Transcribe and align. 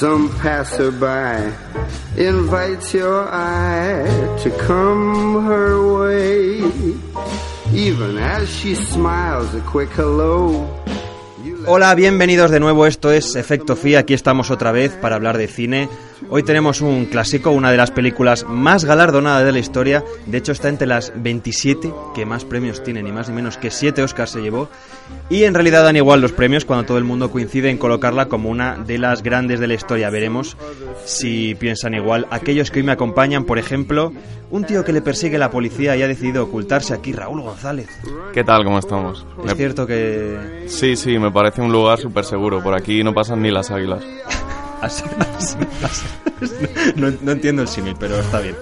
Some 0.00 0.34
passerby 0.38 1.54
invites 2.16 2.94
your 2.94 3.28
eye 3.28 4.06
to 4.42 4.50
come 4.52 5.44
her 5.44 5.76
way. 5.98 6.56
Even 7.74 8.16
as 8.16 8.48
she 8.48 8.74
smiles 8.74 9.54
a 9.54 9.60
quick 9.60 9.90
hello. 9.90 10.64
Hola, 11.66 11.94
bienvenidos 11.94 12.50
de 12.50 12.58
nuevo. 12.58 12.86
Esto 12.86 13.12
es 13.12 13.36
Efecto 13.36 13.76
Fi. 13.76 13.96
Aquí 13.96 14.14
estamos 14.14 14.50
otra 14.50 14.72
vez 14.72 14.92
para 14.92 15.16
hablar 15.16 15.36
de 15.36 15.46
cine. 15.46 15.88
Hoy 16.30 16.42
tenemos 16.42 16.80
un 16.80 17.04
clásico, 17.04 17.50
una 17.50 17.70
de 17.70 17.76
las 17.76 17.90
películas 17.90 18.44
más 18.48 18.84
galardonadas 18.84 19.44
de 19.44 19.52
la 19.52 19.58
historia. 19.58 20.02
De 20.26 20.38
hecho, 20.38 20.52
está 20.52 20.68
entre 20.68 20.86
las 20.86 21.12
27 21.16 21.92
que 22.14 22.24
más 22.24 22.44
premios 22.44 22.82
tiene, 22.82 23.02
ni 23.02 23.12
más 23.12 23.28
ni 23.28 23.34
menos 23.34 23.58
que 23.58 23.70
7 23.70 24.02
Oscars 24.02 24.30
se 24.30 24.40
llevó. 24.40 24.70
Y 25.28 25.44
en 25.44 25.54
realidad 25.54 25.84
dan 25.84 25.96
igual 25.96 26.20
los 26.20 26.32
premios 26.32 26.64
cuando 26.64 26.86
todo 26.86 26.98
el 26.98 27.04
mundo 27.04 27.30
coincide 27.30 27.68
en 27.68 27.78
colocarla 27.78 28.26
como 28.26 28.48
una 28.48 28.76
de 28.76 28.98
las 28.98 29.22
grandes 29.22 29.60
de 29.60 29.66
la 29.66 29.74
historia. 29.74 30.10
Veremos 30.10 30.56
si 31.04 31.54
piensan 31.56 31.94
igual. 31.94 32.26
Aquellos 32.30 32.70
que 32.70 32.80
hoy 32.80 32.86
me 32.86 32.92
acompañan, 32.92 33.44
por 33.44 33.58
ejemplo, 33.58 34.12
un 34.50 34.64
tío 34.64 34.84
que 34.84 34.92
le 34.92 35.00
persigue 35.02 35.38
la 35.38 35.50
policía 35.50 35.96
y 35.96 36.02
ha 36.02 36.08
decidido 36.08 36.44
ocultarse 36.44 36.92
aquí, 36.94 37.12
Raúl 37.12 37.40
González. 37.40 37.88
¿Qué 38.32 38.42
tal? 38.44 38.64
¿Cómo 38.64 38.78
estamos? 38.78 39.24
Es 39.38 39.44
Me- 39.44 39.54
cierto 39.54 39.86
que 39.86 40.64
Sí, 40.66 40.96
sí, 40.96 41.18
me 41.18 41.30
parece 41.30 41.62
un 41.62 41.70
lugar 41.72 41.98
súper 41.98 42.24
seguro. 42.24 42.62
Por 42.62 42.74
aquí 42.74 43.02
no 43.04 43.14
pasan 43.14 43.42
ni 43.42 43.50
las 43.50 43.70
águilas. 43.70 44.02
No, 46.96 47.10
no 47.22 47.32
entiendo 47.32 47.62
el 47.62 47.68
símil, 47.68 47.94
pero 47.98 48.16
está 48.18 48.40
bien. 48.40 48.56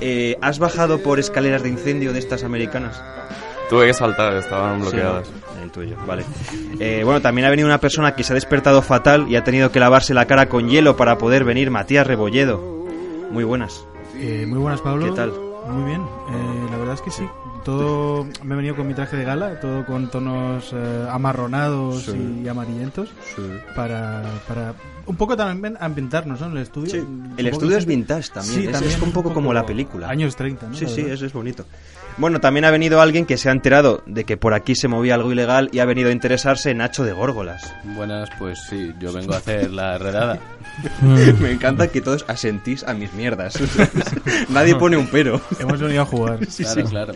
Eh, 0.00 0.36
¿Has 0.40 0.58
bajado 0.58 1.02
por 1.02 1.18
escaleras 1.18 1.62
de 1.62 1.68
incendio 1.70 2.12
de 2.12 2.18
estas 2.20 2.44
americanas? 2.44 3.02
Tuve 3.68 3.86
que 3.86 3.94
saltar, 3.94 4.34
estaban 4.34 4.80
bloqueadas. 4.80 5.26
Sí, 5.26 5.32
¿no? 5.56 5.62
El 5.64 5.70
tuyo, 5.72 5.96
vale. 6.06 6.24
Eh, 6.78 7.02
bueno, 7.04 7.20
también 7.20 7.46
ha 7.46 7.50
venido 7.50 7.66
una 7.66 7.80
persona 7.80 8.14
que 8.14 8.22
se 8.22 8.32
ha 8.32 8.34
despertado 8.34 8.80
fatal 8.80 9.26
y 9.28 9.34
ha 9.34 9.42
tenido 9.42 9.72
que 9.72 9.80
lavarse 9.80 10.14
la 10.14 10.26
cara 10.26 10.48
con 10.48 10.68
hielo 10.68 10.96
para 10.96 11.18
poder 11.18 11.42
venir, 11.42 11.70
Matías 11.72 12.06
Rebolledo. 12.06 12.86
Muy 13.32 13.42
buenas. 13.42 13.84
Eh, 14.18 14.46
muy 14.48 14.58
buenas, 14.58 14.80
Pablo. 14.80 15.06
¿Qué 15.06 15.12
tal? 15.12 15.32
Muy 15.68 15.84
bien. 15.84 16.02
Eh, 16.02 16.66
la 16.70 16.76
verdad 16.78 16.94
es 16.94 17.02
que 17.02 17.10
sí. 17.10 17.28
Todo 17.64 18.24
me 18.44 18.54
he 18.54 18.56
venido 18.56 18.76
con 18.76 18.86
mi 18.86 18.94
traje 18.94 19.16
de 19.16 19.24
gala, 19.24 19.58
todo 19.60 19.84
con 19.84 20.08
tonos 20.10 20.72
eh, 20.72 21.08
amarronados 21.10 22.02
Sí. 22.04 22.40
y 22.44 22.48
amarillentos 22.48 23.08
para, 23.74 24.22
para 24.46 24.74
un 25.06 25.16
poco 25.16 25.36
también 25.36 25.76
ambientar,nos 25.80 26.40
¿no? 26.40 26.46
en 26.46 26.52
el 26.52 26.62
estudio. 26.62 26.90
Sí. 26.90 26.98
Un 26.98 27.34
El 27.36 27.46
poco 27.46 27.56
estudio 27.56 27.78
es 27.78 27.86
vintage 27.86 28.30
también. 28.32 28.54
Sí, 28.54 28.66
es, 28.66 28.72
también 28.72 28.92
es 28.92 29.02
un 29.02 29.12
poco 29.12 29.32
como 29.32 29.52
la 29.52 29.64
película. 29.64 30.08
Años 30.08 30.36
30, 30.36 30.68
¿no? 30.68 30.74
Sí, 30.74 30.86
sí, 30.86 31.02
eso 31.02 31.26
es 31.26 31.32
bonito. 31.32 31.64
Bueno, 32.18 32.40
también 32.40 32.64
ha 32.64 32.70
venido 32.70 33.00
alguien 33.02 33.26
que 33.26 33.36
se 33.36 33.50
ha 33.50 33.52
enterado 33.52 34.02
de 34.06 34.24
que 34.24 34.38
por 34.38 34.54
aquí 34.54 34.74
se 34.74 34.88
movía 34.88 35.14
algo 35.14 35.32
ilegal 35.32 35.68
y 35.72 35.80
ha 35.80 35.84
venido 35.84 36.08
a 36.08 36.12
interesarse 36.12 36.70
en 36.70 36.78
Nacho 36.78 37.04
de 37.04 37.12
Górgolas. 37.12 37.74
Buenas, 37.84 38.30
pues 38.38 38.58
sí, 38.70 38.94
yo 38.98 39.12
vengo 39.12 39.34
a 39.34 39.38
hacer 39.38 39.70
la 39.70 39.98
redada. 39.98 40.38
Me 41.40 41.52
encanta 41.52 41.88
que 41.88 42.00
todos 42.00 42.24
asentís 42.26 42.84
a 42.84 42.94
mis 42.94 43.12
mierdas. 43.12 43.58
Nadie 44.48 44.76
pone 44.76 44.96
un 44.96 45.08
pero. 45.08 45.40
Hemos 45.60 45.78
venido 45.78 46.02
a 46.02 46.06
jugar. 46.06 46.38
Sí, 46.48 46.64
claro, 46.64 46.82
sí. 46.82 46.90
claro. 46.90 47.14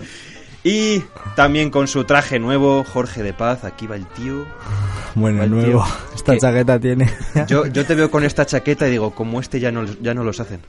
Y 0.62 1.02
también 1.36 1.70
con 1.70 1.88
su 1.88 2.04
traje 2.04 2.38
nuevo, 2.38 2.84
Jorge 2.84 3.22
de 3.22 3.32
Paz, 3.32 3.64
aquí 3.64 3.86
va 3.86 3.96
el 3.96 4.06
tío. 4.06 4.44
Bueno, 5.14 5.42
el 5.42 5.50
nuevo. 5.50 5.82
tío. 5.84 5.84
Esta 6.14 6.36
chaqueta 6.36 6.78
tiene. 6.78 7.10
Yo, 7.48 7.64
yo 7.66 7.86
te 7.86 7.94
veo 7.94 8.10
con 8.10 8.24
esta 8.24 8.44
chaqueta 8.44 8.86
y 8.86 8.90
digo, 8.90 9.12
como 9.14 9.40
este 9.40 9.58
ya 9.58 9.72
no, 9.72 9.86
ya 10.02 10.12
no 10.12 10.22
los 10.22 10.38
hacen. 10.38 10.60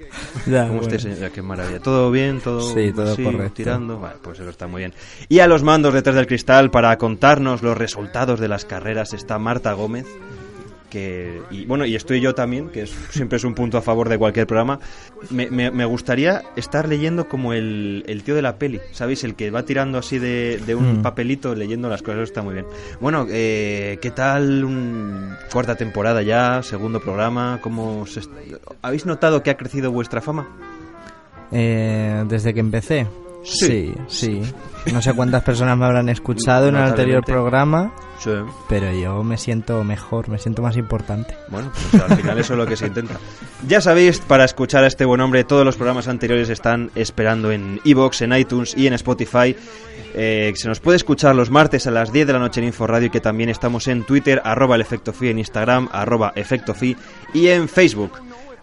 Ya, 0.48 0.62
Como 0.68 0.80
bueno. 0.80 0.82
este 0.84 1.00
señor, 1.00 1.18
ya, 1.20 1.30
qué 1.30 1.42
maravilla. 1.42 1.80
¿Todo 1.82 2.10
bien? 2.10 2.40
¿Todo, 2.40 2.62
Sí, 2.74 2.94
todo 2.94 3.18
correcto. 3.18 3.54
tirando? 3.56 4.00
Vale, 4.00 4.16
pues 4.22 4.40
eso 4.40 4.50
está 4.50 4.68
muy 4.68 4.80
bien. 4.80 4.94
Y 5.28 5.40
a 5.40 5.48
los 5.48 5.62
mandos 5.64 5.94
detrás 5.94 6.16
del 6.16 6.26
cristal 6.26 6.72
para 6.72 6.98
contarnos 6.98 7.62
los 7.62 7.78
resultados 7.78 8.40
de 8.40 8.48
las 8.48 8.64
carreras 8.64 9.14
está 9.14 9.38
Marta 9.40 9.74
Gómez. 9.74 10.06
Que, 10.92 11.42
y 11.50 11.66
bueno, 11.66 11.86
y 11.86 11.96
estoy 11.96 12.20
yo 12.22 12.36
también, 12.36 12.68
que 12.70 12.82
es, 12.84 12.90
siempre 13.10 13.38
es 13.38 13.44
un 13.46 13.56
punto 13.56 13.78
a 13.78 13.82
favor 13.82 14.10
de 14.10 14.18
cualquier 14.18 14.46
programa. 14.46 14.80
Me, 15.30 15.50
me- 15.50 15.72
me 15.72 15.86
gustaría 15.86 16.44
estar 16.58 16.88
leyendo 16.88 17.30
como 17.30 17.54
el, 17.54 18.04
el 18.08 18.24
tío 18.24 18.36
de 18.36 18.42
la 18.42 18.58
peli, 18.58 18.82
¿sabéis? 18.92 19.24
El 19.24 19.36
que 19.36 19.50
va 19.52 19.64
tirando 19.64 19.98
así 19.98 20.20
de, 20.20 20.60
de 20.66 20.76
un 20.76 21.00
Mm. 21.00 21.02
papelito 21.02 21.56
leyendo 21.56 21.88
las 21.90 22.02
cosas, 22.02 22.24
está 22.24 22.42
muy 22.42 22.54
bien. 22.56 22.66
Bueno, 23.00 23.26
eh, 23.30 23.98
¿qué 24.02 24.12
tal? 24.12 24.66
Un, 24.66 25.34
cuarta 25.52 25.76
temporada 25.76 26.22
ya, 26.22 26.62
segundo 26.62 27.00
programa, 27.00 27.60
¿cómo 27.64 28.06
se 28.06 28.22
¿Habéis 28.82 29.06
notado 29.06 29.42
que 29.42 29.50
ha 29.50 29.56
crecido 29.58 29.92
vuestra 29.94 30.20
fama? 30.22 30.48
Eh, 31.54 32.24
desde 32.28 32.54
que 32.54 32.60
empecé. 32.60 33.08
Sí. 33.44 33.94
Sí. 34.08 34.42
No 34.92 35.02
sé 35.02 35.14
cuántas 35.14 35.44
personas 35.44 35.78
me 35.78 35.86
habrán 35.86 36.10
escuchado 36.10 36.68
en 36.68 36.76
el 36.76 36.84
anterior 36.84 37.24
programa, 37.24 37.94
Sí. 38.20 38.32
pero 38.70 38.92
yo 38.94 39.24
me 39.24 39.38
siento 39.38 39.84
mejor, 39.84 40.30
me 40.30 40.38
siento 40.38 40.62
más 40.62 40.78
importante. 40.78 41.36
Bueno, 41.50 41.72
pues 41.92 42.04
al 42.04 42.18
final 42.18 42.38
eso 42.40 42.54
es 42.54 42.58
lo 42.60 42.66
que 42.68 42.76
se 42.76 42.88
intenta. 42.88 43.16
Ya 43.68 43.82
sabéis, 43.82 44.20
para 44.20 44.44
escuchar 44.46 44.84
a 44.84 44.88
este 44.88 45.06
buen 45.06 45.22
hombre, 45.22 45.44
todos 45.44 45.66
los 45.66 45.76
programas 45.76 46.08
anteriores 46.08 46.50
están 46.50 46.92
esperando 46.96 47.52
en 47.52 47.80
Evox, 47.86 48.22
en 48.22 48.34
iTunes 48.34 48.76
y 48.78 48.88
en 48.88 48.94
Spotify. 48.94 49.56
Eh, 50.14 50.52
se 50.56 50.68
nos 50.68 50.80
puede 50.80 50.98
escuchar 50.98 51.36
los 51.36 51.50
martes 51.50 51.88
a 51.88 51.92
las 51.92 52.12
10 52.12 52.28
de 52.28 52.34
la 52.34 52.40
noche 52.40 52.60
en 52.60 52.68
Inforadio 52.68 53.08
y 53.08 53.12
que 53.12 53.22
también 53.22 53.50
estamos 53.50 53.88
en 53.88 54.04
Twitter, 54.04 54.42
arroba 54.44 54.76
el 54.76 54.82
efecto 54.82 55.14
en 55.22 55.40
Instagram, 55.40 55.88
arroba 55.92 56.34
efecto 56.36 56.74
fi 56.74 56.98
y 57.34 57.48
en 57.48 57.70
Facebook. 57.70 58.12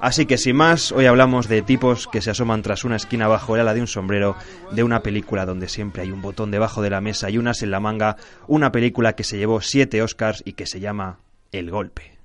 Así 0.01 0.27
que 0.27 0.39
sin 0.39 0.55
más, 0.55 0.93
hoy 0.93 1.07
hablamos 1.07 1.49
de 1.49 1.61
tipos 1.61 2.07
que 2.07 2.23
se 2.23 2.31
asoman 2.31 2.63
tras 2.63 2.85
una 2.85 2.97
esquina 2.97 3.27
bajo 3.27 3.55
el 3.55 3.63
ala 3.63 3.75
de 3.75 3.81
un 3.81 3.89
sombrero 3.89 4.37
de 4.71 4.85
una 4.85 5.03
película 5.03 5.45
donde 5.45 5.69
siempre 5.69 6.03
hay 6.03 6.13
un 6.13 6.23
botón 6.23 6.53
debajo 6.53 6.83
de 6.83 6.91
la 6.91 7.01
mesa 7.01 7.31
y 7.31 7.39
unas 7.39 7.63
en 7.63 7.73
la 7.73 7.81
manga, 7.81 8.17
una 8.47 8.71
película 8.71 9.15
que 9.15 9.25
se 9.25 9.39
llevó 9.39 9.61
siete 9.61 10.01
Oscars 10.01 10.43
y 10.45 10.53
que 10.53 10.67
se 10.67 10.79
llama 10.79 11.19
El 11.51 11.73
Golpe. 11.73 12.18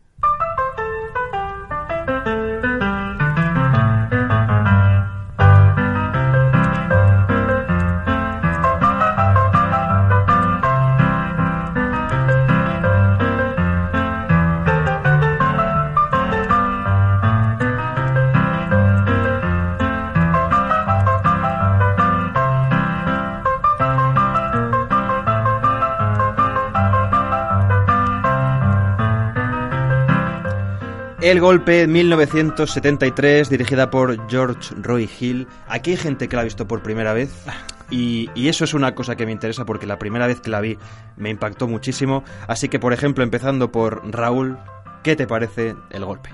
El 31.24 31.40
golpe 31.40 31.88
1973, 31.88 33.50
dirigida 33.50 33.90
por 33.90 34.30
George 34.30 34.75
Roy 34.75 35.10
Hill. 35.18 35.48
Aquí 35.70 35.92
hay 35.92 35.98
gente 35.98 36.28
que 36.28 36.36
la 36.36 36.42
ha 36.42 36.44
visto 36.44 36.68
por 36.68 36.84
primera 36.84 37.14
vez 37.14 37.46
y, 37.90 38.30
y 38.36 38.50
eso 38.50 38.66
es 38.66 38.74
una 38.74 38.94
cosa 38.94 39.16
que 39.16 39.25
me 39.25 39.31
interesa 39.31 39.64
porque 39.64 39.88
la 39.88 39.98
primera 39.98 40.28
vez 40.28 40.42
que 40.42 40.50
la 40.50 40.60
vi 40.60 40.78
me 41.16 41.30
impactó 41.30 41.66
muchísimo. 41.66 42.25
Así 42.46 42.68
que, 42.68 42.78
por 42.78 42.92
ejemplo, 42.92 43.24
empezando 43.24 43.72
por 43.72 44.02
Raúl, 44.14 44.58
¿qué 45.02 45.16
te 45.16 45.25
parece 45.25 45.78
el 45.92 46.04
golpe? 46.04 46.30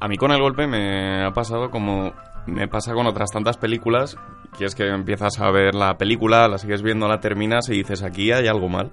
A 0.00 0.08
mí 0.08 0.16
con 0.16 0.32
el 0.32 0.40
golpe 0.40 0.66
me 0.66 1.22
ha 1.22 1.32
pasado 1.32 1.70
como 1.70 2.14
me 2.46 2.68
pasa 2.68 2.94
con 2.94 3.06
otras 3.06 3.30
tantas 3.30 3.58
películas, 3.58 4.16
que 4.56 4.64
es 4.64 4.74
que 4.74 4.88
empiezas 4.88 5.38
a 5.40 5.50
ver 5.50 5.74
la 5.74 5.98
película, 5.98 6.48
la 6.48 6.56
sigues 6.56 6.80
viendo, 6.80 7.06
la 7.06 7.20
terminas 7.20 7.68
y 7.68 7.72
dices, 7.72 8.02
aquí 8.02 8.32
hay 8.32 8.48
algo 8.48 8.70
mal. 8.70 8.92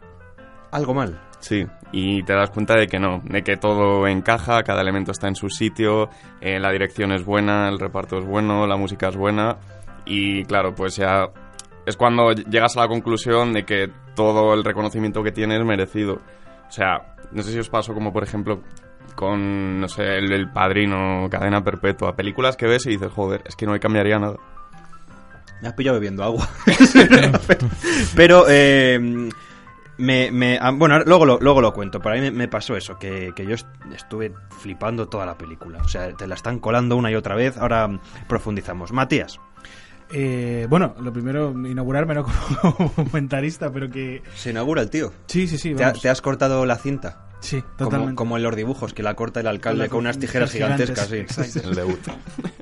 Algo 0.69 0.94
mal. 0.94 1.18
Sí, 1.39 1.66
y 1.92 2.24
te 2.24 2.34
das 2.34 2.50
cuenta 2.50 2.75
de 2.75 2.88
que 2.88 3.00
no, 3.00 3.22
de 3.24 3.44
que 3.44 3.57
todo 3.57 4.07
encaja, 4.07 4.63
cada 4.63 4.81
elemento 4.81 5.12
está 5.12 5.28
en 5.28 5.36
su 5.36 5.50
sitio, 5.50 6.10
eh, 6.42 6.60
la 6.60 6.72
dirección 6.72 7.12
es 7.12 7.24
buena, 7.24 7.69
el 7.69 7.80
reparto 7.80 8.18
es 8.18 8.25
bueno, 8.25 8.66
la 8.66 8.75
música 8.75 9.10
es 9.10 9.16
buena 9.16 9.57
Y 10.06 10.44
claro, 10.45 10.74
pues 10.74 10.95
ya 10.95 11.30
es 11.86 11.95
cuando 11.95 12.31
llegas 12.31 12.75
a 12.75 12.81
la 12.81 12.88
conclusión 12.88 13.54
de 13.54 13.63
que 13.63 13.89
todo 14.16 14.54
el 14.54 14.63
reconocimiento 14.63 15.24
que 15.24 15.31
tiene 15.31 15.57
es 15.57 15.63
merecido. 15.63 16.16
O 16.68 16.72
sea, 16.72 17.16
no 17.31 17.42
sé 17.44 17.51
si 17.51 17.60
os 17.60 17.69
pasó 17.69 17.94
como 17.94 18.12
por 18.12 18.24
ejemplo 18.24 18.62
con, 19.16 19.80
no 19.80 19.88
sé, 19.88 20.18
el, 20.18 20.50
Padrino, 20.51 21.28
Cadena 21.30 21.63
Perpetua, 21.63 22.16
películas 22.16 22.57
que 22.57 22.68
ves 22.68 22.86
y 22.86 22.92
dices, 22.92 23.12
joder, 23.12 23.42
es 23.45 23.56
que 23.56 23.66
no 23.66 23.72
me 23.72 23.80
cambiaría 23.80 24.19
nada. 24.19 24.38
Me 25.62 25.69
has 25.69 25.74
pillado 25.74 25.95
bebiendo 25.95 26.24
agua. 26.24 26.48
Pero, 28.16 28.45
eh, 28.48 29.30
me, 29.97 30.31
me- 30.31 30.57
ah, 30.61 30.71
bueno, 30.71 30.99
luego 31.05 31.25
lo, 31.25 31.38
luego 31.39 31.61
lo 31.61 31.73
cuento. 31.73 31.99
Para 31.99 32.15
mí 32.15 32.21
me, 32.21 32.31
me 32.31 32.47
pasó 32.47 32.75
eso, 32.77 32.97
que, 32.99 33.31
que 33.35 33.45
yo 33.45 33.55
est- 33.55 33.67
estuve 33.94 34.33
flipando 34.59 35.07
toda 35.07 35.25
la 35.25 35.38
película. 35.38 35.79
O 35.83 35.88
sea, 35.88 36.11
te 36.13 36.27
la 36.27 36.35
están 36.35 36.59
colando 36.59 36.95
una 36.95 37.11
y 37.11 37.15
otra 37.15 37.35
vez. 37.35 37.57
Ahora 37.57 37.89
profundizamos. 38.27 38.91
Matías, 38.91 39.39
Eh, 40.13 40.67
bueno, 40.69 40.95
lo 41.01 41.11
primero, 41.11 41.51
inaugurarme 41.67 42.13
¿no? 42.15 42.25
como 42.61 42.94
comentarista, 42.94 43.71
pero 43.71 43.89
que... 43.89 44.23
se 44.35 44.51
inaugura 44.51 44.81
el 44.81 44.89
tío. 44.89 45.11
Sí, 45.27 45.47
sí, 45.47 45.57
sí, 45.57 45.73
¿Te, 45.75 45.83
ha- 45.83 45.88
vamos. 45.88 46.01
te 46.01 46.09
has 46.09 46.21
cortado 46.21 46.65
la 46.65 46.77
cinta? 46.77 47.26
Sí, 47.39 47.62
Como, 47.62 47.75
totalmente. 47.78 48.16
como 48.16 48.38
en 48.38 48.44
los 48.44 48.56
dibujos, 48.56 48.94
que 48.94 49.04
la 49.04 49.13
corta 49.16 49.39
el 49.42 49.48
alcalde 49.48 49.89
Con 49.89 50.00
unas 50.00 50.18
tijeras 50.18 50.51
gigantes, 50.51 50.89
gigantescas. 50.89 51.48
sí. 51.51 51.60
El 51.63 51.75
debut. 51.75 52.00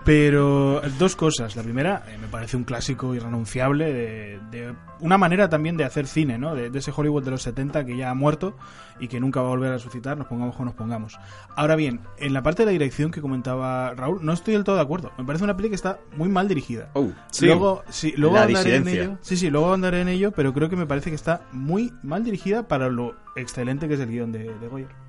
Pero 0.04 0.82
dos 1.00 1.16
cosas. 1.16 1.56
La 1.56 1.64
primera, 1.64 2.04
eh, 2.10 2.18
me 2.20 2.28
parece 2.28 2.58
un 2.58 2.64
clásico 2.64 3.16
irrenunciable 3.16 3.92
de, 3.94 4.40
de 4.52 4.74
una 5.00 5.18
manera 5.18 5.50
también 5.50 5.78
de 5.78 5.84
hacer 5.86 6.08
cine, 6.08 6.38
¿no? 6.38 6.56
De, 6.56 6.70
de 6.70 6.80
ese 6.80 6.92
Hollywood 6.96 7.24
de 7.24 7.32
los 7.32 7.42
70 7.42 7.86
que 7.86 7.98
ya 7.98 8.10
ha 8.10 8.14
muerto 8.14 8.56
y 9.00 9.08
que 9.08 9.20
nunca 9.20 9.42
va 9.42 9.48
a 9.48 9.50
volver 9.50 9.70
a 9.70 9.74
resucitar, 9.74 10.18
nos 10.18 10.28
pongamos 10.28 10.56
como 10.56 10.66
nos 10.66 10.76
pongamos. 10.76 11.20
Ahora 11.56 11.76
bien, 11.76 12.02
en 12.18 12.34
la 12.34 12.44
parte 12.44 12.64
de 12.64 12.68
la 12.68 12.72
dirección 12.72 13.12
que 13.12 13.22
comentaba 13.22 13.94
Raúl, 13.94 14.20
no 14.22 14.34
estoy 14.34 14.54
del 14.54 14.64
todo 14.64 14.76
de 14.76 14.82
acuerdo. 14.82 15.12
Me 15.18 15.26
parece 15.26 15.44
una 15.44 15.56
peli 15.56 15.70
que 15.70 15.76
está 15.76 16.00
muy 16.16 16.30
mal 16.30 16.48
dirigida. 16.48 16.90
Oh, 16.94 17.10
Luego, 17.42 17.84
sí, 17.90 18.14
luego 18.18 18.36
La 18.36 18.44
andaré 18.44 18.76
en 18.76 18.88
ello. 18.88 19.18
Sí, 19.22 19.38
sí, 19.38 19.50
luego 19.50 19.74
andaré 19.74 20.02
en 20.02 20.08
ello, 20.08 20.32
pero 20.32 20.54
creo 20.54 20.70
que 20.70 20.76
me 20.76 20.86
parece 20.86 21.10
que 21.10 21.16
está 21.16 21.42
muy 21.52 21.94
mal 22.04 22.24
dirigida 22.24 22.68
para 22.68 22.90
lo 22.90 23.16
excelente 23.36 23.88
que 23.88 23.96
es 23.96 24.00
el 24.00 24.10
guion 24.10 24.32
de, 24.32 24.54
de 24.60 24.68
Goyer. 24.68 25.06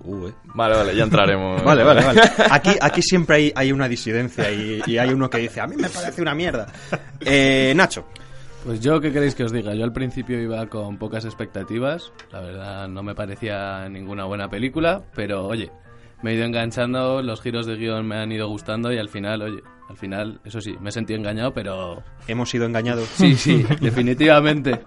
Uh, 0.00 0.28
eh. 0.28 0.34
Vale, 0.44 0.76
vale, 0.76 0.94
ya 0.94 1.04
entraremos. 1.04 1.64
Vale, 1.64 1.82
vale, 1.82 2.04
vale. 2.04 2.20
Aquí, 2.50 2.70
aquí 2.80 3.00
siempre 3.00 3.36
hay, 3.36 3.52
hay 3.54 3.72
una 3.72 3.88
disidencia 3.88 4.50
y, 4.50 4.82
y 4.86 4.98
hay 4.98 5.10
uno 5.10 5.30
que 5.30 5.38
dice, 5.38 5.60
a 5.60 5.66
mí 5.66 5.76
me 5.76 5.88
parece 5.88 6.20
una 6.22 6.34
mierda. 6.34 6.66
Eh, 7.26 7.72
Nacho, 7.74 8.04
Pues 8.64 8.80
yo, 8.80 8.98
¿qué 8.98 9.12
queréis 9.12 9.34
que 9.34 9.44
os 9.44 9.52
diga? 9.52 9.74
Yo 9.74 9.84
al 9.84 9.92
principio 9.92 10.40
iba 10.40 10.66
con 10.66 10.96
pocas 10.96 11.26
expectativas. 11.26 12.12
La 12.32 12.40
verdad, 12.40 12.88
no 12.88 13.02
me 13.02 13.14
parecía 13.14 13.86
ninguna 13.90 14.24
buena 14.24 14.48
película. 14.48 15.02
Pero, 15.14 15.46
oye, 15.46 15.70
me 16.22 16.30
he 16.30 16.34
ido 16.34 16.44
enganchando, 16.44 17.20
los 17.20 17.42
giros 17.42 17.66
de 17.66 17.76
guion 17.76 18.08
me 18.08 18.16
han 18.16 18.32
ido 18.32 18.48
gustando 18.48 18.90
y 18.90 18.96
al 18.96 19.10
final, 19.10 19.42
oye, 19.42 19.62
al 19.90 19.98
final, 19.98 20.40
eso 20.44 20.62
sí, 20.62 20.74
me 20.80 20.88
he 20.88 20.92
sentido 20.92 21.18
engañado, 21.18 21.52
pero... 21.52 22.02
hemos 22.26 22.48
sido 22.48 22.64
engañados. 22.64 23.06
Sí, 23.08 23.34
sí, 23.34 23.66
definitivamente. 23.82 24.80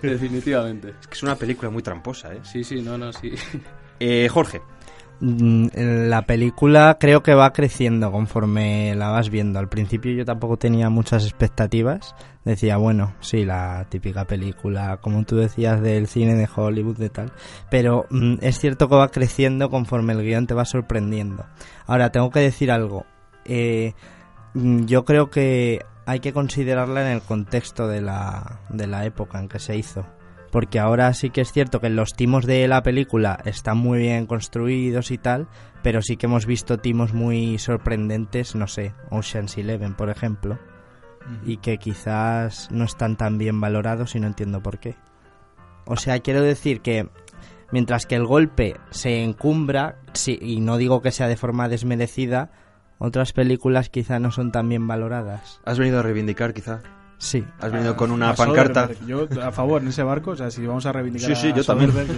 definitivamente. 0.00 0.94
Es 0.98 1.06
que 1.06 1.14
es 1.14 1.22
una 1.22 1.36
película 1.36 1.70
muy 1.70 1.82
tramposa, 1.82 2.32
¿eh? 2.32 2.38
Sí, 2.44 2.64
sí, 2.64 2.80
no, 2.80 2.96
no, 2.96 3.12
sí. 3.12 3.30
Eh, 4.00 4.28
Jorge, 4.30 4.62
La 5.20 6.22
película 6.22 6.96
creo 7.00 7.24
que 7.24 7.34
va 7.34 7.52
creciendo 7.52 8.12
conforme 8.12 8.94
la 8.94 9.08
vas 9.08 9.30
viendo. 9.30 9.58
Al 9.58 9.68
principio 9.68 10.12
yo 10.12 10.24
tampoco 10.24 10.58
tenía 10.58 10.90
muchas 10.90 11.24
expectativas. 11.24 12.14
Decía, 12.44 12.76
bueno, 12.76 13.14
sí, 13.20 13.44
la 13.44 13.86
típica 13.88 14.26
película, 14.26 14.98
como 14.98 15.24
tú 15.24 15.36
decías, 15.36 15.82
del 15.82 16.06
cine 16.06 16.36
de 16.36 16.48
Hollywood 16.54 16.98
de 16.98 17.10
tal. 17.10 17.32
Pero 17.68 18.06
mm, 18.10 18.36
es 18.42 18.60
cierto 18.60 18.88
que 18.88 18.94
va 18.94 19.08
creciendo 19.08 19.70
conforme 19.70 20.12
el 20.12 20.22
guion 20.22 20.46
te 20.46 20.54
va 20.54 20.64
sorprendiendo. 20.64 21.46
Ahora, 21.86 22.12
tengo 22.12 22.30
que 22.30 22.40
decir 22.40 22.70
algo. 22.70 23.04
Eh, 23.44 23.94
mm, 24.54 24.84
yo 24.84 25.04
creo 25.04 25.30
que 25.30 25.84
hay 26.06 26.20
que 26.20 26.32
considerarla 26.32 27.02
en 27.02 27.12
el 27.12 27.22
contexto 27.22 27.88
de 27.88 28.00
la, 28.00 28.60
de 28.68 28.86
la 28.86 29.04
época 29.04 29.40
en 29.40 29.48
que 29.48 29.58
se 29.58 29.76
hizo. 29.76 30.06
Porque 30.50 30.78
ahora 30.78 31.12
sí 31.12 31.30
que 31.30 31.42
es 31.42 31.52
cierto 31.52 31.80
que 31.80 31.90
los 31.90 32.14
timos 32.14 32.46
de 32.46 32.66
la 32.68 32.82
película 32.82 33.38
están 33.44 33.78
muy 33.78 33.98
bien 33.98 34.26
construidos 34.26 35.10
y 35.10 35.18
tal, 35.18 35.48
pero 35.82 36.00
sí 36.02 36.16
que 36.16 36.26
hemos 36.26 36.46
visto 36.46 36.78
timos 36.78 37.12
muy 37.12 37.58
sorprendentes, 37.58 38.54
no 38.54 38.66
sé, 38.66 38.94
Ocean's 39.10 39.58
Eleven, 39.58 39.94
por 39.94 40.08
ejemplo, 40.08 40.58
y 41.44 41.58
que 41.58 41.78
quizás 41.78 42.70
no 42.70 42.84
están 42.84 43.16
tan 43.16 43.36
bien 43.36 43.60
valorados 43.60 44.14
y 44.14 44.20
no 44.20 44.26
entiendo 44.26 44.62
por 44.62 44.78
qué. 44.78 44.96
O 45.84 45.96
sea, 45.96 46.20
quiero 46.20 46.42
decir 46.42 46.80
que 46.80 47.08
mientras 47.70 48.06
que 48.06 48.14
el 48.14 48.26
golpe 48.26 48.76
se 48.90 49.22
encumbra, 49.22 49.96
sí, 50.12 50.38
y 50.40 50.60
no 50.60 50.78
digo 50.78 51.02
que 51.02 51.12
sea 51.12 51.28
de 51.28 51.36
forma 51.36 51.68
desmerecida, 51.68 52.50
otras 52.98 53.32
películas 53.32 53.90
quizá 53.90 54.18
no 54.18 54.30
son 54.30 54.50
tan 54.50 54.68
bien 54.68 54.86
valoradas. 54.86 55.60
has 55.64 55.78
venido 55.78 56.00
a 56.00 56.02
reivindicar 56.02 56.52
quizá. 56.52 56.80
Sí. 57.20 57.44
Has 57.58 57.72
venido 57.72 57.96
con 57.96 58.12
una 58.12 58.30
A 58.30 58.34
pancarta. 58.34 58.88
Yo 59.06 59.26
a 59.42 59.50
favor 59.50 59.82
en 59.82 59.88
ese 59.88 60.04
barco, 60.04 60.30
o 60.30 60.36
sea, 60.36 60.50
si 60.52 60.64
vamos 60.64 60.86
a 60.86 60.92
reivindicar 60.92 61.34
Sí, 61.34 61.34
sí, 61.34 61.48
a 61.48 61.54
yo 61.56 61.64
también. 61.64 61.90
Soderbergh, 61.90 62.16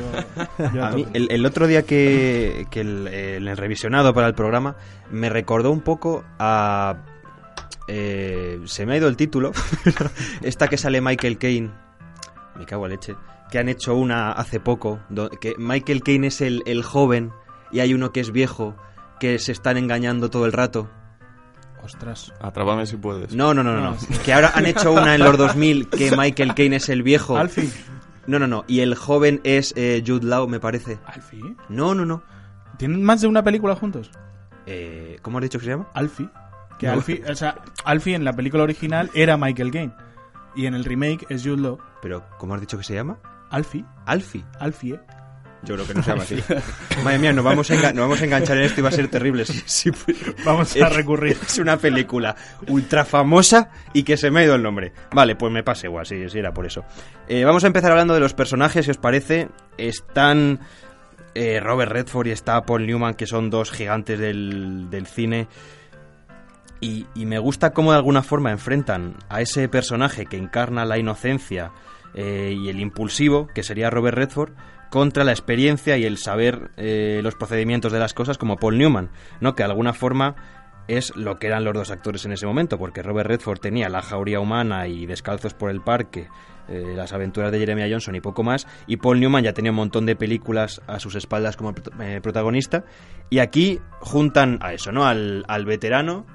yo- 0.58 0.72
yo 0.74 0.84
a 0.84 0.88
A 0.88 0.92
mí, 0.92 1.04
tope. 1.04 1.18
el, 1.18 1.28
el 1.30 1.46
otro 1.46 1.66
día 1.66 1.82
que, 1.84 2.66
que 2.70 2.80
el, 2.82 3.56
revisionado 3.56 4.12
para 4.12 4.26
el 4.26 4.34
programa 4.34 4.76
me 5.10 5.30
recordó 5.30 5.70
un 5.70 5.80
poco 5.80 6.22
a... 6.38 6.96
eh, 7.88 8.60
se 8.66 8.84
me 8.86 8.92
ha 8.92 8.96
ido 8.98 9.08
el 9.08 9.16
título. 9.16 9.52
Esta 10.42 10.68
que 10.68 10.76
sale 10.76 11.00
Michael 11.00 11.38
Caine. 11.38 11.70
Me 12.56 12.66
cago 12.66 12.84
en 12.86 12.92
leche. 12.92 13.16
Que 13.50 13.58
han 13.58 13.68
hecho 13.68 13.94
una 13.96 14.32
hace 14.32 14.60
poco. 14.60 15.00
que 15.40 15.54
Michael 15.58 16.02
Caine 16.02 16.26
es 16.28 16.40
el, 16.42 16.62
el 16.66 16.82
joven 16.82 17.32
y 17.72 17.80
hay 17.80 17.94
uno 17.94 18.12
que 18.12 18.20
es 18.20 18.32
viejo. 18.32 18.76
Que 19.18 19.38
se 19.38 19.52
están 19.52 19.76
engañando 19.76 20.30
todo 20.30 20.44
el 20.46 20.52
rato. 20.52 20.90
Ostras. 21.82 22.32
Atrápame 22.40 22.86
si 22.86 22.96
puedes. 22.96 23.34
No, 23.34 23.54
no, 23.54 23.62
no, 23.62 23.74
no. 23.74 23.90
No. 23.92 23.96
Que 24.24 24.32
ahora 24.32 24.52
han 24.54 24.66
hecho 24.66 24.92
una 24.92 25.14
en 25.14 25.22
los 25.22 25.36
2000 25.38 25.88
que 25.88 26.14
Michael 26.16 26.54
Caine 26.54 26.76
es 26.76 26.88
el 26.88 27.02
viejo. 27.02 27.36
Alfie. 27.36 27.70
No, 28.26 28.38
no, 28.38 28.46
no. 28.46 28.64
Y 28.68 28.80
el 28.80 28.94
joven 28.94 29.40
es 29.44 29.72
eh, 29.76 30.02
Jude 30.06 30.26
Law, 30.26 30.46
me 30.46 30.60
parece. 30.60 30.98
¿Alfie? 31.06 31.56
No, 31.68 31.94
no, 31.94 32.04
no. 32.04 32.22
¿Tienen 32.76 33.02
más 33.02 33.20
de 33.20 33.26
una 33.26 33.42
película 33.42 33.74
juntos? 33.74 34.10
Eh, 34.66 35.18
¿Cómo 35.22 35.38
has 35.38 35.42
dicho 35.42 35.58
que 35.58 35.64
se 35.64 35.70
llama? 35.72 35.88
Alfie. 35.94 36.28
Que 36.78 36.86
No. 36.86 36.92
Alfie, 36.92 37.22
o 37.28 37.34
sea, 37.34 37.56
Alfie 37.84 38.14
en 38.14 38.24
la 38.24 38.32
película 38.34 38.62
original 38.62 39.10
era 39.14 39.36
Michael 39.36 39.70
Caine. 39.70 39.92
Y 40.54 40.66
en 40.66 40.74
el 40.74 40.84
remake 40.84 41.26
es 41.28 41.42
Jude 41.42 41.62
Law. 41.62 41.78
Pero, 42.02 42.24
¿cómo 42.38 42.54
has 42.54 42.60
dicho 42.60 42.76
que 42.78 42.84
se 42.84 42.94
llama? 42.94 43.18
Alfie. 43.50 43.84
Alfie. 44.06 44.44
Alfie, 44.58 44.94
¿eh? 44.94 45.00
Yo 45.62 45.74
creo 45.74 45.86
que 45.86 45.94
no 45.94 46.02
se 46.02 46.10
llama 46.10 46.22
así. 46.22 46.42
Madre 47.04 47.18
mía, 47.18 47.32
nos 47.32 47.44
vamos, 47.44 47.70
a 47.70 47.74
nos 47.74 47.94
vamos 47.94 48.20
a 48.20 48.24
enganchar 48.24 48.56
en 48.56 48.64
esto 48.64 48.80
y 48.80 48.82
va 48.82 48.88
a 48.88 48.92
ser 48.92 49.08
terrible. 49.08 49.44
Sí, 49.50 49.62
sí, 49.66 49.90
Vamos 50.44 50.76
a 50.76 50.88
recurrir. 50.88 51.36
Es 51.42 51.58
una 51.58 51.76
película 51.76 52.34
ultra 52.68 53.04
famosa 53.04 53.70
y 53.92 54.02
que 54.02 54.16
se 54.16 54.30
me 54.30 54.40
ha 54.40 54.44
ido 54.44 54.54
el 54.54 54.62
nombre. 54.62 54.92
Vale, 55.12 55.36
pues 55.36 55.52
me 55.52 55.62
pasa 55.62 55.86
igual, 55.86 56.06
sí, 56.06 56.28
sí, 56.28 56.38
era 56.38 56.52
por 56.52 56.66
eso. 56.66 56.84
Eh, 57.28 57.44
vamos 57.44 57.64
a 57.64 57.66
empezar 57.66 57.90
hablando 57.90 58.14
de 58.14 58.20
los 58.20 58.34
personajes, 58.34 58.84
si 58.84 58.90
os 58.90 58.96
parece. 58.96 59.48
Están 59.76 60.60
eh, 61.34 61.60
Robert 61.60 61.92
Redford 61.92 62.28
y 62.28 62.30
está 62.30 62.62
Paul 62.62 62.86
Newman, 62.86 63.14
que 63.14 63.26
son 63.26 63.50
dos 63.50 63.70
gigantes 63.70 64.18
del, 64.18 64.88
del 64.90 65.06
cine. 65.06 65.48
Y, 66.80 67.06
y 67.14 67.26
me 67.26 67.38
gusta 67.38 67.70
cómo 67.72 67.92
de 67.92 67.98
alguna 67.98 68.22
forma 68.22 68.50
enfrentan 68.50 69.16
a 69.28 69.42
ese 69.42 69.68
personaje 69.68 70.24
que 70.24 70.38
encarna 70.38 70.86
la 70.86 70.98
inocencia 70.98 71.72
eh, 72.14 72.54
y 72.56 72.68
el 72.68 72.80
impulsivo, 72.80 73.46
que 73.48 73.62
sería 73.62 73.90
Robert 73.90 74.16
Redford, 74.16 74.52
contra 74.90 75.24
la 75.24 75.30
experiencia 75.30 75.96
y 75.96 76.04
el 76.04 76.18
saber 76.18 76.70
eh, 76.76 77.20
los 77.22 77.36
procedimientos 77.36 77.92
de 77.92 77.98
las 77.98 78.12
cosas 78.12 78.38
como 78.38 78.56
Paul 78.56 78.76
Newman, 78.76 79.10
¿no? 79.40 79.54
Que 79.54 79.62
de 79.62 79.70
alguna 79.70 79.92
forma 79.92 80.34
es 80.88 81.14
lo 81.14 81.38
que 81.38 81.46
eran 81.46 81.64
los 81.64 81.72
dos 81.72 81.90
actores 81.90 82.24
en 82.24 82.32
ese 82.32 82.46
momento, 82.46 82.76
porque 82.76 83.02
Robert 83.02 83.28
Redford 83.28 83.60
tenía 83.60 83.88
la 83.88 84.02
jauría 84.02 84.40
humana 84.40 84.88
y 84.88 85.06
descalzos 85.06 85.54
por 85.54 85.70
el 85.70 85.80
parque, 85.80 86.28
eh, 86.68 86.94
las 86.96 87.12
aventuras 87.12 87.52
de 87.52 87.60
Jeremiah 87.60 87.88
Johnson 87.88 88.16
y 88.16 88.20
poco 88.20 88.42
más, 88.42 88.66
y 88.88 88.96
Paul 88.96 89.20
Newman 89.20 89.44
ya 89.44 89.52
tenía 89.52 89.70
un 89.70 89.76
montón 89.76 90.04
de 90.04 90.16
películas 90.16 90.82
a 90.88 90.98
sus 90.98 91.14
espaldas 91.14 91.56
como 91.56 91.72
eh, 92.00 92.20
protagonista, 92.20 92.84
y 93.30 93.38
aquí 93.38 93.78
juntan 94.00 94.58
a 94.62 94.72
eso, 94.72 94.90
¿no? 94.90 95.06
Al, 95.06 95.44
al 95.46 95.64
veterano, 95.64 96.26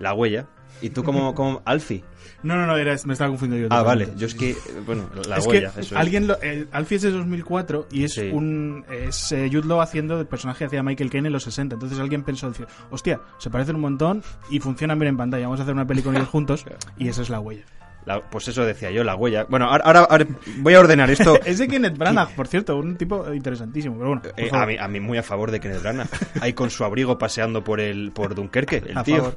la 0.00 0.12
huella, 0.12 0.48
y 0.82 0.90
tú 0.90 1.02
como, 1.04 1.34
como 1.34 1.62
Alfie. 1.64 2.02
No, 2.42 2.56
no, 2.56 2.66
no, 2.66 2.76
era, 2.78 2.96
me 3.04 3.12
estaba 3.12 3.28
confundiendo 3.28 3.68
yo. 3.68 3.74
Ah, 3.78 3.82
vale, 3.82 4.08
yo 4.16 4.26
es 4.26 4.34
que, 4.34 4.56
bueno, 4.86 5.10
la 5.28 5.36
es 5.36 5.46
huella, 5.46 5.72
que 5.72 5.80
eso 5.80 5.94
es. 5.94 6.00
alguien 6.00 6.26
lo, 6.26 6.38
Alfie 6.72 6.96
es 6.96 7.02
de 7.02 7.10
2004 7.10 7.88
y 7.90 8.04
es 8.04 8.14
Sí. 8.14 8.30
un 8.32 8.84
es 8.90 9.32
eh, 9.32 9.50
Jude 9.52 9.68
Law 9.68 9.80
haciendo 9.82 10.18
el 10.18 10.26
personaje 10.26 10.60
que 10.60 10.64
hacía 10.64 10.82
Michael 10.82 11.10
Caine 11.10 11.26
en 11.28 11.32
los 11.34 11.42
60 11.44 11.74
entonces 11.74 11.98
alguien 11.98 12.22
pensó 12.22 12.48
decir 12.48 12.66
hostia 12.90 13.20
se 13.38 13.50
parecen 13.50 13.74
un 13.76 13.82
montón 13.82 14.22
y 14.48 14.58
funcionan 14.58 14.98
bien 14.98 15.10
en 15.10 15.16
pantalla 15.18 15.44
vamos 15.46 15.60
a 15.60 15.64
hacer 15.64 15.74
una 15.74 15.86
ellos 15.90 16.28
juntos 16.28 16.64
y 16.98 17.08
esa 17.08 17.20
es 17.22 17.28
la 17.28 17.40
huella 17.40 17.64
La- 18.14 18.20
pues 18.30 18.48
eso 18.48 18.64
decía 18.64 18.90
yo, 18.90 19.04
la 19.04 19.14
huella. 19.14 19.44
Bueno, 19.48 19.66
ahora, 19.66 19.84
ahora- 19.84 20.00
ahora 20.10 20.26
voy 20.58 20.74
a 20.74 20.80
ordenar 20.80 21.10
esto. 21.10 21.38
es 21.44 21.58
de 21.58 21.68
Kenneth 21.68 21.96
Branagh 21.96 22.30
por 22.34 22.48
cierto 22.48 22.76
un 22.76 22.96
tipo 22.96 23.32
interesantísimo 23.32 23.96
pero 23.96 24.08
bueno 24.08 24.22
Eh, 24.36 24.48
a, 24.52 24.66
mí, 24.66 24.76
a 24.78 24.88
mí 24.88 25.00
muy 25.00 25.18
a 25.18 25.22
favor 25.22 25.50
de 25.50 25.60
Kenneth 25.60 25.82
Branagh. 25.82 26.08
Ahí 26.40 26.52
con 26.52 26.70
su 26.70 26.84
abrigo 26.84 27.18
paseando 27.18 27.62
por 27.62 27.80
el 27.80 28.10
por 28.12 28.34
Dunkerque, 28.34 28.82
el 28.86 28.98
A 28.98 29.02
tío. 29.04 29.16
favor. 29.16 29.36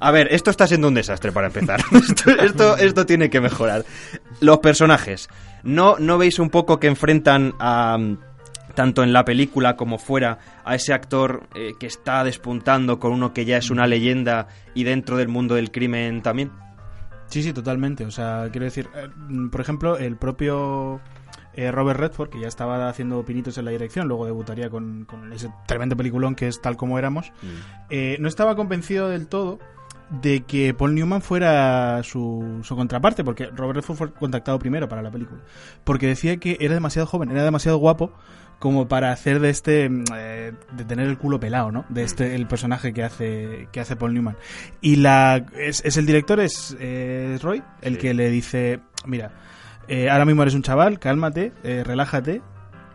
A 0.00 0.10
ver, 0.10 0.28
esto 0.30 0.50
está 0.50 0.66
siendo 0.66 0.88
un 0.88 0.94
desastre 0.94 1.32
para 1.32 1.48
empezar. 1.48 1.80
Esto, 1.92 2.30
esto, 2.30 2.76
esto 2.76 3.06
tiene 3.06 3.28
que 3.30 3.40
mejorar. 3.40 3.84
Los 4.40 4.58
personajes. 4.58 5.28
¿No, 5.62 5.96
¿No 5.98 6.18
veis 6.18 6.38
un 6.38 6.50
poco 6.50 6.78
que 6.78 6.86
enfrentan 6.86 7.54
a 7.58 7.98
tanto 8.74 9.02
en 9.02 9.12
la 9.14 9.24
película 9.24 9.74
como 9.74 9.96
fuera 9.98 10.38
a 10.64 10.74
ese 10.74 10.92
actor 10.92 11.48
eh, 11.54 11.72
que 11.80 11.86
está 11.86 12.22
despuntando 12.24 12.98
con 13.00 13.12
uno 13.12 13.32
que 13.32 13.46
ya 13.46 13.56
es 13.56 13.70
una 13.70 13.86
leyenda 13.86 14.48
y 14.74 14.84
dentro 14.84 15.16
del 15.16 15.28
mundo 15.28 15.54
del 15.54 15.70
crimen 15.70 16.20
también? 16.20 16.50
Sí, 17.28 17.42
sí, 17.42 17.52
totalmente. 17.52 18.04
O 18.04 18.10
sea, 18.10 18.48
quiero 18.50 18.64
decir, 18.64 18.88
eh, 18.94 19.08
mm, 19.16 19.48
por 19.48 19.60
ejemplo, 19.60 19.98
el 19.98 20.16
propio 20.16 21.00
eh, 21.56 21.72
Robert 21.72 21.98
Redford, 21.98 22.30
que 22.30 22.40
ya 22.40 22.48
estaba 22.48 22.88
haciendo 22.88 23.24
pinitos 23.24 23.56
en 23.58 23.64
la 23.64 23.70
dirección, 23.70 24.08
luego 24.08 24.26
debutaría 24.26 24.68
con, 24.68 25.06
con 25.06 25.32
ese 25.32 25.50
tremendo 25.66 25.96
peliculón 25.96 26.34
que 26.34 26.48
es 26.48 26.60
Tal 26.60 26.76
como 26.76 26.98
éramos, 26.98 27.32
eh, 27.88 28.18
no 28.20 28.28
estaba 28.28 28.56
convencido 28.56 29.08
del 29.08 29.26
todo 29.26 29.58
de 30.10 30.44
que 30.44 30.72
Paul 30.72 30.94
Newman 30.94 31.22
fuera 31.22 32.02
su, 32.04 32.60
su 32.62 32.76
contraparte, 32.76 33.24
porque 33.24 33.46
Robert 33.46 33.76
Redford 33.76 33.96
fue 33.96 34.12
contactado 34.12 34.58
primero 34.58 34.88
para 34.88 35.02
la 35.02 35.10
película, 35.10 35.40
porque 35.82 36.06
decía 36.06 36.36
que 36.36 36.58
era 36.60 36.74
demasiado 36.74 37.06
joven, 37.06 37.30
era 37.30 37.42
demasiado 37.42 37.78
guapo 37.78 38.12
como 38.58 38.88
para 38.88 39.12
hacer 39.12 39.40
de 39.40 39.50
este 39.50 39.88
mm, 39.88 40.04
eh, 40.14 40.52
de 40.72 40.84
tener 40.84 41.06
el 41.06 41.18
culo 41.18 41.38
pelado, 41.38 41.70
¿no? 41.70 41.84
De 41.88 42.02
este 42.02 42.34
el 42.34 42.46
personaje 42.46 42.92
que 42.92 43.02
hace 43.02 43.68
que 43.72 43.80
hace 43.80 43.96
Paul 43.96 44.14
Newman. 44.14 44.36
Y 44.80 44.96
la 44.96 45.44
es, 45.56 45.84
es 45.84 45.96
el 45.96 46.06
director 46.06 46.40
es, 46.40 46.76
es 46.80 47.42
Roy 47.42 47.62
el 47.82 47.98
que 47.98 48.14
le 48.14 48.30
dice, 48.30 48.80
mira, 49.04 49.30
eh, 49.88 50.10
ahora 50.10 50.24
mismo 50.24 50.42
eres 50.42 50.54
un 50.54 50.62
chaval, 50.62 50.98
cálmate, 50.98 51.52
eh, 51.62 51.82
relájate. 51.84 52.42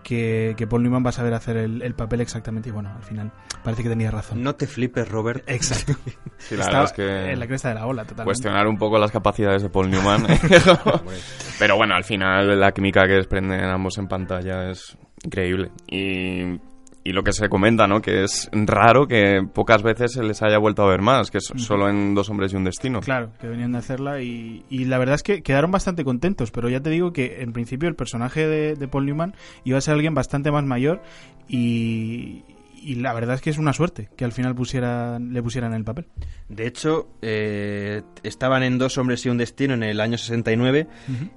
Que, 0.04 0.56
que 0.58 0.66
Paul 0.66 0.82
Newman 0.82 1.06
va 1.06 1.10
a 1.10 1.14
saber 1.14 1.32
hacer 1.36 1.58
el, 1.58 1.84
el 1.84 1.94
papel 1.94 2.22
exactamente 2.22 2.70
y 2.70 2.72
bueno, 2.72 2.92
al 2.92 3.04
final 3.04 3.32
parece 3.64 3.84
que 3.84 3.90
tenía 3.90 4.10
razón. 4.10 4.42
No 4.42 4.56
te 4.56 4.66
flipes, 4.66 5.08
Robert. 5.08 5.44
Exacto. 5.48 5.94
Sí, 6.40 6.56
la 6.58 6.64
Estaba 6.64 6.80
verdad 6.80 6.84
es 6.86 6.94
que 6.94 7.32
en 7.34 7.40
la 7.40 7.46
cresta 7.46 7.70
de 7.70 7.76
la 7.76 7.86
ola, 7.86 8.02
totalmente. 8.02 8.26
cuestionar 8.26 8.68
un 8.68 8.80
poco 8.80 8.98
las 8.98 9.12
capacidades 9.12 9.62
de 9.62 9.70
Paul 9.70 9.92
Newman. 9.92 10.26
Pero 11.60 11.78
bueno, 11.78 11.94
al 11.94 12.04
final 12.04 12.60
la 12.60 12.72
química 12.72 13.04
que 13.04 13.14
desprenden 13.14 13.64
ambos 13.64 14.00
en 14.00 14.08
pantalla 14.08 14.72
es 14.72 14.98
increíble. 15.26 15.72
Y, 15.88 16.60
y 17.04 17.14
lo 17.14 17.24
que 17.24 17.34
se 17.34 17.50
comenta, 17.50 17.88
¿no? 17.88 18.02
Que 18.02 18.24
es 18.24 18.50
raro 18.52 19.08
que 19.08 19.42
pocas 19.54 19.82
veces 19.82 20.12
se 20.14 20.24
les 20.24 20.42
haya 20.44 20.58
vuelto 20.60 20.84
a 20.84 20.88
ver 20.90 21.02
más, 21.02 21.32
que 21.32 21.40
es 21.40 21.52
solo 21.56 21.90
en 21.90 22.14
Dos 22.14 22.30
hombres 22.30 22.54
y 22.54 22.58
un 22.58 22.64
destino. 22.64 23.00
Claro, 23.00 23.32
que 23.40 23.48
venían 23.48 23.72
de 23.72 23.80
hacerla 23.80 24.22
y, 24.22 24.64
y 24.70 24.86
la 24.86 24.98
verdad 25.00 25.16
es 25.16 25.24
que 25.24 25.42
quedaron 25.42 25.72
bastante 25.72 26.04
contentos, 26.04 26.52
pero 26.52 26.70
ya 26.70 26.80
te 26.80 26.90
digo 26.92 27.12
que 27.12 27.42
en 27.42 27.54
principio 27.54 27.90
el 27.90 27.96
personaje 27.96 28.46
de, 28.48 28.76
de 28.76 28.88
Paul 28.88 29.06
Newman 29.08 29.34
iba 29.64 29.78
a 29.78 29.82
ser 29.82 29.96
alguien 29.96 30.14
bastante 30.14 30.52
más 30.52 30.64
mayor 30.64 31.02
y, 31.48 32.44
y 32.84 32.96
la 32.96 33.14
verdad 33.14 33.36
es 33.36 33.42
que 33.42 33.50
es 33.50 33.58
una 33.58 33.74
suerte 33.74 34.10
que 34.16 34.24
al 34.26 34.32
final 34.32 34.54
pusieran, 34.56 35.34
le 35.34 35.42
pusieran 35.44 35.74
el 35.74 35.84
papel. 35.84 36.06
De 36.50 36.68
hecho, 36.68 37.10
eh, 37.22 38.02
estaban 38.24 38.62
en 38.64 38.78
Dos 38.78 38.98
hombres 39.00 39.26
y 39.26 39.30
un 39.30 39.38
destino 39.38 39.74
en 39.74 39.84
el 39.84 40.00
año 40.00 40.18
69 40.18 40.88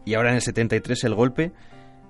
y 0.04 0.14
ahora 0.14 0.28
en 0.30 0.36
el 0.36 0.42
73 0.42 1.04
el 1.04 1.14
golpe. 1.14 1.52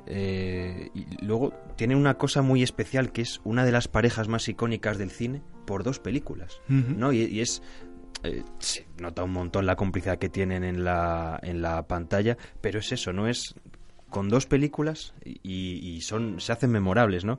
eh, 0.07 0.89
y 0.95 1.25
luego 1.25 1.53
tiene 1.77 1.97
una 1.97 2.15
cosa 2.15 2.43
muy 2.43 2.63
especial 2.63 3.13
que 3.13 3.23
es 3.23 3.41
una 3.45 3.65
de 3.65 3.73
las 3.73 3.89
parejas 3.89 4.29
más 4.29 4.49
icónicas 4.49 4.99
del 4.99 5.11
cine 5.11 5.43
por 5.67 5.83
dos 5.83 5.99
películas. 5.99 6.61
¿no? 6.69 7.13
Y, 7.13 7.23
y 7.23 7.41
es 7.41 7.63
eh, 8.25 8.43
se 8.59 8.87
nota 8.99 9.23
un 9.23 9.33
montón 9.33 9.67
la 9.67 9.77
complicidad 9.77 10.19
que 10.19 10.31
tienen 10.31 10.65
en 10.65 10.83
la, 10.83 11.39
en 11.43 11.61
la 11.61 11.87
pantalla, 11.87 12.39
pero 12.61 12.79
es 12.79 12.91
eso, 12.91 13.13
no 13.13 13.29
es 13.29 13.55
con 14.09 14.29
dos 14.29 14.47
películas 14.47 15.13
y, 15.25 15.41
y 15.43 16.01
son 16.01 16.41
se 16.41 16.53
hacen 16.53 16.71
memorables, 16.71 17.25
¿no? 17.25 17.39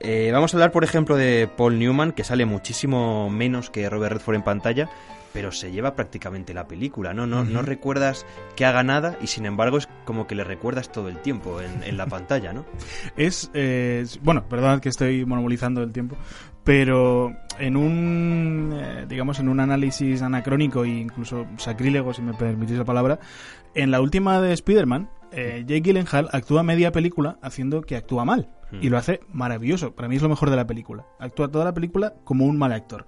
Eh, 0.00 0.30
vamos 0.32 0.52
a 0.52 0.56
hablar, 0.58 0.72
por 0.72 0.84
ejemplo, 0.84 1.16
de 1.16 1.48
Paul 1.48 1.78
Newman, 1.78 2.12
que 2.12 2.24
sale 2.24 2.44
muchísimo 2.44 3.30
menos 3.30 3.70
que 3.70 3.88
Robert 3.88 4.14
Redford 4.14 4.36
en 4.36 4.42
pantalla, 4.42 4.90
pero 5.36 5.52
se 5.52 5.70
lleva 5.70 5.94
prácticamente 5.94 6.54
la 6.54 6.66
película, 6.66 7.12
¿no? 7.12 7.26
No, 7.26 7.44
no 7.44 7.60
recuerdas 7.60 8.24
que 8.56 8.64
haga 8.64 8.82
nada 8.82 9.18
y 9.20 9.26
sin 9.26 9.44
embargo 9.44 9.76
es 9.76 9.86
como 10.06 10.26
que 10.26 10.34
le 10.34 10.44
recuerdas 10.44 10.90
todo 10.90 11.10
el 11.10 11.18
tiempo 11.18 11.60
en, 11.60 11.82
en 11.82 11.98
la 11.98 12.06
pantalla, 12.16 12.54
¿no? 12.54 12.64
Es, 13.18 13.50
eh, 13.52 14.06
bueno, 14.22 14.48
perdonad 14.48 14.80
que 14.80 14.88
estoy 14.88 15.26
monopolizando 15.26 15.82
el 15.82 15.92
tiempo, 15.92 16.16
pero 16.64 17.36
en 17.58 17.76
un, 17.76 18.80
eh, 18.82 19.04
digamos, 19.06 19.38
en 19.38 19.50
un 19.50 19.60
análisis 19.60 20.22
anacrónico 20.22 20.84
e 20.84 20.88
incluso 20.88 21.46
sacrílego, 21.58 22.14
si 22.14 22.22
me 22.22 22.32
permitís 22.32 22.78
la 22.78 22.86
palabra, 22.86 23.20
en 23.74 23.90
la 23.90 24.00
última 24.00 24.40
de 24.40 24.54
Spider-Man, 24.54 25.10
eh, 25.32 25.64
Jake 25.66 25.82
Gyllenhaal 25.82 26.30
actúa 26.32 26.62
media 26.62 26.92
película 26.92 27.36
haciendo 27.42 27.82
que 27.82 27.96
actúa 27.96 28.24
mal. 28.24 28.48
Y 28.80 28.88
lo 28.88 28.98
hace 28.98 29.20
maravilloso. 29.32 29.94
Para 29.94 30.08
mí 30.08 30.16
es 30.16 30.22
lo 30.22 30.28
mejor 30.28 30.50
de 30.50 30.56
la 30.56 30.66
película. 30.66 31.06
Actúa 31.20 31.48
toda 31.48 31.64
la 31.64 31.72
película 31.72 32.14
como 32.24 32.46
un 32.46 32.58
mal 32.58 32.72
actor. 32.72 33.06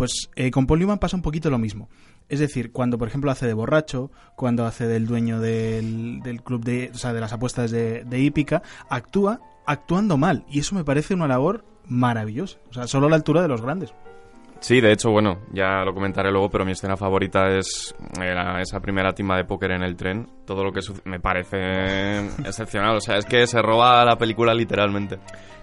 Pues 0.00 0.30
eh, 0.34 0.50
con 0.50 0.66
Paul 0.66 0.78
Newman 0.78 0.98
pasa 0.98 1.14
un 1.14 1.20
poquito 1.20 1.50
lo 1.50 1.58
mismo. 1.58 1.90
Es 2.30 2.38
decir, 2.38 2.72
cuando 2.72 2.96
por 2.96 3.06
ejemplo 3.06 3.30
hace 3.30 3.46
de 3.46 3.52
borracho, 3.52 4.10
cuando 4.34 4.64
hace 4.64 4.86
del 4.86 5.06
dueño 5.06 5.40
del, 5.40 6.20
del 6.22 6.42
club 6.42 6.64
de, 6.64 6.90
o 6.94 6.96
sea, 6.96 7.12
de 7.12 7.20
las 7.20 7.34
apuestas 7.34 7.70
de, 7.70 8.04
de 8.04 8.18
hípica, 8.18 8.62
actúa 8.88 9.42
actuando 9.66 10.16
mal. 10.16 10.46
Y 10.48 10.60
eso 10.60 10.74
me 10.74 10.84
parece 10.84 11.12
una 11.12 11.28
labor 11.28 11.66
maravillosa. 11.84 12.60
O 12.70 12.72
sea, 12.72 12.86
solo 12.86 13.08
a 13.08 13.10
la 13.10 13.16
altura 13.16 13.42
de 13.42 13.48
los 13.48 13.60
grandes. 13.60 13.92
Sí, 14.60 14.80
de 14.80 14.92
hecho, 14.92 15.10
bueno, 15.10 15.38
ya 15.52 15.82
lo 15.84 15.94
comentaré 15.94 16.30
luego, 16.30 16.50
pero 16.50 16.64
mi 16.66 16.72
escena 16.72 16.96
favorita 16.96 17.48
es 17.56 17.94
eh, 18.20 18.34
la- 18.34 18.60
esa 18.60 18.78
primera 18.80 19.12
tima 19.14 19.36
de 19.38 19.44
póker 19.44 19.70
en 19.72 19.82
el 19.82 19.96
tren. 19.96 20.28
Todo 20.44 20.62
lo 20.64 20.72
que 20.72 20.80
me 21.04 21.18
parece 21.18 21.56
excepcional. 22.44 22.96
O 22.96 23.00
sea, 23.00 23.16
es 23.16 23.24
que 23.24 23.46
se 23.46 23.62
roba 23.62 24.04
la 24.04 24.16
película 24.16 24.52
literalmente. 24.54 25.18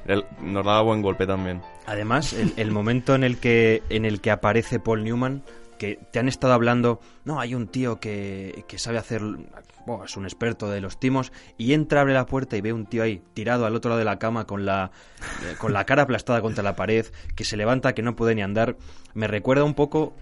El- 0.06 0.26
nos 0.42 0.66
da 0.66 0.82
buen 0.82 1.02
golpe 1.02 1.28
también. 1.28 1.62
Además, 1.86 2.34
el, 2.34 2.54
el 2.58 2.72
momento 2.72 3.14
en 3.14 3.24
el 3.24 3.38
que 3.40 3.84
en 3.90 4.06
el 4.06 4.20
que 4.20 4.32
aparece 4.32 4.80
Paul 4.80 5.04
Newman, 5.04 5.44
que 5.78 6.00
te 6.12 6.18
han 6.20 6.28
estado 6.28 6.54
hablando, 6.54 7.00
no, 7.24 7.40
hay 7.40 7.54
un 7.54 7.68
tío 7.68 8.00
que, 8.00 8.64
que 8.68 8.80
sabe 8.80 8.98
hacer, 8.98 9.22
es 10.06 10.18
un 10.18 10.26
experto 10.26 10.70
de 10.70 10.82
los 10.82 11.00
timos, 11.00 11.32
y 11.58 11.74
entra, 11.74 12.02
abre 12.02 12.14
la 12.14 12.26
puerta 12.26 12.58
y 12.58 12.62
ve 12.62 12.74
un 12.74 12.86
tío 12.86 13.04
ahí 13.04 13.22
tirado 13.34 13.66
al 13.66 13.76
otro 13.76 13.90
lado 13.90 14.00
de 14.00 14.06
la 14.06 14.20
cama 14.20 14.46
con 14.46 14.66
la, 14.66 14.92
eh, 15.44 15.56
con 15.58 15.74
la 15.74 15.86
cara 15.86 16.04
aplastada 16.04 16.42
contra 16.42 16.64
la 16.64 16.76
pared, 16.76 17.06
que 17.36 17.44
se 17.44 17.58
levanta, 17.58 17.94
que 17.94 18.02
no 18.02 18.16
puede 18.16 18.36
ni 18.36 18.42
andar. 18.42 18.78
Me 19.14 19.28
recuerda 19.28 19.64
un 19.64 19.74
poco 19.74 20.16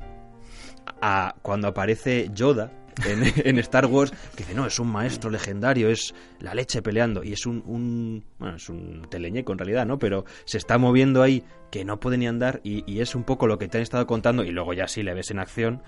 a 1.02 1.36
cuando 1.42 1.68
aparece 1.68 2.30
Yoda 2.34 2.72
en, 3.06 3.24
en 3.48 3.60
Star 3.60 3.86
Wars, 3.88 4.12
que 4.36 4.44
dice, 4.44 4.54
no, 4.54 4.66
es 4.66 4.80
un 4.80 4.92
maestro 4.92 5.30
legendario, 5.30 5.90
es 5.90 6.14
la 6.40 6.54
leche 6.54 6.82
peleando, 6.82 7.24
y 7.24 7.34
es 7.34 7.46
un, 7.46 7.64
un 7.66 8.24
bueno, 8.40 8.56
es 8.56 8.70
un 8.70 9.08
teleñeco 9.10 9.52
en 9.52 9.58
realidad, 9.58 9.86
¿no? 9.86 10.00
Pero 10.00 10.26
se 10.46 10.58
está 10.58 10.78
moviendo 10.78 11.22
ahí 11.22 11.44
que 11.72 11.84
no 11.86 12.00
puede 12.00 12.18
ni 12.18 12.28
andar, 12.28 12.62
y, 12.64 12.90
y 12.92 13.02
es 13.02 13.16
un 13.16 13.24
poco 13.24 13.48
lo 13.48 13.58
que 13.58 13.68
te 13.68 13.78
han 13.78 13.84
estado 13.84 14.08
contando, 14.08 14.44
y 14.44 14.52
luego 14.52 14.74
ya 14.74 14.88
sí 14.88 15.04
le 15.04 15.14
ves 15.14 15.32
en 15.32 15.40
acción, 15.40 15.82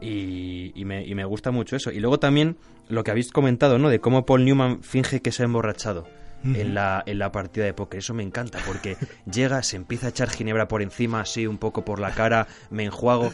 y, 0.00 0.72
y 0.74 0.84
me, 0.84 1.04
y 1.06 1.14
me 1.14 1.24
gusta 1.24 1.50
mucho 1.50 1.76
eso. 1.76 1.90
Y 1.90 2.00
luego 2.00 2.18
también 2.18 2.56
lo 2.88 3.04
que 3.04 3.10
habéis 3.10 3.30
comentado, 3.32 3.78
¿no? 3.78 3.88
De 3.90 4.00
cómo 4.00 4.24
Paul 4.26 4.44
Newman 4.44 4.82
finge 4.82 5.20
que 5.20 5.32
se 5.32 5.42
ha 5.42 5.46
emborrachado. 5.46 6.06
En 6.42 6.72
la, 6.72 7.02
en 7.04 7.18
la 7.18 7.30
partida 7.32 7.66
de 7.66 7.74
póker, 7.74 7.98
eso 7.98 8.14
me 8.14 8.22
encanta 8.22 8.60
porque 8.66 8.96
llega, 9.30 9.62
se 9.62 9.76
empieza 9.76 10.06
a 10.06 10.08
echar 10.10 10.30
ginebra 10.30 10.68
por 10.68 10.80
encima, 10.80 11.20
así 11.20 11.46
un 11.46 11.58
poco 11.58 11.84
por 11.84 12.00
la 12.00 12.12
cara, 12.14 12.46
me 12.70 12.84
enjuago, 12.84 13.30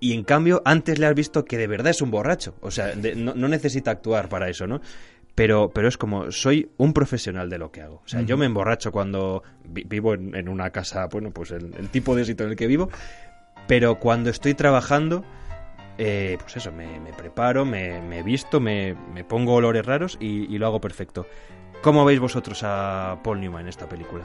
y 0.00 0.12
en 0.12 0.24
cambio, 0.24 0.60
antes 0.64 0.98
le 0.98 1.06
has 1.06 1.14
visto 1.14 1.44
que 1.44 1.56
de 1.56 1.66
verdad 1.68 1.88
es 1.92 2.02
un 2.02 2.10
borracho. 2.10 2.56
O 2.60 2.70
sea, 2.72 2.88
de- 2.96 3.14
no, 3.14 3.34
no 3.34 3.46
necesita 3.46 3.92
actuar 3.92 4.28
para 4.28 4.48
eso, 4.50 4.66
¿no? 4.66 4.80
Pero, 5.36 5.70
pero 5.72 5.86
es 5.88 5.96
como, 5.96 6.30
soy 6.32 6.68
un 6.76 6.92
profesional 6.92 7.48
de 7.48 7.58
lo 7.58 7.70
que 7.70 7.80
hago. 7.82 8.02
O 8.04 8.08
sea, 8.08 8.22
yo 8.22 8.36
me 8.36 8.46
emborracho 8.46 8.92
cuando 8.92 9.42
vi- 9.64 9.84
vivo 9.84 10.14
en, 10.14 10.34
en 10.34 10.48
una 10.48 10.70
casa, 10.70 11.06
bueno, 11.06 11.30
pues 11.30 11.52
el, 11.52 11.74
el 11.78 11.88
tipo 11.90 12.14
de 12.16 12.24
sitio 12.24 12.44
en 12.44 12.50
el 12.52 12.56
que 12.56 12.66
vivo. 12.66 12.90
Pero 13.66 13.98
cuando 13.98 14.30
estoy 14.30 14.54
trabajando, 14.54 15.24
eh, 15.98 16.36
pues 16.40 16.56
eso, 16.56 16.72
me, 16.72 17.00
me 17.00 17.12
preparo, 17.12 17.64
me, 17.64 18.00
me 18.02 18.22
visto, 18.22 18.60
me, 18.60 18.94
me 19.12 19.24
pongo 19.24 19.54
olores 19.54 19.86
raros 19.86 20.16
y, 20.20 20.58
lo 20.58 20.66
hago 20.66 20.80
perfecto. 20.80 21.26
¿Cómo 21.82 22.04
veis 22.04 22.20
vosotros 22.20 22.62
a 22.62 23.18
Paul 23.22 23.40
Newman 23.40 23.62
en 23.62 23.68
esta 23.68 23.88
película? 23.88 24.24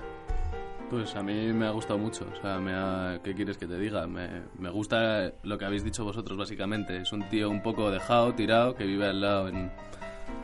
Pues 0.89 1.15
a 1.15 1.21
mí 1.21 1.53
me 1.53 1.67
ha 1.67 1.71
gustado 1.71 1.99
mucho. 1.99 2.25
O 2.35 2.41
sea, 2.41 2.57
me 2.57 2.73
ha- 2.73 3.19
¿qué 3.23 3.35
quieres 3.35 3.57
que 3.57 3.67
te 3.67 3.77
diga? 3.77 4.07
Me, 4.07 4.27
me 4.57 4.69
gusta 4.69 5.31
lo 5.43 5.57
que 5.57 5.65
habéis 5.65 5.83
dicho 5.83 6.03
vosotros, 6.03 6.37
básicamente. 6.37 6.97
Es 6.97 7.11
un 7.13 7.27
tío 7.29 7.49
un 7.49 7.61
poco 7.61 7.91
dejado, 7.91 8.33
tirado, 8.33 8.73
que 8.75 8.85
vive 8.85 9.05
al 9.07 9.21
lado 9.21 9.49
en, 9.49 9.71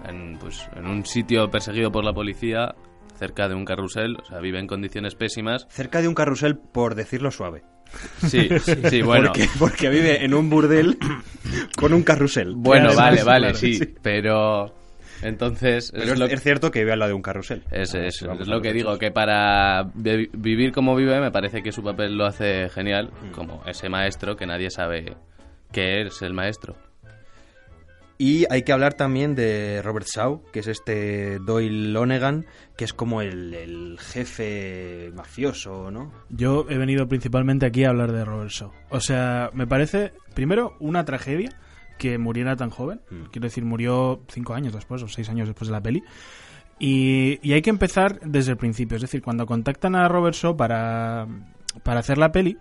en, 0.08 0.38
pues, 0.40 0.70
en 0.76 0.86
un 0.86 1.06
sitio 1.06 1.50
perseguido 1.50 1.92
por 1.92 2.04
la 2.04 2.14
policía, 2.14 2.76
cerca 3.18 3.48
de 3.48 3.56
un 3.56 3.66
carrusel. 3.66 4.18
O 4.22 4.26
sea, 4.26 4.40
vive 4.40 4.60
en 4.60 4.68
condiciones 4.68 5.16
pésimas. 5.16 5.66
Cerca 5.70 6.02
de 6.02 6.08
un 6.08 6.16
carrusel, 6.16 6.58
por 6.58 6.96
decirlo 6.96 7.32
suave. 7.32 7.64
Sí, 8.28 8.50
sí, 8.90 9.02
bueno. 9.02 9.28
Porque, 9.28 9.48
porque 9.60 9.90
vive 9.90 10.26
en 10.26 10.34
un 10.34 10.50
burdel 10.50 10.98
con 11.78 11.94
un 11.94 12.04
carrusel. 12.04 12.54
Bueno, 12.56 12.90
Claro, 12.90 12.98
vale, 12.98 13.24
vale, 13.24 13.40
claro, 13.48 13.58
sí, 13.58 13.76
sí. 13.76 13.96
Pero 14.02 14.74
entonces... 15.22 15.92
Pero 15.94 16.14
es, 16.14 16.20
lo- 16.20 16.26
es 16.26 16.42
cierto 16.42 16.72
que 16.72 16.80
vive 16.80 16.94
al 16.94 17.00
lado 17.00 17.10
de 17.10 17.16
un 17.16 17.22
carrusel. 17.22 17.64
Es, 17.72 17.94
es- 17.94 18.22
Vamos 18.24 18.42
es 18.42 18.48
lo 18.48 18.62
que 18.62 18.74
digo, 18.74 18.98
que 18.98 19.12
para 19.12 19.84
vi- 19.94 20.30
vivir 20.34 20.72
como 20.72 20.96
vive 20.96 21.20
me 21.22 21.32
parece 21.32 21.62
que 21.64 21.72
su 21.72 21.84
papel 21.84 22.18
lo 22.18 22.26
hace 22.26 22.70
genial, 22.70 23.12
como 23.32 23.64
ese 23.66 23.88
maestro 23.88 24.36
que 24.36 24.46
nadie 24.46 24.70
sabe 24.70 25.16
que 25.72 26.02
es 26.02 26.22
el 26.22 26.34
maestro. 26.34 26.76
Y 28.18 28.46
hay 28.50 28.64
que 28.64 28.72
hablar 28.72 28.94
también 28.94 29.36
de 29.36 29.82
Robert 29.82 30.08
Shaw, 30.08 30.44
que 30.54 30.60
es 30.60 30.68
este 30.68 31.38
Doyle 31.40 31.92
Lonegan, 31.92 32.46
que 32.78 32.86
es 32.86 32.94
como 32.94 33.22
el, 33.22 33.54
el 33.54 34.00
jefe 34.00 35.12
mafioso, 35.14 35.92
¿no? 35.92 36.14
Yo 36.30 36.66
he 36.70 36.78
venido 36.78 37.08
principalmente 37.10 37.66
aquí 37.66 37.84
a 37.84 37.90
hablar 37.90 38.14
de 38.14 38.24
Robert 38.24 38.52
Shaw. 38.52 38.72
O 38.90 39.02
sea, 39.02 39.50
me 39.54 39.68
parece, 39.68 40.14
primero, 40.34 40.78
una 40.80 41.04
tragedia 41.04 41.50
que 41.98 42.18
muriera 42.18 42.56
tan 42.56 42.70
joven. 42.70 43.02
Mm. 43.10 43.24
Quiero 43.32 43.48
decir, 43.48 43.66
murió 43.66 44.22
cinco 44.30 44.54
años 44.54 44.74
después 44.74 45.04
o 45.04 45.10
seis 45.10 45.30
años 45.30 45.48
después 45.48 45.68
de 45.68 45.74
la 45.74 45.82
peli. 45.82 46.02
Y, 46.80 47.40
y 47.42 47.54
hay 47.54 47.62
que 47.62 47.70
empezar 47.70 48.20
desde 48.22 48.52
el 48.52 48.58
principio. 48.58 48.96
Es 48.96 49.02
decir, 49.02 49.22
cuando 49.22 49.46
contactan 49.46 49.96
a 49.96 50.08
Robert 50.08 50.36
Shaw 50.36 50.56
para, 50.56 51.28
para 51.84 52.00
hacer 52.00 52.18
la 52.18 52.32
peli, 52.32 52.58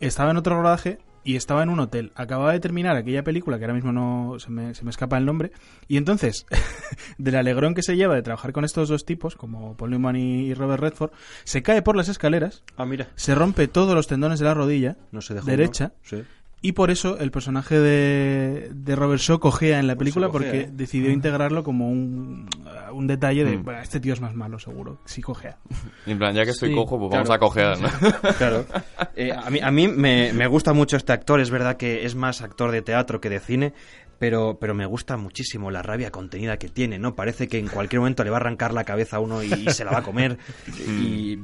estaba 0.00 0.30
en 0.30 0.36
otro 0.36 0.60
rodaje 0.60 0.98
y 1.28 1.36
estaba 1.36 1.62
en 1.62 1.68
un 1.68 1.78
hotel. 1.78 2.10
Acababa 2.14 2.52
de 2.52 2.60
terminar 2.60 2.96
aquella 2.96 3.22
película, 3.22 3.58
que 3.58 3.64
ahora 3.64 3.74
mismo 3.74 3.92
no 3.92 4.38
se 4.38 4.50
me, 4.50 4.74
se 4.74 4.82
me 4.84 4.88
escapa 4.90 5.18
el 5.18 5.26
nombre, 5.26 5.52
y 5.86 5.98
entonces, 5.98 6.46
del 7.18 7.34
alegrón 7.36 7.74
que 7.74 7.82
se 7.82 7.96
lleva 7.96 8.14
de 8.14 8.22
trabajar 8.22 8.52
con 8.52 8.64
estos 8.64 8.88
dos 8.88 9.04
tipos, 9.04 9.36
como 9.36 9.76
Paul 9.76 9.90
Newman 9.90 10.16
y 10.16 10.54
Robert 10.54 10.80
Redford, 10.82 11.10
se 11.44 11.62
cae 11.62 11.82
por 11.82 11.96
las 11.96 12.08
escaleras, 12.08 12.62
Ah, 12.78 12.86
mira. 12.86 13.08
se 13.14 13.34
rompe 13.34 13.68
todos 13.68 13.94
los 13.94 14.06
tendones 14.06 14.38
de 14.38 14.46
la 14.46 14.54
rodilla 14.54 14.96
No 15.12 15.20
se 15.20 15.34
dejó. 15.34 15.46
derecha. 15.46 15.92
Sí. 16.02 16.22
Y 16.60 16.72
por 16.72 16.90
eso 16.90 17.18
el 17.18 17.30
personaje 17.30 17.78
de, 17.78 18.70
de 18.74 18.96
Robert 18.96 19.20
Shaw 19.20 19.38
cojea 19.38 19.78
en 19.78 19.86
la 19.86 19.96
película 19.96 20.28
porque 20.30 20.60
¿eh? 20.62 20.70
decidió 20.72 21.10
integrarlo 21.10 21.62
como 21.62 21.88
un, 21.88 22.48
un 22.92 23.06
detalle 23.06 23.44
de, 23.44 23.56
Mm. 23.58 23.64
"Bueno, 23.64 23.80
este 23.80 24.00
tío 24.00 24.12
es 24.12 24.20
más 24.20 24.34
malo 24.34 24.58
seguro, 24.58 25.00
si 25.04 25.22
cojea. 25.22 25.58
En 26.06 26.18
plan, 26.18 26.34
ya 26.34 26.44
que 26.44 26.50
estoy 26.50 26.70
Sí, 26.70 26.74
cojo, 26.74 26.98
pues 26.98 27.10
vamos 27.12 27.28
claro. 27.28 27.34
a 27.34 27.46
cojear, 27.46 27.80
¿no? 27.80 27.88
Claro. 28.38 28.66
Eh, 29.14 29.32
a 29.32 29.50
mí, 29.50 29.60
a 29.62 29.70
mí 29.70 29.88
me, 29.88 30.32
me 30.32 30.46
gusta 30.46 30.72
mucho 30.72 30.96
este 30.96 31.12
actor. 31.12 31.40
Es 31.40 31.50
verdad 31.50 31.76
que 31.76 32.04
es 32.04 32.14
más 32.14 32.42
actor 32.42 32.70
de 32.72 32.82
teatro 32.82 33.20
que 33.20 33.28
de 33.30 33.40
cine. 33.40 33.72
Pero, 34.20 34.58
pero 34.60 34.74
me 34.74 34.84
gusta 34.84 35.16
muchísimo 35.16 35.70
la 35.70 35.80
rabia 35.80 36.10
contenida 36.10 36.56
que 36.56 36.68
tiene, 36.68 36.98
¿no? 36.98 37.14
Parece 37.14 37.46
que 37.46 37.60
en 37.60 37.68
cualquier 37.68 38.00
momento 38.00 38.24
le 38.24 38.30
va 38.30 38.38
a 38.38 38.40
arrancar 38.40 38.74
la 38.74 38.82
cabeza 38.82 39.18
a 39.18 39.20
uno 39.20 39.44
y, 39.44 39.52
y 39.52 39.70
se 39.70 39.84
la 39.84 39.92
va 39.92 39.98
a 39.98 40.02
comer. 40.02 40.38
y, 40.88 41.38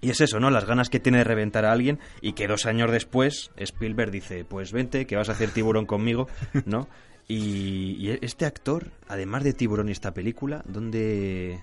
y 0.00 0.10
es 0.10 0.20
eso, 0.20 0.40
¿no? 0.40 0.50
Las 0.50 0.66
ganas 0.66 0.90
que 0.90 1.00
tiene 1.00 1.18
de 1.18 1.24
reventar 1.24 1.64
a 1.64 1.72
alguien 1.72 1.98
y 2.20 2.32
que 2.32 2.46
dos 2.46 2.66
años 2.66 2.90
después 2.90 3.50
Spielberg 3.56 4.10
dice, 4.10 4.44
pues 4.44 4.72
vente, 4.72 5.06
que 5.06 5.16
vas 5.16 5.28
a 5.28 5.32
hacer 5.32 5.50
tiburón 5.50 5.86
conmigo, 5.86 6.28
¿no? 6.64 6.88
Y, 7.28 8.08
este 8.22 8.46
actor, 8.46 8.92
además 9.08 9.42
de 9.42 9.52
tiburón 9.52 9.88
y 9.88 9.92
esta 9.92 10.14
película, 10.14 10.62
¿dónde...? 10.66 11.60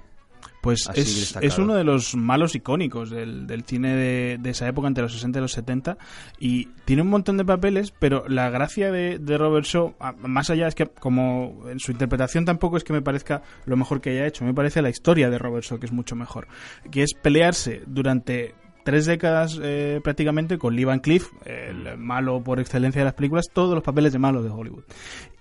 Pues 0.64 0.90
es, 0.96 1.58
uno 1.58 1.76
de 1.76 1.84
los 1.84 2.16
malos 2.16 2.56
icónicos 2.56 3.10
del, 3.10 3.48
del 3.48 3.66
cine 3.66 3.98
de, 3.98 4.38
de 4.40 4.50
esa 4.52 4.66
época, 4.66 4.88
entre 4.88 5.02
los 5.02 5.12
60 5.12 5.40
y 5.40 5.42
los 5.42 5.52
70, 5.52 5.98
y 6.40 6.70
tiene 6.86 7.02
un 7.02 7.10
montón 7.10 7.36
de 7.36 7.44
papeles, 7.44 7.94
pero 8.00 8.24
la 8.30 8.50
gracia 8.50 8.90
de, 8.90 9.20
de 9.20 9.38
Robert 9.38 9.66
Shaw, 9.66 9.96
más 10.20 10.50
allá 10.50 10.70
es 10.70 10.74
que 10.74 10.86
como 10.86 11.66
en 11.70 11.82
su 11.82 11.92
interpretación 11.92 12.46
tampoco 12.46 12.78
es 12.78 12.86
que 12.86 12.94
me 12.94 13.02
parezca 13.02 13.42
lo 13.66 13.76
mejor 13.76 14.00
que 14.00 14.12
haya 14.12 14.26
hecho, 14.26 14.46
me 14.46 14.54
parece 14.54 14.82
la 14.82 14.90
historia 14.90 15.30
de 15.30 15.38
Robert 15.38 15.66
Shaw 15.66 15.80
que 15.80 15.86
es 15.86 15.92
mucho 15.92 16.16
mejor, 16.16 16.48
que 16.90 17.04
es 17.04 17.14
pelearse 17.14 17.84
durante 17.86 18.56
tres 18.86 19.06
décadas 19.06 19.60
eh, 19.62 20.00
prácticamente 20.02 20.58
con 20.58 20.78
Lee 20.78 20.86
Van 20.86 21.00
Cleef, 21.00 21.28
el 21.46 21.98
malo 21.98 22.42
por 22.42 22.62
excelencia 22.62 23.02
de 23.02 23.06
las 23.06 23.16
películas, 23.16 23.48
todos 23.52 23.76
los 23.76 23.84
papeles 23.84 24.14
de 24.14 24.20
malo 24.20 24.44
de 24.44 24.50
Hollywood. 24.50 24.84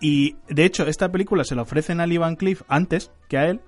Y 0.01 0.35
de 0.49 0.65
hecho, 0.65 0.85
esta 0.87 1.13
película 1.13 1.45
se 1.45 1.55
la 1.55 1.63
ofrecen 1.63 2.01
a 2.01 2.07
Lee 2.07 2.19
Van 2.19 2.35
Cleef 2.35 2.63
antes 2.67 3.13
que 3.29 3.39
a 3.39 3.49
él. 3.49 3.61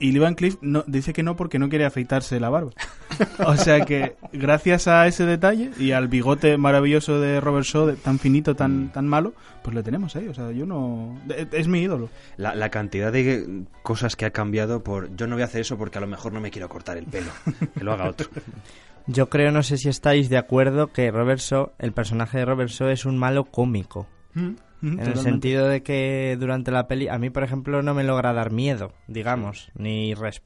Y 0.00 0.12
Lee 0.12 0.18
Van 0.18 0.34
Cleef 0.34 0.56
no, 0.60 0.82
dice 0.86 1.12
que 1.12 1.22
no 1.22 1.36
porque 1.36 1.58
no 1.58 1.68
quiere 1.68 1.84
afeitarse 1.84 2.40
la 2.40 2.50
barba. 2.50 2.70
O 3.46 3.56
sea 3.56 3.84
que 3.84 4.16
gracias 4.32 4.88
a 4.88 5.06
ese 5.06 5.24
detalle 5.24 5.70
y 5.78 5.92
al 5.92 6.08
bigote 6.08 6.56
maravilloso 6.58 7.20
de 7.20 7.40
Robert 7.40 7.64
Shaw, 7.64 7.86
de- 7.86 7.92
tan 7.94 8.18
finito, 8.18 8.56
tan, 8.56 8.90
tan 8.90 9.06
malo, 9.06 9.34
pues 9.62 9.72
lo 9.74 9.84
tenemos 9.84 10.16
ahí. 10.16 10.26
O 10.26 10.34
sea, 10.34 10.50
yo 10.50 10.66
no... 10.66 11.16
Es, 11.28 11.46
es 11.52 11.68
mi 11.68 11.80
ídolo. 11.82 12.08
La, 12.36 12.56
la 12.56 12.70
cantidad 12.70 13.12
de 13.12 13.62
cosas 13.84 14.16
que 14.16 14.24
ha 14.26 14.30
cambiado 14.30 14.82
por... 14.82 15.14
Yo 15.14 15.28
no 15.28 15.36
voy 15.36 15.42
a 15.42 15.44
hacer 15.44 15.60
eso 15.60 15.78
porque 15.78 15.98
a 15.98 16.00
lo 16.00 16.08
mejor 16.08 16.32
no 16.32 16.40
me 16.40 16.50
quiero 16.50 16.68
cortar 16.68 16.96
el 16.96 17.04
pelo. 17.06 17.30
Que 17.78 17.84
lo 17.84 17.92
haga 17.92 18.08
otro. 18.10 18.28
Yo 19.06 19.28
creo, 19.28 19.52
no 19.52 19.62
sé 19.62 19.76
si 19.76 19.88
estáis 19.88 20.28
de 20.28 20.38
acuerdo, 20.38 20.88
que 20.88 21.10
Robert 21.12 21.40
Shaw, 21.40 21.70
el 21.78 21.92
personaje 21.92 22.38
de 22.38 22.46
Robert 22.46 22.70
Shaw 22.70 22.88
es 22.88 23.04
un 23.04 23.16
malo 23.16 23.44
cómico. 23.44 24.08
En 24.92 25.00
el 25.00 25.16
sentido 25.18 25.66
de 25.68 25.82
que 25.82 26.36
durante 26.38 26.70
la 26.70 26.86
peli, 26.86 27.08
a 27.08 27.18
mí 27.18 27.30
por 27.30 27.42
ejemplo 27.44 27.82
no 27.82 27.94
me 27.94 28.04
logra 28.04 28.32
dar 28.32 28.50
miedo, 28.52 28.92
digamos, 29.08 29.70
ni 29.74 30.14
res- 30.14 30.42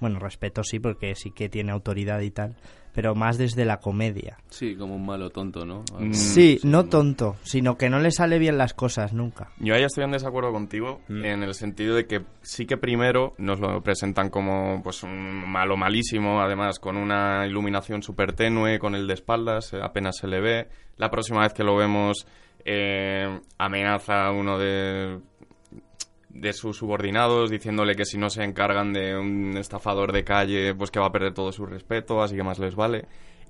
bueno, 0.00 0.18
respeto 0.18 0.64
sí, 0.64 0.78
porque 0.80 1.14
sí 1.14 1.30
que 1.30 1.48
tiene 1.48 1.70
autoridad 1.72 2.20
y 2.20 2.30
tal, 2.30 2.56
pero 2.92 3.14
más 3.14 3.38
desde 3.38 3.64
la 3.64 3.78
comedia. 3.78 4.36
Sí, 4.50 4.74
como 4.76 4.96
un 4.96 5.06
malo 5.06 5.30
tonto, 5.30 5.64
¿no? 5.64 5.84
Mm, 5.98 6.12
Sí, 6.12 6.58
no 6.64 6.86
tonto, 6.86 7.36
sino 7.42 7.76
que 7.78 7.88
no 7.88 8.00
le 8.00 8.10
sale 8.10 8.38
bien 8.38 8.58
las 8.58 8.74
cosas 8.74 9.12
nunca. 9.12 9.50
Yo 9.58 9.74
ahí 9.74 9.82
estoy 9.84 10.04
en 10.04 10.10
desacuerdo 10.10 10.52
contigo 10.52 11.00
Mm. 11.08 11.24
en 11.24 11.42
el 11.44 11.54
sentido 11.54 11.94
de 11.94 12.06
que 12.06 12.22
sí 12.42 12.66
que 12.66 12.76
primero 12.76 13.34
nos 13.38 13.60
lo 13.60 13.80
presentan 13.82 14.28
como 14.28 14.82
pues 14.82 15.02
un 15.04 15.48
malo 15.50 15.76
malísimo, 15.76 16.40
además 16.40 16.78
con 16.80 16.96
una 16.96 17.46
iluminación 17.46 18.02
súper 18.02 18.32
tenue, 18.32 18.78
con 18.78 18.94
el 18.94 19.06
de 19.06 19.14
espaldas, 19.14 19.72
eh, 19.72 19.78
apenas 19.82 20.16
se 20.16 20.26
le 20.26 20.40
ve. 20.40 20.68
La 20.98 21.10
próxima 21.10 21.40
vez 21.42 21.52
que 21.54 21.64
lo 21.64 21.76
vemos 21.76 22.26
eh, 22.64 23.40
amenaza 23.58 24.26
a 24.26 24.32
uno 24.32 24.58
de 24.58 25.18
de 26.34 26.52
sus 26.54 26.78
subordinados 26.78 27.50
diciéndole 27.50 27.94
que 27.94 28.06
si 28.06 28.16
no 28.16 28.30
se 28.30 28.42
encargan 28.42 28.92
de 28.94 29.16
un 29.18 29.54
estafador 29.58 30.12
de 30.12 30.24
calle 30.24 30.74
pues 30.74 30.90
que 30.90 30.98
va 30.98 31.06
a 31.06 31.12
perder 31.12 31.34
todo 31.34 31.52
su 31.52 31.66
respeto 31.66 32.22
así 32.22 32.34
que 32.36 32.42
más 32.42 32.58
les 32.58 32.74
vale 32.74 33.04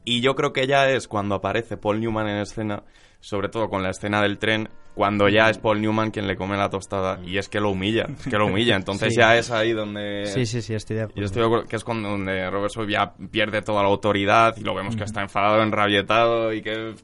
y 0.04 0.20
yo 0.20 0.34
creo 0.34 0.52
que 0.52 0.66
ya 0.66 0.90
es 0.90 1.06
cuando 1.06 1.36
aparece 1.36 1.76
Paul 1.76 2.00
Newman 2.00 2.26
en 2.28 2.38
escena 2.38 2.82
sobre 3.20 3.48
todo 3.48 3.68
con 3.68 3.84
la 3.84 3.90
escena 3.90 4.20
del 4.20 4.38
tren 4.38 4.68
cuando 4.96 5.28
ya 5.28 5.48
es 5.48 5.58
Paul 5.58 5.80
Newman 5.80 6.10
quien 6.10 6.26
le 6.26 6.34
come 6.34 6.56
la 6.56 6.70
tostada 6.70 7.20
y 7.24 7.38
es 7.38 7.48
que 7.48 7.60
lo 7.60 7.70
humilla 7.70 8.06
es 8.18 8.26
que 8.26 8.36
lo 8.36 8.46
humilla 8.46 8.74
entonces 8.76 9.14
Sí. 9.14 9.20
ya 9.20 9.36
es 9.38 9.52
ahí 9.52 9.70
donde 9.72 10.26
Sí, 10.26 10.44
sí, 10.44 10.60
sí, 10.60 10.74
estoy 10.74 10.96
de 10.96 11.02
acuerdo. 11.04 11.24
estoy 11.24 11.40
de 11.42 11.46
acuerdo 11.46 11.66
que 11.68 11.76
es 11.76 11.84
cuando 11.84 12.08
donde 12.08 12.50
Robert 12.50 12.72
Shaw 12.74 12.88
ya 12.88 13.14
pierde 13.30 13.62
toda 13.62 13.82
la 13.84 13.88
autoridad 13.90 14.56
y 14.56 14.62
lo 14.62 14.74
vemos 14.74 14.96
que 14.96 15.04
está 15.04 15.22
enfadado, 15.22 15.62
enrabietado 15.62 16.52
y 16.52 16.62
que 16.62 16.94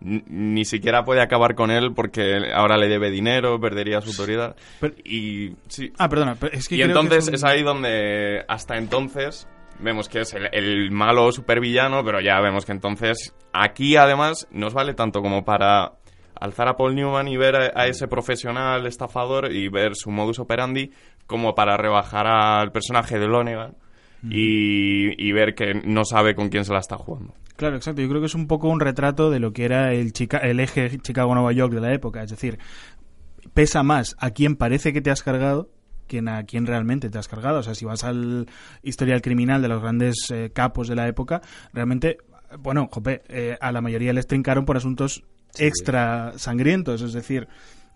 ni 0.00 0.64
siquiera 0.64 1.04
puede 1.04 1.20
acabar 1.20 1.54
con 1.54 1.70
él 1.70 1.92
porque 1.94 2.36
ahora 2.54 2.76
le 2.78 2.88
debe 2.88 3.10
dinero, 3.10 3.60
perdería 3.60 4.00
su 4.00 4.10
autoridad. 4.10 4.56
Pero- 4.80 4.94
y 5.04 5.54
sí. 5.68 5.92
Ah, 5.98 6.08
perdona, 6.08 6.36
pero 6.38 6.52
es 6.54 6.68
que 6.68 6.76
y 6.76 6.78
que 6.78 6.84
entonces 6.84 7.28
es 7.28 7.44
ahí 7.44 7.62
donde 7.62 8.44
hasta 8.48 8.76
entonces 8.78 9.46
vemos 9.78 10.08
que 10.08 10.20
es 10.20 10.34
el, 10.34 10.48
el 10.52 10.90
malo 10.90 11.30
supervillano, 11.32 12.02
pero 12.04 12.20
ya 12.20 12.40
vemos 12.40 12.64
que 12.66 12.72
entonces 12.72 13.34
aquí 13.52 13.96
además 13.96 14.46
nos 14.50 14.74
vale 14.74 14.94
tanto 14.94 15.20
como 15.22 15.44
para 15.44 15.92
alzar 16.38 16.68
a 16.68 16.76
Paul 16.76 16.94
Newman 16.94 17.28
y 17.28 17.36
ver 17.36 17.56
a, 17.56 17.82
a 17.82 17.86
ese 17.86 18.08
profesional 18.08 18.86
estafador 18.86 19.52
y 19.52 19.68
ver 19.68 19.92
su 19.94 20.10
modus 20.10 20.38
operandi 20.38 20.90
como 21.26 21.54
para 21.54 21.76
rebajar 21.76 22.26
al 22.26 22.72
personaje 22.72 23.18
de 23.18 23.26
Lonegan 23.28 23.76
y, 24.22 25.14
y 25.28 25.32
ver 25.32 25.54
que 25.54 25.74
no 25.84 26.04
sabe 26.04 26.34
con 26.34 26.48
quién 26.48 26.64
se 26.64 26.72
la 26.72 26.80
está 26.80 26.96
jugando. 26.96 27.34
Claro, 27.60 27.76
exacto. 27.76 28.00
Yo 28.00 28.08
creo 28.08 28.22
que 28.22 28.26
es 28.26 28.34
un 28.34 28.46
poco 28.46 28.70
un 28.70 28.80
retrato 28.80 29.28
de 29.28 29.38
lo 29.38 29.52
que 29.52 29.66
era 29.66 29.92
el, 29.92 30.14
Chica 30.14 30.38
el 30.38 30.60
eje 30.60 30.98
Chicago-Nueva 30.98 31.52
York 31.52 31.74
de 31.74 31.82
la 31.82 31.92
época. 31.92 32.22
Es 32.22 32.30
decir, 32.30 32.58
pesa 33.52 33.82
más 33.82 34.16
a 34.18 34.30
quien 34.30 34.56
parece 34.56 34.94
que 34.94 35.02
te 35.02 35.10
has 35.10 35.22
cargado 35.22 35.68
que 36.06 36.22
a 36.26 36.44
quien 36.44 36.66
realmente 36.66 37.10
te 37.10 37.18
has 37.18 37.28
cargado. 37.28 37.58
O 37.58 37.62
sea, 37.62 37.74
si 37.74 37.84
vas 37.84 38.02
al 38.02 38.46
historial 38.82 39.20
criminal 39.20 39.60
de 39.60 39.68
los 39.68 39.82
grandes 39.82 40.30
eh, 40.30 40.50
capos 40.54 40.88
de 40.88 40.94
la 40.94 41.06
época, 41.06 41.42
realmente, 41.74 42.16
bueno, 42.58 42.88
jope, 42.90 43.20
eh, 43.28 43.58
a 43.60 43.72
la 43.72 43.82
mayoría 43.82 44.14
les 44.14 44.26
trincaron 44.26 44.64
por 44.64 44.78
asuntos 44.78 45.22
extra 45.58 46.32
sangrientos. 46.38 47.02
Es 47.02 47.12
decir, 47.12 47.46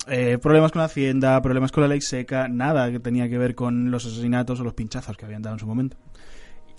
eh, 0.09 0.37
problemas 0.43 0.73
con 0.73 0.81
la 0.81 0.87
hacienda, 0.87 1.41
problemas 1.41 1.73
con 1.73 1.85
la 1.85 1.89
ley 1.89 2.03
seca, 2.03 2.49
nada 2.49 2.91
que 2.91 3.01
tenía 3.01 3.31
que 3.31 3.39
ver 3.39 3.55
con 3.55 3.91
los 3.91 4.05
asesinatos 4.05 4.61
o 4.61 4.65
los 4.65 4.75
pinchazos 4.75 5.17
que 5.17 5.25
habían 5.25 5.41
dado 5.41 5.57
en 5.57 5.61
su 5.61 5.67
momento. 5.67 5.97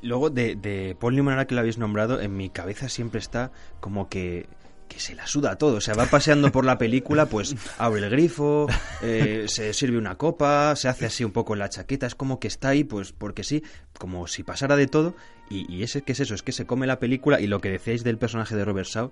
Luego, 0.06 0.30
de, 0.30 0.56
de 0.56 0.96
Paul 1.00 1.16
Newman, 1.16 1.46
que 1.46 1.56
lo 1.56 1.62
habéis 1.62 1.78
nombrado, 1.78 2.22
en 2.22 2.38
mi 2.38 2.50
cabeza 2.50 2.90
siempre 2.90 3.20
está 3.20 3.52
como 3.80 4.08
que, 4.08 4.48
que 4.88 5.00
se 5.00 5.16
la 5.16 5.26
suda 5.26 5.58
todo. 5.58 5.78
O 5.78 5.82
sea, 5.82 5.96
va 5.96 6.06
paseando 6.06 6.52
por 6.52 6.64
la 6.64 6.78
película, 6.78 7.26
pues 7.26 7.56
abre 7.78 8.02
el 8.02 8.10
grifo, 8.12 8.68
eh, 9.02 9.46
se 9.48 9.74
sirve 9.74 9.98
una 9.98 10.16
copa, 10.16 10.76
se 10.76 10.88
hace 10.88 11.08
así 11.08 11.24
un 11.24 11.32
poco 11.32 11.56
la 11.56 11.70
chaqueta. 11.70 12.06
Es 12.06 12.16
como 12.16 12.40
que 12.40 12.48
está 12.48 12.70
ahí, 12.70 12.84
pues 12.84 13.14
porque 13.14 13.44
sí, 13.44 13.64
como 13.98 14.28
si 14.28 14.44
pasara 14.44 14.76
de 14.76 14.88
todo. 14.88 15.16
Y, 15.50 15.72
y 15.74 15.84
ese 15.84 16.04
que 16.04 16.12
es 16.12 16.20
eso, 16.20 16.36
es 16.36 16.44
que 16.44 16.52
se 16.52 16.66
come 16.66 16.88
la 16.88 17.00
película. 17.00 17.42
Y 17.42 17.48
lo 17.48 17.60
que 17.60 17.72
decíais 17.72 18.04
del 18.04 18.18
personaje 18.18 18.56
de 18.56 18.64
Robert 18.64 18.88
Shaw, 18.88 19.12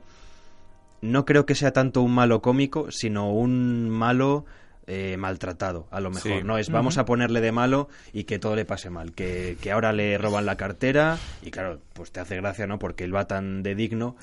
no 1.01 1.25
creo 1.25 1.45
que 1.45 1.55
sea 1.55 1.73
tanto 1.73 2.01
un 2.01 2.13
malo 2.13 2.41
cómico, 2.41 2.91
sino 2.91 3.31
un 3.31 3.89
malo 3.89 4.45
eh, 4.87 5.15
maltratado, 5.17 5.87
a 5.91 5.99
lo 6.01 6.09
mejor. 6.09 6.31
Sí. 6.39 6.43
No 6.43 6.57
es 6.57 6.69
vamos 6.69 6.97
a 6.97 7.05
ponerle 7.05 7.39
de 7.41 7.51
malo 7.51 7.87
y 8.11 8.25
que 8.25 8.39
todo 8.39 8.55
le 8.55 8.65
pase 8.65 8.89
mal. 8.89 9.13
Que, 9.13 9.57
que 9.61 9.71
ahora 9.71 9.93
le 9.93 10.17
roban 10.17 10.45
la 10.45 10.57
cartera 10.57 11.17
y 11.41 11.51
claro, 11.51 11.79
pues 11.93 12.11
te 12.11 12.19
hace 12.19 12.35
gracia, 12.35 12.67
¿no? 12.67 12.79
Porque 12.79 13.03
él 13.03 13.15
va 13.15 13.25
tan 13.27 13.63
de 13.63 13.75
digno 13.75 14.15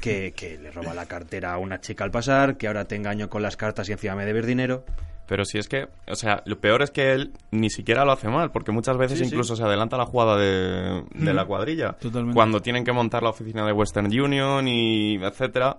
que, 0.00 0.32
que 0.32 0.58
le 0.58 0.70
roba 0.70 0.94
la 0.94 1.06
cartera 1.06 1.52
a 1.54 1.58
una 1.58 1.80
chica 1.80 2.04
al 2.04 2.10
pasar, 2.10 2.56
que 2.56 2.66
ahora 2.66 2.86
te 2.86 2.96
engaño 2.96 3.28
con 3.28 3.42
las 3.42 3.56
cartas 3.56 3.88
y 3.88 3.92
encima 3.92 4.14
me 4.16 4.24
debes 4.26 4.46
dinero. 4.46 4.84
Pero 5.28 5.44
si 5.44 5.58
es 5.58 5.68
que, 5.68 5.88
o 6.10 6.14
sea, 6.16 6.42
lo 6.46 6.58
peor 6.58 6.80
es 6.82 6.90
que 6.90 7.12
él 7.12 7.32
ni 7.50 7.68
siquiera 7.68 8.04
lo 8.06 8.12
hace 8.12 8.28
mal, 8.28 8.50
porque 8.50 8.72
muchas 8.72 8.96
veces 8.96 9.18
Sí, 9.18 9.24
sí. 9.26 9.30
incluso 9.30 9.56
se 9.56 9.62
adelanta 9.62 9.98
la 9.98 10.06
jugada 10.06 10.38
de, 10.38 11.04
de 11.14 11.34
la 11.34 11.44
cuadrilla. 11.44 11.92
totalmente. 11.92 12.34
Cuando 12.34 12.62
tienen 12.62 12.82
que 12.82 12.92
montar 12.92 13.22
la 13.22 13.28
oficina 13.28 13.66
de 13.66 13.72
Western 13.72 14.06
Union 14.06 14.66
y 14.66 15.16
etcétera. 15.22 15.76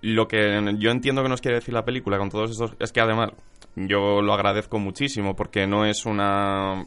Lo 0.00 0.28
que 0.28 0.74
yo 0.78 0.90
entiendo 0.90 1.22
que 1.22 1.28
nos 1.28 1.40
quiere 1.40 1.56
decir 1.58 1.72
la 1.72 1.84
película 1.84 2.18
con 2.18 2.28
todos 2.28 2.50
estos 2.50 2.74
es 2.78 2.92
que 2.92 3.00
además 3.00 3.30
yo 3.76 4.22
lo 4.22 4.32
agradezco 4.32 4.78
muchísimo 4.78 5.34
porque 5.34 5.66
no 5.66 5.84
es 5.84 6.06
una 6.06 6.86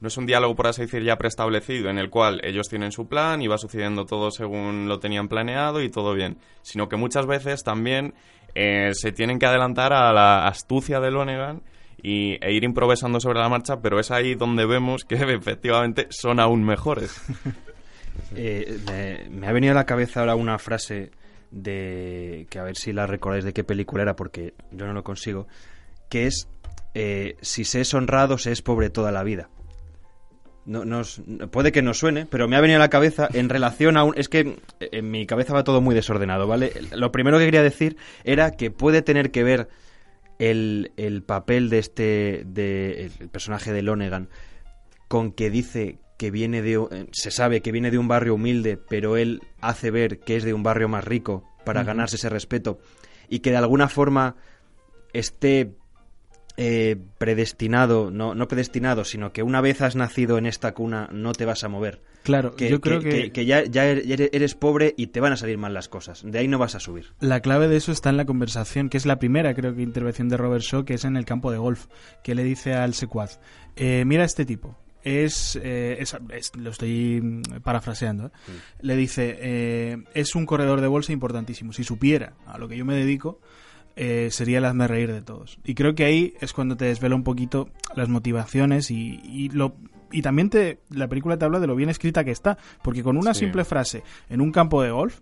no 0.00 0.08
es 0.08 0.18
un 0.18 0.26
diálogo, 0.26 0.54
por 0.54 0.66
así 0.66 0.82
decir, 0.82 1.02
ya 1.02 1.16
preestablecido, 1.16 1.88
en 1.88 1.98
el 1.98 2.10
cual 2.10 2.40
ellos 2.44 2.68
tienen 2.68 2.92
su 2.92 3.08
plan 3.08 3.40
y 3.40 3.46
va 3.46 3.56
sucediendo 3.56 4.04
todo 4.04 4.30
según 4.30 4.86
lo 4.86 4.98
tenían 4.98 5.28
planeado 5.28 5.80
y 5.82 5.88
todo 5.88 6.12
bien, 6.14 6.36
sino 6.60 6.88
que 6.88 6.96
muchas 6.96 7.26
veces 7.26 7.62
también 7.62 8.12
eh, 8.54 8.90
se 8.92 9.12
tienen 9.12 9.38
que 9.38 9.46
adelantar 9.46 9.94
a 9.94 10.12
la 10.12 10.46
astucia 10.46 11.00
de 11.00 11.10
Lonegan 11.10 11.62
y, 12.02 12.36
e 12.44 12.52
ir 12.52 12.64
improvisando 12.64 13.18
sobre 13.18 13.40
la 13.40 13.48
marcha, 13.48 13.80
pero 13.80 13.98
es 13.98 14.10
ahí 14.10 14.34
donde 14.34 14.66
vemos 14.66 15.04
que 15.04 15.14
efectivamente 15.34 16.06
son 16.10 16.38
aún 16.38 16.64
mejores. 16.64 17.20
Eh, 18.36 18.78
me, 18.86 19.28
me 19.28 19.48
ha 19.48 19.52
venido 19.52 19.72
a 19.72 19.74
la 19.74 19.86
cabeza 19.86 20.20
ahora 20.20 20.36
una 20.36 20.56
frase 20.60 21.10
de 21.50 22.46
que 22.48 22.60
a 22.60 22.62
ver 22.62 22.76
si 22.76 22.92
la 22.92 23.08
recordáis 23.08 23.44
de 23.44 23.52
qué 23.52 23.64
película 23.64 24.04
era 24.04 24.14
porque 24.14 24.54
yo 24.70 24.86
no 24.86 24.92
lo 24.92 25.02
consigo, 25.02 25.48
que 26.08 26.26
es 26.26 26.48
eh, 26.94 27.36
si 27.40 27.64
se 27.64 27.80
es 27.80 27.92
honrado 27.94 28.38
se 28.38 28.52
es 28.52 28.62
pobre 28.62 28.90
toda 28.90 29.10
la 29.12 29.22
vida. 29.24 29.48
No, 30.66 30.84
nos- 30.86 31.20
puede 31.50 31.72
que 31.72 31.82
no 31.82 31.92
suene, 31.92 32.24
pero 32.24 32.48
me 32.48 32.56
ha 32.56 32.60
venido 32.60 32.78
a 32.78 32.80
la 32.80 32.88
cabeza 32.88 33.28
en 33.34 33.48
relación 33.50 33.96
a 33.98 34.04
un... 34.04 34.14
Es 34.16 34.28
que 34.30 34.56
en 34.80 35.10
mi 35.10 35.26
cabeza 35.26 35.52
va 35.52 35.62
todo 35.64 35.82
muy 35.82 35.94
desordenado, 35.94 36.46
¿vale? 36.46 36.72
Lo 36.92 37.12
primero 37.12 37.38
que 37.38 37.44
quería 37.44 37.62
decir 37.62 37.96
era 38.24 38.52
que 38.52 38.70
puede 38.70 39.02
tener 39.02 39.30
que 39.30 39.42
ver 39.44 39.68
el, 40.38 40.92
el 40.96 41.22
papel 41.22 41.68
de 41.68 41.78
este... 41.80 42.44
De, 42.46 43.10
el 43.20 43.28
personaje 43.28 43.72
de 43.72 43.82
Lonegan 43.82 44.28
con 45.08 45.32
que 45.32 45.50
dice 45.50 45.98
que 46.16 46.30
viene 46.30 46.62
de... 46.62 46.74
eh, 46.90 47.06
Se 47.12 47.30
sabe 47.30 47.60
que 47.60 47.70
viene 47.72 47.90
de 47.90 47.98
un 47.98 48.08
barrio 48.08 48.36
humilde, 48.36 48.78
pero 48.88 49.18
él 49.18 49.42
hace 49.60 49.90
ver 49.90 50.20
que 50.20 50.36
es 50.36 50.44
de 50.44 50.54
un 50.54 50.62
barrio 50.62 50.88
más 50.88 51.04
rico 51.04 51.44
para 51.66 51.84
ganarse 51.84 52.16
ese 52.16 52.30
respeto 52.30 52.78
y 53.28 53.40
que 53.40 53.50
de 53.50 53.58
alguna 53.58 53.88
forma 53.88 54.36
esté 55.12 55.74
eh, 56.56 56.96
predestinado, 57.18 58.10
no, 58.10 58.34
no 58.34 58.46
predestinado, 58.48 59.04
sino 59.04 59.32
que 59.32 59.42
una 59.42 59.60
vez 59.60 59.82
has 59.82 59.96
nacido 59.96 60.38
en 60.38 60.46
esta 60.46 60.72
cuna 60.72 61.08
no 61.12 61.32
te 61.32 61.44
vas 61.44 61.64
a 61.64 61.68
mover. 61.68 62.00
Claro, 62.22 62.54
que, 62.54 62.70
yo 62.70 62.80
creo 62.80 63.00
que- 63.00 63.32
que 63.32 63.44
ya, 63.44 63.64
ya 63.64 63.84
eres, 63.86 64.54
pobre 64.54 64.94
y 64.96 65.08
te 65.08 65.20
van 65.20 65.32
a 65.32 65.36
salir 65.36 65.58
mal 65.58 65.74
las 65.74 65.88
cosas. 65.88 66.22
De 66.24 66.38
ahí 66.38 66.48
no 66.48 66.58
vas 66.58 66.74
a 66.74 66.80
subir. 66.80 67.12
La 67.20 67.40
clave 67.40 67.68
de 67.68 67.76
eso 67.76 67.92
está 67.92 68.10
en 68.10 68.16
la 68.16 68.24
conversación, 68.24 68.88
que 68.88 68.96
es 68.96 69.04
la 69.04 69.18
primera, 69.18 69.52
creo 69.54 69.74
que, 69.74 69.82
intervención 69.82 70.28
de 70.28 70.36
Robert 70.36 70.62
Shaw, 70.62 70.84
que 70.84 70.94
es 70.94 71.04
en 71.04 71.16
el 71.16 71.24
campo 71.24 71.50
de 71.50 71.58
golf, 71.58 71.86
que 72.22 72.34
le 72.34 72.44
dice 72.44 72.74
al 72.74 72.94
secuaz, 72.94 73.40
eh, 73.76 74.04
mira 74.06 74.22
a 74.22 74.26
este 74.26 74.44
tipo, 74.46 74.78
es, 75.02 75.58
eh, 75.62 75.96
es- 76.00 76.16
es- 76.30 76.56
lo 76.56 76.70
estoy 76.70 77.20
mm, 77.20 77.42
parafraseando, 77.62 78.28
¿eh? 78.28 78.30
le 78.80 78.96
dice, 78.96 79.36
eh, 79.40 79.96
es 80.14 80.34
un 80.34 80.46
corredor 80.46 80.80
de 80.80 80.86
bolsa 80.86 81.12
importantísimo, 81.12 81.72
si 81.74 81.84
supiera 81.84 82.34
a 82.46 82.56
lo 82.58 82.68
que 82.68 82.76
yo 82.78 82.84
me 82.86 82.94
dedico, 82.94 83.38
eh, 83.96 84.28
sería 84.30 84.58
el 84.58 84.64
hazme 84.64 84.88
reír 84.88 85.12
de 85.12 85.22
todos. 85.22 85.58
Y 85.64 85.74
creo 85.74 85.94
que 85.94 86.04
ahí 86.04 86.34
es 86.40 86.52
cuando 86.52 86.76
te 86.76 86.84
desvela 86.86 87.14
un 87.14 87.24
poquito 87.24 87.68
las 87.94 88.08
motivaciones 88.08 88.90
y, 88.90 89.20
y 89.24 89.48
lo... 89.50 89.74
Y 90.12 90.22
también 90.22 90.48
te, 90.48 90.78
la 90.90 91.08
película 91.08 91.36
te 91.36 91.44
habla 91.44 91.58
de 91.58 91.66
lo 91.66 91.74
bien 91.74 91.88
escrita 91.90 92.22
que 92.24 92.30
está, 92.30 92.56
porque 92.82 93.02
con 93.02 93.16
una 93.16 93.34
Sí. 93.34 93.40
simple 93.40 93.64
frase 93.64 94.02
en 94.28 94.40
un 94.40 94.52
campo 94.52 94.80
de 94.82 94.90
golf 94.90 95.20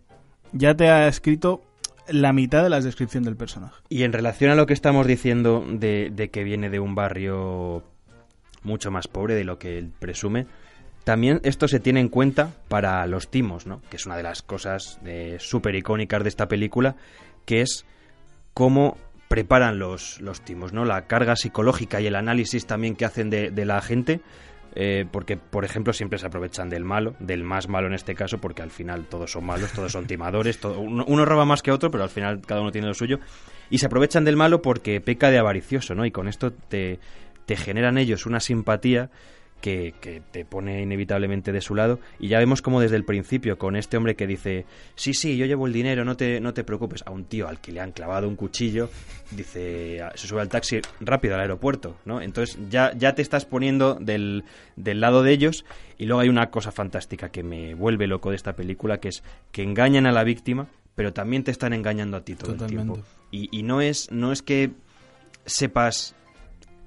ya 0.52 0.74
te 0.74 0.88
ha 0.90 1.08
escrito 1.08 1.62
la 2.08 2.32
mitad 2.34 2.62
de 2.62 2.68
la 2.68 2.80
descripción 2.80 3.22
del 3.24 3.36
personaje. 3.36 3.74
Y 3.88 4.02
en 4.02 4.12
relación 4.12 4.50
a 4.50 4.54
lo 4.54 4.66
que 4.66 4.74
estamos 4.74 5.06
diciendo 5.06 5.64
de, 5.66 6.10
de 6.12 6.28
que 6.30 6.44
viene 6.44 6.68
de 6.68 6.78
un 6.80 6.94
barrio 6.94 7.84
mucho 8.64 8.90
más 8.90 9.08
pobre 9.08 9.34
de 9.34 9.44
lo 9.44 9.58
que 9.58 9.78
él 9.78 9.90
presume, 9.98 10.46
también 11.04 11.40
esto 11.42 11.68
se 11.68 11.80
tiene 11.80 12.00
en 12.00 12.08
cuenta 12.08 12.50
para 12.68 13.06
los 13.06 13.28
timos, 13.30 13.66
¿no? 13.66 13.80
Que 13.88 13.96
es 13.96 14.04
una 14.06 14.16
de 14.16 14.22
las 14.24 14.42
cosas 14.42 14.98
eh, 15.06 15.36
súper 15.40 15.74
icónicas 15.74 16.22
de 16.22 16.28
esta 16.28 16.48
película, 16.48 16.96
que 17.46 17.62
es 17.62 17.84
cómo 18.54 18.96
preparan 19.28 19.78
los, 19.78 20.20
los 20.20 20.42
timos, 20.42 20.72
¿no? 20.72 20.84
La 20.84 21.06
carga 21.06 21.36
psicológica 21.36 22.00
y 22.00 22.06
el 22.06 22.16
análisis 22.16 22.66
también 22.66 22.96
que 22.96 23.04
hacen 23.04 23.30
de, 23.30 23.50
de 23.50 23.64
la 23.64 23.80
gente, 23.80 24.20
eh, 24.74 25.06
porque, 25.10 25.36
por 25.36 25.64
ejemplo, 25.64 25.92
siempre 25.92 26.18
se 26.18 26.26
aprovechan 26.26 26.68
del 26.68 26.84
malo, 26.84 27.14
del 27.18 27.44
más 27.44 27.68
malo 27.68 27.86
en 27.86 27.94
este 27.94 28.14
caso, 28.14 28.38
porque 28.38 28.62
al 28.62 28.70
final 28.70 29.04
todos 29.06 29.32
son 29.32 29.44
malos, 29.44 29.72
todos 29.72 29.92
son 29.92 30.06
timadores, 30.06 30.58
uno, 30.64 31.04
uno 31.06 31.24
roba 31.24 31.44
más 31.44 31.62
que 31.62 31.72
otro, 31.72 31.90
pero 31.90 32.04
al 32.04 32.10
final 32.10 32.40
cada 32.40 32.60
uno 32.60 32.72
tiene 32.72 32.86
lo 32.86 32.94
suyo, 32.94 33.20
y 33.70 33.78
se 33.78 33.86
aprovechan 33.86 34.24
del 34.24 34.36
malo 34.36 34.62
porque 34.62 35.00
peca 35.00 35.30
de 35.30 35.38
avaricioso, 35.38 35.94
¿no? 35.94 36.04
Y 36.04 36.10
con 36.10 36.28
esto 36.28 36.52
te, 36.52 37.00
te 37.46 37.56
generan 37.56 37.98
ellos 37.98 38.26
una 38.26 38.40
simpatía 38.40 39.10
que, 39.62 39.94
que 40.00 40.20
te 40.30 40.44
pone 40.44 40.82
inevitablemente 40.82 41.52
de 41.52 41.62
su 41.62 41.74
lado. 41.74 42.00
Y 42.18 42.28
ya 42.28 42.38
vemos 42.38 42.60
como 42.60 42.80
desde 42.80 42.96
el 42.96 43.04
principio 43.04 43.56
con 43.56 43.76
este 43.76 43.96
hombre 43.96 44.16
que 44.16 44.26
dice 44.26 44.66
sí 44.94 45.14
sí 45.14 45.38
yo 45.38 45.46
llevo 45.46 45.66
el 45.66 45.72
dinero 45.72 46.04
no 46.04 46.16
te 46.16 46.40
no 46.40 46.52
te 46.52 46.64
preocupes 46.64 47.02
a 47.06 47.10
un 47.12 47.24
tío 47.24 47.48
al 47.48 47.60
que 47.60 47.72
le 47.72 47.80
han 47.80 47.92
clavado 47.92 48.28
un 48.28 48.36
cuchillo 48.36 48.90
dice 49.30 50.00
se 50.14 50.26
sube 50.26 50.40
al 50.40 50.48
taxi 50.48 50.80
rápido 51.00 51.34
al 51.34 51.40
aeropuerto 51.40 51.96
no 52.04 52.20
entonces 52.20 52.58
ya 52.68 52.92
ya 52.94 53.14
te 53.14 53.22
estás 53.22 53.46
poniendo 53.46 53.94
del, 53.94 54.44
del 54.76 55.00
lado 55.00 55.22
de 55.22 55.32
ellos. 55.32 55.64
Y 55.96 56.06
luego 56.06 56.20
hay 56.20 56.28
una 56.28 56.50
cosa 56.50 56.72
fantástica 56.72 57.30
que 57.30 57.44
me 57.44 57.74
vuelve 57.74 58.08
loco 58.08 58.30
de 58.30 58.36
esta 58.36 58.54
película 58.54 58.98
que 58.98 59.08
es 59.08 59.22
que 59.52 59.62
engañan 59.62 60.06
a 60.06 60.12
la 60.12 60.24
víctima 60.24 60.66
pero 60.94 61.12
también 61.12 61.44
te 61.44 61.50
están 61.50 61.72
engañando 61.72 62.18
a 62.18 62.24
ti 62.24 62.34
todo 62.34 62.52
el 62.52 62.66
tiempo. 62.66 62.98
Y, 63.30 63.48
y 63.56 63.62
no 63.62 63.80
es 63.80 64.10
no 64.10 64.32
es 64.32 64.42
que 64.42 64.72
sepas 65.46 66.14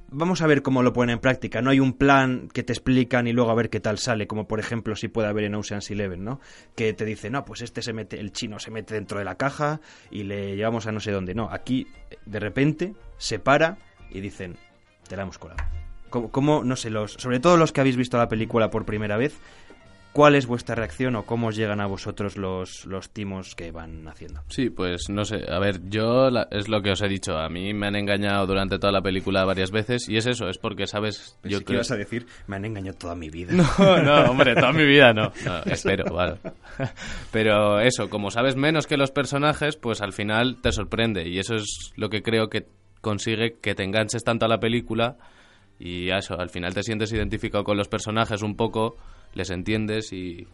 vamos 0.09 0.41
a 0.41 0.47
ver 0.47 0.61
cómo 0.61 0.83
lo 0.83 0.93
ponen 0.93 1.15
en 1.15 1.19
práctica. 1.19 1.61
No 1.61 1.69
hay 1.69 1.79
un 1.79 1.93
plan 1.93 2.49
que 2.53 2.63
te 2.63 2.73
explican 2.73 3.27
y 3.27 3.33
luego 3.33 3.51
a 3.51 3.55
ver 3.55 3.69
qué 3.69 3.79
tal 3.79 3.97
sale, 3.97 4.27
como 4.27 4.47
por 4.47 4.59
ejemplo 4.59 4.95
si 4.95 5.07
puede 5.07 5.27
haber 5.27 5.45
en 5.45 5.55
Ocean's 5.55 5.89
Eleven, 5.91 6.23
¿no? 6.23 6.39
Que 6.75 6.93
te 6.93 7.05
dice, 7.05 7.29
no, 7.29 7.45
pues 7.45 7.61
este 7.61 7.81
se 7.81 7.93
mete, 7.93 8.19
el 8.19 8.31
chino 8.31 8.59
se 8.59 8.71
mete 8.71 8.93
dentro 8.93 9.19
de 9.19 9.25
la 9.25 9.35
caja 9.35 9.81
y 10.11 10.23
le 10.23 10.55
llevamos 10.55 10.87
a 10.87 10.91
no 10.91 10.99
sé 10.99 11.11
dónde. 11.11 11.35
No, 11.35 11.49
aquí 11.51 11.87
de 12.25 12.39
repente 12.39 12.93
se 13.17 13.39
para 13.39 13.77
y 14.09 14.21
dicen, 14.21 14.57
te 15.07 15.15
la 15.15 15.23
hemos 15.23 15.37
colado. 15.37 15.63
¿Cómo, 16.09 16.31
cómo, 16.31 16.63
no 16.63 16.75
sé, 16.75 16.89
los, 16.89 17.13
sobre 17.13 17.39
todo 17.39 17.57
los 17.57 17.71
que 17.71 17.81
habéis 17.81 17.97
visto 17.97 18.17
la 18.17 18.29
película 18.29 18.69
por 18.69 18.85
primera 18.85 19.17
vez, 19.17 19.37
¿cuál 20.15 20.35
es 20.35 20.45
vuestra 20.47 20.75
reacción 20.75 21.17
o 21.17 21.25
cómo 21.25 21.47
os 21.47 21.57
llegan 21.57 21.81
a 21.81 21.87
vosotros 21.87 22.37
los, 22.37 22.85
los 22.85 23.09
timos 23.09 23.53
que 23.53 23.71
van 23.71 24.07
haciendo? 24.07 24.41
Sí, 24.47 24.69
pues 24.69 25.09
no 25.09 25.25
sé. 25.25 25.43
A 25.51 25.59
ver, 25.59 25.81
yo 25.89 26.29
la- 26.29 26.47
es 26.51 26.69
lo 26.69 26.81
que 26.81 26.91
os 26.91 27.01
he 27.01 27.09
dicho. 27.09 27.37
A 27.37 27.49
mí 27.49 27.73
me 27.73 27.87
han 27.87 27.97
engañado 27.97 28.47
durante 28.47 28.79
toda 28.79 28.93
la 28.93 29.01
película 29.01 29.43
varias 29.43 29.71
veces 29.71 30.07
y 30.07 30.15
es 30.15 30.25
eso, 30.25 30.47
es 30.47 30.57
porque 30.57 30.87
sabes. 30.87 31.37
Yo 31.43 31.49
yo 31.49 31.59
que 31.59 31.65
creo. 31.65 31.77
ibas 31.79 31.91
a 31.91 31.97
decir, 31.97 32.25
me 32.47 32.55
han 32.55 32.63
engañado 32.63 32.97
toda 32.97 33.13
mi 33.15 33.29
vida. 33.29 33.51
No, 33.77 34.01
no, 34.01 34.31
hombre, 34.31 34.55
toda 34.55 34.71
mi 34.71 34.85
vida 34.85 35.11
no. 35.13 35.33
No, 35.45 35.59
espero, 35.71 36.05
vale. 36.13 36.37
Pero 37.31 37.79
eso, 37.81 38.09
como 38.09 38.31
sabes 38.31 38.55
menos 38.55 38.87
que 38.87 38.97
los 38.97 39.11
personajes, 39.11 39.75
pues 39.75 40.01
al 40.01 40.13
final 40.13 40.61
te 40.61 40.71
sorprende 40.71 41.27
y 41.27 41.39
eso 41.39 41.55
es 41.55 41.91
lo 41.97 42.09
que 42.09 42.21
creo 42.23 42.49
que 42.49 42.65
consigue 43.01 43.57
que 43.61 43.75
te 43.75 43.83
enganches 43.83 44.23
tanto 44.23 44.45
a 44.45 44.49
la 44.49 44.59
película 44.59 45.17
y 45.77 46.09
eso, 46.09 46.39
al 46.39 46.49
final 46.49 46.73
te 46.73 46.83
sientes 46.83 47.11
identificado 47.11 47.63
con 47.63 47.77
los 47.77 47.87
personajes 47.89 48.41
un 48.41 48.55
poco, 48.55 48.95
les 49.35 49.51
entiendes 49.51 50.11
y 50.11 50.47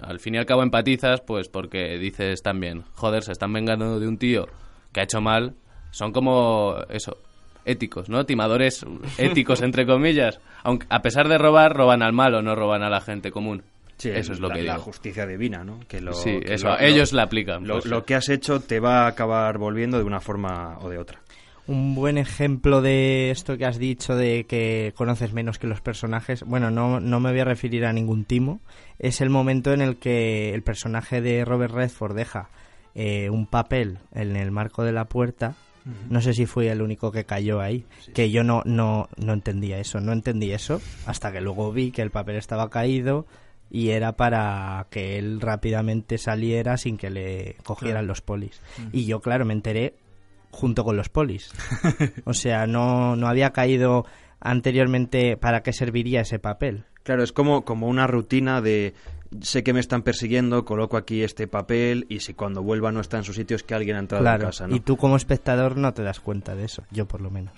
al 0.00 0.18
fin 0.20 0.34
y 0.34 0.38
al 0.38 0.46
cabo 0.46 0.62
empatizas, 0.62 1.20
pues 1.20 1.48
porque 1.48 1.98
dices 1.98 2.42
también, 2.42 2.84
joder, 2.94 3.22
se 3.22 3.32
están 3.32 3.52
vengando 3.52 4.00
de 4.00 4.08
un 4.08 4.16
tío 4.16 4.46
que 4.92 5.00
ha 5.00 5.02
hecho 5.02 5.20
mal, 5.20 5.54
son 5.90 6.12
como 6.12 6.76
eso, 6.88 7.18
éticos, 7.64 8.08
¿no? 8.08 8.24
Timadores 8.24 8.86
éticos, 9.18 9.60
entre 9.62 9.84
comillas. 9.86 10.40
Aunque 10.62 10.86
a 10.88 11.02
pesar 11.02 11.28
de 11.28 11.36
robar, 11.38 11.74
roban 11.76 12.02
al 12.02 12.12
malo, 12.12 12.40
no 12.42 12.54
roban 12.54 12.82
a 12.82 12.88
la 12.90 13.00
gente 13.00 13.30
común. 13.30 13.62
Sí, 13.96 14.10
eso 14.10 14.32
es 14.32 14.38
lo 14.38 14.48
la, 14.48 14.54
que 14.54 14.62
la 14.62 14.72
digo. 14.74 14.84
justicia 14.84 15.26
divina, 15.26 15.64
¿no? 15.64 15.80
Que 15.88 16.00
lo, 16.00 16.12
Sí, 16.12 16.38
que 16.38 16.54
eso, 16.54 16.68
lo- 16.68 16.78
ellos 16.78 17.12
lo- 17.12 17.16
la 17.16 17.22
aplican. 17.24 17.66
Lo, 17.66 17.74
pues, 17.74 17.86
lo 17.86 18.04
que 18.04 18.14
has 18.14 18.28
hecho 18.28 18.60
te 18.60 18.78
va 18.78 19.02
a 19.04 19.06
acabar 19.08 19.58
volviendo 19.58 19.98
de 19.98 20.04
una 20.04 20.20
forma 20.20 20.78
o 20.80 20.88
de 20.88 20.98
otra. 20.98 21.18
Un 21.68 21.94
buen 21.94 22.16
ejemplo 22.16 22.80
de 22.80 23.30
esto 23.30 23.58
que 23.58 23.66
has 23.66 23.78
dicho 23.78 24.16
de 24.16 24.44
que 24.44 24.94
conoces 24.96 25.34
menos 25.34 25.58
que 25.58 25.66
los 25.66 25.82
personajes, 25.82 26.42
bueno, 26.42 26.70
no, 26.70 26.98
no 26.98 27.20
me 27.20 27.30
voy 27.30 27.40
a 27.40 27.44
referir 27.44 27.84
a 27.84 27.92
ningún 27.92 28.24
timo, 28.24 28.60
es 28.98 29.20
el 29.20 29.28
momento 29.28 29.74
en 29.74 29.82
el 29.82 29.98
que 29.98 30.54
el 30.54 30.62
personaje 30.62 31.20
de 31.20 31.44
Robert 31.44 31.74
Redford 31.74 32.16
deja 32.16 32.48
eh, 32.94 33.28
un 33.28 33.46
papel 33.46 33.98
en 34.14 34.34
el 34.36 34.50
marco 34.50 34.82
de 34.82 34.92
la 34.92 35.04
puerta. 35.04 35.56
No 36.10 36.20
sé 36.20 36.34
si 36.34 36.44
fui 36.44 36.68
el 36.68 36.82
único 36.82 37.12
que 37.12 37.24
cayó 37.24 37.60
ahí, 37.60 37.86
que 38.14 38.30
yo 38.30 38.44
no, 38.44 38.62
no, 38.66 39.08
no 39.16 39.32
entendía 39.32 39.78
eso, 39.78 40.00
no 40.00 40.12
entendí 40.12 40.52
eso, 40.52 40.82
hasta 41.06 41.32
que 41.32 41.40
luego 41.40 41.72
vi 41.72 41.92
que 41.92 42.02
el 42.02 42.10
papel 42.10 42.36
estaba 42.36 42.68
caído 42.68 43.26
y 43.70 43.90
era 43.90 44.12
para 44.12 44.86
que 44.90 45.18
él 45.18 45.40
rápidamente 45.40 46.18
saliera 46.18 46.76
sin 46.76 46.98
que 46.98 47.08
le 47.08 47.56
cogieran 47.62 48.06
los 48.06 48.20
polis. 48.20 48.60
Y 48.92 49.06
yo, 49.06 49.20
claro, 49.20 49.46
me 49.46 49.54
enteré 49.54 49.94
junto 50.50 50.84
con 50.84 50.96
los 50.96 51.08
polis. 51.08 51.50
O 52.24 52.34
sea, 52.34 52.66
no, 52.66 53.16
no 53.16 53.28
había 53.28 53.50
caído 53.50 54.04
anteriormente 54.40 55.36
para 55.36 55.62
qué 55.62 55.72
serviría 55.72 56.20
ese 56.22 56.38
papel. 56.38 56.84
Claro, 57.02 57.22
es 57.22 57.32
como, 57.32 57.64
como 57.64 57.88
una 57.88 58.06
rutina 58.06 58.60
de 58.60 58.94
sé 59.40 59.62
que 59.62 59.72
me 59.72 59.80
están 59.80 60.02
persiguiendo, 60.02 60.64
coloco 60.64 60.96
aquí 60.96 61.22
este 61.22 61.46
papel 61.46 62.06
y 62.08 62.20
si 62.20 62.34
cuando 62.34 62.62
vuelva 62.62 62.92
no 62.92 63.00
está 63.00 63.18
en 63.18 63.24
su 63.24 63.34
sitio 63.34 63.56
es 63.56 63.62
que 63.62 63.74
alguien 63.74 63.96
ha 63.96 64.00
entrado 64.00 64.24
Claro, 64.24 64.42
en 64.44 64.48
casa, 64.48 64.66
¿no? 64.66 64.74
y 64.76 64.80
tú 64.80 64.96
como 64.96 65.16
espectador 65.16 65.76
no 65.76 65.92
te 65.92 66.02
das 66.02 66.20
cuenta 66.20 66.54
de 66.54 66.64
eso, 66.64 66.84
yo 66.90 67.06
por 67.06 67.20
lo 67.20 67.30
menos. 67.30 67.52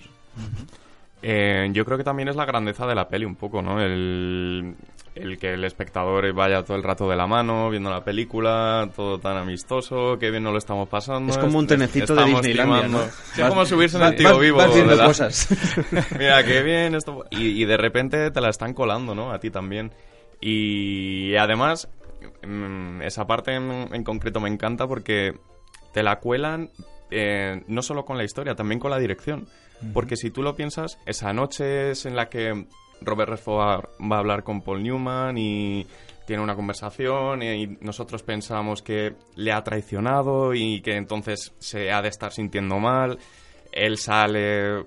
Eh, 1.21 1.69
yo 1.71 1.85
creo 1.85 1.97
que 1.97 2.03
también 2.03 2.27
es 2.29 2.35
la 2.35 2.45
grandeza 2.45 2.87
de 2.87 2.95
la 2.95 3.07
peli 3.07 3.25
un 3.25 3.35
poco, 3.35 3.61
¿no? 3.61 3.79
El, 3.81 4.75
el 5.15 5.37
que 5.37 5.53
el 5.53 5.63
espectador 5.63 6.31
vaya 6.33 6.63
todo 6.63 6.77
el 6.77 6.83
rato 6.83 7.09
de 7.09 7.15
la 7.15 7.27
mano, 7.27 7.69
viendo 7.69 7.89
la 7.89 8.03
película, 8.03 8.89
todo 8.95 9.19
tan 9.19 9.37
amistoso, 9.37 10.17
que 10.19 10.31
bien 10.31 10.43
no 10.43 10.51
lo 10.51 10.57
estamos 10.57 10.87
pasando. 10.87 11.31
Es 11.31 11.37
como 11.37 11.59
un 11.59 11.67
trenecito 11.67 12.15
de 12.15 12.25
Disneylandia. 12.25 12.87
¿no? 12.87 12.99
Sí, 13.33 13.41
es 13.41 13.47
como 13.47 13.65
subirse 13.65 13.97
en 13.97 14.03
el 14.03 14.15
tío 14.15 14.39
vivo. 14.39 14.57
vas 14.57 14.99
cosas. 14.99 15.47
Mira, 16.17 16.43
qué 16.43 16.61
bien 16.63 16.95
esto. 16.95 17.25
Y, 17.29 17.61
y 17.61 17.65
de 17.65 17.77
repente 17.77 18.31
te 18.31 18.41
la 18.41 18.49
están 18.49 18.73
colando, 18.73 19.13
¿no? 19.13 19.31
A 19.31 19.39
ti 19.39 19.49
también. 19.49 19.91
Y 20.39 21.35
además, 21.35 21.89
mm, 22.45 23.01
esa 23.01 23.27
parte 23.27 23.53
en, 23.55 23.89
en 23.93 24.03
concreto 24.03 24.39
me 24.39 24.49
encanta 24.49 24.87
porque 24.87 25.33
te 25.93 26.03
la 26.03 26.19
cuelan 26.19 26.69
eh, 27.11 27.61
no 27.67 27.81
solo 27.81 28.05
con 28.05 28.17
la 28.17 28.23
historia, 28.23 28.55
también 28.55 28.79
con 28.79 28.89
la 28.89 28.97
dirección. 28.97 29.47
Porque 29.93 30.15
si 30.15 30.29
tú 30.29 30.43
lo 30.43 30.55
piensas, 30.55 30.99
esa 31.07 31.33
noche 31.33 31.91
es 31.91 32.05
en 32.05 32.15
la 32.15 32.29
que 32.29 32.67
Robert 33.01 33.29
Redford 33.31 33.85
va, 34.11 34.15
a 34.15 34.19
hablar 34.19 34.43
con 34.43 34.61
Paul 34.61 34.83
Newman 34.83 35.37
y 35.37 35.85
tiene 36.25 36.43
una 36.43 36.55
conversación 36.55 37.43
y 37.43 37.77
nosotros 37.81 38.23
pensamos 38.23 38.81
que 38.81 39.15
le 39.35 39.51
ha 39.51 39.63
traicionado 39.63 40.53
y 40.53 40.81
que 40.81 40.95
entonces 40.95 41.53
se 41.59 41.91
ha 41.91 42.01
de 42.01 42.09
estar 42.09 42.31
sintiendo 42.31 42.79
mal. 42.79 43.17
Él 43.71 43.97
sale 43.97 44.85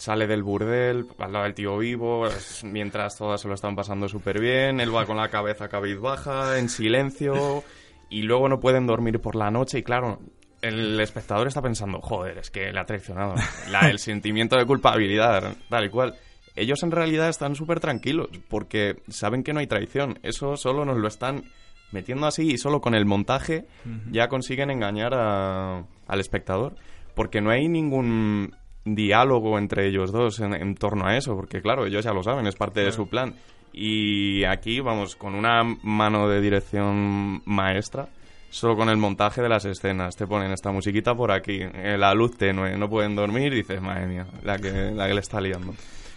sale 0.00 0.26
del 0.26 0.42
burdel 0.42 1.06
al 1.18 1.32
lado 1.32 1.44
del 1.44 1.54
tío 1.54 1.76
vivo, 1.76 2.26
mientras 2.64 3.18
todas 3.18 3.42
se 3.42 3.48
lo 3.48 3.54
están 3.54 3.76
pasando 3.76 4.08
súper 4.08 4.40
bien, 4.40 4.80
él 4.80 4.94
va 4.94 5.04
con 5.04 5.18
la 5.18 5.28
cabeza 5.28 5.68
cabizbaja, 5.68 6.58
en 6.58 6.70
silencio, 6.70 7.62
y 8.08 8.22
luego 8.22 8.48
no 8.48 8.60
pueden 8.60 8.86
dormir 8.86 9.20
por 9.20 9.36
la 9.36 9.50
noche, 9.50 9.80
y 9.80 9.82
claro, 9.82 10.18
el 10.62 10.98
espectador 11.00 11.48
está 11.48 11.60
pensando, 11.60 12.00
joder, 12.00 12.38
es 12.38 12.50
que 12.50 12.72
le 12.72 12.80
ha 12.80 12.86
traicionado, 12.86 13.34
el 13.82 13.98
sentimiento 13.98 14.56
de 14.56 14.64
culpabilidad, 14.64 15.54
tal 15.68 15.84
y 15.84 15.90
cual. 15.90 16.14
Ellos 16.60 16.82
en 16.82 16.90
realidad 16.90 17.28
están 17.28 17.54
súper 17.54 17.80
tranquilos, 17.80 18.28
porque 18.48 18.96
saben 19.08 19.42
que 19.42 19.52
no 19.52 19.60
hay 19.60 19.66
traición, 19.66 20.18
eso 20.22 20.56
solo 20.56 20.84
nos 20.84 20.98
lo 20.98 21.08
están 21.08 21.44
metiendo 21.92 22.26
así 22.26 22.52
y 22.52 22.58
solo 22.58 22.80
con 22.80 22.94
el 22.94 23.04
montaje 23.06 23.64
ya 24.12 24.28
consiguen 24.28 24.70
engañar 24.70 25.12
a- 25.14 25.84
al 26.06 26.20
espectador, 26.20 26.74
porque 27.14 27.40
no 27.40 27.50
hay 27.50 27.68
ningún 27.68 28.54
diálogo 28.84 29.58
entre 29.58 29.88
ellos 29.88 30.12
dos 30.12 30.40
en, 30.40 30.54
en 30.54 30.74
torno 30.74 31.06
a 31.06 31.16
eso, 31.16 31.34
porque 31.36 31.60
claro, 31.60 31.86
ellos 31.86 32.04
ya 32.04 32.12
lo 32.12 32.22
saben, 32.22 32.46
es 32.46 32.56
parte 32.56 32.80
de 32.80 32.92
su 32.92 33.08
plan. 33.08 33.34
Y 33.72 34.44
aquí 34.44 34.80
vamos 34.80 35.14
con 35.16 35.34
una 35.34 35.62
mano 35.82 36.28
de 36.28 36.40
dirección 36.40 37.42
maestra, 37.44 38.08
solo 38.50 38.76
con 38.76 38.88
el 38.88 38.96
montaje 38.96 39.42
de 39.42 39.48
las 39.48 39.64
escenas. 39.64 40.16
Te 40.16 40.26
ponen 40.26 40.50
esta 40.52 40.72
musiquita 40.72 41.14
por 41.14 41.30
aquí, 41.30 41.60
eh, 41.62 41.96
la 41.96 42.12
luz 42.14 42.36
tenue, 42.36 42.76
no 42.76 42.88
pueden 42.88 43.14
dormir 43.14 43.52
y 43.52 43.56
dices, 43.58 43.80
madre 43.80 44.06
mía, 44.06 44.26
la 44.42 44.58
que, 44.58 44.72
la 44.90 45.06
que 45.06 45.14
le 45.14 45.20
está 45.20 45.40
liando. 45.40 45.72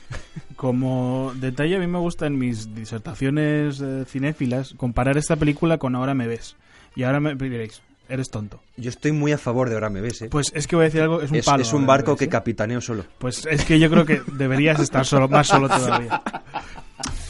Como 0.55 1.33
detalle, 1.35 1.75
a 1.75 1.79
mí 1.79 1.87
me 1.87 1.99
gusta 1.99 2.25
en 2.25 2.37
mis 2.37 2.73
disertaciones 2.73 3.81
eh, 3.81 4.05
cinéfilas 4.07 4.73
comparar 4.77 5.17
esta 5.17 5.35
película 5.35 5.77
con 5.77 5.95
Ahora 5.95 6.13
me 6.13 6.27
ves. 6.27 6.55
Y 6.95 7.03
ahora 7.03 7.19
me 7.19 7.35
diréis, 7.35 7.81
eres 8.07 8.29
tonto. 8.29 8.61
Yo 8.77 8.89
estoy 8.89 9.11
muy 9.11 9.31
a 9.31 9.37
favor 9.37 9.69
de 9.69 9.75
Ahora 9.75 9.89
me 9.89 10.01
ves, 10.01 10.21
¿eh? 10.21 10.29
Pues 10.29 10.51
es 10.55 10.67
que 10.67 10.75
voy 10.75 10.83
a 10.83 10.85
decir 10.85 11.01
algo, 11.01 11.21
es 11.21 11.31
un 11.31 11.37
es, 11.37 11.45
palo. 11.45 11.63
es 11.63 11.73
un 11.73 11.85
barco 11.85 12.11
ves, 12.11 12.19
que 12.19 12.25
¿eh? 12.25 12.29
capitaneo 12.29 12.81
solo. 12.81 13.05
Pues 13.17 13.45
es 13.45 13.65
que 13.65 13.79
yo 13.79 13.89
creo 13.89 14.05
que 14.05 14.21
deberías 14.33 14.79
estar 14.79 15.05
solo, 15.05 15.27
más 15.27 15.47
solo 15.47 15.67
todavía. 15.67 16.21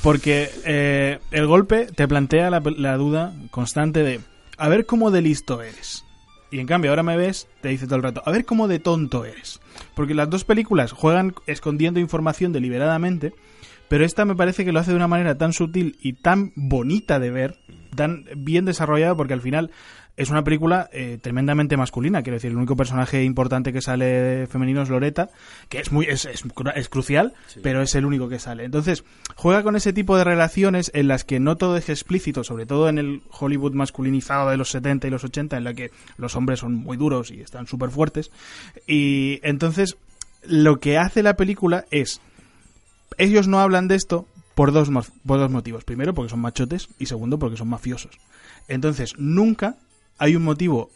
Porque 0.01 0.51
eh, 0.65 1.19
el 1.31 1.47
golpe 1.47 1.87
te 1.87 2.07
plantea 2.07 2.49
la, 2.49 2.61
la 2.77 2.97
duda 2.97 3.33
constante 3.51 4.03
de 4.03 4.19
a 4.57 4.67
ver 4.67 4.85
cómo 4.85 5.11
de 5.11 5.21
listo 5.21 5.61
eres. 5.61 6.03
Y 6.53 6.59
en 6.59 6.67
cambio, 6.67 6.91
ahora 6.91 7.01
me 7.01 7.17
ves, 7.17 7.47
te 7.61 7.69
dice 7.69 7.87
todo 7.87 7.95
el 7.95 8.03
rato, 8.03 8.21
a 8.23 8.29
ver 8.29 8.45
cómo 8.45 8.67
de 8.67 8.77
tonto 8.77 9.25
eres. 9.25 9.59
Porque 9.95 10.13
las 10.13 10.29
dos 10.29 10.43
películas 10.43 10.91
juegan 10.91 11.33
escondiendo 11.47 11.99
información 11.99 12.53
deliberadamente, 12.53 13.33
pero 13.87 14.05
esta 14.05 14.23
me 14.23 14.35
parece 14.35 14.63
que 14.63 14.71
lo 14.71 14.79
hace 14.79 14.91
de 14.91 14.97
una 14.97 15.07
manera 15.07 15.35
tan 15.35 15.51
sutil 15.51 15.97
y 15.99 16.13
tan 16.13 16.51
bonita 16.55 17.17
de 17.17 17.31
ver, 17.31 17.57
tan 17.95 18.25
bien 18.37 18.65
desarrollada, 18.65 19.15
porque 19.15 19.33
al 19.33 19.41
final 19.41 19.71
es 20.15 20.29
una 20.29 20.43
película 20.43 20.89
eh, 20.93 21.17
tremendamente 21.21 21.75
masculina. 21.75 22.21
Quiero 22.21 22.35
decir, 22.35 22.51
el 22.51 22.57
único 22.57 22.75
personaje 22.75 23.23
importante 23.23 23.73
que 23.73 23.81
sale 23.81 24.45
femenino 24.47 24.83
es 24.83 24.89
Loreta, 24.89 25.29
que 25.69 25.79
es 25.79 25.91
muy 25.91 26.05
es, 26.05 26.25
es, 26.25 26.43
es 26.75 26.89
crucial, 26.89 27.33
pero 27.63 27.81
es 27.81 27.95
el 27.95 28.05
único 28.05 28.29
que 28.29 28.37
sale. 28.37 28.63
Entonces, 28.63 29.03
juega 29.35 29.63
con 29.63 29.75
ese 29.75 29.91
tipo 29.91 30.15
de 30.15 30.23
relaciones 30.23 30.91
en 30.93 31.07
las 31.07 31.23
que 31.23 31.39
no 31.39 31.57
todo 31.57 31.77
es 31.77 31.89
explícito, 31.89 32.43
sobre 32.43 32.65
todo 32.67 32.89
en 32.89 32.99
el 32.99 33.21
Hollywood 33.31 33.73
masculinizado 33.73 34.49
de 34.49 34.57
los 34.57 34.69
70 34.69 35.07
y 35.07 35.09
los 35.09 35.23
80, 35.23 35.57
en 35.57 35.63
la 35.63 35.73
que 35.73 35.89
los 36.17 36.35
hombres 36.35 36.59
son 36.59 36.75
muy 36.75 36.95
duros 36.95 37.31
y 37.31 37.41
están 37.41 37.65
súper 37.65 37.89
fuertes. 37.89 38.31
Y 38.85 39.39
entonces, 39.41 39.97
lo 40.43 40.79
que 40.79 40.97
hace 40.99 41.23
la 41.23 41.35
película 41.35 41.85
es 41.89 42.21
ellos 43.17 43.47
no 43.47 43.59
hablan 43.59 43.87
de 43.87 43.95
esto 43.95 44.27
por 44.53 44.71
dos, 44.71 44.89
por 45.25 45.39
dos 45.39 45.49
motivos. 45.49 45.83
Primero, 45.83 46.13
porque 46.13 46.29
son 46.29 46.39
machotes 46.39 46.89
y 46.99 47.07
segundo, 47.07 47.39
porque 47.39 47.57
son 47.57 47.69
mafiosos. 47.69 48.19
Entonces, 48.67 49.13
nunca 49.17 49.75
hay 50.17 50.35
un 50.35 50.43
motivo 50.43 50.89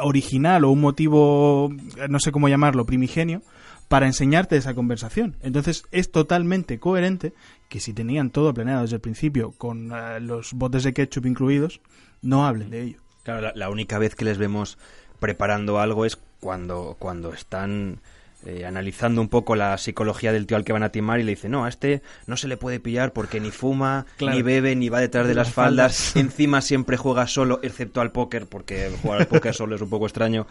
original 0.00 0.64
o 0.64 0.70
un 0.70 0.80
motivo, 0.80 1.70
no 2.08 2.20
sé 2.20 2.32
cómo 2.32 2.48
llamarlo, 2.48 2.84
primigenio, 2.84 3.42
para 3.88 4.06
enseñarte 4.06 4.56
esa 4.56 4.74
conversación. 4.74 5.36
Entonces, 5.42 5.84
es 5.90 6.10
totalmente 6.10 6.78
coherente 6.78 7.34
que 7.68 7.80
si 7.80 7.92
tenían 7.92 8.30
todo 8.30 8.54
planeado 8.54 8.82
desde 8.82 8.96
el 8.96 9.02
principio, 9.02 9.52
con 9.52 9.92
eh, 9.92 10.20
los 10.20 10.52
botes 10.54 10.84
de 10.84 10.92
ketchup 10.92 11.26
incluidos, 11.26 11.80
no 12.22 12.46
hablen 12.46 12.70
de 12.70 12.82
ello. 12.82 12.98
Claro, 13.22 13.40
la, 13.40 13.52
la 13.54 13.70
única 13.70 13.98
vez 13.98 14.14
que 14.14 14.24
les 14.24 14.38
vemos 14.38 14.78
preparando 15.20 15.78
algo 15.78 16.04
es 16.04 16.18
cuando, 16.40 16.96
cuando 16.98 17.32
están 17.32 18.00
eh, 18.46 18.64
analizando 18.66 19.20
un 19.20 19.28
poco 19.28 19.54
la 19.56 19.76
psicología 19.78 20.32
del 20.32 20.46
tío 20.46 20.56
al 20.56 20.64
que 20.64 20.72
van 20.72 20.82
a 20.82 20.88
timar 20.90 21.20
y 21.20 21.22
le 21.22 21.30
dicen, 21.30 21.52
no, 21.52 21.64
a 21.64 21.68
este 21.68 22.02
no 22.26 22.36
se 22.36 22.48
le 22.48 22.56
puede 22.56 22.80
pillar 22.80 23.12
porque 23.12 23.40
ni 23.40 23.50
fuma, 23.50 24.06
Claro. 24.16 24.36
ni 24.36 24.42
bebe, 24.42 24.74
ni 24.76 24.88
va 24.88 25.00
detrás 25.00 25.26
de 25.28 25.34
las 25.34 25.48
Las 25.48 25.54
faldas, 25.54 25.96
faldas. 25.96 26.16
encima 26.32 26.60
siempre 26.60 26.96
juega 26.96 27.26
solo, 27.26 27.60
excepto 27.62 28.00
al 28.00 28.12
póker, 28.12 28.46
porque 28.46 28.90
jugar 29.02 29.20
al 29.20 29.26
póker 29.26 29.54
solo 29.54 29.76
es 29.76 29.82
un 29.82 29.90
poco 29.90 30.06
extraño. 30.06 30.46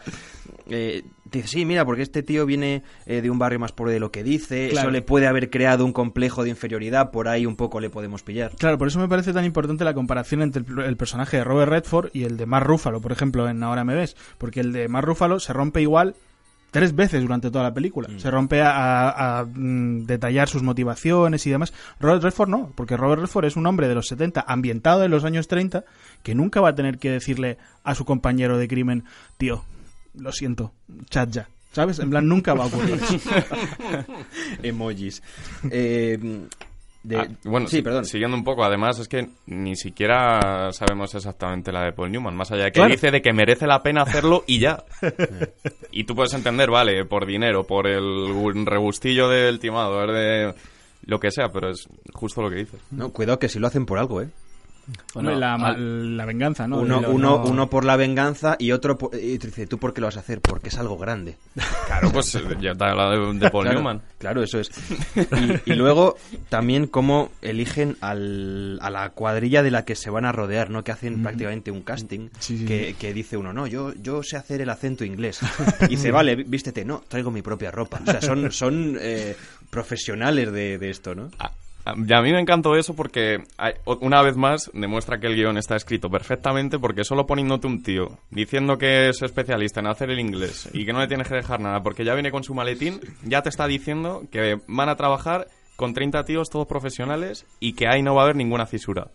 Eh, 0.70 1.04
dice, 1.32 1.48
sí, 1.48 1.66
mira, 1.66 1.84
porque 1.86 2.02
este 2.04 2.24
tío 2.24 2.46
viene 2.46 2.84
eh, 3.06 3.22
de 3.22 3.30
un 3.30 3.40
barrio 3.40 3.60
más 3.60 3.72
pobre 3.72 3.94
de 3.94 4.00
lo 4.00 4.12
que 4.12 4.24
dice, 4.24 4.70
Claro. 4.70 4.88
eso 4.88 4.92
le 4.92 5.02
puede 5.02 5.28
haber 5.28 5.50
creado 5.50 5.84
un 5.86 5.94
complejo 5.94 6.44
de 6.44 6.50
inferioridad, 6.50 7.12
por 7.12 7.28
ahí 7.28 7.46
un 7.46 7.56
poco 7.56 7.80
le 7.80 7.90
podemos 7.90 8.24
pillar. 8.24 8.52
Claro, 8.58 8.78
por 8.78 8.88
eso 8.88 9.00
me 9.00 9.08
parece 9.08 9.34
tan 9.34 9.44
importante 9.46 9.84
la 9.84 9.94
comparación 9.94 10.42
entre 10.42 10.64
el, 10.68 10.80
el 10.80 10.98
personaje 10.98 11.38
de 11.38 11.44
Robert 11.44 11.70
Redford 11.72 12.10
y 12.14 12.24
el 12.24 12.38
de 12.38 12.46
Mark 12.46 12.66
Ruffalo, 12.68 13.02
por 13.02 13.12
ejemplo, 13.12 13.50
en 13.50 13.62
Ahora 13.64 13.84
me 13.84 13.96
ves. 13.96 14.16
Porque 14.38 14.60
el 14.62 14.72
de 14.72 14.88
Mark 14.88 15.06
Ruffalo 15.08 15.40
se 15.40 15.54
rompe 15.54 15.82
igual 15.82 16.16
tres 16.72 16.96
veces 16.96 17.22
durante 17.22 17.52
toda 17.52 17.66
la 17.66 17.74
película. 17.74 18.10
Se 18.18 18.32
rompe 18.32 18.62
a, 18.62 18.72
a- 18.72 19.40
a, 19.40 19.46
mm, 19.46 20.06
detallar 20.06 20.48
sus 20.50 20.64
motivaciones 20.64 21.46
y 21.46 21.50
demás. 21.52 21.74
Robert 22.00 22.24
Redford 22.24 22.50
no, 22.50 22.72
porque 22.76 22.98
Robert 22.98 23.22
Redford 23.22 23.46
es 23.46 23.56
un 23.56 23.68
hombre 23.68 23.88
de 23.88 23.96
los 23.96 24.08
70, 24.08 24.44
ambientado 24.48 25.04
en 25.04 25.12
los 25.12 25.24
años 25.26 25.48
30, 25.48 25.84
que 26.24 26.34
nunca 26.34 26.62
va 26.62 26.70
a 26.70 26.76
tener 26.76 26.98
que 26.98 27.12
decirle 27.12 27.58
a 27.84 27.94
su 27.94 28.06
compañero 28.06 28.58
de 28.58 28.68
crimen, 28.68 29.04
tío, 29.38 29.64
lo 30.18 30.32
siento, 30.32 30.72
chat 31.10 31.30
ya. 31.30 31.48
¿Sabes? 31.74 32.00
En 32.00 32.10
plan, 32.10 32.28
nunca 32.28 32.54
va 32.54 32.66
a 32.66 32.68
ocurrir. 32.68 33.00
Emojis. 34.64 35.22
Eh, 35.70 36.48
de- 37.04 37.18
Ah, 37.18 37.28
bueno, 37.46 37.68
sí, 37.68 37.78
si- 37.78 37.82
perdón. 37.82 38.06
siguiendo 38.06 38.38
un 38.38 38.44
poco, 38.44 38.64
además 38.64 39.00
es 39.00 39.08
que 39.08 39.28
ni 39.48 39.76
siquiera 39.76 40.72
sabemos 40.72 41.14
exactamente 41.16 41.72
la 41.72 41.84
de 41.86 41.94
Paul 41.94 42.12
Newman, 42.12 42.36
más 42.36 42.52
allá 42.52 42.66
de 42.66 42.72
que 42.72 42.80
Claro. 42.80 42.92
dice 42.92 43.12
de 43.12 43.22
que 43.22 43.34
merece 43.34 43.66
la 43.68 43.82
pena 43.82 44.04
hacerlo 44.04 44.44
y 44.48 44.60
ya. 44.60 44.84
y 45.92 46.04
tú 46.04 46.16
puedes 46.16 46.34
entender, 46.34 46.70
vale, 46.70 47.06
por 47.06 47.26
dinero, 47.26 47.64
por 47.66 47.88
el 47.88 48.66
rebustillo 48.66 49.28
del 49.30 49.60
timador, 49.60 50.12
de 50.14 50.54
lo 51.06 51.20
que 51.20 51.32
sea, 51.32 51.52
pero 51.52 51.70
es 51.72 51.88
justo 52.14 52.42
lo 52.42 52.50
que 52.50 52.58
dices. 52.58 52.80
No, 52.92 53.12
cuidado 53.12 53.40
que 53.40 53.50
si 53.50 53.58
lo 53.60 53.68
hacen 53.68 53.86
por 53.86 53.98
algo, 53.98 54.22
¿eh? 54.22 54.30
La, 55.16 55.56
al- 55.56 56.16
la 56.18 56.26
venganza, 56.26 56.68
¿no? 56.68 56.80
uno, 56.80 57.02
lo 57.02 57.12
uno, 57.12 57.38
no- 57.38 57.44
uno 57.50 57.70
por 57.70 57.84
la 57.86 57.96
venganza 57.98 58.56
y 58.60 58.72
otro 58.72 58.98
por... 58.98 59.12
Y 59.16 59.38
tú 59.40 59.48
dices, 59.48 59.68
¿tú 59.68 59.78
por 59.78 59.94
qué 59.94 60.02
lo 60.02 60.08
vas 60.08 60.18
a 60.18 60.22
hacer? 60.22 60.40
Porque 60.42 60.70
es 60.70 60.78
algo 60.78 60.98
grande. 60.98 61.38
Claro, 61.88 62.10
pues 62.14 62.34
eh, 62.36 62.42
ya 62.62 62.74
te 62.74 62.86
he 62.86 62.88
hablado 62.88 63.34
de, 63.34 63.40
de 63.40 63.50
Paul 63.52 63.64
claro, 63.66 63.80
Newman. 63.80 64.02
Claro, 64.18 64.44
eso 64.44 64.60
es. 64.60 64.72
Y, 65.66 65.72
y 65.72 65.76
luego 65.76 66.16
también 66.50 66.88
cómo 66.88 67.32
eligen 67.42 67.98
al- 68.02 68.80
a 68.82 68.90
la 68.90 69.10
cuadrilla 69.10 69.62
de 69.64 69.72
la 69.72 69.84
que 69.84 69.96
se 69.96 70.10
van 70.10 70.24
a 70.26 70.32
rodear, 70.32 70.70
¿no? 70.70 70.84
Que 70.84 70.92
hacen 70.94 71.22
prácticamente 71.22 71.70
un 71.72 71.82
casting 71.82 72.30
Sí, 72.40 72.60
sí, 72.60 72.66
que, 72.66 72.96
que 72.98 73.14
dice 73.14 73.36
uno, 73.38 73.52
no, 73.52 73.68
yo, 73.68 73.94
yo 73.96 74.24
sé 74.24 74.38
hacer 74.38 74.62
el 74.62 74.70
acento 74.70 75.04
inglés. 75.04 75.40
Y 75.82 75.88
dice, 75.90 76.12
vale, 76.12 76.38
ví- 76.38 76.46
vístete, 76.48 76.86
no, 76.86 77.04
traigo 77.08 77.30
mi 77.32 77.42
propia 77.42 77.72
ropa. 77.72 78.00
O 78.02 78.10
sea, 78.10 78.22
son, 78.22 78.52
son 78.52 78.98
eh, 79.02 79.36
profesionales 79.70 80.52
de, 80.52 80.78
de 80.78 80.90
esto, 80.90 81.16
¿no? 81.16 81.30
A, 81.40 81.48
a- 81.48 81.52
y 81.86 82.14
a 82.14 82.22
mí 82.22 82.32
me 82.32 82.40
encantó 82.40 82.76
eso 82.76 82.96
porque, 82.96 83.44
una 83.86 84.22
vez 84.22 84.38
más, 84.38 84.70
demuestra 84.74 85.20
que 85.20 85.28
el 85.28 85.36
guion 85.36 85.58
está 85.58 85.76
escrito 85.76 86.10
perfectamente 86.10 86.80
porque 86.80 87.04
solo 87.04 87.26
poniéndote 87.26 87.68
un 87.68 87.84
tío 87.84 88.20
diciendo 88.30 88.78
que 88.78 89.10
es 89.10 89.22
especialista 89.22 89.80
en 89.80 89.88
hacer 89.88 90.10
el 90.12 90.20
inglés 90.20 90.70
y 90.74 90.86
que 90.86 90.94
no 90.94 91.00
le 91.00 91.08
tienes 91.08 91.28
que 91.28 91.36
dejar 91.36 91.60
nada 91.60 91.82
porque 91.82 92.06
ya 92.06 92.14
viene 92.14 92.32
con 92.32 92.44
su 92.44 92.54
maletín, 92.54 93.00
ya 93.24 93.42
te 93.42 93.50
está 93.50 93.68
diciendo 93.68 94.24
que 94.32 94.60
van 94.68 94.90
a 94.90 94.96
trabajar 94.96 95.48
con 95.76 95.94
30 95.94 96.24
tíos 96.26 96.50
todos 96.50 96.68
profesionales 96.68 97.46
y 97.60 97.74
que 97.74 97.88
ahí 97.88 98.04
no 98.04 98.14
va 98.14 98.22
a 98.22 98.24
haber 98.26 98.36
ninguna 98.36 98.66
fisura. 98.66 99.08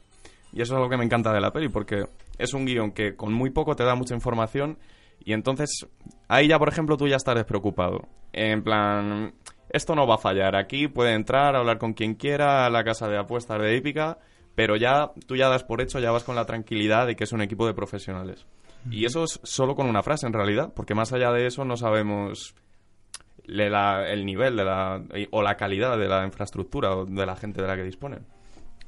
Y 0.53 0.63
eso 0.63 0.75
es 0.75 0.81
lo 0.81 0.89
que 0.89 0.97
me 0.97 1.05
encanta 1.05 1.33
de 1.33 1.41
la 1.41 1.53
peli 1.53 1.69
porque 1.69 2.05
es 2.39 2.55
un 2.55 2.65
guion 2.65 2.91
que 2.93 3.15
con 3.15 3.33
muy 3.33 3.51
poco 3.51 3.77
te 3.77 3.85
da 3.85 3.95
mucha 3.95 4.15
información 4.15 4.79
y 5.25 5.33
entonces 5.33 5.87
ahí 6.29 6.49
ya, 6.49 6.59
por 6.59 6.69
ejemplo, 6.69 6.97
tú 6.97 7.07
ya 7.09 7.17
estás 7.17 7.35
despreocupado. 7.35 8.09
En 8.33 8.63
plan, 8.63 9.33
esto 9.69 9.95
no 9.95 10.07
va 10.07 10.15
a 10.17 10.19
fallar. 10.19 10.57
Aquí 10.57 10.89
puede 10.89 11.13
entrar, 11.15 11.57
hablar 11.57 11.79
con 11.79 11.93
quien 11.93 12.15
quiera, 12.15 12.67
a 12.67 12.71
la 12.71 12.85
casa 12.85 13.09
de 13.09 13.19
apuestas 13.19 13.61
de 13.61 13.77
Épica, 13.77 14.19
pero 14.55 14.77
ya 14.77 15.11
tú 15.27 15.37
ya 15.37 15.49
das 15.49 15.65
por 15.65 15.81
hecho, 15.81 15.99
ya 16.01 16.11
vas 16.11 16.25
con 16.25 16.37
la 16.37 16.45
tranquilidad 16.47 17.07
de 17.07 17.17
que 17.17 17.25
es 17.25 17.33
un 17.33 17.43
equipo 17.43 17.67
de 17.67 17.75
profesionales. 17.75 18.47
Y 18.91 19.05
eso 19.05 19.25
es 19.25 19.41
solo 19.43 19.75
con 19.75 19.89
una 19.89 20.03
frase, 20.03 20.27
en 20.27 20.33
realidad, 20.33 20.73
porque 20.75 20.95
más 20.95 21.13
allá 21.13 21.33
de 21.33 21.47
eso 21.47 21.65
no 21.65 21.77
sabemos 21.77 22.55
la- 23.45 24.09
el 24.09 24.25
nivel 24.25 24.57
de 24.57 24.65
la, 24.65 25.03
o 25.31 25.43
la 25.43 25.57
calidad 25.57 25.99
de 25.99 26.09
la 26.09 26.25
infraestructura 26.25 26.95
o 26.97 27.05
de 27.05 27.27
la 27.27 27.37
gente 27.37 27.63
de 27.63 27.69
la 27.69 27.77
que 27.77 27.83
disponen. 27.85 28.27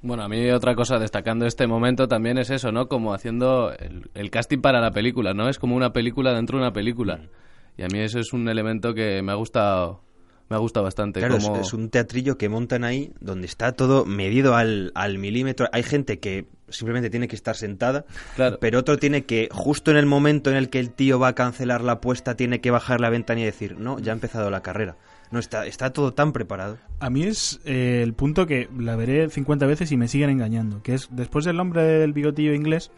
Bueno, 0.00 0.22
a 0.22 0.28
mí 0.28 0.48
otra 0.50 0.76
cosa 0.76 0.98
destacando 0.98 1.46
este 1.46 1.66
momento 1.66 2.06
también 2.06 2.38
es 2.38 2.50
eso, 2.50 2.70
¿no? 2.70 2.86
Como 2.86 3.12
haciendo 3.12 3.72
el, 3.72 4.08
el 4.14 4.30
casting 4.30 4.60
para 4.60 4.80
la 4.80 4.92
película, 4.92 5.34
¿no? 5.34 5.48
Es 5.48 5.58
como 5.58 5.74
una 5.74 5.92
película 5.92 6.32
dentro 6.32 6.58
de 6.58 6.62
una 6.64 6.72
película. 6.72 7.20
Y 7.76 7.82
a 7.82 7.86
mí 7.92 7.98
eso 8.00 8.20
es 8.20 8.32
un 8.32 8.48
elemento 8.48 8.94
que 8.94 9.20
me 9.22 9.32
ha 9.32 9.36
gustado 9.36 10.02
Me 10.50 10.56
ha 10.56 10.58
gustado 10.58 10.84
bastante. 10.84 11.20
Claro, 11.20 11.36
es- 11.36 11.44
como- 11.44 11.60
es, 11.60 11.72
un 11.74 11.90
teatrillo 11.90 12.38
que 12.38 12.48
montan 12.48 12.84
ahí 12.84 13.12
donde 13.20 13.46
está 13.46 13.72
todo 13.72 14.04
medido 14.06 14.54
al, 14.56 14.92
al 14.94 15.18
milímetro. 15.18 15.68
Hay 15.72 15.82
gente 15.82 16.18
que 16.20 16.46
simplemente 16.70 17.08
tiene 17.10 17.28
que 17.28 17.36
estar 17.36 17.56
sentada, 17.56 18.04
Claro. 18.36 18.58
pero 18.60 18.78
otro 18.80 18.98
tiene 18.98 19.24
que, 19.24 19.48
justo 19.50 19.90
en 19.90 19.96
el 19.96 20.06
momento 20.06 20.50
en 20.50 20.56
el 20.56 20.68
que 20.70 20.78
el 20.80 20.90
tío 20.90 21.18
va 21.18 21.28
a 21.28 21.34
cancelar 21.34 21.82
la 21.82 21.92
apuesta, 21.92 22.34
tiene 22.36 22.60
que 22.60 22.70
bajar 22.70 23.00
la 23.00 23.08
ventana 23.10 23.40
y 23.40 23.44
decir, 23.44 23.78
no, 23.78 23.98
ya 23.98 24.12
ha 24.12 24.14
empezado 24.14 24.50
la 24.50 24.62
carrera. 24.62 24.96
No, 25.30 25.38
está, 25.38 25.66
está 25.66 25.92
todo 25.92 26.12
tan 26.14 26.32
preparado. 26.32 26.78
A 27.00 27.10
mí 27.10 27.22
es 27.24 27.60
eh, 27.66 28.00
el 28.02 28.14
punto 28.14 28.46
que 28.46 28.68
la 28.78 28.96
veré 28.96 29.28
50 29.28 29.66
veces 29.66 29.92
y 29.92 29.96
me 29.98 30.08
siguen 30.08 30.30
engañando, 30.30 30.82
que 30.82 30.94
es 30.94 31.08
después 31.10 31.44
del 31.44 31.60
hombre 31.60 31.82
del 31.82 32.12
bigotillo 32.14 32.54
inglés 32.54 32.90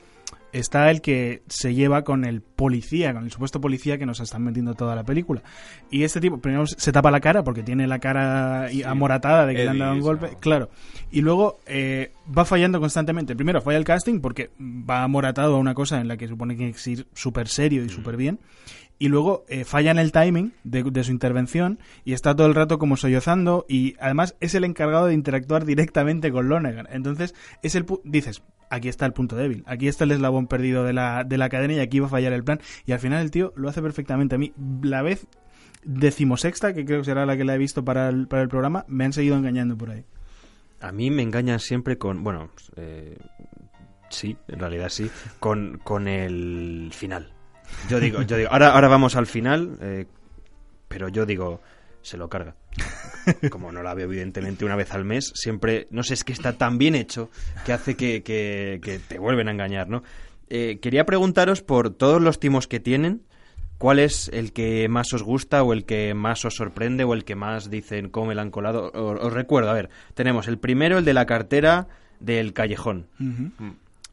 está 0.52 0.90
el 0.90 1.00
que 1.00 1.42
se 1.48 1.74
lleva 1.74 2.02
con 2.04 2.24
el 2.24 2.40
policía, 2.40 3.12
con 3.12 3.24
el 3.24 3.30
supuesto 3.30 3.60
policía 3.60 3.98
que 3.98 4.06
nos 4.06 4.20
están 4.20 4.42
metiendo 4.42 4.74
toda 4.74 4.94
la 4.94 5.04
película. 5.04 5.42
Y 5.90 6.02
este 6.04 6.20
tipo 6.20 6.38
primero 6.38 6.66
se 6.66 6.92
tapa 6.92 7.10
la 7.10 7.20
cara 7.20 7.42
porque 7.44 7.62
tiene 7.62 7.86
la 7.86 7.98
cara 7.98 8.68
amoratada 8.84 9.46
de 9.46 9.54
que 9.54 9.64
le 9.64 9.70
han 9.70 9.78
dado 9.78 9.92
un 9.94 10.00
golpe, 10.00 10.30
claro. 10.40 10.70
Y 11.10 11.20
luego 11.20 11.58
eh, 11.66 12.12
va 12.36 12.44
fallando 12.44 12.80
constantemente. 12.80 13.34
Primero 13.36 13.60
falla 13.60 13.78
el 13.78 13.84
casting 13.84 14.20
porque 14.20 14.50
va 14.60 15.02
amoratado 15.02 15.56
a 15.56 15.58
una 15.58 15.74
cosa 15.74 16.00
en 16.00 16.08
la 16.08 16.16
que 16.16 16.28
supone 16.28 16.56
que 16.56 16.72
que 16.72 16.90
ir 16.90 17.06
súper 17.14 17.48
serio 17.48 17.84
y 17.84 17.88
súper 17.88 18.16
bien 18.16 18.38
y 19.02 19.08
luego 19.08 19.46
eh, 19.48 19.64
falla 19.64 19.90
en 19.92 19.98
el 19.98 20.12
timing 20.12 20.52
de, 20.62 20.82
de 20.82 21.04
su 21.04 21.10
intervención 21.10 21.78
y 22.04 22.12
está 22.12 22.36
todo 22.36 22.46
el 22.46 22.54
rato 22.54 22.78
como 22.78 22.98
sollozando 22.98 23.64
y 23.66 23.94
además 23.98 24.36
es 24.40 24.54
el 24.54 24.62
encargado 24.64 25.06
de 25.06 25.14
interactuar 25.14 25.64
directamente 25.64 26.30
con 26.30 26.50
Lonegan. 26.50 26.86
Entonces, 26.92 27.34
es 27.62 27.74
el 27.76 27.86
pu- 27.86 28.02
dices, 28.04 28.42
aquí 28.70 28.88
está 28.88 29.04
el 29.04 29.12
punto 29.12 29.36
débil, 29.36 29.62
aquí 29.66 29.88
está 29.88 30.04
el 30.04 30.12
eslabón 30.12 30.46
perdido 30.46 30.84
de 30.84 30.92
la, 30.92 31.24
de 31.24 31.36
la 31.36 31.48
cadena 31.48 31.74
y 31.74 31.80
aquí 31.80 32.00
va 32.00 32.06
a 32.06 32.10
fallar 32.10 32.32
el 32.32 32.44
plan. 32.44 32.60
Y 32.86 32.92
al 32.92 33.00
final 33.00 33.20
el 33.20 33.30
tío 33.30 33.52
lo 33.56 33.68
hace 33.68 33.82
perfectamente. 33.82 34.36
A 34.36 34.38
mí, 34.38 34.54
la 34.82 35.02
vez 35.02 35.26
decimosexta, 35.84 36.72
que 36.72 36.84
creo 36.84 37.00
que 37.00 37.04
será 37.04 37.26
la 37.26 37.36
que 37.36 37.44
la 37.44 37.54
he 37.54 37.58
visto 37.58 37.84
para 37.84 38.08
el, 38.08 38.28
para 38.28 38.42
el 38.42 38.48
programa, 38.48 38.84
me 38.88 39.04
han 39.04 39.12
seguido 39.12 39.36
engañando 39.36 39.76
por 39.76 39.90
ahí. 39.90 40.04
A 40.80 40.92
mí 40.92 41.10
me 41.10 41.22
engañan 41.22 41.60
siempre 41.60 41.98
con, 41.98 42.24
bueno, 42.24 42.50
eh, 42.76 43.18
sí, 44.08 44.36
en 44.48 44.60
realidad 44.60 44.88
sí, 44.88 45.10
con, 45.38 45.78
con 45.84 46.08
el 46.08 46.90
final. 46.94 47.32
Yo 47.88 48.00
digo, 48.00 48.22
yo 48.22 48.36
digo, 48.36 48.50
ahora, 48.50 48.72
ahora 48.72 48.88
vamos 48.88 49.14
al 49.14 49.26
final, 49.26 49.76
eh, 49.80 50.06
pero 50.88 51.08
yo 51.08 51.26
digo, 51.26 51.60
se 52.02 52.16
lo 52.16 52.28
carga. 52.28 52.54
Como 53.50 53.72
no 53.72 53.82
la 53.82 53.94
veo 53.94 54.06
evidentemente 54.06 54.64
una 54.64 54.76
vez 54.76 54.92
al 54.92 55.04
mes, 55.04 55.32
siempre, 55.34 55.86
no 55.90 56.02
sé, 56.02 56.14
es 56.14 56.24
que 56.24 56.32
está 56.32 56.54
tan 56.56 56.78
bien 56.78 56.94
hecho 56.94 57.30
que 57.66 57.72
hace 57.72 57.94
que, 57.96 58.22
que- 58.22 58.80
que 58.82 58.98
te 58.98 59.18
vuelven 59.18 59.48
a 59.48 59.52
engañar, 59.52 59.88
¿no? 59.88 60.02
Eh, 60.48 60.78
quería 60.80 61.04
preguntaros 61.06 61.62
por 61.62 61.90
todos 61.90 62.20
los 62.20 62.40
timos 62.40 62.66
que 62.66 62.80
tienen, 62.80 63.22
¿cuál 63.78 63.98
es 63.98 64.28
el 64.32 64.52
que 64.52 64.88
más 64.88 65.12
os 65.12 65.22
gusta 65.22 65.62
o 65.62 65.72
el 65.72 65.84
que 65.84 66.12
más 66.14 66.44
os 66.44 66.54
sorprende 66.56 67.04
o 67.04 67.14
el 67.14 67.24
que 67.24 67.36
más 67.36 67.70
dicen 67.70 68.08
cómo 68.08 68.26
me 68.26 68.34
la 68.34 68.42
han 68.42 68.50
colado? 68.50 68.90
Os, 68.92 69.20
os 69.20 69.32
recuerdo, 69.32 69.70
a 69.70 69.74
ver, 69.74 69.90
tenemos 70.14 70.48
el 70.48 70.58
primero, 70.58 70.98
el 70.98 71.04
de 71.04 71.14
la 71.14 71.26
cartera 71.26 71.86
del 72.18 72.52
callejón. 72.52 73.06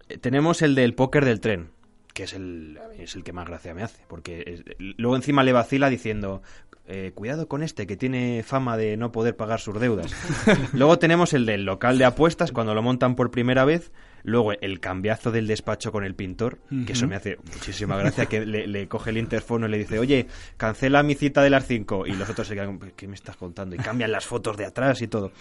Eh, 0.10 0.18
Tenemos 0.20 0.62
el 0.62 0.76
del 0.76 0.94
póker 0.94 1.26
del 1.26 1.40
tren, 1.42 1.70
que 2.14 2.24
es 2.24 2.34
el, 2.34 2.80
es 2.98 3.16
el 3.16 3.24
que 3.24 3.34
más 3.34 3.48
gracia 3.48 3.74
me 3.74 3.84
hace, 3.84 4.04
porque 4.08 4.44
es- 4.46 4.64
luego 4.98 5.16
encima 5.16 5.44
le 5.44 5.54
vacila 5.54 5.90
diciendo, 5.90 6.42
eh, 6.88 7.12
cuidado 7.14 7.48
con 7.48 7.64
este, 7.64 7.86
que 7.86 7.98
tiene 7.98 8.44
fama 8.44 8.78
de 8.78 8.96
no 8.96 9.12
poder 9.12 9.36
pagar 9.36 9.60
sus 9.60 9.80
deudas. 9.80 10.14
luego 10.74 10.98
tenemos 11.00 11.34
el 11.34 11.46
del 11.46 11.66
local 11.66 11.98
de 11.98 12.06
apuestas, 12.06 12.52
cuando 12.52 12.74
lo 12.74 12.82
montan 12.82 13.16
por 13.16 13.30
primera 13.30 13.66
vez. 13.66 13.92
Luego 14.24 14.52
el 14.54 14.80
cambiazo 14.80 15.32
del 15.32 15.48
despacho 15.48 15.92
con 15.92 16.04
el 16.04 16.16
pintor, 16.16 16.60
que 16.86 16.94
eso 16.94 17.08
me 17.08 17.16
hace 17.16 17.38
muchísima 17.54 17.96
gracia, 17.98 18.26
que 18.26 18.46
le, 18.46 18.68
le 18.68 18.88
coge 18.88 19.12
el 19.12 19.18
interfono 19.18 19.68
y 19.68 19.70
le 19.70 19.78
dice, 19.78 20.00
oye, 20.00 20.28
cancela 20.58 21.02
mi 21.04 21.16
cita 21.16 21.42
de 21.42 21.50
las 21.50 21.66
5. 21.66 22.08
Y 22.08 22.14
los 22.14 22.30
otros 22.30 22.48
se 22.48 22.56
quedan, 22.56 22.80
¿qué 22.96 23.08
me 23.08 23.16
estás 23.16 23.38
contando? 23.38 23.76
Y 23.76 23.80
cambian 23.80 24.12
las 24.12 24.26
fotos 24.26 24.58
de 24.58 24.66
atrás 24.66 25.02
y 25.02 25.08
todo. 25.08 25.32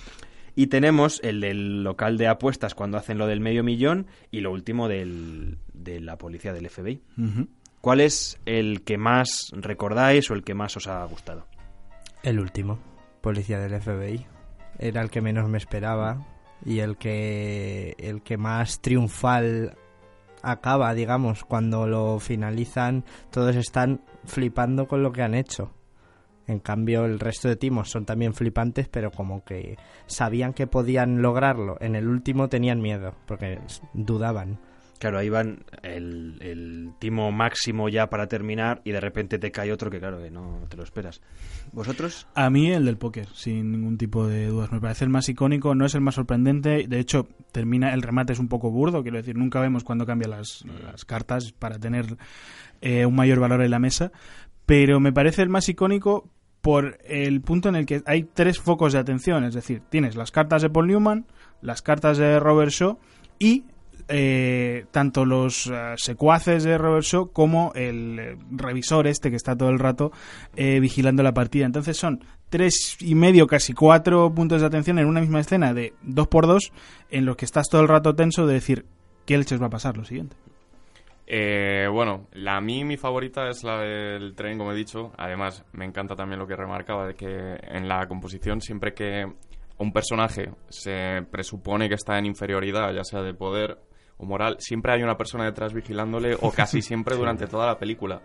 Y 0.54 0.68
tenemos 0.68 1.20
el 1.22 1.40
del 1.40 1.84
local 1.84 2.16
de 2.16 2.28
apuestas 2.28 2.74
cuando 2.74 2.96
hacen 2.96 3.18
lo 3.18 3.26
del 3.26 3.40
medio 3.40 3.62
millón 3.62 4.06
y 4.30 4.40
lo 4.40 4.52
último 4.52 4.88
del, 4.88 5.58
de 5.74 6.00
la 6.00 6.16
policía 6.16 6.52
del 6.52 6.68
FBI. 6.68 7.00
¿Cuál 7.86 8.00
es 8.00 8.40
el 8.46 8.82
que 8.82 8.98
más 8.98 9.52
recordáis 9.52 10.28
o 10.32 10.34
el 10.34 10.42
que 10.42 10.54
más 10.54 10.76
os 10.76 10.88
ha 10.88 11.04
gustado? 11.04 11.46
El 12.24 12.40
último, 12.40 12.80
policía 13.20 13.60
del 13.60 13.80
FBI. 13.80 14.26
Era 14.80 15.02
el 15.02 15.08
que 15.08 15.20
menos 15.20 15.48
me 15.48 15.56
esperaba 15.56 16.26
y 16.64 16.80
el 16.80 16.96
que 16.96 17.94
el 17.98 18.22
que 18.22 18.38
más 18.38 18.80
triunfal 18.80 19.78
acaba, 20.42 20.94
digamos, 20.94 21.44
cuando 21.44 21.86
lo 21.86 22.18
finalizan, 22.18 23.04
todos 23.30 23.54
están 23.54 24.00
flipando 24.24 24.88
con 24.88 25.04
lo 25.04 25.12
que 25.12 25.22
han 25.22 25.36
hecho. 25.36 25.72
En 26.48 26.58
cambio, 26.58 27.04
el 27.04 27.20
resto 27.20 27.46
de 27.46 27.54
timos 27.54 27.88
son 27.88 28.04
también 28.04 28.34
flipantes, 28.34 28.88
pero 28.88 29.12
como 29.12 29.44
que 29.44 29.78
sabían 30.06 30.54
que 30.54 30.66
podían 30.66 31.22
lograrlo. 31.22 31.76
En 31.78 31.94
el 31.94 32.08
último 32.08 32.48
tenían 32.48 32.80
miedo, 32.80 33.14
porque 33.28 33.60
dudaban. 33.94 34.58
Claro, 34.98 35.18
ahí 35.18 35.28
van 35.28 35.64
el, 35.82 36.38
el 36.40 36.92
timo 36.98 37.30
máximo 37.32 37.88
ya 37.88 38.08
para 38.08 38.26
terminar 38.28 38.80
y 38.84 38.92
de 38.92 39.00
repente 39.00 39.38
te 39.38 39.50
cae 39.50 39.72
otro 39.72 39.90
que 39.90 39.98
claro 39.98 40.22
que 40.22 40.30
no 40.30 40.60
te 40.68 40.76
lo 40.76 40.82
esperas. 40.82 41.20
¿Vosotros? 41.72 42.26
A 42.34 42.48
mí 42.50 42.72
el 42.72 42.84
del 42.84 42.96
póker, 42.96 43.28
sin 43.34 43.72
ningún 43.72 43.98
tipo 43.98 44.26
de 44.26 44.46
dudas. 44.46 44.72
Me 44.72 44.80
parece 44.80 45.04
el 45.04 45.10
más 45.10 45.28
icónico, 45.28 45.74
no 45.74 45.84
es 45.84 45.94
el 45.94 46.00
más 46.00 46.14
sorprendente. 46.14 46.86
De 46.88 46.98
hecho, 46.98 47.28
termina 47.52 47.92
el 47.92 48.02
remate 48.02 48.32
es 48.32 48.38
un 48.38 48.48
poco 48.48 48.70
burdo, 48.70 49.02
quiero 49.02 49.18
decir, 49.18 49.36
nunca 49.36 49.60
vemos 49.60 49.84
cuando 49.84 50.06
cambian 50.06 50.30
las, 50.30 50.64
las 50.82 51.04
cartas 51.04 51.52
para 51.52 51.78
tener 51.78 52.16
eh, 52.80 53.06
un 53.06 53.14
mayor 53.14 53.40
valor 53.40 53.62
en 53.62 53.70
la 53.70 53.78
mesa. 53.78 54.12
Pero 54.64 54.98
me 54.98 55.12
parece 55.12 55.42
el 55.42 55.48
más 55.48 55.68
icónico 55.68 56.28
por 56.60 56.98
el 57.04 57.40
punto 57.42 57.68
en 57.68 57.76
el 57.76 57.86
que 57.86 58.02
hay 58.06 58.24
tres 58.24 58.58
focos 58.58 58.92
de 58.92 58.98
atención. 58.98 59.44
Es 59.44 59.54
decir, 59.54 59.82
tienes 59.88 60.16
las 60.16 60.32
cartas 60.32 60.62
de 60.62 60.70
Paul 60.70 60.88
Newman, 60.88 61.26
las 61.60 61.82
cartas 61.82 62.18
de 62.18 62.40
Robert 62.40 62.72
Shaw 62.72 62.98
y 63.38 63.64
eh, 64.08 64.86
tanto 64.90 65.24
los 65.24 65.66
eh, 65.66 65.94
secuaces 65.96 66.64
de 66.64 66.78
Shaw 66.78 67.32
como 67.32 67.72
el 67.74 68.18
eh, 68.18 68.36
revisor 68.50 69.06
este 69.06 69.30
que 69.30 69.36
está 69.36 69.56
todo 69.56 69.70
el 69.70 69.78
rato 69.78 70.12
eh, 70.54 70.80
vigilando 70.80 71.22
la 71.22 71.34
partida. 71.34 71.66
Entonces 71.66 71.96
son 71.96 72.24
tres 72.48 72.96
y 73.00 73.14
medio, 73.14 73.46
casi 73.46 73.72
cuatro 73.72 74.32
puntos 74.34 74.60
de 74.60 74.66
atención 74.66 74.98
en 74.98 75.06
una 75.06 75.20
misma 75.20 75.40
escena 75.40 75.74
de 75.74 75.94
dos 76.02 76.28
por 76.28 76.46
dos 76.46 76.72
en 77.10 77.24
los 77.24 77.36
que 77.36 77.44
estás 77.44 77.68
todo 77.68 77.80
el 77.80 77.88
rato 77.88 78.14
tenso 78.14 78.46
de 78.46 78.54
decir 78.54 78.86
qué 79.24 79.38
leches 79.38 79.60
va 79.60 79.66
a 79.66 79.70
pasar 79.70 79.96
lo 79.96 80.04
siguiente. 80.04 80.36
Eh, 81.28 81.88
bueno, 81.90 82.28
la, 82.34 82.56
a 82.56 82.60
mí 82.60 82.84
mi 82.84 82.96
favorita 82.96 83.48
es 83.48 83.64
la 83.64 83.80
del 83.80 84.36
tren, 84.36 84.58
como 84.58 84.72
he 84.72 84.76
dicho. 84.76 85.12
Además, 85.18 85.64
me 85.72 85.84
encanta 85.84 86.14
también 86.14 86.38
lo 86.38 86.46
que 86.46 86.54
remarcaba 86.54 87.08
de 87.08 87.14
que 87.14 87.56
en 87.62 87.88
la 87.88 88.06
composición 88.06 88.60
siempre 88.60 88.94
que 88.94 89.26
un 89.78 89.92
personaje 89.92 90.50
se 90.68 91.22
presupone 91.30 91.88
que 91.88 91.96
está 91.96 92.18
en 92.18 92.26
inferioridad, 92.26 92.94
ya 92.94 93.04
sea 93.04 93.22
de 93.22 93.34
poder 93.34 93.76
o 94.18 94.24
moral, 94.26 94.56
siempre 94.58 94.92
hay 94.92 95.02
una 95.02 95.16
persona 95.16 95.44
detrás 95.44 95.72
vigilándole 95.74 96.36
o 96.40 96.50
casi 96.50 96.80
siempre 96.82 97.16
durante 97.16 97.46
toda 97.46 97.66
la 97.66 97.78
película. 97.78 98.20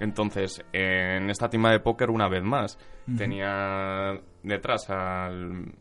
Entonces, 0.00 0.62
en 0.72 1.28
esta 1.28 1.48
tima 1.50 1.72
de 1.72 1.80
póker, 1.80 2.10
una 2.10 2.28
vez 2.28 2.42
más, 2.44 2.78
tenía 3.16 4.12
detrás 4.44 4.88
al... 4.90 5.72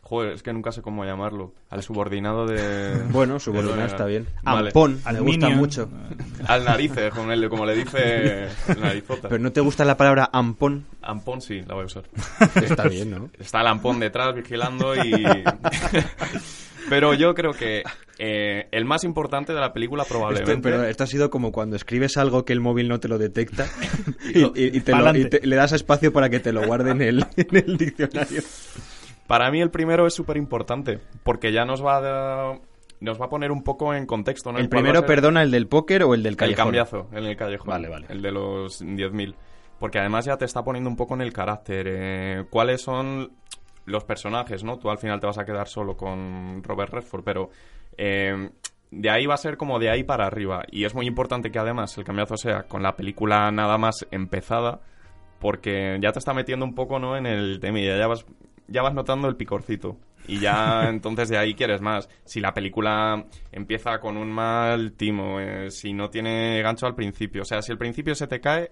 Joder, 0.00 0.32
es 0.32 0.42
que 0.42 0.54
nunca 0.54 0.72
sé 0.72 0.80
cómo 0.80 1.04
llamarlo. 1.04 1.52
Al 1.68 1.82
subordinado 1.82 2.46
de... 2.46 3.02
Bueno, 3.10 3.38
subordinado 3.38 3.84
está 3.84 4.06
bien. 4.06 4.26
Vale. 4.42 4.68
Ampón, 4.68 5.02
me 5.12 5.20
gusta 5.20 5.50
mucho. 5.50 5.90
Al 6.48 6.64
narices, 6.64 7.12
como, 7.12 7.30
el- 7.30 7.50
como 7.50 7.66
le 7.66 7.74
dice 7.74 8.44
el 8.68 8.80
narizota. 8.80 9.28
Pero 9.28 9.42
no 9.42 9.52
te 9.52 9.60
gusta 9.60 9.84
la 9.84 9.98
palabra 9.98 10.30
ampón. 10.32 10.86
Ampón 11.02 11.42
sí, 11.42 11.60
la 11.60 11.74
voy 11.74 11.82
a 11.82 11.86
usar. 11.86 12.04
Está 12.54 12.88
bien, 12.88 13.10
¿no? 13.10 13.28
Está 13.38 13.60
el 13.60 13.66
ampón 13.66 14.00
detrás 14.00 14.34
vigilando 14.34 14.94
y... 14.96 15.12
Pero 16.88 17.14
yo 17.14 17.34
creo 17.34 17.52
que 17.52 17.82
eh, 18.18 18.68
el 18.72 18.84
más 18.84 19.04
importante 19.04 19.52
de 19.52 19.60
la 19.60 19.72
película 19.72 20.04
probablemente... 20.04 20.52
Esto, 20.52 20.62
pero 20.62 20.84
esto 20.84 21.04
ha 21.04 21.06
sido 21.06 21.30
como 21.30 21.52
cuando 21.52 21.76
escribes 21.76 22.16
algo 22.16 22.44
que 22.44 22.52
el 22.52 22.60
móvil 22.60 22.88
no 22.88 23.00
te 23.00 23.08
lo 23.08 23.18
detecta 23.18 23.66
y, 24.34 24.40
y- 24.40 24.76
y 24.76 24.80
te 24.80 24.92
lo- 24.92 24.98
Pa'lante. 24.98 25.20
y 25.20 25.24
te- 25.28 25.46
le 25.46 25.56
das 25.56 25.72
espacio 25.72 26.12
para 26.12 26.28
que 26.30 26.40
te 26.40 26.52
lo 26.52 26.66
guarde 26.66 26.90
en 26.92 27.02
el, 27.02 27.24
en 27.36 27.56
el 27.56 27.76
diccionario. 27.76 28.42
Para 29.26 29.50
mí 29.50 29.60
el 29.60 29.70
primero 29.70 30.06
es 30.06 30.14
súper 30.14 30.36
importante, 30.38 31.00
porque 31.22 31.52
ya 31.52 31.64
nos 31.64 31.84
va 31.84 31.96
a 31.96 32.00
dar- 32.00 32.60
nos 33.00 33.20
va 33.20 33.26
a 33.26 33.28
poner 33.28 33.52
un 33.52 33.62
poco 33.62 33.94
en 33.94 34.06
contexto, 34.06 34.50
¿no? 34.52 34.58
¿El 34.58 34.68
primero, 34.68 35.04
perdona, 35.06 35.42
el 35.42 35.50
del 35.50 35.68
póker 35.68 36.02
o 36.02 36.14
el 36.14 36.22
del 36.22 36.32
El 36.32 36.36
callejón? 36.36 36.64
cambiazo, 36.64 37.08
en 37.12 37.24
el 37.26 37.36
callejón. 37.36 37.68
Vale, 37.68 37.88
vale. 37.88 38.06
El 38.08 38.22
de 38.22 38.32
los 38.32 38.82
10.000. 38.82 39.34
Porque 39.78 40.00
además 40.00 40.24
ya 40.24 40.36
te 40.36 40.44
está 40.44 40.64
poniendo 40.64 40.90
un 40.90 40.96
poco 40.96 41.14
en 41.14 41.20
el 41.20 41.32
carácter. 41.32 41.86
eh, 41.88 42.44
¿Cuáles 42.50 42.80
son 42.82 43.30
los 43.88 44.04
personajes, 44.04 44.62
no? 44.62 44.78
Tú 44.78 44.90
al 44.90 44.98
final 44.98 45.20
te 45.20 45.26
vas 45.26 45.38
a 45.38 45.44
quedar 45.44 45.68
solo 45.68 45.96
con 45.96 46.62
Robert 46.62 46.92
Redford, 46.92 47.24
pero 47.24 47.50
eh, 47.96 48.50
de 48.90 49.10
ahí 49.10 49.26
va 49.26 49.34
a 49.34 49.38
ser 49.38 49.56
como 49.56 49.78
de 49.78 49.90
ahí 49.90 50.04
para 50.04 50.26
arriba. 50.26 50.64
Y 50.70 50.84
es 50.84 50.94
muy 50.94 51.06
importante 51.06 51.50
que 51.50 51.58
además 51.58 51.96
el 51.98 52.04
cambiazo 52.04 52.36
sea 52.36 52.64
con 52.64 52.82
la 52.82 52.96
película 52.96 53.50
nada 53.50 53.78
más 53.78 54.06
empezada, 54.10 54.80
porque 55.38 55.98
ya 56.00 56.12
te 56.12 56.18
está 56.18 56.34
metiendo 56.34 56.64
un 56.64 56.74
poco, 56.74 56.98
¿no? 56.98 57.16
En 57.16 57.26
el 57.26 57.60
tema 57.60 57.80
y 57.80 57.86
ya 57.86 58.06
vas, 58.06 58.24
ya 58.66 58.82
vas 58.82 58.94
notando 58.94 59.28
el 59.28 59.36
picorcito. 59.36 59.96
Y 60.26 60.40
ya 60.40 60.84
entonces 60.88 61.28
de 61.28 61.38
ahí 61.38 61.54
quieres 61.54 61.80
más. 61.80 62.08
Si 62.24 62.40
la 62.40 62.54
película 62.54 63.24
empieza 63.52 63.98
con 64.00 64.16
un 64.16 64.30
mal 64.30 64.92
timo, 64.92 65.40
eh, 65.40 65.70
si 65.70 65.92
no 65.92 66.10
tiene 66.10 66.62
gancho 66.62 66.86
al 66.86 66.94
principio, 66.94 67.42
o 67.42 67.44
sea, 67.44 67.62
si 67.62 67.72
el 67.72 67.78
principio 67.78 68.14
se 68.14 68.26
te 68.26 68.40
cae, 68.40 68.70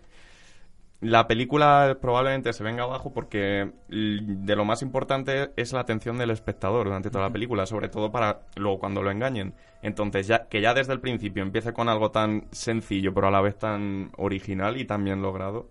la 1.00 1.26
película 1.28 1.98
probablemente 2.00 2.52
se 2.52 2.64
venga 2.64 2.84
abajo 2.84 3.12
porque 3.12 3.70
de 3.88 4.56
lo 4.56 4.64
más 4.64 4.80
importante 4.82 5.50
es 5.56 5.72
la 5.72 5.80
atención 5.80 6.16
del 6.18 6.30
espectador 6.30 6.86
durante 6.86 7.10
toda 7.10 7.24
la 7.26 7.32
película, 7.32 7.66
sobre 7.66 7.88
todo 7.88 8.10
para 8.10 8.40
luego 8.56 8.78
cuando 8.78 9.02
lo 9.02 9.10
engañen. 9.10 9.54
Entonces, 9.82 10.26
ya 10.26 10.46
que 10.48 10.60
ya 10.62 10.72
desde 10.74 10.94
el 10.94 11.00
principio 11.00 11.42
empiece 11.42 11.72
con 11.72 11.88
algo 11.88 12.10
tan 12.10 12.46
sencillo, 12.50 13.12
pero 13.14 13.28
a 13.28 13.30
la 13.30 13.40
vez 13.42 13.58
tan 13.58 14.10
original 14.16 14.76
y 14.78 14.84
tan 14.86 15.04
bien 15.04 15.20
logrado, 15.22 15.68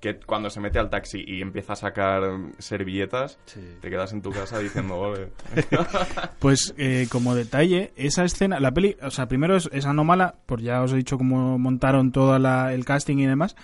que 0.00 0.18
cuando 0.18 0.50
se 0.50 0.60
mete 0.60 0.78
al 0.78 0.90
taxi 0.90 1.24
y 1.26 1.40
empieza 1.40 1.72
a 1.72 1.76
sacar 1.76 2.22
servilletas, 2.58 3.38
te 3.80 3.88
quedas 3.88 4.12
en 4.12 4.20
tu 4.20 4.32
casa 4.32 4.58
diciendo, 4.58 4.96
"Ole". 4.98 5.28
Pues 6.40 6.74
eh, 6.76 7.06
como 7.10 7.34
detalle, 7.34 7.92
esa 7.96 8.24
escena, 8.24 8.60
la 8.60 8.72
peli, 8.72 8.96
o 9.02 9.10
sea, 9.10 9.28
primero 9.28 9.56
es, 9.56 9.70
es 9.72 9.86
anómala, 9.86 10.34
por 10.46 10.60
ya 10.60 10.82
os 10.82 10.92
he 10.92 10.96
dicho 10.96 11.16
cómo 11.16 11.58
montaron 11.58 12.12
todo 12.12 12.38
la- 12.38 12.74
el 12.74 12.84
casting 12.84 13.16
y 13.18 13.26
demás, 13.26 13.56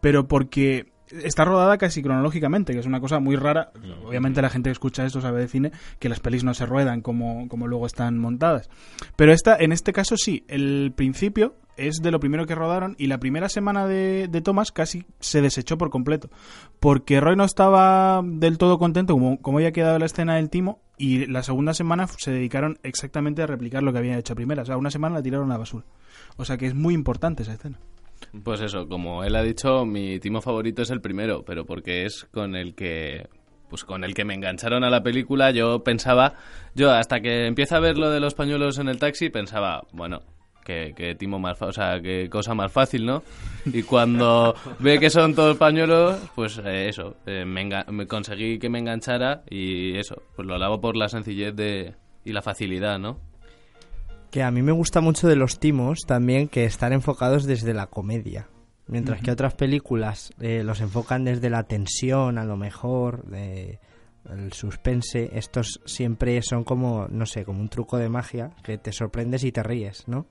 pero 0.00 0.28
porque 0.28 0.92
está 1.10 1.44
rodada 1.44 1.78
casi 1.78 2.02
cronológicamente, 2.02 2.72
que 2.72 2.80
es 2.80 2.86
una 2.86 3.00
cosa 3.00 3.20
muy 3.20 3.36
rara. 3.36 3.72
Obviamente 4.04 4.42
la 4.42 4.50
gente 4.50 4.68
que 4.68 4.72
escucha 4.72 5.04
esto 5.04 5.20
sabe 5.20 5.40
de 5.40 5.48
cine 5.48 5.72
que 5.98 6.08
las 6.08 6.20
pelis 6.20 6.44
no 6.44 6.54
se 6.54 6.66
ruedan 6.66 7.00
como, 7.00 7.48
como 7.48 7.66
luego 7.66 7.86
están 7.86 8.18
montadas. 8.18 8.68
Pero 9.16 9.32
esta, 9.32 9.56
en 9.56 9.72
este 9.72 9.92
caso 9.92 10.16
sí, 10.16 10.44
el 10.48 10.92
principio 10.94 11.56
es 11.76 11.96
de 11.96 12.10
lo 12.10 12.20
primero 12.20 12.46
que 12.46 12.54
rodaron 12.54 12.94
y 12.98 13.06
la 13.06 13.18
primera 13.18 13.48
semana 13.48 13.86
de, 13.86 14.28
de 14.28 14.42
casi 14.72 15.06
se 15.20 15.42
desechó 15.42 15.76
por 15.78 15.90
completo. 15.90 16.30
Porque 16.80 17.20
Roy 17.20 17.36
no 17.36 17.44
estaba 17.44 18.22
del 18.24 18.58
todo 18.58 18.78
contento 18.78 19.14
como, 19.14 19.40
como 19.40 19.58
había 19.58 19.72
quedado 19.72 19.98
la 19.98 20.06
escena 20.06 20.36
del 20.36 20.50
timo 20.50 20.80
y 20.98 21.26
la 21.26 21.42
segunda 21.42 21.74
semana 21.74 22.06
se 22.06 22.30
dedicaron 22.30 22.78
exactamente 22.82 23.42
a 23.42 23.46
replicar 23.46 23.82
lo 23.82 23.92
que 23.92 23.98
habían 23.98 24.18
hecho 24.18 24.34
primera. 24.34 24.62
O 24.62 24.66
sea, 24.66 24.78
una 24.78 24.90
semana 24.90 25.16
la 25.16 25.22
tiraron 25.22 25.52
a 25.52 25.58
basura. 25.58 25.84
O 26.36 26.44
sea 26.44 26.56
que 26.56 26.66
es 26.66 26.74
muy 26.74 26.94
importante 26.94 27.42
esa 27.42 27.54
escena. 27.54 27.78
Pues 28.42 28.60
eso, 28.60 28.88
como 28.88 29.24
él 29.24 29.34
ha 29.36 29.42
dicho, 29.42 29.84
mi 29.84 30.18
timo 30.20 30.40
favorito 30.40 30.82
es 30.82 30.90
el 30.90 31.00
primero, 31.00 31.42
pero 31.44 31.64
porque 31.64 32.04
es 32.04 32.26
con 32.32 32.54
el 32.56 32.74
que 32.74 33.28
pues 33.68 33.84
con 33.84 34.04
el 34.04 34.14
que 34.14 34.24
me 34.24 34.34
engancharon 34.34 34.84
a 34.84 34.90
la 34.90 35.02
película, 35.02 35.50
yo 35.50 35.82
pensaba, 35.82 36.34
yo 36.76 36.92
hasta 36.92 37.20
que 37.20 37.46
empieza 37.46 37.76
a 37.76 37.80
ver 37.80 37.98
lo 37.98 38.10
de 38.10 38.20
los 38.20 38.34
pañuelos 38.34 38.78
en 38.78 38.88
el 38.88 38.98
taxi, 39.00 39.28
pensaba, 39.28 39.82
bueno, 39.92 40.20
que, 40.64 40.92
que 40.96 41.16
timo 41.16 41.40
más, 41.40 41.60
o 41.62 41.72
sea, 41.72 42.00
que 42.00 42.28
cosa 42.30 42.54
más 42.54 42.70
fácil, 42.70 43.04
¿no? 43.04 43.24
Y 43.64 43.82
cuando 43.82 44.54
ve 44.78 45.00
que 45.00 45.10
son 45.10 45.34
todos 45.34 45.56
pañuelos, 45.56 46.16
pues 46.36 46.58
eh, 46.64 46.88
eso, 46.88 47.16
eh, 47.26 47.44
me, 47.44 47.66
enga- 47.68 47.86
me 47.90 48.06
conseguí 48.06 48.60
que 48.60 48.68
me 48.68 48.78
enganchara 48.78 49.42
y 49.50 49.96
eso, 49.98 50.22
pues 50.36 50.46
lo 50.46 50.54
alabo 50.54 50.80
por 50.80 50.96
la 50.96 51.08
sencillez 51.08 51.54
de 51.56 51.94
y 52.24 52.32
la 52.32 52.42
facilidad, 52.42 53.00
¿no? 53.00 53.18
Que 54.36 54.42
a 54.42 54.50
mí 54.50 54.60
me 54.60 54.72
gusta 54.72 55.00
mucho 55.00 55.28
de 55.28 55.34
los 55.34 55.58
timos 55.60 56.00
también 56.06 56.48
que 56.48 56.66
están 56.66 56.92
enfocados 56.92 57.46
desde 57.46 57.72
la 57.72 57.86
comedia. 57.86 58.50
Mientras 58.86 59.22
que 59.22 59.30
otras 59.30 59.54
películas 59.54 60.30
eh, 60.40 60.62
los 60.62 60.82
enfocan 60.82 61.24
desde 61.24 61.48
la 61.48 61.62
tensión, 61.62 62.36
a 62.36 62.44
lo 62.44 62.58
mejor, 62.58 63.24
de 63.24 63.80
el 64.30 64.52
suspense. 64.52 65.30
Estos 65.32 65.80
siempre 65.86 66.42
son 66.42 66.64
como, 66.64 67.08
no 67.08 67.24
sé, 67.24 67.46
como 67.46 67.62
un 67.62 67.70
truco 67.70 67.96
de 67.96 68.10
magia 68.10 68.50
que 68.62 68.76
te 68.76 68.92
sorprendes 68.92 69.42
y 69.42 69.52
te 69.52 69.62
ríes, 69.62 70.06
¿no? 70.06 70.18
O 70.18 70.26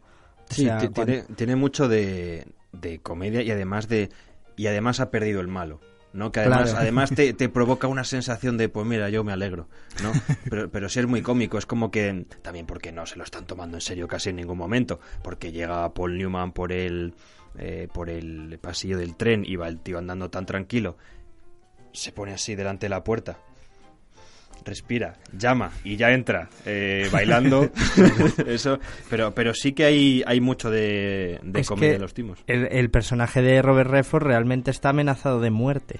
Sí, 0.51 0.66
sea, 0.66 0.78
tiene, 0.78 1.24
tiene 1.36 1.56
mucho 1.56 1.88
de, 1.88 2.45
de 2.74 2.99
comedia 2.99 3.41
y 3.41 3.49
además 3.49 3.88
de 3.89 4.12
y 4.56 4.68
además 4.68 4.99
ha 4.99 5.10
perdido 5.10 5.41
el 5.41 5.47
malo. 5.47 5.80
¿No? 6.16 6.32
Que 6.32 6.39
además, 6.39 6.70
Claro. 6.72 6.78
además 6.80 7.09
te, 7.11 7.34
te 7.36 7.49
provoca 7.49 7.88
una 7.88 8.03
sensación 8.03 8.57
de, 8.57 8.70
pues 8.70 8.86
mira, 8.88 9.09
yo 9.09 9.24
me 9.24 9.32
alegro, 9.34 9.68
¿no? 10.01 10.11
Pero, 10.49 10.70
pero 10.72 10.89
ser 10.89 11.07
muy 11.07 11.22
cómico, 11.22 11.57
es 11.57 11.66
como 11.66 11.91
que, 11.91 12.26
también 12.41 12.66
porque 12.66 12.91
no 12.91 13.05
se 13.05 13.18
lo 13.18 13.24
están 13.24 13.45
tomando 13.45 13.78
en 13.78 13.82
serio 13.82 14.07
casi 14.07 14.30
en 14.30 14.38
ningún 14.38 14.57
momento, 14.57 14.99
porque 15.24 15.51
llega 15.51 15.93
Paul 15.93 16.18
Newman 16.18 16.51
por 16.53 16.72
el, 16.72 17.13
eh, 17.57 17.88
por 17.93 18.09
el 18.09 18.57
pasillo 18.61 18.97
del 18.97 19.16
tren 19.16 19.43
y 19.45 19.55
va 19.55 19.68
el 19.68 19.80
tío 19.80 19.97
andando 19.97 20.30
tan 20.30 20.45
tranquilo, 20.45 20.97
se 21.93 22.11
pone 22.11 22.34
así 22.34 22.55
delante 22.55 22.86
de 22.86 22.89
la 22.89 23.03
puerta, 23.03 23.39
respira, 24.66 25.13
llama 25.32 25.72
y 25.84 25.95
ya 25.95 26.11
entra 26.11 26.49
eh, 26.66 27.07
bailando. 27.11 27.70
Eso, 28.47 28.80
pero, 29.09 29.34
pero 29.34 29.53
sí 29.53 29.72
que 29.74 29.86
hay, 29.86 30.24
hay 30.26 30.41
mucho 30.41 30.70
de, 30.72 31.39
de 31.43 31.59
Es 31.61 31.68
comedia 31.68 31.89
que 31.91 31.95
en 31.95 32.01
los 32.01 32.13
timos. 32.13 32.39
El, 32.47 32.68
el 32.72 32.89
personaje 32.89 33.41
de 33.41 33.61
Robert 33.61 33.89
Redford 33.89 34.24
realmente 34.24 34.72
está 34.72 34.89
amenazado 34.89 35.39
de 35.39 35.51
muerte. 35.51 35.99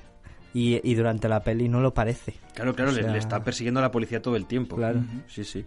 Y, 0.54 0.80
y 0.90 0.96
durante 0.96 1.28
la 1.28 1.44
peli 1.44 1.68
no 1.68 1.82
lo 1.82 1.94
parece. 1.94 2.34
Claro, 2.54 2.74
claro, 2.74 2.92
O 2.92 2.94
le- 2.94 3.04
sea, 3.04 3.12
le, 3.12 3.18
está 3.18 3.44
persiguiendo 3.44 3.82
a 3.82 3.84
la 3.84 3.92
policía 3.92 4.22
todo 4.22 4.38
el 4.38 4.46
tiempo. 4.46 4.78
Claro. 4.78 5.02
Sí, 5.28 5.44
sí. 5.44 5.66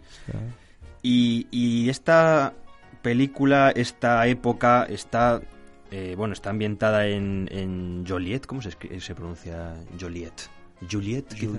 Y, 1.03 1.47
y 1.51 1.89
esta 1.91 2.55
película, 3.03 3.71
esta 3.75 4.27
época, 4.27 4.85
está. 4.89 5.41
eh, 5.91 6.15
bueno, 6.17 6.33
está 6.33 6.51
ambientada 6.51 7.07
en, 7.07 7.49
en 7.53 8.05
Joliet. 8.09 8.47
¿Cómo 8.47 8.63
se, 8.63 8.71
se 9.01 9.15
pronuncia 9.15 9.75
Joliet? 10.01 10.33
Juliet, 10.91 11.27
quizá? 11.35 11.59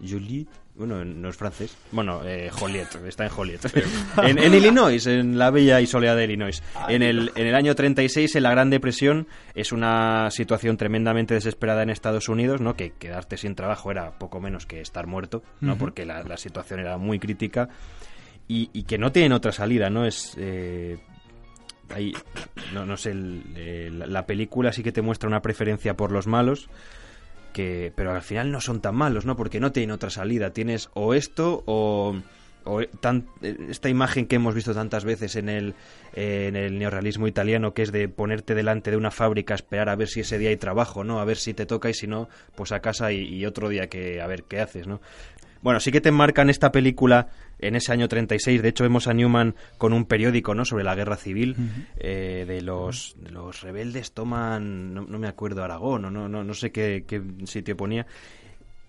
Juliet. 0.00 0.46
Bueno, 0.74 1.02
no 1.06 1.30
es 1.30 1.36
francés. 1.38 1.74
Bueno, 1.90 2.20
eh, 2.26 2.50
Joliet, 2.52 2.94
está 3.06 3.24
en 3.24 3.30
Joliet. 3.30 3.60
en, 4.22 4.38
en 4.38 4.52
Illinois, 4.54 5.06
en 5.06 5.38
la 5.38 5.50
bella 5.50 5.80
y 5.80 5.86
soleada 5.86 6.16
de 6.18 6.24
Illinois. 6.24 6.62
En 6.88 7.02
el, 7.02 7.32
en 7.34 7.46
el 7.46 7.54
año 7.54 7.74
36, 7.74 8.36
en 8.36 8.42
la 8.42 8.50
Gran 8.50 8.68
Depresión, 8.68 9.26
es 9.54 9.72
una 9.72 10.30
situación 10.30 10.76
tremendamente 10.76 11.32
desesperada 11.32 11.82
en 11.82 11.88
Estados 11.88 12.28
Unidos, 12.28 12.60
¿no? 12.60 12.74
Que 12.76 12.90
quedarte 12.90 13.38
sin 13.38 13.54
trabajo 13.54 13.90
era 13.90 14.18
poco 14.18 14.38
menos 14.38 14.66
que 14.66 14.82
estar 14.82 15.06
muerto, 15.06 15.42
¿no? 15.62 15.78
Porque 15.78 16.04
la, 16.04 16.22
la 16.24 16.36
situación 16.36 16.80
era 16.80 16.98
muy 16.98 17.18
crítica 17.18 17.70
y, 18.46 18.68
y 18.74 18.82
que 18.82 18.98
no 18.98 19.12
tienen 19.12 19.32
otra 19.32 19.52
salida, 19.52 19.88
¿no? 19.88 20.04
Es... 20.04 20.34
eh, 20.38 20.98
hay- 21.94 22.12
no, 22.74 22.84
no 22.84 22.98
sé, 22.98 23.12
el- 23.12 23.42
eh, 23.56 23.90
la, 23.90 24.06
la 24.06 24.26
película 24.26 24.72
sí 24.72 24.82
que 24.82 24.92
te 24.92 25.00
muestra 25.00 25.26
una 25.28 25.40
preferencia 25.40 25.94
por 25.94 26.12
los 26.12 26.26
malos, 26.26 26.68
que 27.56 27.90
pero 27.96 28.14
al 28.14 28.20
final 28.20 28.52
no 28.52 28.60
son 28.60 28.82
tan 28.82 28.94
malos, 28.94 29.24
¿no? 29.24 29.34
Porque 29.34 29.60
no 29.60 29.72
tienen 29.72 29.90
otra 29.90 30.10
salida. 30.10 30.50
Tienes 30.50 30.90
o 30.92 31.14
esto 31.14 31.62
o, 31.64 32.14
o 32.64 32.80
esta 32.82 33.88
imagen 33.88 34.26
que 34.26 34.36
hemos 34.36 34.54
visto 34.54 34.74
tantas 34.74 35.06
veces 35.06 35.36
en 35.36 35.48
el, 35.48 35.74
eh, 36.12 36.50
neorrealismo 36.52 37.26
italiano, 37.26 37.72
que 37.72 37.80
es 37.80 37.92
de 37.92 38.10
ponerte 38.10 38.54
delante 38.54 38.90
de 38.90 38.98
una 38.98 39.10
fábrica, 39.10 39.54
esperar 39.54 39.88
a 39.88 39.96
ver 39.96 40.08
si 40.08 40.20
ese 40.20 40.36
día 40.36 40.50
hay 40.50 40.58
trabajo, 40.58 41.02
¿no? 41.02 41.18
A 41.18 41.24
ver 41.24 41.38
si 41.38 41.54
te 41.54 41.64
toca 41.64 41.88
y 41.88 41.94
si 41.94 42.06
no, 42.06 42.28
pues 42.54 42.72
a 42.72 42.80
casa 42.80 43.10
y, 43.10 43.22
y 43.22 43.46
otro 43.46 43.70
día 43.70 43.86
que 43.86 44.20
a 44.20 44.26
ver 44.26 44.42
qué 44.42 44.60
haces, 44.60 44.86
¿no? 44.86 45.00
Bueno, 45.62 45.80
sí 45.80 45.90
que 45.90 46.02
te 46.02 46.10
enmarcan 46.10 46.50
esta 46.50 46.70
película 46.70 47.28
en 47.58 47.74
ese 47.76 47.92
año 47.92 48.08
36. 48.08 48.62
De 48.62 48.68
hecho, 48.68 48.84
vemos 48.84 49.06
a 49.08 49.14
Newman 49.14 49.54
con 49.78 49.92
un 49.92 50.04
periódico, 50.04 50.54
¿no? 50.54 50.64
Sobre 50.64 50.84
la 50.84 50.94
guerra 50.94 51.16
civil. 51.16 51.56
eh, 51.98 52.44
de 52.46 52.60
los 52.62 53.16
de 53.18 53.30
los 53.30 53.60
rebeldes 53.62 54.12
toman, 54.12 54.92
no, 54.94 55.02
no 55.08 55.18
me 55.18 55.28
acuerdo, 55.28 55.62
Aragón 55.64 56.04
o 56.06 56.10
no, 56.10 56.28
no, 56.28 56.44
no 56.44 56.54
sé 56.54 56.70
qué, 56.72 57.04
qué 57.06 57.22
sitio 57.44 57.76
ponía. 57.76 58.06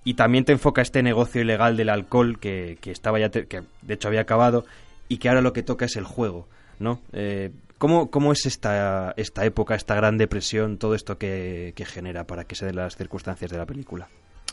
Y 0.04 0.14
también 0.14 0.46
te 0.46 0.54
enfoca 0.54 0.82
este 0.82 1.04
negocio 1.04 1.42
ilegal 1.42 1.76
del 1.76 1.90
alcohol 1.90 2.40
que, 2.40 2.78
que 2.82 2.92
estaba 2.92 3.20
ya, 3.20 3.30
te- 3.30 3.46
que 3.48 3.64
de 3.82 3.94
hecho 3.94 4.08
había 4.08 4.22
acabado 4.22 4.66
y 5.10 5.18
que 5.18 5.28
ahora 5.30 5.42
lo 5.42 5.52
que 5.54 5.64
toca 5.64 5.86
es 5.86 5.96
el 5.98 6.06
juego, 6.06 6.48
¿no? 6.80 7.02
Eh, 7.12 7.52
¿cómo, 7.78 8.10
¿Cómo 8.10 8.32
es 8.32 8.46
esta, 8.46 9.14
esta 9.18 9.44
época, 9.46 9.76
esta 9.76 9.96
gran 9.96 10.18
depresión, 10.18 10.78
todo 10.78 10.96
esto 10.96 11.18
que, 11.18 11.74
que 11.76 11.84
genera 11.86 12.26
para 12.26 12.46
que 12.46 12.56
se 12.56 12.66
den 12.66 12.78
las 12.78 12.96
circunstancias 12.96 13.52
de 13.52 13.58
la 13.58 13.66
película? 13.66 14.08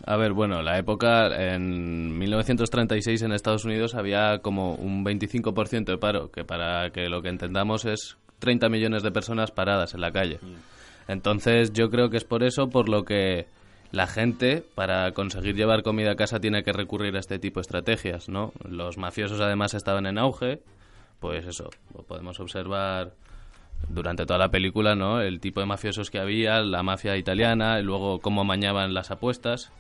A 0.07 0.17
ver, 0.17 0.33
bueno, 0.33 0.63
la 0.63 0.79
época 0.79 1.29
en 1.55 2.19
1936 2.19 3.23
en 3.23 3.33
Estados 3.33 3.65
Unidos 3.65 3.95
había 3.95 4.41
como 4.41 4.75
un 4.75 5.05
25% 5.05 5.85
de 5.85 5.99
paro, 5.99 6.31
que 6.31 6.45
para 6.45 6.91
que 6.91 7.09
lo 7.09 7.23
que 7.23 7.29
entendamos 7.29 7.85
es 7.85 8.17
30 8.41 8.69
millones 8.69 9.03
de 9.03 9.13
personas 9.13 9.51
paradas 9.51 9.95
en 9.95 10.01
la 10.01 10.11
calle. 10.11 10.41
Entonces 11.07 11.73
yo 11.73 11.91
creo 11.91 12.11
que 12.11 12.17
es 12.17 12.25
por 12.25 12.43
eso 12.43 12.69
por 12.69 12.89
lo 12.89 13.05
que 13.05 13.47
la 13.93 14.07
gente 14.07 14.65
para 14.75 15.13
conseguir 15.13 15.55
llevar 15.55 15.83
comida 15.83 16.13
a 16.13 16.17
casa 16.17 16.41
tiene 16.41 16.65
que 16.65 16.73
recurrir 16.73 17.15
a 17.17 17.21
este 17.21 17.39
tipo 17.39 17.61
de 17.61 17.63
estrategias, 17.63 18.29
¿no? 18.29 18.53
Los 18.69 18.99
mafiosos 18.99 19.41
además 19.41 19.75
estaban 19.75 20.07
en 20.07 20.19
auge, 20.19 20.61
pues 21.21 21.47
eso, 21.47 21.71
lo 21.95 22.03
podemos 22.03 22.41
observar 22.41 23.13
durante 23.89 24.27
toda 24.27 24.39
la 24.39 24.51
película, 24.51 24.95
¿no? 24.95 25.21
El 25.21 25.41
tipo 25.41 25.61
de 25.61 25.67
mafiosos 25.67 26.11
que 26.11 26.19
había, 26.19 26.61
la 26.61 26.83
mafia 26.83 27.17
italiana, 27.17 27.79
y 27.79 27.83
luego 27.83 28.21
cómo 28.21 28.41
amañaban 28.41 28.95
las 28.95 29.11
apuestas. 29.11 29.73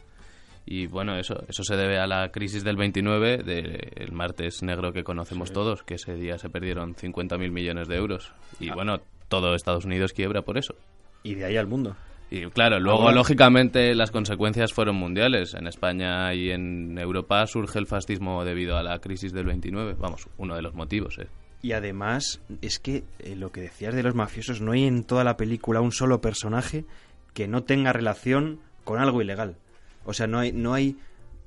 Y 0.66 0.86
bueno, 0.86 1.16
eso, 1.16 1.42
eso 1.48 1.62
se 1.62 1.76
debe 1.76 1.98
a 1.98 2.06
la 2.06 2.30
crisis 2.30 2.64
del 2.64 2.76
29, 2.76 3.42
del 3.42 4.12
martes 4.12 4.62
negro 4.62 4.92
que 4.92 5.04
conocemos 5.04 5.52
todos, 5.52 5.82
que 5.82 5.94
ese 5.94 6.14
día 6.14 6.38
se 6.38 6.48
perdieron 6.48 6.94
50.000 6.94 7.50
millones 7.50 7.86
de 7.88 7.96
euros. 7.96 8.32
Y 8.60 8.70
bueno, 8.70 9.00
todo 9.28 9.54
Estados 9.54 9.84
Unidos 9.84 10.12
quiebra 10.12 10.42
por 10.42 10.56
eso. 10.56 10.74
Y 11.22 11.34
de 11.34 11.44
ahí 11.44 11.56
al 11.56 11.66
mundo. 11.66 11.96
Y 12.30 12.46
claro, 12.46 12.80
luego 12.80 13.02
Ahora- 13.02 13.14
lógicamente 13.14 13.94
las 13.94 14.10
consecuencias 14.10 14.72
fueron 14.72 14.96
mundiales. 14.96 15.52
En 15.54 15.66
España 15.66 16.32
y 16.32 16.50
en 16.50 16.98
Europa 16.98 17.46
surge 17.46 17.78
el 17.78 17.86
fascismo 17.86 18.42
debido 18.44 18.76
a 18.78 18.82
la 18.82 18.98
crisis 19.00 19.32
del 19.32 19.44
29. 19.44 19.94
Vamos, 19.98 20.28
uno 20.38 20.56
de 20.56 20.62
los 20.62 20.74
motivos. 20.74 21.18
¿eh? 21.18 21.28
Y 21.62 21.72
además, 21.72 22.40
es 22.62 22.78
que 22.78 23.04
eh, 23.18 23.36
lo 23.36 23.52
que 23.52 23.60
decías 23.60 23.94
de 23.94 24.02
los 24.02 24.14
mafiosos, 24.14 24.60
no 24.62 24.72
hay 24.72 24.84
en 24.84 25.04
toda 25.04 25.24
la 25.24 25.36
película 25.36 25.80
un 25.82 25.92
solo 25.92 26.20
personaje 26.22 26.86
que 27.34 27.46
no 27.48 27.62
tenga 27.64 27.92
relación 27.92 28.60
con 28.84 28.98
algo 29.00 29.20
ilegal. 29.20 29.56
O 30.05 30.12
sea, 30.12 30.26
no 30.26 30.38
hay, 30.38 30.52
no 30.52 30.74
hay. 30.74 30.96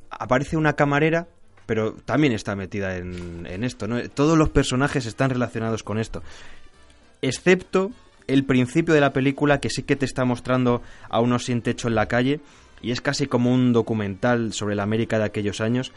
Aparece 0.10 0.58
una 0.58 0.74
camarera, 0.74 1.28
pero 1.66 1.93
también 1.93 2.34
está 2.34 2.55
metida 2.55 2.97
en, 2.97 3.45
en 3.45 3.64
esto, 3.64 3.88
¿no? 3.88 4.01
Todos 4.10 4.38
los 4.38 4.49
personajes 4.49 5.05
están 5.05 5.30
relacionados 5.30 5.84
con 5.84 5.99
esto. 5.99 6.24
Excepto 7.22 7.91
el 8.28 8.43
principio 8.43 8.93
de 8.93 9.01
la 9.01 9.14
película 9.14 9.60
que 9.60 9.70
sí 9.70 9.84
que 9.84 9.95
te 9.95 10.05
está 10.05 10.26
mostrando 10.26 10.82
a 11.10 11.20
unos 11.20 11.45
sin 11.45 11.62
techo 11.62 11.88
en 11.88 11.95
la 11.95 12.08
calle 12.08 12.39
y 12.82 12.91
es 12.91 13.01
casi 13.01 13.26
como 13.26 13.53
un 13.53 13.74
documental 13.74 14.53
sobre 14.53 14.76
la 14.76 14.84
América 14.84 15.18
de 15.18 15.26
aquellos 15.26 15.62
años 15.62 15.91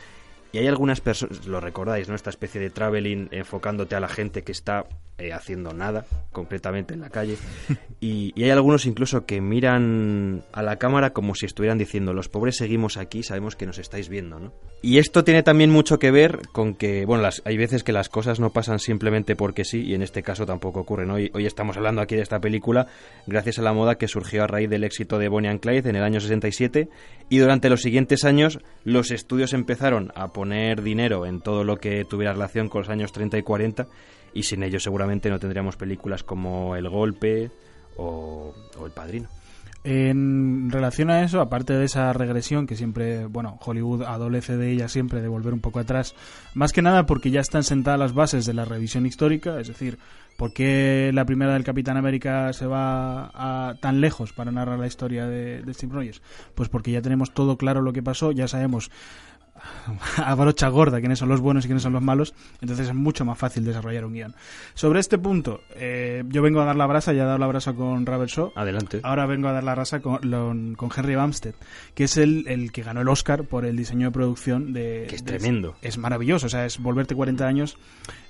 y 0.53 0.59
hay 0.59 0.67
algunas 0.67 1.01
personas, 1.01 1.47
lo 1.47 1.61
recordáis, 1.61 2.09
¿no? 2.09 2.15
Esta 2.15 2.31
especie 2.31 2.61
de 2.61 2.71
traveling 2.71 3.29
enfocándote 3.31 3.95
a 3.95 4.01
la 4.01 4.09
gente 4.09 4.43
que 4.43 4.53
está 4.53 4.87
eh, 5.19 5.33
haciendo 5.33 5.73
nada, 5.73 6.07
concretamente 6.33 6.95
en 6.95 7.01
la 7.01 7.11
calle. 7.11 7.37
Y, 8.03 8.33
y 8.35 8.45
hay 8.45 8.51
algunos 8.51 8.87
incluso 8.87 9.27
que 9.27 9.43
miran 9.43 10.43
a 10.53 10.63
la 10.63 10.77
cámara 10.77 11.11
como 11.13 11.35
si 11.35 11.45
estuvieran 11.45 11.77
diciendo, 11.77 12.15
los 12.15 12.31
pobres 12.31 12.57
seguimos 12.57 12.97
aquí, 12.97 13.23
sabemos 13.23 13.57
que 13.57 13.67
nos 13.67 13.79
estáis 13.79 14.09
viendo, 14.09 14.41
¿no? 14.41 14.55
Y 14.83 14.97
esto 14.97 15.25
tiene 15.25 15.43
también 15.43 15.71
mucho 15.71 15.99
que 15.99 16.11
ver 16.11 16.41
con 16.53 16.75
que, 16.75 17.05
bueno, 17.05 17.23
las, 17.23 17.43
hay 17.45 17.59
veces 17.59 17.85
que 17.85 17.93
las 17.93 18.09
cosas 18.09 18.41
no 18.41 18.51
pasan 18.51 18.79
simplemente 18.79 19.37
porque 19.37 19.67
sí, 19.67 19.83
y 19.83 19.95
en 19.95 20.01
este 20.01 20.23
caso 20.23 20.47
tampoco 20.47 20.81
ocurre, 20.81 21.05
¿no? 21.05 21.15
Hoy, 21.15 21.31
hoy 21.35 21.45
estamos 21.45 21.77
hablando 21.77 22.01
aquí 22.01 22.17
de 22.17 22.23
esta 22.23 22.41
película 22.41 22.87
gracias 23.27 23.59
a 23.59 23.63
la 23.63 23.75
moda 23.75 23.97
que 23.97 24.09
surgió 24.09 24.43
a 24.43 24.47
raíz 24.47 24.71
del 24.71 24.85
éxito 24.85 25.19
de 25.19 25.29
Bonnie 25.29 25.51
and 25.51 25.61
Clyde 25.61 25.91
en 25.91 25.97
el 25.97 26.03
año 26.03 26.19
67, 26.19 26.89
y 27.29 27.39
durante 27.39 27.69
los 27.69 27.83
siguientes 27.83 28.25
años 28.25 28.59
los 28.85 29.11
estudios 29.11 29.53
empezaron 29.53 30.13
a 30.15 30.29
poner 30.29 30.81
dinero 30.81 31.27
en 31.27 31.43
todo 31.43 31.63
lo 31.63 31.77
que 31.77 32.07
tuviera 32.07 32.33
relación 32.33 32.71
con 32.71 32.81
los 32.81 32.89
años 32.89 33.13
30 33.13 33.37
y 33.37 33.43
40, 33.43 33.87
y 34.33 34.45
sin 34.45 34.63
ello 34.63 34.81
seguramente 34.81 35.29
no 35.29 35.39
tendríamos 35.39 35.77
películas 35.77 36.23
como 36.23 36.75
El 36.75 36.89
Golpe 36.89 37.51
o, 37.99 38.55
o 38.79 38.87
El 38.87 38.93
Padrino. 38.93 39.29
En 39.83 40.71
relación 40.71 41.11
a 41.11 41.23
eso, 41.23 41.41
aparte 41.41 41.73
de 41.73 41.87
esa 41.87 42.13
regresión 42.13 42.67
que 42.67 42.77
siempre, 42.77 43.25
bueno, 43.25 43.59
Hollywood 43.65 44.03
adolece 44.03 44.59
de 44.59 44.71
ella 44.71 44.89
siempre, 44.89 45.23
de 45.23 45.29
volver 45.29 45.55
un 45.55 45.61
poco 45.61 45.79
atrás, 45.79 46.15
más 46.53 46.73
que 46.73 46.83
nada 46.83 47.07
porque 47.07 47.31
ya 47.31 47.41
están 47.41 47.65
sentadas 47.65 47.99
las 47.99 48.13
bases 48.13 48.45
de 48.45 48.53
la 48.53 48.67
revisión 48.67 49.07
histórica, 49.07 49.59
es 49.59 49.69
decir, 49.69 49.99
¿por 50.37 50.53
qué 50.53 51.11
la 51.15 51.25
primera 51.25 51.55
del 51.55 51.65
Capitán 51.65 51.97
América 51.97 52.53
se 52.53 52.67
va 52.67 53.31
a, 53.33 53.75
tan 53.81 54.03
lejos 54.03 54.35
para 54.35 54.53
narrar 54.53 54.79
la 54.79 54.87
historia 54.87 55.27
de, 55.27 55.63
de 55.63 55.75
Steve 55.75 55.95
Rogers? 55.95 56.21
Pues 56.55 56.69
porque 56.69 56.91
ya 56.91 57.01
tenemos 57.01 57.33
todo 57.33 57.57
claro 57.57 57.81
lo 57.81 57.95
que 57.95 58.03
pasó, 58.03 58.33
ya 58.33 58.49
sabemos 58.49 58.91
a 60.17 60.35
brocha 60.35 60.69
gorda 60.69 61.01
quiénes 61.01 61.19
son 61.19 61.29
los 61.29 61.41
buenos 61.41 61.65
y 61.65 61.69
quiénes 61.69 61.83
son 61.83 61.93
los 61.93 62.03
malos, 62.03 62.35
entonces 62.61 62.89
es 62.89 62.95
mucho 62.95 63.25
más 63.25 63.39
fácil 63.39 63.65
desarrollar 63.65 64.05
un 64.05 64.13
guion. 64.15 64.35
Sobre 64.75 65.01
este 65.01 65.19
punto, 65.19 65.61
eh, 65.77 66.23
yo 66.29 66.43
vengo 66.43 66.61
a 66.61 66.65
dar 66.65 66.77
la 66.77 66.87
brasa, 66.87 67.13
ya 67.13 67.23
he 67.23 67.27
dado 67.27 67.39
la 67.39 67.47
brasa 67.47 67.73
con 67.75 68.07
Robert 68.07 68.31
Shaw, 68.31 68.53
Adelante. 68.55 69.01
ahora 69.03 69.27
vengo 69.27 69.49
a 69.49 69.53
dar 69.53 69.65
la 69.65 69.75
brasa 69.75 70.01
con, 70.01 70.75
con 70.77 70.91
Henry 70.97 71.17
Bumstead, 71.17 71.55
que 71.95 72.05
es 72.05 72.17
el, 72.17 72.45
el 72.49 72.73
que 72.73 72.83
ganó 72.83 73.01
el 73.01 73.09
Oscar 73.09 73.45
por 73.45 73.65
el 73.65 73.77
diseño 73.77 74.09
de 74.09 74.13
producción 74.13 74.73
de... 74.73 75.07
Que 75.09 75.17
es 75.17 75.25
de- 75.25 75.39
tremendo. 75.39 75.77
es 75.83 75.99
maravilloso, 75.99 76.47
o 76.47 76.51
sea, 76.51 76.65
es 76.67 76.79
volverte 76.79 77.15
40 77.15 77.47
años 77.47 77.77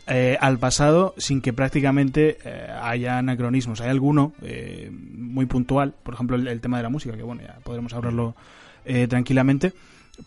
eh, 0.07 0.37
al 0.41 0.59
pasado 0.59 1.15
sin 1.19 1.41
que 1.41 1.53
prácticamente 1.53 2.39
eh, 2.45 2.67
haya 2.83 3.19
anacronismos. 3.19 3.81
Hay 3.81 3.91
alguno 3.91 4.33
eh, 4.43 4.91
muy 4.93 5.47
puntual, 5.47 5.95
por 6.03 6.15
ejemplo, 6.15 6.37
el, 6.37 6.49
el 6.49 6.61
tema 6.61 6.79
de 6.79 6.83
la 6.83 6.89
música, 6.89 7.17
que 7.17 7.23
bueno, 7.23 7.43
ya 7.43 7.59
podremos 7.63 7.93
hablarlo 7.95 8.35
eh, 8.85 9.07
tranquilamente. 9.09 9.73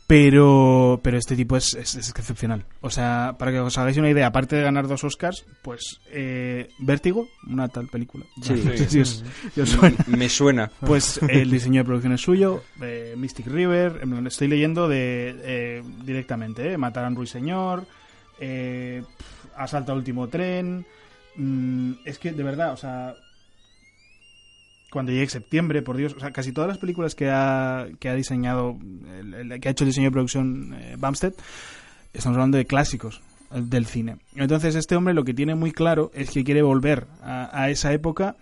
Pero, 0.08 1.00
pero 1.04 1.18
este 1.18 1.36
tipo 1.36 1.56
es, 1.58 1.74
es- 1.74 1.96
es 1.96 2.10
excepcional. 2.10 2.66
O 2.82 2.90
sea, 2.90 3.36
para 3.40 3.52
que 3.52 3.60
os 3.60 3.78
hagáis 3.78 3.98
una 3.98 4.10
idea, 4.10 4.28
aparte 4.28 4.56
de 4.56 4.64
ganar 4.64 4.88
dos 4.88 5.04
Oscars, 5.04 5.46
pues 5.62 6.00
eh, 6.12 6.68
Vértigo, 6.80 7.28
una 7.48 7.68
tal 7.68 7.88
película. 7.88 8.26
Sí. 8.42 8.54
No 8.64 8.78
sé 8.78 8.90
si 8.90 9.00
os- 9.02 9.24
si 9.54 9.62
os 9.62 9.70
suena. 9.70 9.98
Me 10.08 10.30
suena. 10.30 10.72
Pues 10.82 11.20
el 11.30 11.50
diseño 11.50 11.82
de 11.82 11.86
producción 11.86 12.14
es 12.14 12.22
suyo, 12.22 12.64
eh, 12.82 13.16
Mystic 13.18 13.48
River, 13.48 14.02
estoy 14.28 14.48
leyendo 14.48 14.88
de 14.88 15.36
eh, 15.44 15.84
directamente, 16.04 16.74
eh, 16.74 16.78
Mataron 16.78 17.16
Ruiseñor, 17.16 17.86
eh, 18.40 19.04
Asalto 19.56 19.92
al 19.92 20.00
último 20.00 20.28
tren, 20.30 20.86
mm, 21.36 21.92
es 22.06 22.18
que 22.20 22.32
de 22.32 22.44
verdad, 22.44 22.74
o 22.74 22.78
sea, 22.78 23.14
cuando 24.94 25.12
llegue 25.12 25.28
septiembre, 25.28 25.82
por 25.82 25.98
Dios, 25.98 26.14
o 26.16 26.20
sea, 26.20 26.32
casi 26.32 26.52
todas 26.52 26.68
las 26.68 26.78
películas 26.78 27.16
que 27.16 27.32
ha, 27.32 27.88
que 28.00 28.10
ha 28.10 28.14
diseñado, 28.14 28.78
que 29.60 29.68
ha 29.68 29.72
hecho 29.72 29.86
el 29.86 29.90
diseño 29.90 30.10
de 30.10 30.12
producción 30.12 30.76
eh, 30.76 30.96
estamos 32.14 32.38
hablando 32.38 32.60
de 32.60 32.66
clásicos 32.66 33.24
eh, 33.52 33.62
del 33.64 33.88
cine. 33.88 34.18
Entonces 34.36 34.76
este 34.76 34.96
hombre 34.96 35.16
lo 35.16 35.24
que 35.24 35.34
tiene 35.34 35.56
muy 35.56 35.72
claro 35.72 36.12
es 36.14 36.30
que 36.30 36.44
quiere 36.44 36.62
volver 36.62 37.08
a 37.24 37.72
esa 37.72 37.92
época 37.92 38.36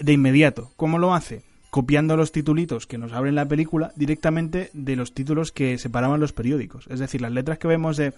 de 0.00 0.12
inmediato. 0.12 0.72
¿Cómo 0.76 0.98
lo 0.98 1.14
hace? 1.14 1.42
Copiando 1.70 2.16
los 2.16 2.32
titulitos 2.32 2.88
que 2.88 2.98
nos 2.98 3.12
abren 3.12 3.36
la 3.36 3.46
película 3.46 3.92
directamente 3.94 4.70
de 4.72 4.96
los 4.96 5.14
títulos 5.14 5.52
que 5.52 5.78
separaban 5.78 6.18
los 6.18 6.32
periódicos. 6.32 6.88
Es 6.88 6.98
decir, 6.98 7.20
las 7.20 7.32
letras 7.32 7.58
que 7.58 7.68
vemos 7.68 7.96
de 7.96 8.12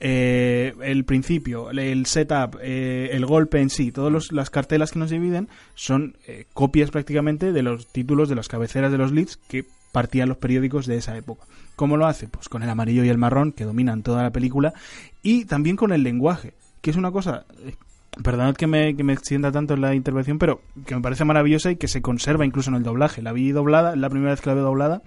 eh, 0.00 0.74
el 0.82 1.04
principio, 1.04 1.70
el 1.70 2.06
setup, 2.06 2.58
eh, 2.62 3.10
el 3.12 3.26
golpe 3.26 3.60
en 3.60 3.70
sí, 3.70 3.92
todas 3.92 4.32
las 4.32 4.50
cartelas 4.50 4.92
que 4.92 4.98
nos 4.98 5.10
dividen 5.10 5.48
son 5.74 6.16
eh, 6.26 6.46
copias 6.52 6.90
prácticamente 6.90 7.52
de 7.52 7.62
los 7.62 7.86
títulos 7.86 8.28
de 8.28 8.34
las 8.34 8.48
cabeceras 8.48 8.92
de 8.92 8.98
los 8.98 9.12
leads 9.12 9.36
que 9.36 9.64
partían 9.92 10.28
los 10.28 10.38
periódicos 10.38 10.86
de 10.86 10.96
esa 10.96 11.16
época. 11.16 11.44
¿Cómo 11.76 11.96
lo 11.96 12.06
hace? 12.06 12.28
Pues 12.28 12.48
con 12.48 12.62
el 12.62 12.70
amarillo 12.70 13.04
y 13.04 13.08
el 13.08 13.18
marrón 13.18 13.52
que 13.52 13.64
dominan 13.64 14.02
toda 14.02 14.22
la 14.22 14.30
película 14.30 14.74
y 15.22 15.44
también 15.44 15.76
con 15.76 15.92
el 15.92 16.02
lenguaje, 16.02 16.54
que 16.80 16.90
es 16.90 16.96
una 16.96 17.10
cosa 17.10 17.46
eh, 17.64 17.74
Perdonad 18.22 18.54
que 18.54 18.66
me, 18.66 18.94
que 18.94 19.02
me 19.02 19.12
extienda 19.12 19.50
tanto 19.50 19.74
en 19.74 19.80
la 19.80 19.94
intervención, 19.94 20.38
pero 20.38 20.60
que 20.86 20.94
me 20.94 21.00
parece 21.00 21.24
maravillosa 21.24 21.70
y 21.70 21.76
que 21.76 21.88
se 21.88 22.00
conserva 22.00 22.44
incluso 22.44 22.70
en 22.70 22.76
el 22.76 22.82
doblaje. 22.84 23.22
La 23.22 23.32
vi 23.32 23.50
doblada, 23.50 23.96
la 23.96 24.08
primera 24.08 24.30
vez 24.30 24.40
que 24.40 24.50
la 24.50 24.54
veo 24.54 24.64
doblada, 24.64 25.02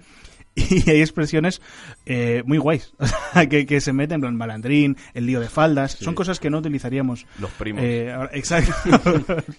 y 0.86 0.90
hay 0.90 1.00
expresiones 1.00 1.60
eh, 2.06 2.42
muy 2.46 2.58
guays 2.58 2.92
que, 3.50 3.66
que 3.66 3.80
se 3.80 3.92
meten 3.92 4.16
en 4.16 4.20
plan 4.22 4.36
malandrín, 4.36 4.96
el 5.14 5.26
lío 5.26 5.40
de 5.40 5.48
faldas. 5.48 5.92
Son 5.92 6.14
cosas 6.14 6.40
que 6.40 6.50
no 6.50 6.58
utilizaríamos. 6.58 7.26
Los 7.38 7.50
primos. 7.52 7.82
Eh, 7.84 8.12
ahora- 8.12 8.30
exacto. 8.32 8.72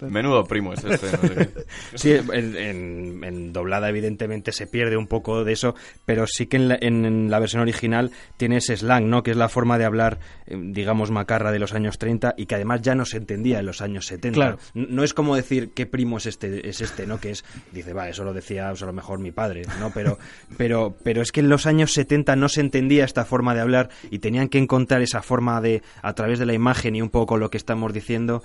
Menudo 0.08 0.44
primo 0.44 0.72
es 0.72 0.84
este. 0.84 1.06
no 1.16 1.28
sé 1.28 1.34
qué. 1.34 1.48
Sí, 1.94 2.12
en, 2.12 2.56
en- 2.56 3.24
en 3.24 3.52
doblada 3.52 3.88
evidentemente 3.88 4.52
se 4.52 4.66
pierde 4.66 4.96
un 4.96 5.06
poco 5.06 5.44
de 5.44 5.52
eso, 5.52 5.74
pero 6.04 6.26
sí 6.26 6.46
que 6.46 6.56
en 6.56 6.68
la, 6.68 6.78
en- 6.80 7.04
en 7.04 7.30
la 7.30 7.38
versión 7.38 7.62
original 7.62 8.10
tiene 8.36 8.58
ese 8.58 8.76
slang, 8.76 9.08
¿no? 9.08 9.22
Que 9.22 9.30
es 9.32 9.36
la 9.36 9.48
forma 9.48 9.78
de 9.78 9.84
hablar, 9.84 10.18
eh, 10.46 10.56
digamos, 10.58 11.10
macarra 11.10 11.52
de 11.52 11.58
los 11.58 11.72
años 11.74 11.98
30 11.98 12.34
y 12.36 12.46
que 12.46 12.54
además 12.56 12.82
ya 12.82 12.94
no 12.94 13.04
se 13.04 13.16
entendía 13.18 13.60
en 13.60 13.66
los 13.66 13.80
años 13.80 14.06
70. 14.06 14.34
Claro. 14.34 14.58
N- 14.74 14.88
No 14.90 15.04
es 15.04 15.14
como 15.14 15.36
decir 15.36 15.70
qué 15.74 15.86
primo 15.86 16.18
es 16.18 16.26
este, 16.26 16.68
es 16.68 16.80
este, 16.80 17.06
¿no? 17.06 17.20
Que 17.20 17.30
es, 17.30 17.44
dice, 17.72 17.92
va, 17.92 18.08
eso 18.08 18.24
lo 18.24 18.32
decía 18.32 18.68
pues, 18.70 18.82
a 18.82 18.86
lo 18.86 18.92
mejor 18.92 19.18
mi 19.18 19.30
padre, 19.32 19.62
¿no? 19.78 19.90
Pero, 19.92 20.18
pero, 20.56 20.89
pero 21.02 21.22
es 21.22 21.32
que 21.32 21.40
en 21.40 21.48
los 21.48 21.66
años 21.66 21.92
70 21.92 22.36
no 22.36 22.48
se 22.48 22.60
entendía 22.60 23.04
esta 23.04 23.24
forma 23.24 23.54
de 23.54 23.60
hablar 23.60 23.90
y 24.10 24.18
tenían 24.18 24.48
que 24.48 24.58
encontrar 24.58 25.02
esa 25.02 25.22
forma 25.22 25.60
de, 25.60 25.82
a 26.02 26.14
través 26.14 26.38
de 26.38 26.46
la 26.46 26.54
imagen 26.54 26.96
y 26.96 27.02
un 27.02 27.10
poco 27.10 27.38
lo 27.38 27.50
que 27.50 27.56
estamos 27.56 27.92
diciendo, 27.92 28.42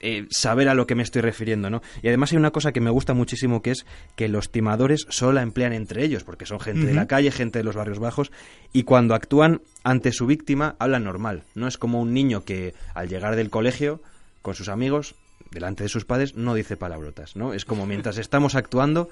eh, 0.00 0.26
saber 0.30 0.68
a 0.68 0.74
lo 0.74 0.86
que 0.86 0.94
me 0.94 1.02
estoy 1.02 1.22
refiriendo, 1.22 1.70
¿no? 1.70 1.82
Y 2.02 2.08
además 2.08 2.32
hay 2.32 2.38
una 2.38 2.52
cosa 2.52 2.72
que 2.72 2.80
me 2.80 2.90
gusta 2.90 3.14
muchísimo 3.14 3.62
que 3.62 3.72
es 3.72 3.86
que 4.14 4.28
los 4.28 4.50
timadores 4.50 5.06
solo 5.08 5.32
la 5.32 5.42
emplean 5.42 5.72
entre 5.72 6.04
ellos, 6.04 6.22
porque 6.22 6.46
son 6.46 6.60
gente 6.60 6.86
de 6.86 6.94
la 6.94 7.06
calle, 7.06 7.32
gente 7.32 7.58
de 7.58 7.64
los 7.64 7.74
barrios 7.74 7.98
bajos, 7.98 8.30
y 8.72 8.84
cuando 8.84 9.14
actúan 9.14 9.60
ante 9.82 10.12
su 10.12 10.26
víctima 10.26 10.76
hablan 10.78 11.04
normal. 11.04 11.42
No 11.54 11.66
es 11.66 11.78
como 11.78 12.00
un 12.00 12.14
niño 12.14 12.44
que 12.44 12.74
al 12.94 13.08
llegar 13.08 13.34
del 13.34 13.50
colegio 13.50 14.00
con 14.40 14.54
sus 14.54 14.68
amigos, 14.68 15.16
delante 15.50 15.82
de 15.82 15.88
sus 15.88 16.04
padres, 16.04 16.36
no 16.36 16.54
dice 16.54 16.76
palabrotas, 16.76 17.34
¿no? 17.34 17.52
Es 17.52 17.64
como 17.64 17.86
mientras 17.86 18.18
estamos 18.18 18.54
actuando, 18.54 19.08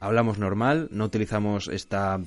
hablamos 0.00 0.38
normal, 0.38 0.88
no 0.90 1.04
utilizamos 1.04 1.68
esta 1.68 2.20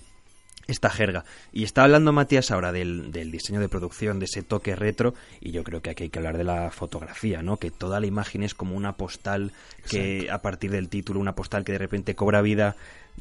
esta 0.67 0.89
jerga. 0.89 1.25
Y 1.51 1.63
está 1.63 1.83
hablando 1.83 2.13
Matías 2.13 2.51
ahora 2.51 2.71
del, 2.71 3.11
del 3.11 3.31
diseño 3.31 3.59
de 3.59 3.69
producción, 3.69 4.19
de 4.19 4.25
ese 4.25 4.43
toque 4.43 4.75
retro, 4.75 5.13
y 5.41 5.51
yo 5.51 5.63
creo 5.63 5.81
que 5.81 5.89
aquí 5.89 6.03
hay 6.03 6.09
que 6.09 6.19
hablar 6.19 6.37
de 6.37 6.43
la 6.43 6.71
fotografía, 6.71 7.41
¿no? 7.41 7.57
Que 7.57 7.71
toda 7.71 7.99
la 7.99 8.07
imagen 8.07 8.43
es 8.43 8.53
como 8.53 8.75
una 8.75 8.93
postal 8.93 9.51
que 9.89 10.29
a 10.31 10.41
partir 10.41 10.71
del 10.71 10.89
título, 10.89 11.19
una 11.19 11.35
postal 11.35 11.63
que 11.63 11.73
de 11.73 11.79
repente 11.79 12.15
cobra 12.15 12.41
vida, 12.41 12.75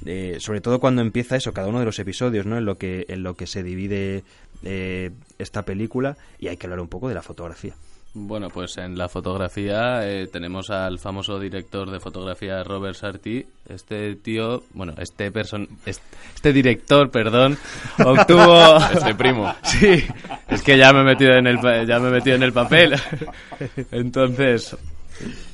eh, 0.07 0.37
sobre 0.39 0.61
todo 0.61 0.81
cuando 0.81 1.03
empieza 1.03 1.37
eso, 1.37 1.53
cada 1.53 1.69
uno 1.69 1.81
de 1.81 1.85
los 1.85 1.99
episodios, 1.99 2.47
¿no? 2.47 2.59
En 2.59 2.65
lo 2.65 2.79
que, 2.79 3.07
en 3.09 3.23
lo 3.23 3.35
que 3.35 3.47
se 3.47 3.63
divide 3.63 4.23
eh, 4.63 5.11
esta 5.39 5.63
película, 5.63 6.17
y 6.39 6.49
hay 6.49 6.57
que 6.57 6.67
hablar 6.67 6.81
un 6.81 6.89
poco 6.89 7.09
de 7.09 7.15
la 7.15 7.23
fotografía. 7.23 7.75
Bueno, 8.15 8.49
pues 8.51 8.77
en 8.77 8.99
la 8.99 9.09
fotografía 9.09 10.07
eh, 10.07 10.27
tenemos 10.31 10.69
al 10.69 10.99
famoso 10.99 11.39
director 11.41 11.91
de 11.91 11.99
fotografía 11.99 12.63
Robert 12.63 12.95
Sarti. 12.95 13.43
Este 13.67 14.17
tío, 14.17 14.65
bueno, 14.75 14.93
este 14.99 15.31
person, 15.33 15.67
est- 15.87 16.03
este 16.35 16.53
director, 16.53 17.11
perdón, 17.11 17.57
obtuvo 18.05 18.77
Este 18.93 19.15
primo. 19.15 19.55
Sí, 19.63 20.05
es 20.49 20.63
que 20.63 20.77
ya 20.77 20.93
me 20.93 21.01
he 21.01 21.05
metido 21.05 21.33
en 21.33 21.47
el 21.47 21.57
ya 21.87 21.99
me 22.01 22.09
he 22.09 22.13
metido 22.13 22.37
en 22.37 22.43
el 22.43 22.53
papel. 22.53 22.93
Entonces, 23.91 24.77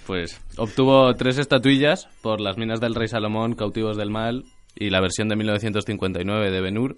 pues 0.07 0.41
obtuvo 0.57 1.15
tres 1.15 1.39
estatuillas 1.39 2.09
por 2.23 2.41
Las 2.41 2.57
minas 2.57 2.81
del 2.81 2.97
rey 2.97 3.07
Salomón, 3.07 3.55
Cautivos 3.55 3.97
del 3.97 4.11
mal 4.11 4.45
y 4.75 4.91
la 4.91 5.01
versión 5.01 5.29
de 5.29 5.37
1959 5.37 6.51
de 6.51 6.61
Ben-Hur. 6.61 6.97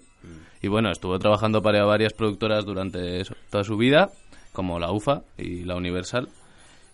Y 0.63 0.67
bueno, 0.67 0.91
estuvo 0.91 1.17
trabajando 1.19 1.61
para 1.61 1.83
varias 1.85 2.13
productoras 2.13 2.65
durante 2.65 3.21
eso- 3.21 3.35
toda 3.49 3.63
su 3.63 3.77
vida, 3.77 4.09
como 4.53 4.79
la 4.79 4.91
UFA 4.91 5.23
y 5.37 5.63
la 5.63 5.75
Universal. 5.75 6.29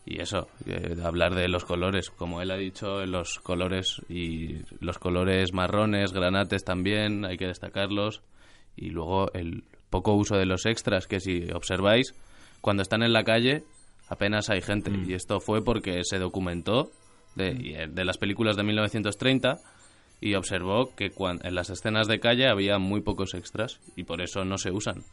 Y 0.06 0.22
eso, 0.22 0.48
eh, 0.66 0.96
hablar 1.04 1.36
de 1.36 1.50
los 1.50 1.66
colores, 1.66 2.10
como 2.12 2.42
él 2.42 2.52
ha 2.52 2.56
dicho, 2.58 3.06
los 3.06 3.40
colores 3.40 4.02
y 4.08 4.56
los 4.80 5.00
colores 5.00 5.52
marrones, 5.54 6.14
granates 6.14 6.64
también, 6.64 7.26
hay 7.26 7.36
que 7.38 7.48
destacarlos. 7.48 8.22
Y 8.78 8.90
luego 8.92 9.32
el 9.34 9.64
poco 9.90 10.14
uso 10.14 10.38
de 10.38 10.46
los 10.46 10.66
extras, 10.66 11.08
que 11.08 11.20
si 11.20 11.50
observáis, 11.52 12.14
cuando 12.62 12.84
están 12.84 13.04
en 13.04 13.12
la 13.14 13.24
calle 13.24 13.64
apenas 14.10 14.50
hay 14.50 14.62
gente. 14.62 14.92
Y 15.10 15.14
esto 15.14 15.40
fue 15.42 15.62
porque 15.64 16.02
se 16.04 16.20
documentó 16.20 16.90
de, 17.36 17.52
y, 17.60 17.74
eh, 17.76 17.88
de 17.90 18.06
las 18.06 18.18
películas 18.18 18.56
de 18.56 18.64
1930 18.64 19.58
y 20.22 20.36
observó 20.36 20.96
que 20.96 21.10
cuan- 21.12 21.40
en 21.44 21.54
las 21.56 21.70
escenas 21.70 22.08
de 22.08 22.20
calle 22.22 22.48
había 22.48 22.80
muy 22.80 23.02
pocos 23.02 23.34
extras 23.34 23.80
y 23.98 24.04
por 24.06 24.22
eso 24.22 24.46
no 24.46 24.58
se 24.58 24.72
usan. 24.72 25.04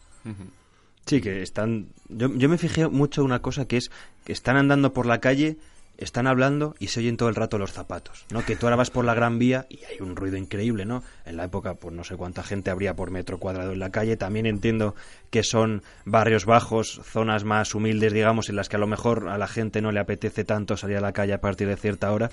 Sí, 1.07 1.20
que 1.20 1.42
están... 1.42 1.88
Yo, 2.09 2.34
yo 2.34 2.48
me 2.48 2.59
fijé 2.59 2.88
mucho 2.88 3.24
una 3.24 3.40
cosa 3.40 3.66
que 3.66 3.76
es 3.76 3.90
que 4.24 4.32
están 4.32 4.57
andando 4.57 4.92
por 4.92 5.07
la 5.07 5.20
calle, 5.20 5.59
están 5.98 6.26
hablando 6.26 6.74
y 6.78 6.88
se 6.88 7.00
oyen 7.00 7.16
todo 7.16 7.28
el 7.28 7.34
rato 7.34 7.59
los 7.59 7.72
zapatos, 7.72 8.26
¿no? 8.30 8.44
Que 8.44 8.57
tú 8.57 8.66
ahora 8.66 8.76
vas 8.76 8.90
por 8.90 9.05
la 9.05 9.14
Gran 9.14 9.38
Vía 9.38 9.66
y 9.68 9.84
hay 9.84 10.00
un 10.00 10.16
ruido 10.16 10.36
increíble, 10.36 10.84
¿no? 10.84 11.02
En 11.24 11.36
la 11.36 11.44
época, 11.44 11.74
pues 11.74 11.94
no 11.94 12.05
sé 12.05 12.16
cuánta 12.16 12.42
gente 12.42 12.70
habría 12.70 12.96
por 12.96 13.11
metro 13.11 13.38
cuadrado 13.38 13.72
en 13.72 13.78
la 13.78 13.90
calle. 13.90 14.16
También 14.16 14.46
entiendo 14.46 14.94
que 15.30 15.42
son 15.42 15.82
barrios 16.05 16.46
bajos, 16.46 17.00
zonas 17.05 17.44
más 17.44 17.74
humildes, 17.74 18.12
digamos, 18.12 18.48
en 18.48 18.57
las 18.57 18.68
que 18.68 18.76
a 18.76 18.80
lo 18.80 18.86
mejor 18.86 19.28
a 19.28 19.38
la 19.38 19.46
gente 19.46 19.82
no 19.82 19.92
le 19.92 20.00
apetece 20.00 20.44
tanto 20.44 20.76
salir 20.76 20.96
a 20.96 21.00
la 21.00 21.12
calle 21.12 21.34
a 21.34 21.40
partir 21.40 21.68
de 21.68 21.76
cierta 21.76 22.11
hora. 22.12 22.30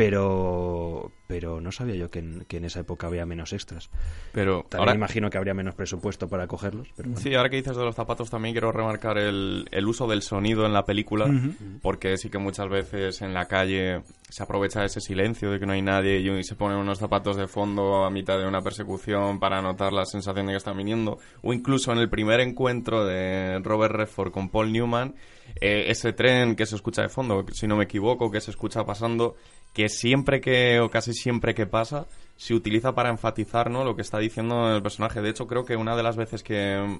Pero, 0.00 1.12
pero 1.26 1.60
no 1.60 1.72
sabía 1.72 1.94
yo 1.94 2.10
que 2.10 2.20
en, 2.20 2.46
que 2.48 2.56
en 2.56 2.64
esa 2.64 2.80
época 2.80 3.06
había 3.06 3.26
menos 3.26 3.52
extras. 3.52 3.90
Pero 4.32 4.62
También 4.62 4.80
ahora, 4.80 4.94
imagino 4.94 5.28
que 5.28 5.36
habría 5.36 5.52
menos 5.52 5.74
presupuesto 5.74 6.26
para 6.26 6.46
cogerlos. 6.46 6.88
Pero 6.96 7.10
bueno. 7.10 7.20
Sí, 7.20 7.34
ahora 7.34 7.50
que 7.50 7.56
dices 7.56 7.76
de 7.76 7.84
los 7.84 7.94
zapatos 7.94 8.30
también 8.30 8.54
quiero 8.54 8.72
remarcar 8.72 9.18
el, 9.18 9.68
el 9.70 9.86
uso 9.86 10.06
del 10.06 10.22
sonido 10.22 10.64
en 10.64 10.72
la 10.72 10.86
película, 10.86 11.26
porque 11.82 12.16
sí 12.16 12.30
que 12.30 12.38
muchas 12.38 12.70
veces 12.70 13.20
en 13.20 13.34
la 13.34 13.44
calle 13.44 14.00
se 14.30 14.42
aprovecha 14.42 14.84
ese 14.84 15.00
silencio 15.00 15.50
de 15.50 15.60
que 15.60 15.66
no 15.66 15.74
hay 15.74 15.82
nadie 15.82 16.18
y 16.20 16.44
se 16.44 16.54
ponen 16.54 16.78
unos 16.78 16.98
zapatos 16.98 17.36
de 17.36 17.46
fondo 17.46 18.04
a 18.04 18.10
mitad 18.10 18.38
de 18.38 18.46
una 18.46 18.62
persecución 18.62 19.38
para 19.38 19.60
notar 19.60 19.92
la 19.92 20.06
sensación 20.06 20.46
de 20.46 20.52
que 20.52 20.56
están 20.56 20.78
viniendo, 20.78 21.18
o 21.42 21.52
incluso 21.52 21.92
en 21.92 21.98
el 21.98 22.08
primer 22.08 22.40
encuentro 22.40 23.04
de 23.04 23.58
Robert 23.58 23.94
Redford 23.94 24.30
con 24.30 24.48
Paul 24.48 24.72
Newman, 24.72 25.14
eh, 25.60 25.86
ese 25.88 26.12
tren 26.12 26.54
que 26.54 26.66
se 26.66 26.76
escucha 26.76 27.02
de 27.02 27.08
fondo, 27.08 27.44
si 27.52 27.66
no 27.66 27.76
me 27.76 27.84
equivoco, 27.84 28.30
que 28.30 28.40
se 28.40 28.50
escucha 28.50 28.84
pasando, 28.84 29.36
que 29.72 29.88
siempre 29.88 30.40
que, 30.40 30.80
o 30.80 30.90
casi 30.90 31.12
siempre 31.12 31.54
que 31.54 31.66
pasa, 31.66 32.06
se 32.36 32.54
utiliza 32.54 32.94
para 32.94 33.10
enfatizar 33.10 33.70
¿no? 33.70 33.84
lo 33.84 33.94
que 33.96 34.02
está 34.02 34.18
diciendo 34.18 34.74
el 34.74 34.82
personaje. 34.82 35.20
De 35.20 35.30
hecho, 35.30 35.46
creo 35.46 35.64
que 35.64 35.76
una 35.76 35.96
de 35.96 36.02
las 36.02 36.16
veces 36.16 36.42
que, 36.42 36.98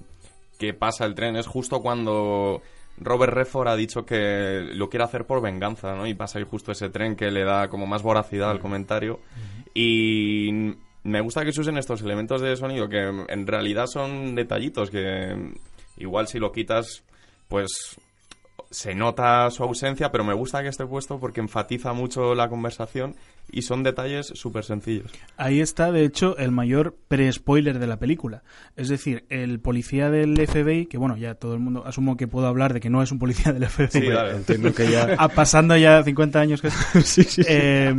que 0.58 0.74
pasa 0.74 1.06
el 1.06 1.14
tren 1.14 1.36
es 1.36 1.46
justo 1.46 1.80
cuando 1.80 2.62
Robert 2.98 3.32
Redford 3.32 3.68
ha 3.68 3.76
dicho 3.76 4.04
que 4.04 4.60
lo 4.74 4.90
quiere 4.90 5.04
hacer 5.04 5.24
por 5.24 5.40
venganza, 5.40 5.94
¿no? 5.94 6.06
Y 6.06 6.14
pasa 6.14 6.38
ahí 6.38 6.44
justo 6.48 6.72
ese 6.72 6.90
tren 6.90 7.16
que 7.16 7.30
le 7.30 7.44
da 7.44 7.68
como 7.68 7.86
más 7.86 8.02
voracidad 8.02 8.50
al 8.50 8.60
comentario. 8.60 9.20
Y 9.72 10.74
me 11.02 11.20
gusta 11.20 11.44
que 11.44 11.52
se 11.52 11.62
usen 11.62 11.78
estos 11.78 12.02
elementos 12.02 12.42
de 12.42 12.56
sonido 12.56 12.88
que 12.88 13.00
en 13.00 13.46
realidad 13.46 13.86
son 13.86 14.34
detallitos 14.34 14.90
que 14.90 15.54
igual 15.96 16.28
si 16.28 16.38
lo 16.38 16.52
quitas, 16.52 17.02
pues 17.48 17.98
se 18.70 18.94
nota 18.94 19.50
su 19.50 19.64
ausencia, 19.64 20.12
pero 20.12 20.24
me 20.24 20.32
gusta 20.32 20.62
que 20.62 20.68
esté 20.68 20.86
puesto 20.86 21.18
porque 21.18 21.40
enfatiza 21.40 21.92
mucho 21.92 22.34
la 22.36 22.48
conversación 22.48 23.16
y 23.50 23.62
son 23.62 23.82
detalles 23.82 24.26
súper 24.26 24.64
sencillos. 24.64 25.10
Ahí 25.36 25.60
está, 25.60 25.90
de 25.90 26.04
hecho, 26.04 26.36
el 26.38 26.52
mayor 26.52 26.96
pre-spoiler 27.08 27.80
de 27.80 27.86
la 27.88 27.98
película. 27.98 28.44
Es 28.76 28.88
decir, 28.88 29.24
el 29.28 29.58
policía 29.58 30.08
del 30.08 30.36
FBI, 30.46 30.86
que 30.86 30.98
bueno, 30.98 31.16
ya 31.16 31.34
todo 31.34 31.54
el 31.54 31.60
mundo 31.60 31.84
asumo 31.84 32.16
que 32.16 32.28
puedo 32.28 32.46
hablar 32.46 32.72
de 32.72 32.80
que 32.80 32.90
no 32.90 33.02
es 33.02 33.10
un 33.10 33.18
policía 33.18 33.52
del 33.52 33.66
FBI. 33.66 33.88
Sí, 33.90 34.08
dale. 34.08 34.36
Entiendo 34.36 34.72
que 34.72 34.90
ya... 34.90 35.16
Ah, 35.18 35.28
pasando 35.28 35.76
ya 35.76 36.02
50 36.04 36.40
años 36.40 36.62
que 36.62 36.68
eh, 37.48 37.94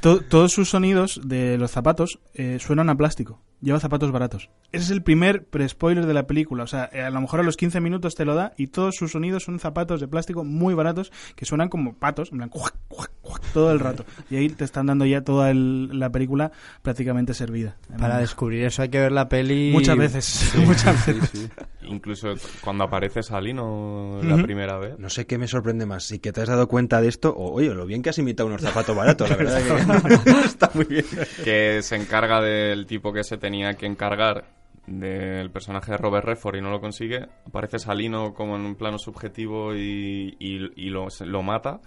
to- 0.00 0.20
todos 0.22 0.52
sus 0.52 0.70
sonidos 0.70 1.20
de 1.24 1.58
los 1.58 1.70
zapatos 1.70 2.18
eh, 2.34 2.58
suenan 2.60 2.90
a 2.90 2.96
plástico. 2.96 3.40
Lleva 3.62 3.78
zapatos 3.78 4.10
baratos. 4.10 4.48
Ese 4.72 4.84
es 4.84 4.90
el 4.90 5.02
primer 5.02 5.44
pre-spoiler 5.44 6.06
de 6.06 6.14
la 6.14 6.26
película. 6.26 6.64
O 6.64 6.66
sea, 6.66 6.88
eh, 6.94 7.02
a 7.02 7.10
lo 7.10 7.20
mejor 7.20 7.40
a 7.40 7.42
los 7.42 7.58
15 7.58 7.78
minutos 7.80 8.14
te 8.14 8.24
lo 8.24 8.34
da 8.34 8.54
y 8.56 8.68
todos 8.68 8.96
sus 8.96 9.12
sonidos 9.12 9.42
son 9.44 9.58
zapatos 9.58 10.00
de 10.00 10.08
plástico 10.08 10.44
muy 10.44 10.72
baratos 10.72 11.12
que 11.36 11.44
suenan 11.44 11.68
como 11.68 11.92
patos, 11.94 12.30
en 12.32 12.38
plan, 12.38 12.48
cuac, 12.48 12.74
cuac, 12.88 13.10
cuac, 13.20 13.42
todo 13.52 13.70
el 13.70 13.78
rato. 13.80 14.06
Y 14.30 14.36
ahí 14.36 14.48
te 14.48 14.64
están 14.64 14.86
dando 14.86 15.04
ya 15.04 15.20
toda 15.24 15.50
el- 15.50 15.90
la 15.98 16.08
película 16.10 16.52
prácticamente 16.80 17.34
servida. 17.34 17.76
Para 17.98 18.16
descubrir 18.16 18.64
eso 18.64 18.80
hay 18.80 18.88
que 18.88 18.98
ver 18.98 19.12
la 19.12 19.28
peli 19.28 19.72
Muchas 19.74 19.98
veces. 19.98 20.52
muchas 20.66 21.06
veces. 21.06 21.50
Incluso 21.90 22.34
cuando 22.62 22.84
aparece 22.84 23.22
Salino 23.22 24.20
la 24.22 24.42
primera 24.42 24.78
vez. 24.78 24.98
No 24.98 25.08
sé 25.10 25.26
qué 25.26 25.38
me 25.38 25.48
sorprende 25.48 25.86
más, 25.86 26.04
si 26.04 26.18
que 26.18 26.32
te 26.32 26.40
has 26.42 26.48
dado 26.48 26.68
cuenta 26.68 27.00
de 27.00 27.08
esto 27.08 27.30
o, 27.36 27.52
oye, 27.52 27.74
lo 27.74 27.86
bien 27.86 28.02
que 28.02 28.10
has 28.10 28.18
imitado 28.18 28.48
unos 28.48 28.62
zapatos 28.62 28.94
baratos, 28.96 29.28
la 29.30 29.36
verdad 29.36 29.60
que 29.62 30.30
está 30.44 30.70
muy 30.74 30.84
bien. 30.84 31.04
que 31.44 31.82
se 31.82 31.96
encarga 31.96 32.40
del 32.40 32.86
tipo 32.86 33.12
que 33.12 33.24
se 33.24 33.36
tenía 33.38 33.74
que 33.74 33.86
encargar 33.86 34.58
del 34.86 35.50
personaje 35.52 35.92
de 35.92 35.98
Robert 35.98 36.24
Redford 36.26 36.56
y 36.56 36.60
no 36.62 36.70
lo 36.70 36.80
consigue. 36.80 37.28
Aparece 37.46 37.78
Salino 37.78 38.34
como 38.34 38.56
en 38.56 38.62
un 38.62 38.74
plano 38.74 38.98
subjetivo 38.98 39.74
y, 39.74 40.34
y- 40.40 40.70
y 40.74 40.90
lo, 40.90 41.06
mata. 41.42 41.80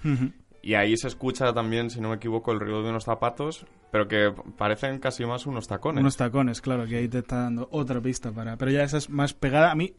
Y 0.66 0.76
ahí 0.76 0.95
se 0.95 1.09
escucha 1.09 1.53
también, 1.53 1.89
si 1.89 1.99
no 1.99 2.07
me 2.09 2.16
equivoco, 2.16 2.53
el 2.53 2.59
ruido 2.61 2.82
de 2.84 2.89
unos 2.89 3.03
zapatos, 3.03 3.66
pero 3.91 4.07
que 4.07 4.34
parecen 4.57 4.97
casi 4.99 5.26
más 5.26 5.45
unos 5.45 5.68
tacones. 5.68 5.99
Unos 5.99 6.16
tacones, 6.16 6.61
claro, 6.61 6.88
que 6.88 6.95
ahí 6.95 7.09
te 7.09 7.18
está 7.20 7.41
dando 7.43 7.68
otra 7.72 7.99
pista 7.99 8.32
para. 8.32 8.55
Pero 8.55 8.72
ya 8.72 8.82
esa 8.84 8.97
es 8.97 9.09
más 9.09 9.34
pegada. 9.34 9.72
A 9.72 9.76
mí, 9.76 9.93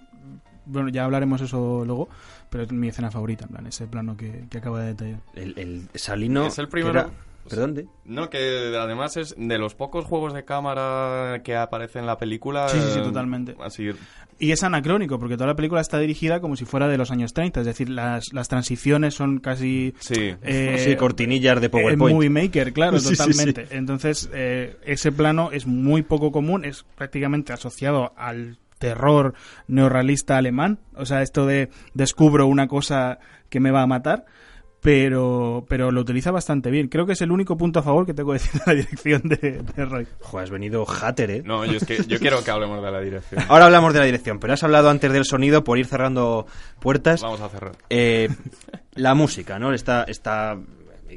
bueno, 0.65 0.89
ya 0.89 1.05
hablaremos 1.05 1.43
eso 1.43 1.85
luego, 1.85 2.09
pero 2.49 2.65
es 2.65 2.73
mi 2.73 2.89
escena 2.89 3.11
favorita, 3.11 3.45
en 3.45 3.51
plan, 3.51 3.67
ese 3.67 3.87
plano 3.87 4.17
que, 4.17 4.47
que 4.49 4.57
acabo 4.59 4.79
de 4.79 4.87
detallar. 4.87 5.21
El, 5.35 5.53
el 5.59 5.89
Salino... 6.01 6.47
Es 6.47 6.59
el 6.59 6.65
que 6.65 6.71
primero- 6.71 6.99
era- 7.01 7.11
¿Perdón? 7.49 7.75
¿de? 7.75 7.87
No, 8.05 8.31
que 8.31 8.75
además 8.79 9.17
es 9.17 9.35
de 9.37 9.59
los 9.59 9.75
pocos 9.75 10.05
juegos 10.05 10.33
de 10.33 10.45
cámara 10.45 11.43
que 11.43 11.57
aparece 11.57 11.99
en 11.99 12.07
la 12.07 12.19
película. 12.19 12.69
Sí, 12.69 12.79
sí, 12.81 12.87
sí, 12.95 12.99
eh, 13.01 13.03
totalmente. 13.03 13.55
Así, 13.61 13.91
Y 14.39 14.53
es 14.53 14.63
anacrónico, 14.63 15.19
porque 15.19 15.37
toda 15.37 15.49
la 15.49 15.57
película 15.57 15.81
está 15.81 15.99
dirigida 15.99 16.41
como 16.41 16.57
si 16.57 16.65
fuera 16.65 16.89
de 16.89 16.97
los 16.97 17.11
años 17.11 17.33
30, 17.35 17.61
es 17.61 17.67
decir, 17.67 17.91
las, 17.91 18.33
las 18.33 18.49
transiciones 18.49 19.15
son 19.15 19.39
casi. 19.39 19.95
sí. 19.99 20.35
eh, 20.43 20.83
sí, 20.85 20.97
cortinillas 20.97 21.61
de 21.61 21.67
en 21.67 21.71
PowerPoint. 21.71 22.15
Movie 22.17 22.31
Maker, 22.31 22.73
claro, 22.73 22.99
Sí, 23.05 23.09
sí, 23.09 23.17
totalmente. 23.17 23.67
Entonces, 23.71 24.31
eh, 24.33 24.77
ese 24.85 25.13
plano 25.13 25.51
es 25.53 25.67
muy 25.67 26.03
poco 26.03 26.33
común, 26.33 26.65
es 26.65 26.85
prácticamente 26.97 27.53
asociado 27.53 28.13
al 28.17 28.59
terror 28.79 29.35
neorrealista 29.69 30.37
alemán. 30.37 30.79
O 30.95 31.07
sea, 31.07 31.23
esto 31.23 31.47
de 31.47 31.71
descubro 31.95 32.47
una 32.47 32.69
cosa 32.69 33.19
que 33.49 33.61
me 33.61 33.71
va 33.71 33.83
a 33.83 33.87
matar. 33.87 34.27
Pero, 34.85 35.65
pero 35.67 35.91
lo 35.91 36.03
utiliza 36.03 36.31
bastante 36.31 36.71
bien. 36.71 36.89
Creo 36.89 37.07
que 37.07 37.15
es 37.15 37.23
el 37.23 37.33
único 37.33 37.57
punto 37.57 37.79
a 37.79 37.83
favor 37.83 38.05
que 38.05 38.13
tengo 38.13 38.33
que 38.33 38.35
decir 38.35 38.61
de 38.61 38.63
la 38.67 38.75
dirección 38.75 39.23
de, 39.25 39.63
de 39.63 39.85
Roy. 39.87 40.07
Joder, 40.21 40.45
has 40.45 40.51
venido 40.51 40.85
hater, 40.85 41.31
¿eh? 41.31 41.43
No, 41.43 41.65
yo, 41.65 41.79
es 41.79 41.87
que, 41.87 42.05
yo 42.07 42.19
quiero 42.19 42.45
que 42.45 42.51
hablemos 42.51 42.85
de 42.85 42.93
la 42.93 43.01
dirección. 43.01 43.43
Ahora 43.49 43.65
hablamos 43.65 43.95
de 43.95 44.01
la 44.01 44.05
dirección, 44.05 44.39
pero 44.39 44.53
has 44.53 44.63
hablado 44.63 44.91
antes 44.91 45.11
del 45.11 45.25
sonido 45.25 45.65
por 45.65 45.79
ir 45.79 45.87
cerrando 45.87 46.47
puertas. 46.81 47.23
Vamos 47.23 47.41
a 47.41 47.49
cerrar. 47.49 47.73
Eh, 47.89 48.29
la 48.93 49.15
música, 49.15 49.59
¿no? 49.59 49.73
Esta, 49.73 50.05
esta 50.05 50.59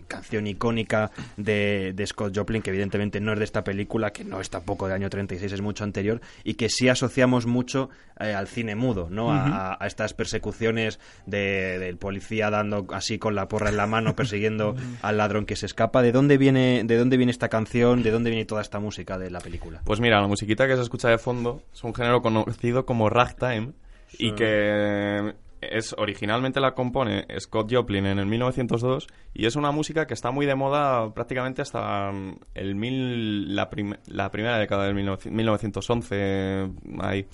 canción 0.08 0.48
icónica 0.48 1.12
de, 1.38 1.94
de 1.96 2.08
Scott 2.08 2.36
Joplin, 2.36 2.62
que 2.62 2.70
evidentemente 2.70 3.20
no 3.20 3.34
es 3.34 3.40
de 3.40 3.46
esta 3.46 3.64
película, 3.64 4.12
que 4.12 4.24
no 4.24 4.40
es 4.42 4.50
tampoco 4.50 4.88
de 4.88 4.94
año 4.94 5.10
36, 5.10 5.52
es 5.52 5.62
mucho 5.62 5.84
anterior, 5.84 6.22
y 6.44 6.56
que 6.56 6.70
sí 6.70 6.90
asociamos 6.90 7.46
mucho 7.46 7.90
eh, 8.20 8.34
al 8.34 8.48
cine 8.48 8.76
mudo, 8.76 9.08
¿no? 9.10 9.32
A 9.32 9.78
estas 9.86 10.14
persecuciones 10.14 11.00
de- 11.26 11.80
del 11.80 11.98
policía 11.98 12.50
dando 12.50 12.88
así 12.94 13.18
con 13.20 13.36
la 13.36 13.48
porra 13.48 13.70
en 13.70 13.78
la 13.78 13.88
mano, 13.88 14.16
persiguiendo 14.16 14.76
al 15.02 15.18
ladrón 15.18 15.46
que 15.46 15.56
se 15.56 15.66
escapa. 15.66 16.02
¿De 16.02 16.12
dónde 16.12 16.38
viene, 16.38 16.82
de 16.86 16.98
dónde 16.98 17.18
viene 17.18 17.32
esta 17.32 17.50
canción? 17.50 18.04
¿De 18.04 18.12
dónde 18.12 18.30
viene 18.30 18.46
toda 18.46 18.62
esta 18.62 18.80
música 18.80 19.18
de 19.18 19.30
la 19.32 19.40
película? 19.40 19.82
Pues 19.84 20.00
mira, 20.00 20.20
la 20.22 20.28
musiquita 20.28 20.68
que 20.68 20.76
se 20.76 20.82
escucha 20.82 21.10
de 21.10 21.18
fondo 21.18 21.62
es 21.74 21.84
un 21.84 21.94
género 21.94 22.22
conocido 22.22 22.86
como 22.86 23.10
ragtime 23.10 23.74
y 24.18 24.32
que 24.34 25.34
es 25.62 25.94
originalmente 25.98 26.60
la 26.60 26.74
compone 26.74 27.26
Scott 27.40 27.72
Joplin 27.74 28.06
en 28.06 28.20
el 28.20 28.26
1902 28.28 29.08
y 29.34 29.46
es 29.46 29.56
una 29.56 29.72
música 29.72 30.06
que 30.08 30.14
está 30.14 30.32
muy 30.32 30.46
de 30.46 30.56
moda 30.56 31.14
prácticamente 31.14 31.62
hasta 31.62 32.12
mm, 32.12 32.40
el 32.56 32.76
mil, 32.76 33.56
la, 33.56 33.70
prim- 33.70 33.96
la 34.08 34.30
primera 34.32 34.58
década 34.60 34.86
del 34.86 34.96
1900 34.96 35.32
1911 35.32 36.70
ahí. 37.02 37.26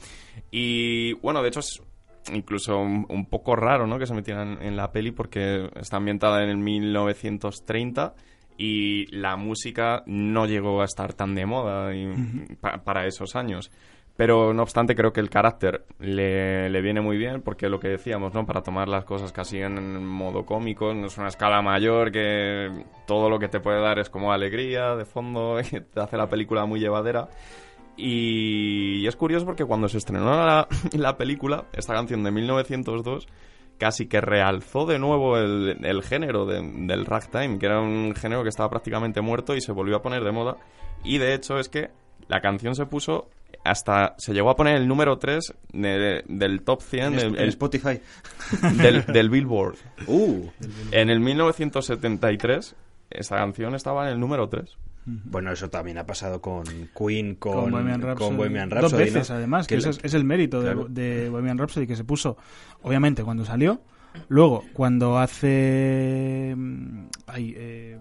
Y 0.52 1.14
bueno, 1.14 1.42
de 1.42 1.50
hecho 1.50 1.60
es 1.60 1.82
incluso 2.34 2.78
un, 2.80 3.06
un 3.10 3.26
poco 3.26 3.56
raro, 3.56 3.86
¿no? 3.88 4.00
Que 4.00 4.06
se 4.08 4.14
metieran 4.14 4.58
en 4.62 4.78
la 4.78 4.92
peli 4.92 5.12
porque 5.12 5.70
está 5.76 5.98
ambientada 5.98 6.42
en 6.44 6.50
el 6.50 6.58
1930 6.58 8.16
y 8.58 9.08
la 9.16 9.36
música 9.36 10.04
no 10.06 10.46
llegó 10.46 10.82
a 10.82 10.86
estar 10.86 11.14
tan 11.14 11.36
de 11.36 11.46
moda 11.46 11.94
y- 11.96 12.56
pa- 12.62 12.84
para 12.84 13.06
esos 13.08 13.36
años. 13.36 13.72
Pero 14.16 14.54
no 14.54 14.62
obstante 14.62 14.94
creo 14.96 15.12
que 15.12 15.20
el 15.22 15.30
carácter 15.32 15.86
le, 16.00 16.70
le 16.70 16.82
viene 16.82 17.02
muy 17.02 17.18
bien 17.18 17.42
porque 17.42 17.68
lo 17.68 17.80
que 17.80 17.88
decíamos, 17.88 18.32
¿no? 18.34 18.46
Para 18.46 18.62
tomar 18.62 18.88
las 18.88 19.06
cosas 19.06 19.32
casi 19.32 19.58
en 19.60 20.06
modo 20.06 20.46
cómico, 20.46 20.94
no 20.94 21.08
es 21.08 21.18
una 21.18 21.30
escala 21.30 21.64
mayor 21.64 22.12
que 22.12 22.86
todo 23.08 23.28
lo 23.28 23.40
que 23.40 23.48
te 23.48 23.60
puede 23.60 23.82
dar 23.82 23.98
es 23.98 24.12
como 24.12 24.32
alegría 24.32 24.96
de 24.96 25.06
fondo 25.06 25.60
y 25.62 25.64
te 25.82 26.00
hace 26.00 26.16
la 26.18 26.30
película 26.30 26.66
muy 26.66 26.80
llevadera. 26.80 27.28
Y, 27.98 29.00
y 29.04 29.08
es 29.08 29.16
curioso 29.16 29.46
porque 29.46 29.66
cuando 29.66 29.88
se 29.88 29.98
estrenó 29.98 30.26
la, 30.46 30.68
la 30.94 31.18
película, 31.18 31.66
esta 31.74 31.94
canción 31.94 32.24
de 32.24 32.32
1902 32.32 33.28
casi 33.78 34.08
que 34.08 34.22
realzó 34.22 34.86
de 34.86 35.00
nuevo 35.00 35.38
el, 35.38 35.78
el 35.84 36.04
género 36.04 36.46
de- 36.46 36.62
del 36.62 37.06
ragtime, 37.06 37.58
que 37.58 37.66
era 37.66 37.82
un 37.82 38.14
género 38.16 38.44
que 38.44 38.50
estaba 38.50 38.70
prácticamente 38.70 39.22
muerto 39.22 39.56
y 39.56 39.62
se 39.62 39.72
volvió 39.72 39.98
a 39.98 40.02
poner 40.02 40.24
de 40.24 40.32
moda. 40.32 40.58
Y 41.04 41.18
de 41.18 41.34
hecho 41.34 41.58
es 41.58 41.68
que 41.70 41.90
la 42.28 42.42
canción 42.42 42.76
se 42.76 42.86
puso 42.86 43.30
hasta... 43.64 44.16
se 44.18 44.34
llegó 44.34 44.50
a 44.50 44.56
poner 44.56 44.76
el 44.78 44.88
número 44.88 45.18
3 45.18 45.54
de- 45.74 46.24
del 46.28 46.62
top 46.64 46.82
100 46.82 47.04
En, 47.06 47.16
del, 47.16 47.28
en 47.36 47.42
el- 47.42 47.50
Spotify. 47.50 48.00
del, 48.82 49.06
del 49.06 49.30
Billboard. 49.30 49.76
Uh, 50.08 50.48
En 50.92 51.10
el 51.10 51.20
1973 51.20 52.76
esta 53.10 53.36
canción 53.38 53.76
estaba 53.76 54.08
en 54.08 54.14
el 54.14 54.20
número 54.20 54.50
3. 54.50 54.76
Bueno, 55.06 55.52
eso 55.52 55.70
también 55.70 55.98
ha 55.98 56.06
pasado 56.06 56.42
con 56.42 56.64
Queen, 56.98 57.36
con, 57.36 57.54
con 57.64 57.72
Bohemian 57.72 58.02
Rhapsody. 58.02 58.28
con 58.28 58.38
Bohemian 58.38 58.70
Dos 58.70 58.94
veces, 58.94 59.30
¿no? 59.30 59.36
además, 59.36 59.68
que, 59.68 59.78
Que 59.78 59.90
es, 59.90 60.00
es 60.02 60.14
el 60.14 60.24
mérito 60.24 60.60
de- 60.62 60.66
Claro. 60.72 60.88
de, 60.90 61.30
Bohemian 61.30 61.58
Rhapsody, 61.58 61.86
que 61.86 61.96
se 61.98 62.06
puso, 62.06 62.38
obviamente, 62.82 63.24
cuando 63.24 63.44
salió. 63.46 63.82
Luego, 64.30 64.64
cuando 64.74 65.18
hace. 65.18 66.54
mm, 66.56 67.06
Ay, 67.28 67.54
eh, 67.58 68.00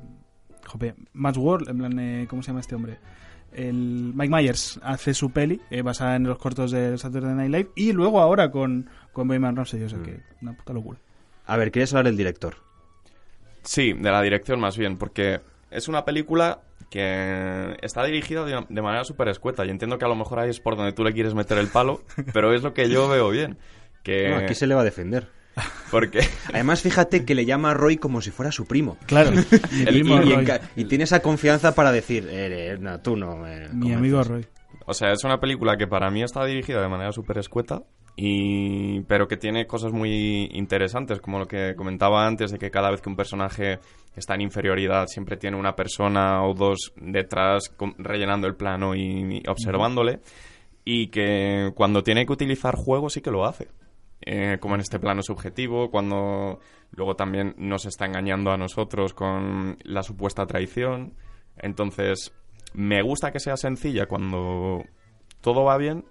jope, 0.67 0.95
Matt 1.15 1.37
Ward, 1.39 1.69
en 1.69 1.79
plan, 1.79 1.99
eh, 1.99 2.27
¿cómo 2.31 2.43
se 2.43 2.49
llama 2.49 2.61
este 2.61 2.75
hombre? 2.77 2.99
El 3.55 4.13
Mike 4.15 4.31
Myers 4.35 4.81
hace 4.83 5.15
su 5.15 5.31
peli 5.31 5.61
eh, 5.71 5.83
basada 5.83 6.17
en 6.17 6.25
los 6.25 6.39
cortos 6.39 6.71
de 6.71 6.97
Saturday 6.99 7.35
Night 7.35 7.51
Live 7.51 7.71
y 7.77 7.93
luego 7.93 8.21
ahora 8.21 8.51
con, 8.51 8.89
con 9.13 9.29
Bohemian 9.29 9.57
Rhapsody, 9.57 9.85
o 9.85 9.89
sea 9.89 9.99
Mm. 9.99 10.03
que 10.03 10.21
una 10.41 10.53
puta 10.57 10.73
locura. 10.73 10.99
A 11.47 11.57
ver, 11.57 11.71
¿quieres 11.71 11.93
hablar 11.93 12.07
del 12.07 12.17
director? 12.17 12.57
Sí, 13.63 13.93
de 13.93 14.11
la 14.11 14.23
dirección 14.23 14.59
más 14.61 14.77
bien, 14.77 14.97
porque 14.97 15.41
es 15.71 15.89
una 15.89 16.05
película 16.05 16.61
que 16.91 17.77
está 17.81 18.05
dirigida 18.05 18.45
de, 18.45 18.65
de 18.69 18.83
manera 18.83 19.05
súper 19.05 19.29
escueta 19.29 19.65
y 19.65 19.71
entiendo 19.71 19.99
que 19.99 20.05
a 20.05 20.09
lo 20.09 20.17
mejor 20.17 20.39
ahí 20.41 20.51
es 20.51 20.61
por 20.61 20.77
donde 20.77 20.93
tú 20.93 21.05
le 21.05 21.13
quieres 21.13 21.35
meter 21.35 21.59
el 21.59 21.69
palo, 21.69 22.03
pero 22.33 22.53
es 22.53 22.63
lo 22.63 22.75
que 22.75 22.89
yo 22.89 23.09
veo 23.09 23.31
bien. 23.31 23.57
Que... 24.03 24.29
No, 24.31 24.37
aquí 24.37 24.55
se 24.55 24.67
le 24.67 24.75
va 24.75 24.81
a 24.81 24.85
defender. 24.85 25.29
Porque 25.91 26.21
Además, 26.53 26.81
fíjate 26.83 27.25
que 27.25 27.35
le 27.35 27.45
llama 27.45 27.73
a 27.73 27.75
Roy 27.75 27.97
como 27.99 28.21
si 28.23 28.31
fuera 28.31 28.51
su 28.53 28.65
primo. 28.67 28.97
Claro, 29.07 29.31
Y, 29.73 29.85
primo 29.85 30.23
y- 30.23 30.33
Roy. 30.35 30.47
tiene 30.89 31.05
esa 31.05 31.21
confianza 31.21 31.75
para 31.75 31.93
decir, 31.93 32.27
eh, 32.31 32.73
eh, 32.73 32.79
no, 32.81 33.01
tú 33.01 33.17
no. 33.17 33.47
eh, 33.47 33.69
Mi 33.73 33.91
convences". 33.93 33.97
amigo 33.99 34.23
Roy. 34.25 34.47
O 34.87 34.95
sea, 34.95 35.13
es 35.13 35.23
una 35.25 35.39
película 35.39 35.77
que 35.77 35.87
para 35.87 36.11
mí 36.11 36.23
está 36.23 36.45
dirigida 36.45 36.81
de 36.83 36.89
manera 36.89 37.13
súper 37.13 37.39
escueta, 37.39 37.83
y... 38.17 39.01
pero 39.03 39.29
que 39.29 39.37
tiene 39.37 39.67
cosas 39.67 39.93
muy 39.93 40.49
interesantes, 40.53 41.21
como 41.21 41.39
lo 41.39 41.47
que 41.47 41.75
comentaba 41.77 42.27
antes, 42.27 42.51
de 42.51 42.59
que 42.59 42.71
cada 42.71 42.91
vez 42.91 43.01
que 43.01 43.09
un 43.09 43.15
personaje 43.17 43.79
está 44.17 44.35
en 44.35 44.41
inferioridad, 44.41 45.07
siempre 45.07 45.37
tiene 45.37 45.57
una 45.57 45.77
persona 45.77 46.43
o 46.45 46.55
dos 46.55 46.93
detrás 46.97 47.73
rellenando 47.99 48.47
el 48.49 48.57
plano 48.57 48.95
y, 48.95 49.37
y 49.39 49.43
observándole, 49.49 50.21
y 50.85 51.09
que 51.09 51.71
cuando 51.77 52.03
tiene 52.03 52.27
que 52.27 52.33
utilizar 52.33 52.75
juego 52.75 53.09
sí 53.09 53.21
que 53.21 53.31
lo 53.31 53.47
hace. 53.47 53.69
Eh, 54.25 54.59
como 54.61 54.77
en 54.77 54.81
este 54.81 55.01
plano 55.01 55.23
subjetivo, 55.23 55.91
cuando 55.91 56.61
luego 56.93 57.17
también 57.17 57.55
nos 57.59 57.87
está 57.87 58.07
engañando 58.07 58.53
a 58.53 58.57
nosotros 58.57 59.15
con 59.15 59.79
la 59.83 60.05
supuesta 60.05 60.47
traición. 60.47 61.15
Entonces, 61.57 62.33
me 62.73 63.03
gusta 63.03 63.33
que 63.33 63.41
sea 63.41 63.57
sencilla 63.57 64.07
cuando 64.07 64.85
todo 65.41 65.65
va 65.65 65.77
bien 65.77 66.05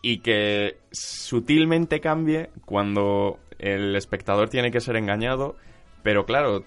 y 0.00 0.18
que 0.18 0.78
sutilmente 0.92 2.00
cambie 2.00 2.50
cuando 2.64 3.38
el 3.58 3.94
espectador 3.96 4.48
tiene 4.48 4.70
que 4.70 4.80
ser 4.80 4.96
engañado, 4.96 5.56
pero 6.02 6.24
claro, 6.24 6.64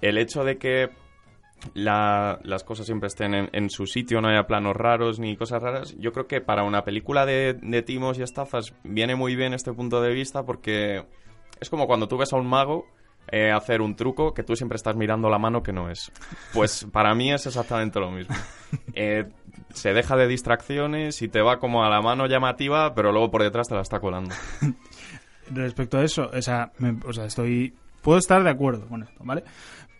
el 0.00 0.18
hecho 0.18 0.44
de 0.44 0.58
que 0.58 0.90
la- 1.74 2.38
las 2.42 2.64
cosas 2.64 2.86
siempre 2.86 3.06
estén 3.06 3.34
en, 3.34 3.48
en 3.52 3.70
su 3.70 3.86
sitio, 3.86 4.20
no 4.20 4.28
haya 4.28 4.46
planos 4.46 4.76
raros 4.76 5.18
ni 5.18 5.36
cosas 5.36 5.62
raras, 5.62 5.94
yo 5.98 6.12
creo 6.12 6.26
que 6.26 6.40
para 6.40 6.64
una 6.64 6.84
película 6.84 7.24
de, 7.26 7.54
de 7.60 7.82
timos 7.82 8.18
y 8.18 8.22
estafas 8.22 8.74
viene 8.84 9.14
muy 9.14 9.34
bien 9.36 9.54
este 9.54 9.72
punto 9.72 10.00
de 10.02 10.12
vista 10.12 10.44
porque 10.44 11.04
es 11.60 11.70
como 11.70 11.86
cuando 11.86 12.08
tú 12.08 12.16
ves 12.18 12.32
a 12.32 12.36
un 12.36 12.46
mago 12.46 12.86
eh, 13.32 13.50
hacer 13.50 13.80
un 13.80 13.96
truco 13.96 14.34
que 14.34 14.42
tú 14.42 14.54
siempre 14.54 14.76
estás 14.76 14.96
mirando 14.96 15.30
la 15.30 15.38
mano 15.38 15.62
que 15.62 15.72
no 15.72 15.88
es. 15.88 16.12
Pues 16.52 16.86
para 16.92 17.14
mí 17.14 17.32
es 17.32 17.46
exactamente 17.46 17.98
lo 18.00 18.10
mismo. 18.10 18.34
Eh, 18.96 19.24
se 19.72 19.92
deja 19.92 20.16
de 20.16 20.26
distracciones 20.28 21.22
y 21.22 21.28
te 21.28 21.40
va 21.40 21.58
como 21.58 21.84
a 21.84 21.88
la 21.88 22.00
mano 22.00 22.26
llamativa, 22.26 22.92
pero 22.94 23.12
luego 23.12 23.30
por 23.30 23.42
detrás 23.42 23.68
te 23.68 23.74
la 23.76 23.80
está 23.82 23.98
colando. 24.00 24.34
respecto 25.50 25.98
a 25.98 26.04
eso, 26.04 26.30
o 26.32 26.42
sea, 26.42 26.72
me- 26.78 26.98
o 27.04 27.12
sea, 27.12 27.24
estoy 27.26 27.74
puedo 28.02 28.18
estar 28.18 28.42
de 28.42 28.50
acuerdo 28.50 28.86
con 28.88 29.02
esto, 29.02 29.20
¿vale? 29.24 29.44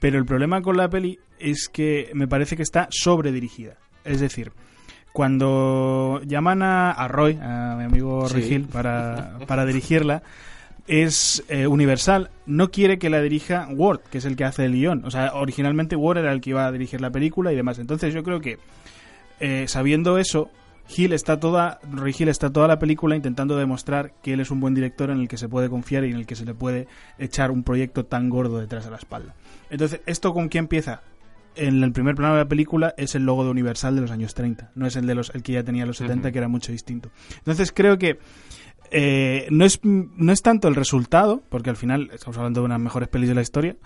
Pero 0.04 0.18
el 0.18 0.26
problema 0.26 0.60
con 0.60 0.76
la 0.76 0.90
peli 0.90 1.18
es 1.38 1.70
que 1.70 2.10
me 2.12 2.28
parece 2.28 2.58
que 2.58 2.62
está 2.62 2.88
sobredirigida. 2.90 3.78
Es 4.04 4.20
decir, 4.20 4.52
cuando 5.14 6.20
llaman 6.26 6.62
a, 6.62 6.90
a 6.90 7.08
Roy, 7.08 7.38
a 7.40 7.74
mi 7.78 7.84
amigo 7.84 8.28
Roy 8.28 8.42
Sí. 8.42 8.52
Hill, 8.52 8.66
para, 8.66 9.38
para 9.46 9.64
dirigirla, 9.64 10.22
es 10.86 11.42
eh, 11.48 11.66
Universal. 11.66 12.28
No 12.44 12.70
quiere 12.70 12.98
que 12.98 13.08
la 13.08 13.22
dirija 13.22 13.66
Ward, 13.70 14.00
que 14.10 14.18
es 14.18 14.26
el 14.26 14.36
que 14.36 14.44
hace 14.44 14.66
el 14.66 14.72
guion. 14.72 15.06
O 15.06 15.10
sea, 15.10 15.32
originalmente 15.36 15.96
Ward 15.96 16.18
era 16.18 16.34
el 16.34 16.42
que 16.42 16.50
iba 16.50 16.66
a 16.66 16.70
dirigir 16.72 17.00
la 17.00 17.08
película 17.08 17.50
y 17.50 17.56
demás. 17.56 17.78
Entonces 17.78 18.12
yo 18.12 18.22
creo 18.22 18.40
que, 18.40 18.58
eh, 19.40 19.64
sabiendo 19.68 20.18
eso, 20.18 20.50
Hill 20.88 21.12
está 21.12 21.40
toda, 21.40 21.80
Roy 21.90 22.14
Hill 22.18 22.28
está 22.28 22.50
toda 22.50 22.68
la 22.68 22.78
película 22.78 23.16
intentando 23.16 23.56
demostrar 23.56 24.12
que 24.22 24.34
él 24.34 24.40
es 24.40 24.50
un 24.50 24.60
buen 24.60 24.74
director 24.74 25.10
en 25.10 25.20
el 25.20 25.28
que 25.28 25.36
se 25.38 25.48
puede 25.48 25.68
confiar 25.68 26.04
y 26.04 26.10
en 26.10 26.16
el 26.16 26.26
que 26.26 26.36
se 26.36 26.44
le 26.44 26.54
puede 26.54 26.86
echar 27.18 27.50
un 27.50 27.62
proyecto 27.62 28.04
tan 28.04 28.28
gordo 28.28 28.58
detrás 28.58 28.84
de 28.84 28.90
la 28.90 28.96
espalda. 28.96 29.34
Entonces, 29.70 30.00
¿esto 30.06 30.34
con 30.34 30.48
qué 30.48 30.58
empieza? 30.58 31.02
En 31.56 31.82
el 31.84 31.92
primer 31.92 32.16
plano 32.16 32.34
de 32.34 32.40
la 32.40 32.48
película 32.48 32.94
es 32.96 33.14
el 33.14 33.24
logo 33.24 33.44
de 33.44 33.50
Universal 33.50 33.94
de 33.94 34.00
los 34.02 34.10
años 34.10 34.34
30, 34.34 34.72
no 34.74 34.86
es 34.86 34.96
el 34.96 35.06
de 35.06 35.14
los 35.14 35.32
el 35.34 35.42
que 35.42 35.52
ya 35.52 35.62
tenía 35.62 35.86
los 35.86 35.98
70, 35.98 36.28
Ujú. 36.28 36.32
que 36.32 36.38
era 36.38 36.48
mucho 36.48 36.72
distinto. 36.72 37.10
Entonces 37.38 37.72
creo 37.72 37.96
que 37.96 38.18
eh, 38.90 39.46
no, 39.50 39.64
es, 39.64 39.80
no 39.84 40.32
es 40.32 40.42
tanto 40.42 40.68
el 40.68 40.74
resultado, 40.74 41.42
porque 41.48 41.70
al 41.70 41.76
final 41.76 42.10
estamos 42.12 42.36
hablando 42.36 42.60
de 42.60 42.66
unas 42.66 42.80
mejores 42.80 43.08
pelis 43.08 43.28
de 43.28 43.34
la 43.34 43.42
historia, 43.42 43.76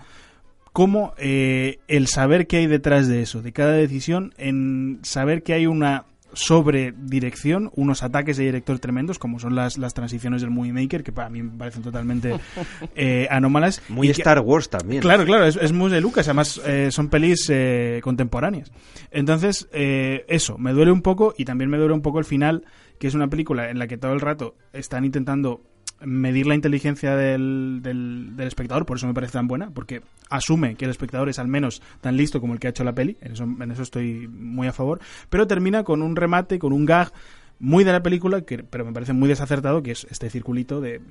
como 0.73 1.13
eh, 1.17 1.79
el 1.87 2.07
saber 2.07 2.47
qué 2.47 2.57
hay 2.57 2.67
detrás 2.67 3.07
de 3.07 3.21
eso, 3.21 3.41
de 3.41 3.51
cada 3.53 3.71
decisión, 3.73 4.33
en 4.37 4.99
saber 5.03 5.43
que 5.43 5.53
hay 5.53 5.65
una 5.67 6.05
sobredirección, 6.33 7.71
unos 7.75 8.03
ataques 8.03 8.37
de 8.37 8.45
director 8.45 8.79
tremendos, 8.79 9.19
como 9.19 9.39
son 9.39 9.55
las, 9.55 9.77
las 9.77 9.93
transiciones 9.93 10.41
del 10.41 10.51
Movie 10.51 10.73
Maker, 10.73 11.03
que 11.03 11.11
para 11.11 11.29
mí 11.29 11.41
me 11.43 11.51
parecen 11.57 11.83
totalmente 11.83 12.35
eh, 12.95 13.27
anómalas. 13.29 13.81
Muy 13.89 14.07
y 14.09 14.13
que- 14.13 14.21
Star 14.21 14.39
Wars 14.39 14.69
también. 14.69 15.01
Claro, 15.01 15.25
claro, 15.25 15.45
es, 15.45 15.55
es 15.55 15.71
muy 15.71 15.89
de 15.91 16.01
Lucas, 16.01 16.27
además 16.27 16.61
eh, 16.65 16.89
son 16.91 17.09
pelis 17.09 17.47
eh, 17.49 17.99
contemporáneas. 18.03 18.71
Entonces, 19.11 19.67
eh, 19.71 20.25
eso, 20.27 20.57
me 20.57 20.73
duele 20.73 20.91
un 20.91 21.01
poco 21.01 21.33
y 21.37 21.45
también 21.45 21.69
me 21.69 21.77
duele 21.77 21.93
un 21.93 22.01
poco 22.01 22.19
el 22.19 22.25
final, 22.25 22.63
que 22.99 23.07
es 23.07 23.13
una 23.13 23.27
película 23.29 23.69
en 23.69 23.79
la 23.79 23.87
que 23.87 23.97
todo 23.97 24.13
el 24.13 24.19
rato 24.21 24.55
están 24.73 25.05
intentando 25.05 25.61
medir 26.01 26.47
la 26.47 26.55
inteligencia 26.55 27.15
del, 27.15 27.79
del, 27.81 28.35
del 28.35 28.47
espectador, 28.47 28.85
por 28.85 28.97
eso 28.97 29.07
me 29.07 29.13
parece 29.13 29.33
tan 29.33 29.47
buena, 29.47 29.69
porque 29.71 30.01
asume 30.29 30.75
que 30.75 30.85
el 30.85 30.91
espectador 30.91 31.29
es 31.29 31.39
al 31.39 31.47
menos 31.47 31.81
tan 32.01 32.17
listo 32.17 32.39
como 32.39 32.53
el 32.53 32.59
que 32.59 32.67
ha 32.67 32.69
hecho 32.69 32.83
la 32.83 32.93
peli, 32.93 33.17
en 33.21 33.33
eso, 33.33 33.43
en 33.43 33.71
eso 33.71 33.83
estoy 33.83 34.27
muy 34.27 34.67
a 34.67 34.73
favor, 34.73 34.99
pero 35.29 35.47
termina 35.47 35.83
con 35.83 36.01
un 36.01 36.15
remate, 36.15 36.59
con 36.59 36.73
un 36.73 36.85
gag 36.85 37.11
muy 37.59 37.83
de 37.83 37.91
la 37.91 38.01
película, 38.01 38.41
que, 38.41 38.59
pero 38.59 38.85
me 38.85 38.93
parece 38.93 39.13
muy 39.13 39.27
desacertado, 39.27 39.83
que 39.83 39.91
es 39.91 40.07
este 40.09 40.29
circulito 40.29 40.79
de 40.81 41.01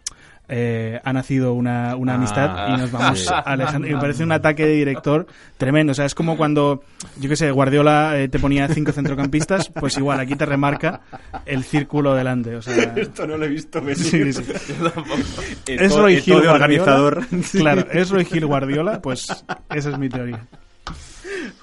eh, 0.49 0.99
ha 1.05 1.13
nacido 1.13 1.53
una, 1.53 1.95
una 1.97 2.13
Ah, 2.13 2.17
amistad 2.17 2.69
y 2.75 2.81
nos 2.81 2.91
vamos 2.91 3.21
sí. 3.21 3.27
alejando. 3.45 3.87
Y 3.87 3.93
me 3.95 4.01
parece 4.01 4.25
un 4.25 4.33
ataque 4.33 4.65
de 4.65 4.73
director 4.73 5.27
tremendo. 5.59 5.91
O 5.93 5.95
sea, 5.95 6.07
es 6.07 6.15
como 6.15 6.39
cuando, 6.39 6.83
yo 7.21 7.29
qué 7.29 7.37
sé, 7.37 7.51
Guardiola 7.51 8.19
eh, 8.19 8.29
te 8.29 8.39
ponía 8.39 8.67
cinco 8.69 8.93
centrocampistas, 8.93 9.69
pues 9.69 9.99
igual, 9.99 10.21
aquí 10.21 10.37
te 10.37 10.47
remarca 10.47 11.03
el 11.45 11.65
círculo 11.65 12.15
delante. 12.15 12.57
O 12.57 12.63
sea, 12.63 12.95
Esto 12.97 13.27
no 13.27 13.37
lo 13.37 13.45
he 13.45 13.49
visto 13.49 13.81
venir. 13.83 13.99
Sí, 13.99 14.33
sí. 14.33 14.43
es 15.67 15.95
Roy 15.95 16.15
Hill 16.15 16.33
Guardiola. 16.35 16.53
organizador. 16.55 17.27
Claro, 17.53 17.87
es 17.93 18.09
Roy 18.09 18.27
Hill 18.31 18.47
Guardiola, 18.47 19.03
pues 19.03 19.27
esa 19.75 19.91
es 19.91 19.99
mi 19.99 20.09
teoría. 20.09 20.47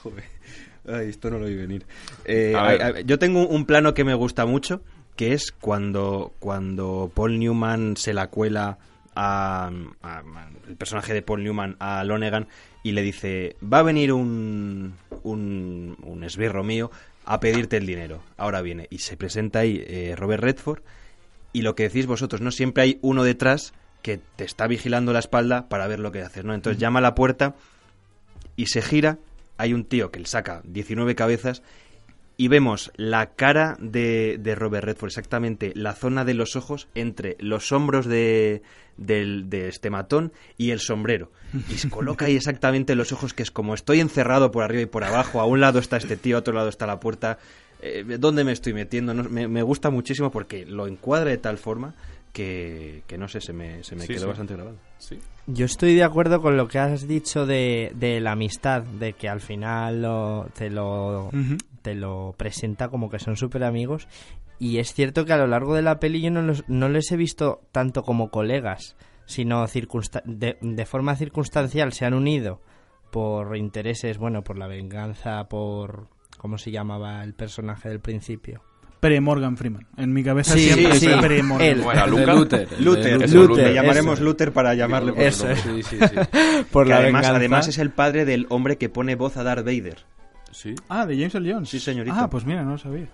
Joder. 0.04 0.35
Ay, 0.88 1.10
esto 1.10 1.30
no 1.32 1.40
lo 1.40 1.46
vi 1.48 1.56
venir. 1.56 1.86
Eh, 2.26 2.54
A 2.56 2.64
ver. 2.68 2.82
a- 2.82 2.88
a- 2.88 3.00
yo 3.02 3.18
tengo 3.20 3.48
un 3.48 3.66
plano 3.66 3.94
que 3.94 4.04
me 4.04 4.14
gusta 4.14 4.46
mucho, 4.46 4.82
que 5.16 5.34
es 5.34 5.52
cuando, 5.52 6.34
cuando 6.40 7.12
Paul 7.14 7.40
Newman 7.40 7.98
se 7.98 8.14
la 8.14 8.28
cuela 8.28 8.78
a, 9.16 9.72
a- 10.04 10.24
el 10.68 10.76
personaje 10.76 11.14
de 11.14 11.22
Paul 11.22 11.44
Newman 11.44 11.76
a 11.80 12.04
Lonegan 12.04 12.48
y 12.84 12.92
le 12.92 13.02
dice, 13.02 13.56
va 13.64 13.80
a 13.80 13.84
venir 13.84 14.12
un, 14.14 14.94
un, 15.24 15.98
un 16.04 16.24
esbirro 16.24 16.64
mío 16.64 16.92
a 17.26 17.40
pedirte 17.40 17.78
el 17.78 17.86
dinero. 17.88 18.22
Ahora 18.38 18.62
viene. 18.62 18.88
Y 18.92 19.00
se 19.00 19.18
presenta 19.18 19.60
ahí 19.60 19.84
eh, 19.88 20.16
Robert 20.18 20.44
Redford 20.44 20.82
y 21.54 21.62
lo 21.62 21.74
que 21.76 21.84
decís 21.84 22.06
vosotros, 22.06 22.42
¿no? 22.42 22.52
Siempre 22.52 22.84
hay 22.84 23.00
uno 23.02 23.24
detrás 23.24 23.74
que 24.04 24.20
te 24.36 24.44
está 24.44 24.68
vigilando 24.68 25.14
la 25.14 25.20
espalda 25.20 25.68
para 25.70 25.88
ver 25.88 26.00
lo 26.00 26.12
que 26.12 26.22
haces, 26.22 26.44
¿no? 26.44 26.54
Entonces 26.54 26.80
llama 26.80 27.00
a 27.00 27.02
la 27.02 27.16
puerta 27.16 27.56
y 28.56 28.68
se 28.68 28.82
gira, 28.84 29.18
hay 29.58 29.74
un 29.74 29.86
tío 29.86 30.12
que 30.12 30.20
le 30.20 30.26
saca 30.28 30.62
19 30.66 31.16
cabezas 31.16 31.64
y 32.38 32.50
vemos 32.50 32.92
la 32.98 33.28
cara 33.36 33.78
de, 33.80 34.38
de 34.40 34.56
Robert 34.56 34.84
Redford, 34.86 35.08
exactamente 35.10 35.72
la 35.76 35.94
zona 35.94 36.26
de 36.26 36.34
los 36.34 36.56
ojos 36.58 36.90
entre 36.94 37.38
los 37.40 37.72
hombros 37.72 38.06
de, 38.08 38.62
del- 38.98 39.50
de 39.50 39.70
este 39.70 39.90
matón 39.90 40.34
y 40.58 40.72
el 40.72 40.82
sombrero. 40.82 41.32
Y 41.70 41.76
se 41.78 41.90
coloca 41.90 42.26
ahí 42.26 42.36
exactamente 42.36 42.96
los 42.96 43.14
ojos, 43.14 43.34
que 43.34 43.44
es 43.44 43.52
como 43.52 43.74
estoy 43.74 44.02
encerrado 44.02 44.52
por 44.52 44.64
arriba 44.66 44.82
y 44.82 44.86
por 44.86 45.06
abajo, 45.06 45.40
a 45.40 45.46
un 45.46 45.62
lado 45.62 45.80
está 45.80 45.96
este 45.96 46.18
tío, 46.18 46.36
a 46.36 46.40
otro 46.40 46.54
lado 46.54 46.68
está 46.68 46.86
la 46.86 47.00
puerta. 47.00 47.38
Eh, 47.82 48.04
¿Dónde 48.20 48.44
me 48.44 48.52
estoy 48.52 48.74
metiendo? 48.74 49.14
No, 49.14 49.24
me, 49.24 49.48
me 49.48 49.62
gusta 49.64 49.90
muchísimo 49.90 50.30
porque 50.30 50.66
lo 50.66 50.88
encuadra 50.88 51.30
de 51.30 51.38
tal 51.38 51.58
forma 51.58 51.96
que, 52.34 53.04
que 53.08 53.18
no 53.18 53.30
sé, 53.30 53.40
se 53.40 53.54
me, 53.54 53.82
se 53.86 53.96
me 53.96 54.02
Sí, 54.02 54.08
quedó 54.10 54.24
sí. 54.24 54.28
bastante 54.28 54.56
grabado. 54.56 54.76
Sí. 54.98 55.20
Yo 55.48 55.66
estoy 55.66 55.94
de 55.94 56.04
acuerdo 56.04 56.42
con 56.42 56.58
lo 56.58 56.68
que 56.68 56.80
has 56.80 57.08
dicho 57.08 57.46
de, 57.46 57.92
de 57.96 58.20
la 58.20 58.32
amistad, 58.32 58.82
de 58.82 59.14
que 59.14 59.30
al 59.30 59.42
final 59.42 60.02
lo- 60.02 60.48
te, 60.56 60.70
lo, 60.72 61.30
te 61.84 61.94
lo 61.94 62.34
presenta 62.36 62.90
como 62.90 63.10
que 63.12 63.20
son 63.20 63.38
súper 63.38 63.64
amigos. 63.64 64.08
Y 64.58 64.78
es 64.80 64.94
cierto 64.94 65.26
que 65.26 65.34
a 65.34 65.38
lo 65.38 65.46
largo 65.48 65.76
de 65.76 65.82
la 65.84 66.00
peli 66.00 66.22
yo 66.22 66.32
no, 66.32 66.42
los- 66.42 66.64
no 66.68 66.90
les 66.90 67.12
he 67.12 67.18
visto 67.18 67.62
tanto 67.72 68.02
como 68.04 68.32
colegas, 68.32 68.96
sino 69.26 69.66
de, 69.68 70.58
de 70.62 70.86
forma 70.86 71.16
circunstancial 71.16 71.94
se 71.94 72.06
han 72.06 72.16
unido 72.16 72.62
por 73.12 73.56
intereses, 73.56 74.18
bueno, 74.18 74.44
por 74.44 74.58
la 74.58 74.68
venganza, 74.68 75.48
por... 75.48 76.08
¿Cómo 76.38 76.58
se 76.58 76.70
llamaba 76.72 77.24
el 77.24 77.34
personaje 77.34 77.88
del 77.88 78.02
principio? 78.02 78.62
Pre-Morgan 79.06 79.56
Freeman. 79.56 79.86
En 79.98 80.14
mi 80.14 80.24
cabeza 80.24 80.54
Sí, 80.54 80.62
siempre 80.62 81.00
sí, 81.00 81.08
es 81.08 81.18
pre-Morgan. 81.18 81.68
él. 81.68 81.82
Bueno, 81.82 82.08
Luther. 82.08 82.34
Luther, 82.36 82.82
Luther, 82.82 83.30
Luther, 83.30 83.68
le 83.68 83.74
llamaremos 83.76 84.16
eso. 84.16 84.24
Luther 84.24 84.52
para 84.52 84.74
llamarle 84.74 85.14
por 85.14 85.22
Eso. 85.22 85.48
Sí, 85.56 85.84
sí, 85.84 85.98
sí. 86.00 86.16
Por 86.72 86.86
Que 86.86 86.90
la 86.90 86.98
además, 86.98 87.22
venganza. 87.22 87.36
además 87.36 87.68
es 87.68 87.78
el 87.78 87.92
padre 87.92 88.26
del 88.26 88.48
hombre 88.50 88.78
que 88.78 88.90
pone 88.90 89.16
voz 89.16 89.38
a 89.38 89.44
Darth 89.44 89.64
Vader. 89.66 90.06
Sí. 90.52 90.74
Ah, 90.90 91.06
de 91.06 91.16
James 91.18 91.36
L. 91.36 91.54
Jones. 91.54 91.70
Sí, 91.70 91.80
señorito. 91.80 92.16
Ah, 92.18 92.30
pues 92.30 92.46
mira, 92.46 92.64
no 92.64 92.72
lo 92.72 92.78
sabía. 92.80 93.08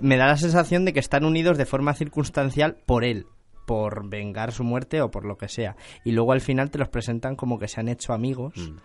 Me 0.00 0.16
da 0.18 0.26
la 0.26 0.36
sensación 0.36 0.84
de 0.84 0.92
que 0.92 1.00
están 1.00 1.24
unidos 1.24 1.56
de 1.56 1.64
forma 1.66 1.94
circunstancial 1.94 2.76
por 2.84 3.04
él, 3.04 3.26
por 3.66 4.08
vengar 4.08 4.52
su 4.52 4.64
muerte 4.64 5.00
o 5.00 5.10
por 5.10 5.24
lo 5.24 5.36
que 5.38 5.48
sea. 5.48 5.76
Y 6.04 6.12
luego 6.12 6.32
al 6.32 6.40
final 6.42 6.70
te 6.70 6.78
los 6.78 6.88
presentan 6.88 7.36
como 7.36 7.58
que 7.58 7.68
se 7.68 7.80
han 7.80 7.88
hecho 7.88 8.12
amigos. 8.12 8.54
Mm. 8.56 8.76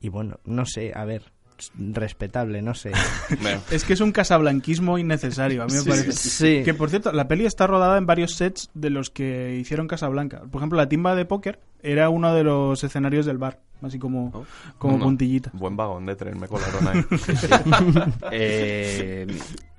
Y 0.00 0.08
bueno, 0.08 0.38
no 0.44 0.64
sé, 0.66 0.92
a 0.94 1.04
ver, 1.04 1.32
respetable, 1.76 2.62
no 2.62 2.74
sé. 2.74 2.92
Bueno, 3.40 3.60
Es 3.70 3.84
que 3.84 3.92
es 3.92 4.00
un 4.00 4.12
casablanquismo 4.12 4.98
innecesario, 4.98 5.62
a 5.62 5.66
mí 5.66 5.72
me 5.74 5.82
parece. 5.84 6.12
Sí. 6.12 6.62
Que 6.64 6.74
por 6.74 6.90
cierto, 6.90 7.12
la 7.12 7.28
peli 7.28 7.44
está 7.46 7.66
rodada 7.66 7.98
en 7.98 8.06
varios 8.06 8.34
sets 8.34 8.70
de 8.74 8.90
los 8.90 9.10
que 9.10 9.56
hicieron 9.60 9.88
Casablanca. 9.88 10.42
Por 10.50 10.60
ejemplo, 10.60 10.76
la 10.76 10.88
timba 10.88 11.14
de 11.14 11.24
póker 11.24 11.60
era 11.82 12.08
uno 12.10 12.34
de 12.34 12.44
los 12.44 12.82
escenarios 12.84 13.26
del 13.26 13.38
bar, 13.38 13.60
así 13.82 13.98
como, 13.98 14.30
Oh. 14.34 14.44
como 14.78 14.98
no, 14.98 15.04
puntillita. 15.04 15.50
Buen 15.52 15.76
vagón 15.76 16.06
de 16.06 16.16
tren 16.16 16.38
me 16.38 16.48
colaron 16.48 16.88
ahí. 16.88 17.04
Eh, 18.30 19.26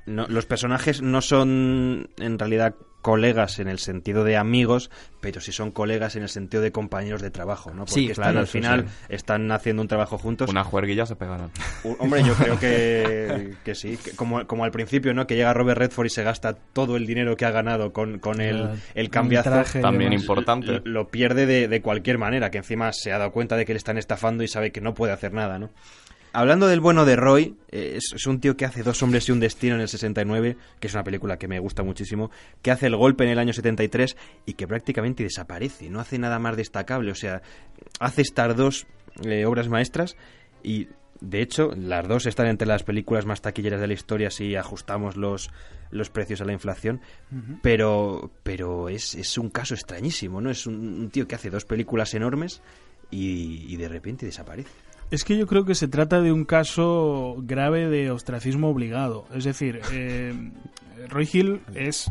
no, 0.05 0.27
los 0.27 0.45
personajes 0.45 1.01
no 1.01 1.21
son 1.21 2.09
en 2.17 2.39
realidad 2.39 2.75
colegas 3.01 3.59
en 3.59 3.67
el 3.67 3.79
sentido 3.79 4.23
de 4.23 4.37
amigos, 4.37 4.89
pero 5.19 5.41
sí 5.41 5.51
son 5.51 5.71
colegas 5.71 6.15
en 6.15 6.23
el 6.23 6.29
sentido 6.29 6.63
de 6.63 6.71
compañeros 6.71 7.21
de 7.21 7.31
trabajo, 7.31 7.71
¿no? 7.71 7.79
Porque 7.83 7.93
Sí, 7.93 8.05
están 8.11 8.23
claro, 8.23 8.39
al 8.39 8.47
final 8.47 8.85
sí. 8.87 9.05
están 9.09 9.51
haciendo 9.51 9.81
un 9.81 9.89
trabajo 9.89 10.17
juntos. 10.17 10.49
Una 10.49 10.63
juerguilla 10.63 11.05
se 11.05 11.17
pegarán. 11.17 11.51
Hombre, 11.99 12.23
yo 12.23 12.33
creo 12.33 12.57
que, 12.57 13.55
que 13.65 13.75
sí, 13.75 13.97
que 13.97 14.11
como, 14.11 14.47
como 14.47 14.63
al 14.63 14.71
principio, 14.71 15.13
¿no? 15.13 15.27
Que 15.27 15.35
llega 15.35 15.53
Robert 15.53 15.79
Redford 15.79 16.05
y 16.05 16.09
se 16.11 16.23
gasta 16.23 16.53
todo 16.53 16.95
el 16.95 17.05
dinero 17.05 17.35
que 17.35 17.43
ha 17.45 17.51
ganado 17.51 17.91
con, 17.91 18.19
con 18.19 18.39
el, 18.39 18.69
el 18.95 19.09
cambiazo. 19.09 19.49
El 19.49 19.55
traje 19.55 19.81
También 19.81 20.13
importante. 20.13 20.71
Lo, 20.71 20.81
lo 20.85 21.07
pierde 21.09 21.45
de, 21.45 21.67
de 21.67 21.81
cualquier 21.81 22.17
manera, 22.17 22.51
que 22.51 22.59
encima 22.59 22.93
se 22.93 23.11
ha 23.11 23.17
dado 23.17 23.33
cuenta 23.33 23.57
de 23.57 23.65
que 23.65 23.73
le 23.73 23.79
están 23.79 23.97
estafando 23.97 24.43
y 24.43 24.47
sabe 24.47 24.71
que 24.71 24.79
no 24.79 24.93
puede 24.93 25.11
hacer 25.11 25.33
nada, 25.33 25.59
¿no? 25.59 25.71
Hablando 26.35 26.65
del 26.67 26.79
bueno 26.79 27.05
de 27.05 27.15
Roy, 27.15 27.55
eh, 27.69 27.93
es, 27.97 28.11
es 28.15 28.25
un 28.25 28.39
tío 28.39 28.57
que 28.57 28.65
hace 28.65 28.81
Dos 28.81 29.03
hombres 29.03 29.29
y 29.29 29.31
un 29.31 29.39
destino 29.39 29.75
en 29.75 29.81
el 29.81 29.87
69, 29.87 30.57
que 30.79 30.87
es 30.87 30.93
una 30.95 31.03
película 31.03 31.37
que 31.37 31.47
me 31.47 31.59
gusta 31.59 31.83
muchísimo, 31.83 32.31
que 32.63 32.71
hace 32.71 32.87
El 32.87 32.95
golpe 32.95 33.23
en 33.23 33.29
el 33.29 33.37
año 33.37 33.53
73 33.53 34.17
y 34.47 34.53
que 34.55 34.67
prácticamente 34.67 35.21
desaparece, 35.21 35.91
no 35.91 35.99
hace 35.99 36.17
nada 36.17 36.39
más 36.39 36.57
destacable, 36.57 37.11
o 37.11 37.15
sea, 37.15 37.43
hace 37.99 38.23
estas 38.23 38.55
dos 38.55 38.87
eh, 39.23 39.45
obras 39.45 39.69
maestras 39.69 40.17
y 40.63 40.87
de 41.21 41.41
hecho 41.43 41.69
las 41.77 42.07
dos 42.07 42.25
están 42.25 42.47
entre 42.47 42.67
las 42.67 42.81
películas 42.81 43.27
más 43.27 43.41
taquilleras 43.41 43.79
de 43.79 43.87
la 43.87 43.93
historia 43.93 44.31
si 44.31 44.55
ajustamos 44.55 45.15
los, 45.15 45.51
los 45.91 46.09
precios 46.09 46.41
a 46.41 46.45
la 46.45 46.53
inflación, 46.53 46.99
pero, 47.61 48.31
pero 48.41 48.89
es, 48.89 49.13
es 49.13 49.37
un 49.37 49.51
caso 49.51 49.75
extrañísimo, 49.75 50.41
¿no? 50.41 50.49
Es 50.49 50.65
un, 50.65 50.75
un 50.75 51.09
tío 51.11 51.27
que 51.27 51.35
hace 51.35 51.51
dos 51.51 51.65
películas 51.65 52.15
enormes 52.15 52.63
y, 53.11 53.71
y 53.71 53.77
de 53.77 53.87
repente 53.87 54.25
desaparece. 54.25 54.71
Es 55.13 55.23
que 55.23 55.37
yo 55.37 55.45
creo 55.45 55.63
que 55.63 55.75
se 55.75 55.87
trata 55.87 56.21
de 56.21 56.31
un 56.31 56.43
caso 56.43 57.35
grave 57.37 57.87
de 57.87 58.09
ostracismo 58.09 58.69
obligado. 58.69 59.27
Es 59.31 59.43
decir, 59.43 59.79
eh, 59.91 60.33
Roy 61.07 61.29
Hill 61.31 61.61
es 61.75 62.09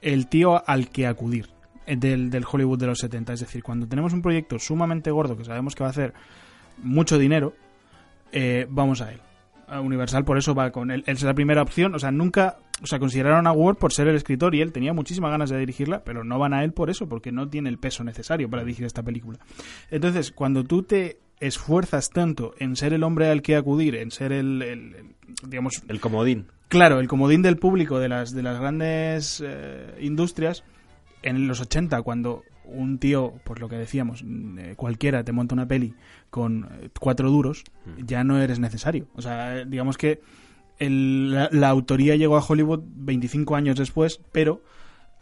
el 0.00 0.28
tío 0.28 0.66
al 0.66 0.88
que 0.88 1.06
acudir 1.06 1.50
del, 1.86 2.30
del 2.30 2.46
Hollywood 2.50 2.78
de 2.78 2.86
los 2.86 3.00
70. 3.00 3.34
Es 3.34 3.40
decir, 3.40 3.62
cuando 3.62 3.86
tenemos 3.86 4.14
un 4.14 4.22
proyecto 4.22 4.58
sumamente 4.58 5.10
gordo 5.10 5.36
que 5.36 5.44
sabemos 5.44 5.74
que 5.74 5.82
va 5.82 5.88
a 5.88 5.90
hacer 5.90 6.14
mucho 6.78 7.18
dinero, 7.18 7.52
eh, 8.32 8.66
vamos 8.70 9.02
a 9.02 9.12
él. 9.12 9.20
Universal 9.82 10.24
por 10.24 10.38
eso 10.38 10.54
va 10.54 10.70
con 10.70 10.90
él. 10.90 11.04
Él 11.06 11.16
es 11.16 11.22
la 11.24 11.34
primera 11.34 11.60
opción. 11.60 11.94
O 11.94 11.98
sea, 11.98 12.12
nunca... 12.12 12.60
O 12.80 12.86
sea, 12.86 12.98
consideraron 12.98 13.46
a 13.46 13.52
Ward 13.52 13.76
por 13.76 13.92
ser 13.92 14.08
el 14.08 14.16
escritor 14.16 14.54
y 14.54 14.62
él 14.62 14.72
tenía 14.72 14.94
muchísimas 14.94 15.32
ganas 15.32 15.50
de 15.50 15.58
dirigirla, 15.58 16.02
pero 16.02 16.24
no 16.24 16.38
van 16.38 16.54
a 16.54 16.64
él 16.64 16.72
por 16.72 16.88
eso, 16.88 17.10
porque 17.10 17.30
no 17.30 17.46
tiene 17.50 17.68
el 17.68 17.78
peso 17.78 18.04
necesario 18.04 18.48
para 18.48 18.62
dirigir 18.62 18.86
esta 18.86 19.02
película. 19.02 19.38
Entonces, 19.90 20.30
cuando 20.30 20.64
tú 20.64 20.84
te 20.84 21.18
esfuerzas 21.40 22.10
tanto 22.10 22.54
en 22.58 22.76
ser 22.76 22.92
el 22.92 23.02
hombre 23.02 23.28
al 23.30 23.42
que 23.42 23.56
acudir, 23.56 23.94
en 23.96 24.10
ser 24.10 24.32
el, 24.32 24.62
el- 24.62 24.94
el- 24.94 25.14
digamos, 25.48 25.82
El 25.88 26.00
comodín. 26.00 26.46
claro, 26.68 27.00
el 27.00 27.08
comodín 27.08 27.42
del 27.42 27.56
público 27.56 27.98
de 27.98 28.08
las 28.08 28.32
de 28.34 28.42
las 28.42 28.58
grandes 28.60 29.42
eh, 29.46 29.94
industrias 30.00 30.64
en 31.22 31.46
los 31.48 31.60
80 31.60 32.02
cuando 32.02 32.42
un 32.64 32.98
tío, 32.98 33.34
por 33.44 33.60
lo 33.60 33.68
que 33.68 33.76
decíamos, 33.76 34.22
mm, 34.24 34.58
eh, 34.58 34.74
cualquiera 34.76 35.24
te 35.24 35.32
monta 35.32 35.54
una 35.54 35.66
peli 35.66 35.94
con 36.30 36.68
eh, 36.82 36.88
cuatro 37.00 37.30
duros, 37.30 37.64
ya 38.04 38.24
no 38.24 38.38
eres 38.40 38.58
necesario. 38.58 39.06
O 39.14 39.22
sea, 39.22 39.64
digamos 39.64 39.96
que 39.96 40.20
el- 40.78 41.32
la, 41.32 41.48
la 41.50 41.68
autoría 41.70 42.16
llegó 42.16 42.36
a 42.36 42.44
Hollywood 42.46 42.80
25 42.84 43.56
años 43.56 43.76
después, 43.76 44.20
pero 44.32 44.62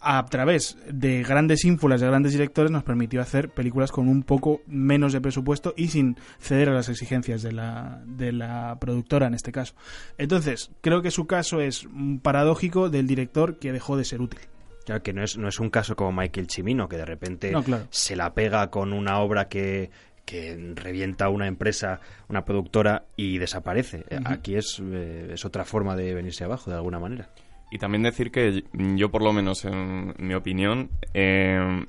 a 0.09 0.25
través 0.27 0.79
de 0.89 1.25
grandes 1.25 1.65
ínfulas 1.65 2.01
de 2.01 2.07
grandes 2.07 2.31
directores 2.31 2.71
nos 2.71 2.85
permitió 2.85 3.21
hacer 3.21 3.49
películas 3.49 3.91
con 3.91 4.07
un 4.07 4.23
poco 4.23 4.63
menos 4.69 5.13
de 5.13 5.21
presupuesto 5.21 5.75
y 5.77 5.89
sin 5.89 6.17
ceder 6.39 6.69
a 6.69 6.73
las 6.75 6.89
exigencias 6.89 7.43
de 7.43 7.51
la, 7.51 8.03
de 8.07 8.31
la 8.31 8.77
productora 8.81 9.27
en 9.27 9.35
este 9.35 9.51
caso. 9.51 9.75
Entonces, 10.17 10.71
creo 10.81 11.03
que 11.03 11.11
su 11.11 11.27
caso 11.27 11.61
es 11.61 11.89
paradójico 12.23 12.89
del 12.89 13.09
director 13.09 13.59
que 13.59 13.73
dejó 13.73 13.97
de 13.97 14.05
ser 14.05 14.21
útil. 14.21 14.39
Claro, 14.85 15.03
que 15.03 15.13
no 15.13 15.25
es, 15.25 15.37
no 15.37 15.49
es 15.49 15.59
un 15.59 15.71
caso 15.71 15.97
como 15.97 16.13
Michael 16.13 16.49
Cimino, 16.49 16.89
que 16.89 16.97
de 16.97 17.05
repente 17.05 17.51
No, 17.51 17.65
claro. 17.65 17.89
se 17.91 18.15
la 18.15 18.33
pega 18.33 18.71
con 18.71 18.93
una 18.93 19.19
obra 19.19 19.49
que, 19.49 19.91
que 20.25 20.73
revienta 20.77 21.29
una 21.31 21.49
empresa, 21.49 21.99
una 22.29 22.45
productora 22.45 23.07
y 23.17 23.39
desaparece. 23.39 24.05
Aquí 24.25 24.55
es, 24.55 24.81
eh, 24.81 25.31
es 25.33 25.45
otra 25.45 25.65
forma 25.65 25.97
de 25.97 26.15
venirse 26.15 26.45
abajo, 26.45 26.71
de 26.71 26.77
alguna 26.77 27.01
manera. 27.01 27.29
Y 27.71 27.79
también 27.79 28.03
decir 28.03 28.31
que 28.31 28.65
yo, 28.73 29.11
por 29.11 29.23
lo 29.23 29.33
menos 29.33 29.65
en 29.65 30.15
mi 30.19 30.35
opinión, 30.35 30.91
eh, 31.15 31.85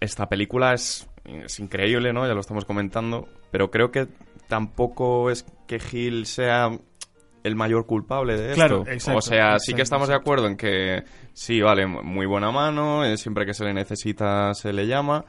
esta 0.00 0.28
película 0.28 0.74
es, 0.74 1.08
es 1.24 1.60
increíble, 1.60 2.12
¿no? 2.12 2.26
Ya 2.26 2.34
lo 2.34 2.40
estamos 2.40 2.64
comentando, 2.64 3.28
pero 3.50 3.70
creo 3.70 3.90
que 3.90 4.08
tampoco 4.48 5.30
es 5.30 5.44
que 5.66 5.78
Gil 5.78 6.26
sea 6.26 6.70
el 7.44 7.54
mayor 7.54 7.86
culpable 7.86 8.36
de 8.36 8.50
esto. 8.50 8.54
Claro, 8.56 8.84
exacto, 8.88 9.18
o 9.18 9.22
sea, 9.22 9.58
sí 9.60 9.74
que 9.74 9.82
estamos 9.82 10.08
de 10.08 10.16
acuerdo 10.16 10.48
en 10.48 10.56
que 10.56 11.04
sí, 11.32 11.60
vale, 11.60 11.86
muy 11.86 12.26
buena 12.26 12.50
mano, 12.50 13.04
eh, 13.04 13.16
siempre 13.16 13.46
que 13.46 13.54
se 13.54 13.64
le 13.64 13.72
necesita 13.72 14.52
se 14.54 14.72
le 14.72 14.88
llama, 14.88 15.24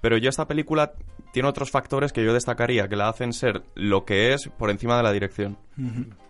pero 0.00 0.18
yo 0.18 0.28
esta 0.28 0.48
película 0.48 0.92
tiene 1.32 1.48
otros 1.48 1.70
factores 1.70 2.12
que 2.12 2.24
yo 2.24 2.32
destacaría 2.32 2.88
que 2.88 2.96
la 2.96 3.08
hacen 3.08 3.32
ser 3.32 3.62
lo 3.76 4.04
que 4.04 4.32
es 4.32 4.48
por 4.58 4.70
encima 4.70 4.96
de 4.96 5.04
la 5.04 5.12
dirección. 5.12 5.58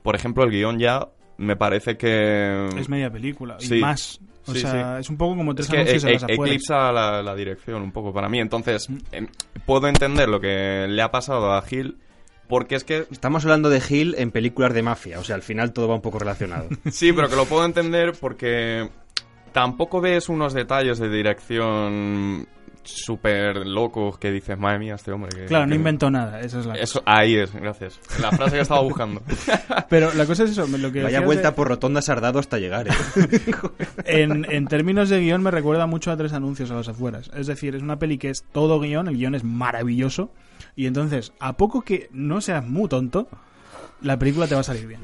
Por 0.03 0.14
ejemplo, 0.14 0.44
el 0.44 0.51
guion 0.51 0.78
ya 0.78 1.09
me 1.41 1.57
parece 1.57 1.97
que... 1.97 2.68
Es 2.78 2.88
media 2.88 3.11
película 3.11 3.57
y 3.61 3.64
Sí. 3.66 3.80
más. 3.80 4.20
O 4.47 4.53
Sí, 4.55 4.61
sea, 4.61 4.95
sí. 4.97 5.01
es 5.01 5.11
un 5.11 5.16
poco 5.16 5.36
como 5.36 5.55
tres 5.55 5.66
Es 5.66 5.70
que 5.70 5.76
anuncios 5.78 6.05
e- 6.05 6.07
en 6.09 6.12
las 6.14 6.22
afueras. 6.24 6.47
eclipsa 6.47 6.93
la, 6.93 7.22
la 7.22 7.34
dirección 7.34 7.82
un 7.82 7.93
poco 7.93 8.12
para 8.12 8.28
mí. 8.28 8.41
Entonces, 8.41 8.88
em, 9.12 9.26
puedo 9.66 9.86
entender 9.88 10.28
lo 10.28 10.41
que 10.41 10.86
le 10.88 11.03
ha 11.03 11.11
pasado 11.11 11.53
a 11.53 11.62
Gil, 11.62 11.99
porque 12.49 12.74
es 12.74 12.84
que 12.84 13.07
Estamos 13.11 13.45
hablando 13.45 13.68
de 13.70 13.80
Gil 13.80 14.14
en 14.18 14.30
películas 14.32 14.72
de 14.74 14.82
mafia, 14.82 15.18
o 15.20 15.24
sea, 15.24 15.36
al 15.36 15.43
final 15.43 15.72
todo 15.72 15.88
va 15.88 15.95
un 15.95 16.01
poco 16.03 16.18
relacionado. 16.18 16.68
Sí, 16.91 17.12
pero 17.12 17.28
que 17.28 17.36
lo 17.36 17.45
puedo 17.45 17.64
entender 17.64 18.12
porque 18.20 18.88
tampoco 19.53 20.01
ves 20.01 20.28
unos 20.28 20.53
detalles 20.55 20.99
de 20.99 21.09
dirección 21.11 22.47
súper 22.83 23.66
locos 23.66 24.18
que 24.18 24.31
dices, 24.31 24.59
madre 24.59 24.78
mía, 24.78 24.95
este 24.95 25.12
hombre. 25.12 25.31
que- 25.35 25.47
Claro, 25.47 25.66
no 25.66 25.74
inventó 25.74 26.11
nada, 26.11 26.41
esa 26.41 26.61
es 26.61 26.66
la 26.66 26.74
Eso, 26.74 27.03
ahí 27.07 27.37
es, 27.37 27.53
gracias. 27.55 28.01
La 28.20 28.31
frase 28.31 28.57
que 28.57 28.61
estaba 28.62 28.81
buscando. 28.81 29.22
Pero 29.89 30.12
la 30.14 30.26
cosa 30.26 30.45
es 30.45 30.51
eso, 30.51 30.66
lo 30.66 30.91
que 30.93 31.03
Vaya 31.03 31.20
vuelta 31.20 31.51
de- 31.51 31.57
por 31.57 31.68
rotonda 31.68 32.03
sardado 32.03 32.39
hasta 32.39 32.59
llegar, 32.59 32.89
¿eh? 32.89 32.93
en, 34.05 34.51
en 34.51 34.66
términos 34.66 35.09
de 35.09 35.20
guion 35.20 35.43
me 35.43 35.51
recuerda 35.51 35.87
mucho 35.87 36.11
a 36.11 36.16
tres 36.16 36.33
anuncios 36.33 36.70
a 36.70 36.74
las 36.74 36.89
afueras. 36.89 37.31
Es 37.35 37.47
decir, 37.47 37.74
es 37.74 37.83
una 37.83 37.99
peli 37.99 38.18
que 38.18 38.31
es 38.31 38.45
todo 38.53 38.81
guion, 38.81 39.09
el 39.09 39.16
guion 39.16 39.35
es 39.35 39.45
maravilloso. 39.45 40.31
Y 40.76 40.87
entonces, 40.87 41.33
a 41.41 41.55
poco 41.57 41.83
que 41.83 42.09
no 42.12 42.41
seas 42.41 42.66
muy 42.66 42.89
tonto, 42.89 43.28
la 44.03 44.18
película 44.18 44.47
te 44.47 44.55
va 44.55 44.61
a 44.62 44.64
salir 44.64 44.87
bien. 44.87 45.01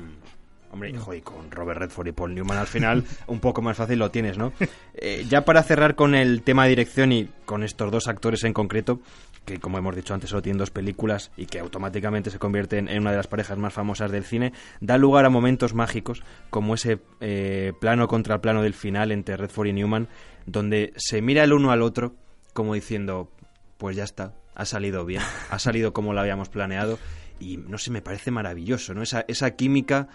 Hombre, 0.71 0.93
joder, 0.97 1.23
con 1.23 1.51
Robert 1.51 1.81
Redford 1.81 2.09
y 2.09 2.13
Paul 2.13 2.35
Newman 2.35 2.59
al 2.59 2.67
final 2.67 3.05
un 3.27 3.41
poco 3.41 3.63
más 3.63 3.77
fácil 3.77 3.99
lo 3.99 4.11
tienes, 4.11 4.37
¿no? 4.37 4.53
Eh, 4.95 5.25
ya 5.29 5.45
para 5.45 5.63
cerrar 5.63 5.95
con 5.95 6.15
el 6.15 6.43
tema 6.43 6.65
de 6.65 6.71
dirección 6.71 7.13
y 7.13 7.29
con 7.45 7.63
estos 7.63 7.91
dos 7.91 8.09
actores 8.09 8.45
en 8.45 8.53
concreto, 8.53 9.01
que 9.45 9.59
como 9.59 9.79
hemos 9.79 9.95
dicho 9.95 10.13
antes 10.13 10.31
solo 10.31 10.43
tienen 10.43 10.59
dos 10.59 10.71
películas 10.71 11.31
y 11.37 11.47
que 11.47 11.61
automáticamente 11.61 12.31
se 12.31 12.39
convierten 12.39 12.89
en 12.89 13.01
una 13.01 13.13
de 13.13 13.17
las 13.17 13.29
parejas 13.29 13.57
más 13.59 13.73
famosas 13.73 14.11
del 14.11 14.25
cine, 14.25 14.53
da 14.81 14.99
lugar 14.99 15.25
a 15.25 15.31
momentos 15.31 15.73
mágicos 15.73 16.23
como 16.51 16.75
ese 16.75 16.99
eh, 17.21 17.73
plano 17.81 18.09
contra 18.09 18.41
plano 18.41 18.63
del 18.63 18.75
final 18.75 19.13
entre 19.13 19.37
Redford 19.37 19.69
y 19.69 19.73
Newman, 19.73 20.09
donde 20.47 20.93
se 20.97 21.23
mira 21.23 21.45
el 21.45 21.53
uno 21.53 21.71
al 21.71 21.83
otro 21.83 22.15
como 22.53 22.75
diciendo, 22.75 23.31
pues 23.79 23.97
ya 23.97 24.05
está, 24.05 24.35
ha 24.55 24.65
salido 24.65 25.05
bien, 25.05 25.23
ha 25.51 25.59
salido 25.59 25.93
como 25.93 26.13
lo 26.13 26.21
habíamos 26.21 26.49
planeado 26.49 26.99
y 27.39 27.59
no 27.59 27.79
sé, 27.79 27.91
me 27.91 28.03
parece 28.03 28.31
maravilloso, 28.31 28.95
¿no? 28.95 29.03
Esa, 29.03 29.25
esa 29.29 29.53
química 29.53 30.09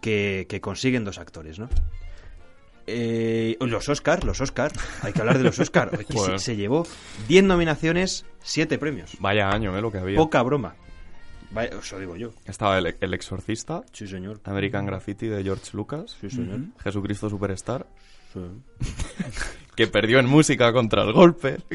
que, 0.00 0.46
que 0.48 0.60
consiguen 0.60 1.04
dos 1.04 1.18
actores, 1.18 1.58
¿no? 1.58 1.68
Eh, 2.90 3.56
los 3.60 3.88
Oscar, 3.90 4.24
los 4.24 4.40
Oscar, 4.40 4.72
hay 5.02 5.12
que 5.12 5.20
hablar 5.20 5.36
de 5.36 5.44
los 5.44 5.58
Oscar. 5.58 5.90
Que 5.98 6.38
se, 6.38 6.56
llevó 6.56 6.86
10 7.28 7.44
nominaciones, 7.44 8.24
7 8.42 8.78
premios. 8.78 9.16
Vaya 9.20 9.50
año, 9.50 9.76
¿eh? 9.76 9.82
Lo 9.82 9.92
que 9.92 9.98
había. 9.98 10.16
Poca 10.16 10.42
broma. 10.42 10.74
Vaya, 11.50 11.76
os 11.76 11.92
lo 11.92 11.98
digo 11.98 12.16
yo. 12.16 12.32
Estaba 12.46 12.78
el, 12.78 12.96
el 12.98 13.14
Exorcista, 13.14 13.82
Sí, 13.92 14.06
señor. 14.06 14.40
American 14.44 14.86
Graffiti 14.86 15.26
de 15.26 15.42
George 15.42 15.70
Lucas, 15.74 16.16
Sí, 16.18 16.30
señor. 16.30 16.60
Jesucristo 16.82 17.28
Superstar, 17.28 17.86
Sí. 18.32 18.40
que 19.74 19.86
perdió 19.86 20.18
en 20.18 20.26
música 20.26 20.72
contra 20.72 21.02
el 21.04 21.12
golpe. 21.12 21.58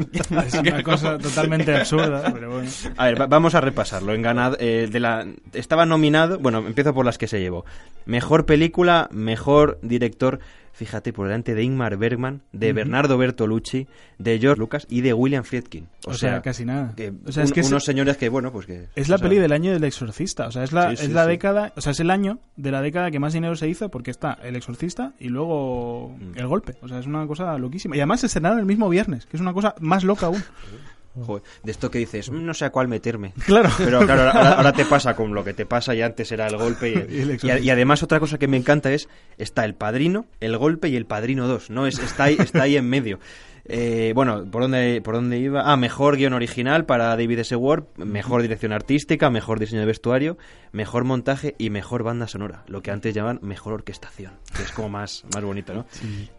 Es 0.46 0.54
una 0.56 0.84
cosa 0.84 1.18
totalmente 1.18 1.74
absurda, 1.76 2.32
pero 2.34 2.52
bueno. 2.52 2.70
A 2.98 3.06
ver, 3.06 3.22
va- 3.22 3.28
vamos 3.28 3.56
a 3.56 3.62
repasarlo. 3.62 4.14
En 4.14 4.22
ganado, 4.22 4.58
eh, 4.60 4.90
de 4.92 5.00
la, 5.00 5.26
estaba 5.54 5.86
nominado, 5.86 6.38
bueno, 6.40 6.60
empiezo 6.60 6.94
por 6.94 7.06
las 7.06 7.18
que 7.18 7.28
se 7.28 7.40
llevó. 7.40 7.66
Mejor 8.06 8.46
película, 8.46 9.08
mejor 9.12 9.80
director, 9.82 10.40
fíjate, 10.74 11.14
por 11.14 11.28
delante 11.28 11.56
de 11.56 11.64
Ingmar 11.64 11.96
Bergman, 11.98 12.42
de 12.52 12.74
Bernardo 12.74 13.18
Bertolucci, 13.18 13.88
de 14.18 14.40
George 14.40 14.60
Lucas 14.60 14.86
y 14.90 15.02
de 15.02 15.14
William 15.14 15.44
Friedkin. 15.44 15.88
O, 16.06 16.14
sea, 16.14 16.42
casi 16.42 16.66
nada. 16.66 16.94
que 16.96 17.14
o 17.26 17.32
sea, 17.32 17.44
un- 17.44 17.46
es 17.48 17.54
que 17.54 17.60
es- 17.62 17.68
unos 17.70 17.86
señores 17.86 18.18
que, 18.18 18.28
bueno, 18.28 18.52
pues 18.52 18.66
que... 18.66 18.88
Es 18.96 19.08
la 19.08 19.18
sea, 19.18 19.30
peli 19.30 19.40
del 19.40 19.52
año 19.54 19.72
del 19.72 19.84
exorcista, 19.84 20.48
o 20.48 20.52
sea, 20.52 20.64
es 20.64 20.72
la, 20.74 20.90
Sí, 20.92 20.98
sí, 20.98 21.06
es 21.06 21.12
la 21.14 21.24
sí. 21.24 21.30
década, 21.30 21.72
o 21.76 21.82
sea, 21.82 21.92
es 21.92 22.00
el 22.00 22.10
año 22.10 22.40
de 22.58 22.72
la 22.72 22.82
década 22.82 23.12
que 23.12 23.20
más 23.20 23.34
dinero 23.34 23.56
se 23.56 23.70
hizo 23.70 23.90
porque 23.90 24.12
está 24.12 24.38
el 24.44 24.56
exorcista 24.56 25.14
y 25.20 25.30
luego 25.30 26.16
Mm. 26.20 26.38
el 26.38 26.48
golpe, 26.48 26.76
o 26.82 26.88
sea, 26.88 27.00
es 27.00 27.06
una 27.08 27.26
cosa 27.28 27.58
loquísima. 27.58 27.96
Y 27.96 28.00
además 28.00 28.20
se 28.22 28.26
estrenaron 28.26 28.60
el 28.60 28.66
mismo 28.66 28.90
viernes, 28.90 29.26
que 29.26 29.38
es 29.38 29.42
una 29.42 29.54
cosa 29.54 29.76
más 29.80 30.04
loca 30.04 30.26
aún. 30.26 30.44
joder, 31.22 31.44
de 31.64 31.72
esto 31.72 31.92
que 31.92 32.00
dices, 32.00 32.30
"Mm, 32.32 32.46
no 32.46 32.54
sé 32.54 32.66
a 32.66 32.70
cuál 32.72 32.88
meterme. 32.88 33.34
Claro. 33.46 33.70
Pero 33.78 34.06
claro, 34.06 34.24
ahora, 34.24 34.54
ahora 34.54 34.74
te 34.74 34.86
pasa 34.86 35.16
con 35.16 35.34
lo 35.34 35.44
que 35.44 35.54
te 35.54 35.66
pasa 35.66 35.94
y 35.94 36.02
antes 36.02 36.32
era 36.32 36.48
el 36.48 36.58
golpe. 36.58 36.90
Y, 37.10 37.22
el 37.50 37.64
y 37.64 37.70
además 37.70 38.04
otra 38.04 38.20
cosa 38.20 38.38
que 38.38 38.48
me 38.48 38.58
encanta 38.58 38.92
es, 38.92 39.08
está 39.38 39.66
el 39.66 39.76
padrino, 39.76 40.26
el 40.40 40.58
golpe 40.58 40.90
y 40.90 40.96
el 40.96 41.06
padrino 41.06 41.48
2. 41.48 41.70
No, 41.70 41.88
es, 41.88 42.00
está, 42.00 42.26
ahí, 42.26 42.38
está 42.40 42.64
ahí 42.64 42.78
en 42.78 42.90
medio. 42.90 43.20
Eh, 43.66 44.12
bueno, 44.14 44.44
¿por 44.52 44.64
dónde, 44.64 45.02
¿por 45.02 45.16
dónde 45.16 45.38
iba? 45.40 45.72
Ah, 45.72 45.78
mejor 45.78 46.18
guion 46.18 46.34
original 46.34 46.86
para 46.86 47.08
David 47.16 47.40
S. 47.40 47.56
Ward, 47.56 47.86
mejor 47.98 48.42
dirección 48.42 48.74
artística, 48.74 49.30
mejor 49.30 49.58
diseño 49.60 49.80
de 49.80 49.86
vestuario, 49.88 50.38
mejor 50.74 51.06
montaje 51.06 51.56
y 51.58 51.70
mejor 51.70 52.04
banda 52.04 52.28
sonora. 52.28 52.64
Lo 52.68 52.82
que 52.82 52.92
antes 52.92 53.14
llamaban 53.16 53.40
mejor 53.42 53.72
orquestación, 53.74 54.34
que 54.56 54.64
es 54.64 54.72
como 54.74 54.90
más, 54.90 55.24
más 55.34 55.44
bonito, 55.44 55.74
¿no? 55.74 55.86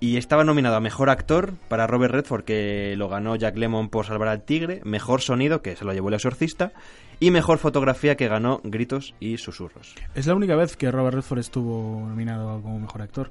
Y 0.01 0.19
estaba 0.19 0.45
nominado 0.45 0.77
a 0.77 0.81
mejor 0.81 1.09
actor 1.09 1.55
para 1.69 1.87
Robert 1.87 2.13
Redford, 2.13 2.45
que 2.45 2.95
lo 2.99 3.09
ganó 3.09 3.37
Jack 3.37 3.57
Lemmon 3.57 3.89
por 3.89 4.05
Salvar 4.05 4.29
al 4.29 4.43
Tigre, 4.43 4.83
mejor 4.85 5.23
sonido, 5.23 5.63
que 5.63 5.77
se 5.77 5.85
lo 5.87 5.95
llevó 5.95 6.09
el 6.09 6.15
exorcista, 6.17 6.73
y 7.21 7.31
mejor 7.31 7.59
fotografía, 7.59 8.17
que 8.17 8.27
ganó 8.27 8.61
Gritos 8.65 9.15
y 9.21 9.39
Susurros. 9.39 9.95
Es 10.17 10.27
la 10.27 10.35
única 10.35 10.57
vez 10.57 10.77
que 10.77 10.91
Robert 10.91 11.15
Redford 11.15 11.39
estuvo 11.39 12.05
nominado 12.07 12.61
como 12.61 12.81
mejor 12.81 13.03
actor. 13.03 13.31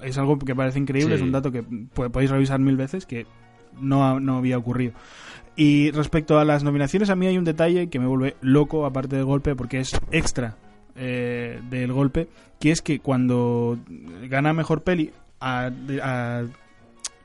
Es 0.00 0.16
algo 0.16 0.38
que 0.38 0.54
parece 0.56 0.78
increíble, 0.78 1.14
Sí. 1.16 1.20
es 1.20 1.22
un 1.22 1.30
dato 1.30 1.52
que 1.52 1.62
po- 1.62 2.08
podéis 2.10 2.30
revisar 2.30 2.58
mil 2.60 2.76
veces 2.78 3.04
que 3.04 3.19
no, 3.78 4.20
no 4.20 4.38
había 4.38 4.58
ocurrido. 4.58 4.92
Y 5.56 5.90
respecto 5.90 6.38
a 6.38 6.44
las 6.44 6.64
nominaciones, 6.64 7.10
a 7.10 7.16
mí 7.16 7.26
hay 7.26 7.36
un 7.36 7.44
detalle 7.44 7.88
que 7.88 7.98
me 7.98 8.06
vuelve 8.06 8.36
loco, 8.40 8.86
aparte 8.86 9.16
del 9.16 9.24
golpe, 9.24 9.54
porque 9.54 9.80
es 9.80 9.98
extra 10.10 10.56
eh, 10.96 11.60
del 11.68 11.92
golpe, 11.92 12.28
que 12.58 12.70
es 12.70 12.80
que 12.82 13.00
cuando 13.00 13.78
gana 14.28 14.52
mejor 14.52 14.82
peli, 14.82 15.12
a, 15.40 15.70
a 16.02 16.44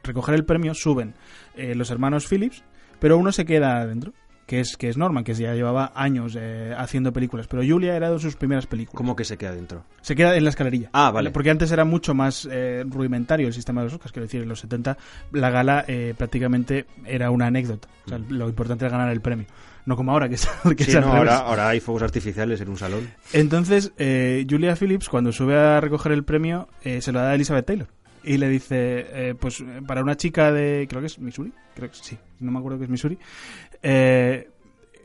recoger 0.04 0.36
el 0.36 0.46
premio 0.46 0.74
suben 0.74 1.14
eh, 1.56 1.76
los 1.76 1.92
hermanos 1.92 2.28
Phillips, 2.28 2.64
pero 3.00 3.18
uno 3.18 3.32
se 3.32 3.46
queda 3.46 3.78
adentro. 3.78 4.14
Que 4.46 4.60
es, 4.60 4.78
que 4.78 4.90
es 4.90 4.98
Norman, 4.98 5.24
que 5.24 5.34
ya 5.34 5.56
llevaba 5.56 5.92
años 5.96 6.38
eh, 6.40 6.74
haciendo 6.78 7.12
películas. 7.12 7.48
Pero 7.48 7.64
Julia 7.68 7.96
era 7.96 8.12
de 8.12 8.20
sus 8.20 8.36
primeras 8.36 8.68
películas. 8.68 8.96
¿Cómo 8.96 9.16
que 9.16 9.26
se 9.26 9.38
queda 9.38 9.54
dentro? 9.54 9.84
Se 10.02 10.16
queda 10.16 10.36
en 10.36 10.44
la 10.44 10.52
escalerilla. 10.52 10.90
Ah, 10.94 11.10
vale. 11.10 11.32
Porque 11.32 11.50
antes 11.50 11.72
era 11.72 11.84
mucho 11.84 12.14
más 12.14 12.48
eh, 12.52 12.84
rudimentario 12.88 13.48
el 13.48 13.54
sistema 13.54 13.82
de 13.82 13.86
los 13.86 13.94
Oscars. 13.94 14.12
Quiero 14.12 14.26
decir, 14.26 14.44
en 14.44 14.50
los 14.50 14.60
70 14.60 14.98
la 15.32 15.50
gala 15.50 15.84
eh, 15.88 16.14
prácticamente 16.16 16.86
era 17.06 17.32
una 17.32 17.48
anécdota. 17.48 17.88
O 18.06 18.10
sea, 18.10 18.20
lo 18.20 18.48
importante 18.48 18.86
era 18.86 18.98
ganar 18.98 19.12
el 19.12 19.22
premio. 19.22 19.48
No 19.86 19.96
como 19.96 20.12
ahora, 20.12 20.28
que 20.28 20.36
es, 20.36 20.48
que 20.78 20.84
Sí, 20.84 20.92
es 20.92 21.02
no, 21.02 21.12
ahora 21.14 21.70
hay 21.70 21.80
fuegos 21.80 22.04
artificiales 22.04 22.60
en 22.62 22.70
un 22.70 22.78
salón. 22.78 23.10
Entonces, 23.34 23.94
eh, 23.98 24.46
Julia 24.50 24.76
Phillips, 24.76 25.10
cuando 25.10 25.32
sube 25.32 25.58
a 25.58 25.80
recoger 25.80 26.12
el 26.12 26.24
premio, 26.24 26.68
eh, 26.84 27.02
se 27.02 27.12
lo 27.12 27.20
da 27.20 27.32
a 27.32 27.36
Elizabeth 27.36 27.66
Taylor. 27.66 27.88
Y 28.26 28.38
le 28.38 28.50
dice, 28.50 29.06
eh, 29.10 29.36
pues 29.40 29.62
eh, 29.62 29.82
para 29.86 30.02
una 30.02 30.18
chica 30.18 30.52
de, 30.52 30.88
creo 30.90 31.02
que 31.02 31.08
es 31.08 31.20
Missouri, 31.20 31.54
creo 31.76 31.90
que 31.90 31.96
sí, 31.96 32.18
no 32.40 32.52
me 32.52 32.60
acuerdo 32.60 32.80
que 32.80 32.86
es 32.86 32.90
Missouri. 32.90 33.20
Eh, 33.84 34.50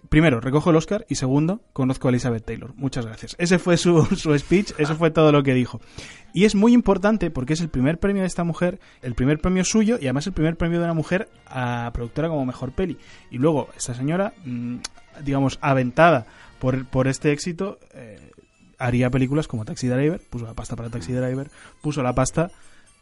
primero, 0.09 0.41
recojo 0.41 0.71
el 0.71 0.77
Oscar 0.77 1.05
y 1.09 1.17
segundo, 1.17 1.61
conozco 1.73 2.09
a 2.09 2.11
Elizabeth 2.11 2.45
Taylor. 2.45 2.75
Muchas 2.77 3.05
gracias. 3.05 3.37
Ese 3.39 3.59
fue 3.59 3.77
su, 3.77 4.05
su 4.17 4.37
speech, 4.39 4.73
eso 4.79 4.97
fue 4.97 5.11
todo 5.11 5.33
lo 5.33 5.43
que 5.43 5.53
dijo. 5.53 5.81
Y 6.33 6.45
es 6.45 6.55
muy 6.55 6.73
importante 6.73 7.31
porque 7.31 7.53
es 7.53 7.61
el 7.61 7.69
primer 7.69 7.99
premio 7.99 8.23
de 8.23 8.29
esta 8.29 8.45
mujer, 8.45 8.81
el 9.03 9.15
primer 9.15 9.39
premio 9.39 9.65
suyo 9.65 9.99
y 10.01 10.05
además 10.05 10.27
el 10.27 10.33
primer 10.33 10.57
premio 10.57 10.79
de 10.79 10.85
una 10.85 10.95
mujer 10.95 11.29
a 11.47 11.91
productora 11.93 12.29
como 12.29 12.47
mejor 12.47 12.73
peli. 12.73 12.97
Y 13.31 13.39
luego, 13.39 13.69
esta 13.77 13.95
señora, 13.95 14.33
mm, 14.45 14.77
digamos, 15.25 15.59
aventada 15.61 16.27
por, 16.59 16.87
por 16.87 17.07
este 17.07 17.33
éxito, 17.33 17.79
eh, 17.93 18.31
haría 18.79 19.11
películas 19.11 19.47
como 19.47 19.65
Taxi 19.65 19.89
Driver, 19.89 20.21
puso 20.31 20.47
la 20.47 20.55
pasta 20.55 20.75
para 20.75 20.89
Taxi 20.89 21.13
Driver, 21.13 21.51
puso 21.83 22.03
la 22.03 22.15
pasta 22.15 22.51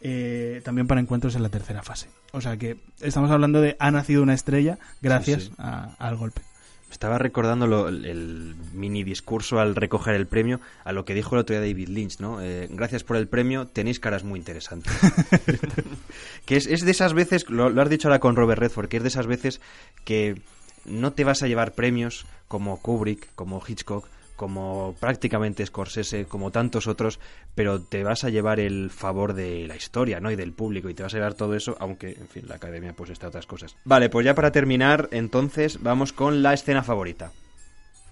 eh, 0.01 0.61
también 0.65 0.87
para 0.87 1.01
encuentros 1.01 1.35
en 1.35 1.43
la 1.43 1.49
tercera 1.49 1.83
fase. 1.83 2.09
O 2.33 2.41
sea 2.41 2.57
que 2.57 2.77
estamos 3.01 3.31
hablando 3.31 3.61
de 3.61 3.77
ha 3.79 3.91
nacido 3.91 4.23
una 4.23 4.35
estrella 4.35 4.79
gracias 5.03 5.43
Sí, 5.45 5.49
sí. 5.49 5.55
a- 5.59 5.95
al 5.99 6.17
golpe. 6.17 6.43
Estaba 6.91 7.19
recordando 7.19 7.67
lo- 7.67 7.89
el, 7.89 8.55
mini 8.73 9.05
discurso 9.05 9.61
al 9.61 9.75
recoger 9.77 10.15
el 10.15 10.27
premio 10.27 10.59
a 10.85 10.93
lo 10.93 11.05
que 11.05 11.13
dijo 11.15 11.35
el 11.35 11.41
otro 11.43 11.55
día 11.55 11.61
David 11.61 11.89
Lynch, 11.89 12.19
¿no? 12.19 12.41
Eh, 12.41 12.67
gracias 12.71 13.05
por 13.05 13.17
el 13.17 13.29
premio, 13.29 13.67
tenéis 13.67 14.01
caras 14.01 14.25
muy 14.25 14.39
interesantes. 14.39 14.91
que 16.47 16.57
es, 16.57 16.67
es 16.67 16.81
de 16.85 16.91
esas 16.91 17.13
veces, 17.13 17.49
lo, 17.51 17.69
lo 17.71 17.83
has 17.83 17.91
dicho 17.91 18.09
ahora 18.09 18.21
con 18.21 18.37
Robert 18.37 18.61
Redford, 18.61 18.89
que 18.89 18.97
es 18.99 19.03
de 19.03 19.09
esas 19.11 19.27
veces 19.27 19.61
que 20.05 20.41
no 20.87 21.13
te 21.13 21.25
vas 21.25 21.43
a 21.43 21.47
llevar 21.47 21.73
premios 21.73 22.25
como 22.47 22.81
Kubrick, 22.81 23.29
como 23.35 23.63
Hitchcock, 23.67 24.09
como 24.39 24.95
prácticamente 25.01 25.67
Scorsese, 25.67 26.27
como 26.27 26.53
tantos 26.53 26.87
otros, 26.87 27.19
pero 27.57 27.83
te 27.83 28.05
vas 28.05 28.23
a 28.23 28.29
llevar 28.31 28.61
el 28.61 28.89
favor 28.91 29.35
de 29.35 29.67
la 29.67 29.75
historia, 29.75 30.21
¿no? 30.21 30.31
Y 30.31 30.37
del 30.37 30.53
público, 30.53 30.89
y 30.89 30.95
te 30.95 31.03
vas 31.03 31.13
a 31.13 31.17
llevar 31.17 31.35
todo 31.35 31.57
eso, 31.57 31.77
aunque, 31.81 32.13
en 32.13 32.29
fin, 32.29 32.45
la 32.47 32.55
academia 32.55 32.93
pues 32.93 33.11
está 33.11 33.27
a 33.27 33.31
otras 33.31 33.47
cosas. 33.47 33.75
Vale, 33.85 34.09
pues 34.09 34.25
ya 34.25 34.37
para 34.37 34.53
terminar, 34.53 35.09
entonces, 35.11 35.83
vamos 35.83 36.13
con 36.13 36.41
la 36.41 36.55
escena 36.55 36.85
favorita. 36.85 37.33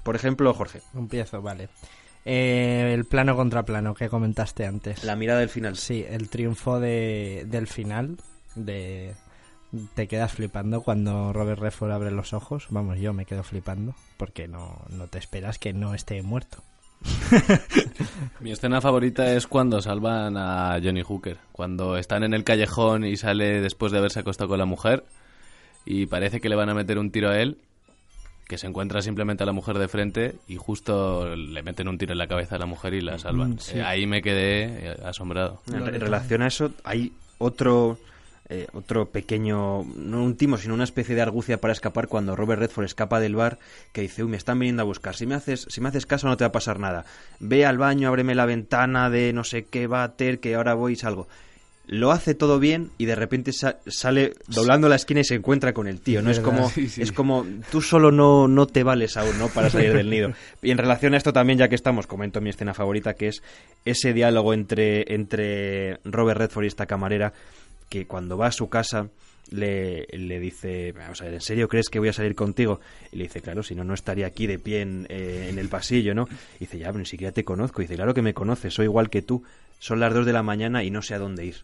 Por 0.02 0.16
ejemplo, 0.16 0.52
Jorge, 0.52 0.82
Empiezo, 0.96 1.40
vale. 1.42 1.68
Eh, 2.24 2.90
el 2.92 3.04
plano 3.04 3.36
contra 3.36 3.62
plano 3.62 3.94
que 3.94 4.08
comentaste 4.08 4.66
antes. 4.66 5.04
la 5.04 5.14
mirada 5.14 5.38
del 5.38 5.48
final. 5.48 5.76
Sí, 5.76 6.04
el 6.08 6.28
triunfo 6.28 6.80
de, 6.80 7.44
del 7.46 7.68
final. 7.68 8.16
De, 8.56 9.14
te 9.94 10.06
quedas 10.08 10.32
flipando 10.32 10.82
cuando 10.82 11.32
Robert 11.32 11.60
Redford 11.60 11.90
abre 11.92 12.10
los 12.10 12.32
ojos. 12.32 12.66
Vamos, 12.70 12.98
yo 12.98 13.12
me 13.12 13.24
quedo 13.26 13.42
flipando 13.42 13.94
porque 14.16 14.48
no, 14.48 14.78
no 14.90 15.06
te 15.08 15.18
esperas 15.18 15.58
que 15.58 15.72
no 15.72 15.94
esté 15.94 16.22
muerto. 16.22 16.58
Mi 18.40 18.52
escena 18.52 18.80
favorita 18.80 19.32
es 19.34 19.46
cuando 19.46 19.80
salvan 19.82 20.36
a 20.36 20.78
Johnny 20.82 21.02
Hooker. 21.02 21.38
Cuando 21.52 21.96
están 21.96 22.24
en 22.24 22.34
el 22.34 22.44
callejón 22.44 23.04
y 23.04 23.16
sale 23.16 23.60
después 23.60 23.92
de 23.92 23.98
haberse 23.98 24.20
acostado 24.20 24.48
con 24.48 24.58
la 24.58 24.64
mujer 24.64 25.04
y 25.84 26.06
parece 26.06 26.40
que 26.40 26.48
le 26.48 26.56
van 26.56 26.68
a 26.68 26.74
meter 26.74 26.98
un 26.98 27.10
tiro 27.10 27.28
a 27.30 27.38
él, 27.40 27.58
que 28.48 28.58
se 28.58 28.66
encuentra 28.66 29.02
simplemente 29.02 29.42
a 29.42 29.46
la 29.46 29.52
mujer 29.52 29.78
de 29.78 29.88
frente 29.88 30.36
y 30.48 30.56
justo 30.56 31.34
le 31.36 31.62
meten 31.62 31.88
un 31.88 31.98
tiro 31.98 32.12
en 32.12 32.18
la 32.18 32.26
cabeza 32.28 32.56
a 32.56 32.58
la 32.58 32.66
mujer 32.66 32.94
y 32.94 33.00
la 33.00 33.18
salvan. 33.18 33.50
Mm, 33.52 33.58
sí. 33.58 33.78
Eh, 33.78 33.82
ahí 33.82 34.06
me 34.06 34.22
quedé 34.22 34.92
eh, 34.92 34.96
asombrado. 35.04 35.60
En, 35.68 35.84
re- 35.86 35.94
en 35.96 36.00
relación 36.00 36.42
a 36.42 36.46
eso, 36.48 36.70
hay 36.84 37.12
otro 37.38 37.98
eh, 38.48 38.66
otro 38.74 39.06
pequeño, 39.10 39.82
no 39.96 40.22
un 40.22 40.36
timo, 40.36 40.56
sino 40.56 40.74
una 40.74 40.84
especie 40.84 41.14
de 41.14 41.22
argucia 41.22 41.60
para 41.60 41.72
escapar 41.72 42.06
cuando 42.08 42.36
Robert 42.36 42.60
Redford 42.60 42.84
escapa 42.84 43.18
del 43.20 43.34
bar 43.36 43.58
que 43.92 44.02
dice, 44.02 44.22
uy, 44.22 44.30
me 44.30 44.36
están 44.36 44.58
viniendo 44.58 44.82
a 44.82 44.86
buscar, 44.86 45.16
si 45.16 45.26
me 45.26 45.34
haces, 45.34 45.66
si 45.68 45.80
me 45.80 45.88
haces 45.88 46.06
caso 46.06 46.28
no 46.28 46.36
te 46.36 46.44
va 46.44 46.48
a 46.48 46.52
pasar 46.52 46.78
nada. 46.78 47.04
Ve 47.40 47.66
al 47.66 47.78
baño, 47.78 48.08
ábreme 48.08 48.34
la 48.34 48.46
ventana 48.46 49.10
de 49.10 49.32
no 49.32 49.42
sé 49.44 49.64
qué 49.64 49.86
váter, 49.86 50.38
que 50.38 50.54
ahora 50.54 50.74
voy 50.74 50.92
y 50.92 50.96
salgo. 50.96 51.26
Lo 51.88 52.10
hace 52.10 52.34
todo 52.34 52.58
bien 52.58 52.90
y 52.98 53.04
de 53.04 53.14
repente 53.14 53.52
sa- 53.52 53.76
sale 53.86 54.34
doblando 54.48 54.88
la 54.88 54.96
esquina 54.96 55.20
y 55.20 55.24
se 55.24 55.36
encuentra 55.36 55.72
con 55.72 55.86
el 55.86 56.00
tío. 56.00 56.20
No 56.20 56.32
es 56.32 56.40
como, 56.40 56.68
Sí, 56.70 56.88
sí. 56.88 57.00
es 57.00 57.12
como 57.12 57.46
tú 57.70 57.80
solo 57.80 58.10
no, 58.10 58.48
no 58.48 58.66
te 58.66 58.82
vales 58.82 59.16
aún, 59.16 59.38
¿no? 59.38 59.46
Para 59.48 59.70
salir 59.70 59.92
del 59.92 60.10
nido. 60.10 60.32
Y 60.62 60.72
en 60.72 60.78
relación 60.78 61.14
a 61.14 61.16
esto 61.16 61.32
también, 61.32 61.60
ya 61.60 61.68
que 61.68 61.76
estamos, 61.76 62.08
comento 62.08 62.40
mi 62.40 62.50
escena 62.50 62.74
favorita, 62.74 63.14
que 63.14 63.28
es 63.28 63.40
ese 63.84 64.12
diálogo 64.12 64.52
entre, 64.52 65.14
entre 65.14 65.98
Robert 66.04 66.40
Redford 66.40 66.64
y 66.64 66.66
esta 66.68 66.86
camarera, 66.86 67.32
que 67.88 68.06
cuando 68.06 68.36
va 68.36 68.48
a 68.48 68.52
su 68.52 68.68
casa 68.68 69.08
le, 69.50 70.06
le 70.12 70.40
dice, 70.40 70.92
vamos 70.92 71.20
a 71.20 71.26
ver, 71.26 71.34
¿en 71.34 71.40
serio 71.40 71.68
crees 71.68 71.88
que 71.88 71.98
voy 72.00 72.08
a 72.08 72.12
salir 72.12 72.34
contigo? 72.34 72.80
Y 73.12 73.16
le 73.16 73.24
dice, 73.24 73.40
claro, 73.40 73.62
si 73.62 73.74
no, 73.76 73.84
no 73.84 73.94
estaría 73.94 74.26
aquí 74.26 74.46
de 74.48 74.58
pie 74.58 74.80
en, 74.80 75.06
eh, 75.08 75.46
en 75.50 75.58
el 75.58 75.68
pasillo, 75.68 76.14
¿no? 76.14 76.26
Y 76.56 76.60
dice, 76.60 76.78
ya, 76.78 76.86
pero 76.86 76.98
ni 76.98 77.06
siquiera 77.06 77.32
te 77.32 77.44
conozco. 77.44 77.80
Y 77.80 77.84
dice, 77.84 77.94
claro 77.94 78.12
que 78.12 78.22
me 78.22 78.34
conoces, 78.34 78.74
soy 78.74 78.86
igual 78.86 79.08
que 79.08 79.22
tú. 79.22 79.44
Son 79.78 80.00
las 80.00 80.12
dos 80.12 80.26
de 80.26 80.32
la 80.32 80.42
mañana 80.42 80.82
y 80.82 80.90
no 80.90 81.00
sé 81.02 81.14
a 81.14 81.18
dónde 81.18 81.44
ir. 81.46 81.56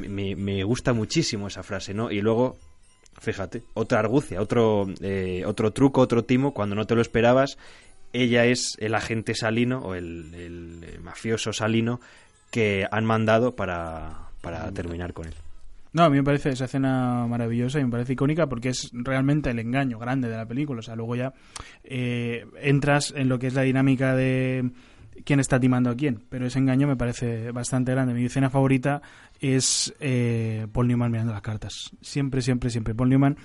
Me, 0.00 0.08
me- 0.08 0.34
me 0.34 0.64
gusta 0.64 0.92
muchísimo 0.92 1.46
esa 1.46 1.62
frase, 1.62 1.92
¿no? 1.94 2.10
Y 2.10 2.20
luego, 2.20 2.56
fíjate, 3.20 3.62
otra 3.74 4.00
argucia, 4.00 4.40
otro, 4.40 4.86
eh, 5.00 5.44
otro 5.46 5.70
truco, 5.72 6.00
otro 6.00 6.24
timo, 6.24 6.52
cuando 6.54 6.74
no 6.74 6.86
te 6.86 6.94
lo 6.96 7.02
esperabas, 7.02 7.58
ella 8.12 8.44
es 8.46 8.76
el 8.78 8.94
agente 8.94 9.34
salino 9.34 9.80
o 9.80 9.94
el, 9.94 10.32
el, 10.34 10.80
eh, 10.84 10.98
mafioso 11.02 11.52
salino 11.52 12.00
que 12.50 12.86
han 12.90 13.04
mandado 13.04 13.54
para, 13.54 14.30
para 14.40 14.72
terminar 14.72 15.12
con 15.12 15.26
él. 15.26 15.34
No, 15.94 16.02
a 16.02 16.10
mí 16.10 16.16
me 16.16 16.24
parece 16.24 16.50
esa 16.50 16.64
escena 16.64 17.24
maravillosa 17.28 17.78
y 17.78 17.84
me 17.84 17.90
parece 17.90 18.14
icónica 18.14 18.48
porque 18.48 18.70
es 18.70 18.90
realmente 18.92 19.50
el 19.50 19.60
engaño 19.60 19.96
grande 19.98 20.28
de 20.28 20.36
la 20.36 20.44
película. 20.44 20.80
O 20.80 20.82
sea, 20.82 20.96
luego 20.96 21.14
ya 21.14 21.32
eh, 21.84 22.46
entras 22.60 23.14
en 23.16 23.28
lo 23.28 23.38
que 23.38 23.46
es 23.46 23.54
la 23.54 23.62
dinámica 23.62 24.16
de 24.16 24.72
quién 25.24 25.38
está 25.38 25.60
timando 25.60 25.90
a 25.90 25.94
quién, 25.94 26.24
pero 26.28 26.46
ese 26.46 26.58
engaño 26.58 26.88
me 26.88 26.96
parece 26.96 27.52
bastante 27.52 27.92
grande. 27.92 28.12
Mi 28.12 28.24
escena 28.24 28.50
favorita 28.50 29.02
es 29.40 29.94
eh, 30.00 30.66
Paul 30.72 30.88
Newman 30.88 31.12
mirando 31.12 31.32
las 31.32 31.42
cartas. 31.42 31.92
Siempre, 32.00 32.42
siempre, 32.42 32.70
siempre. 32.70 32.92
Paul 32.94 33.10
Newman 33.10 33.36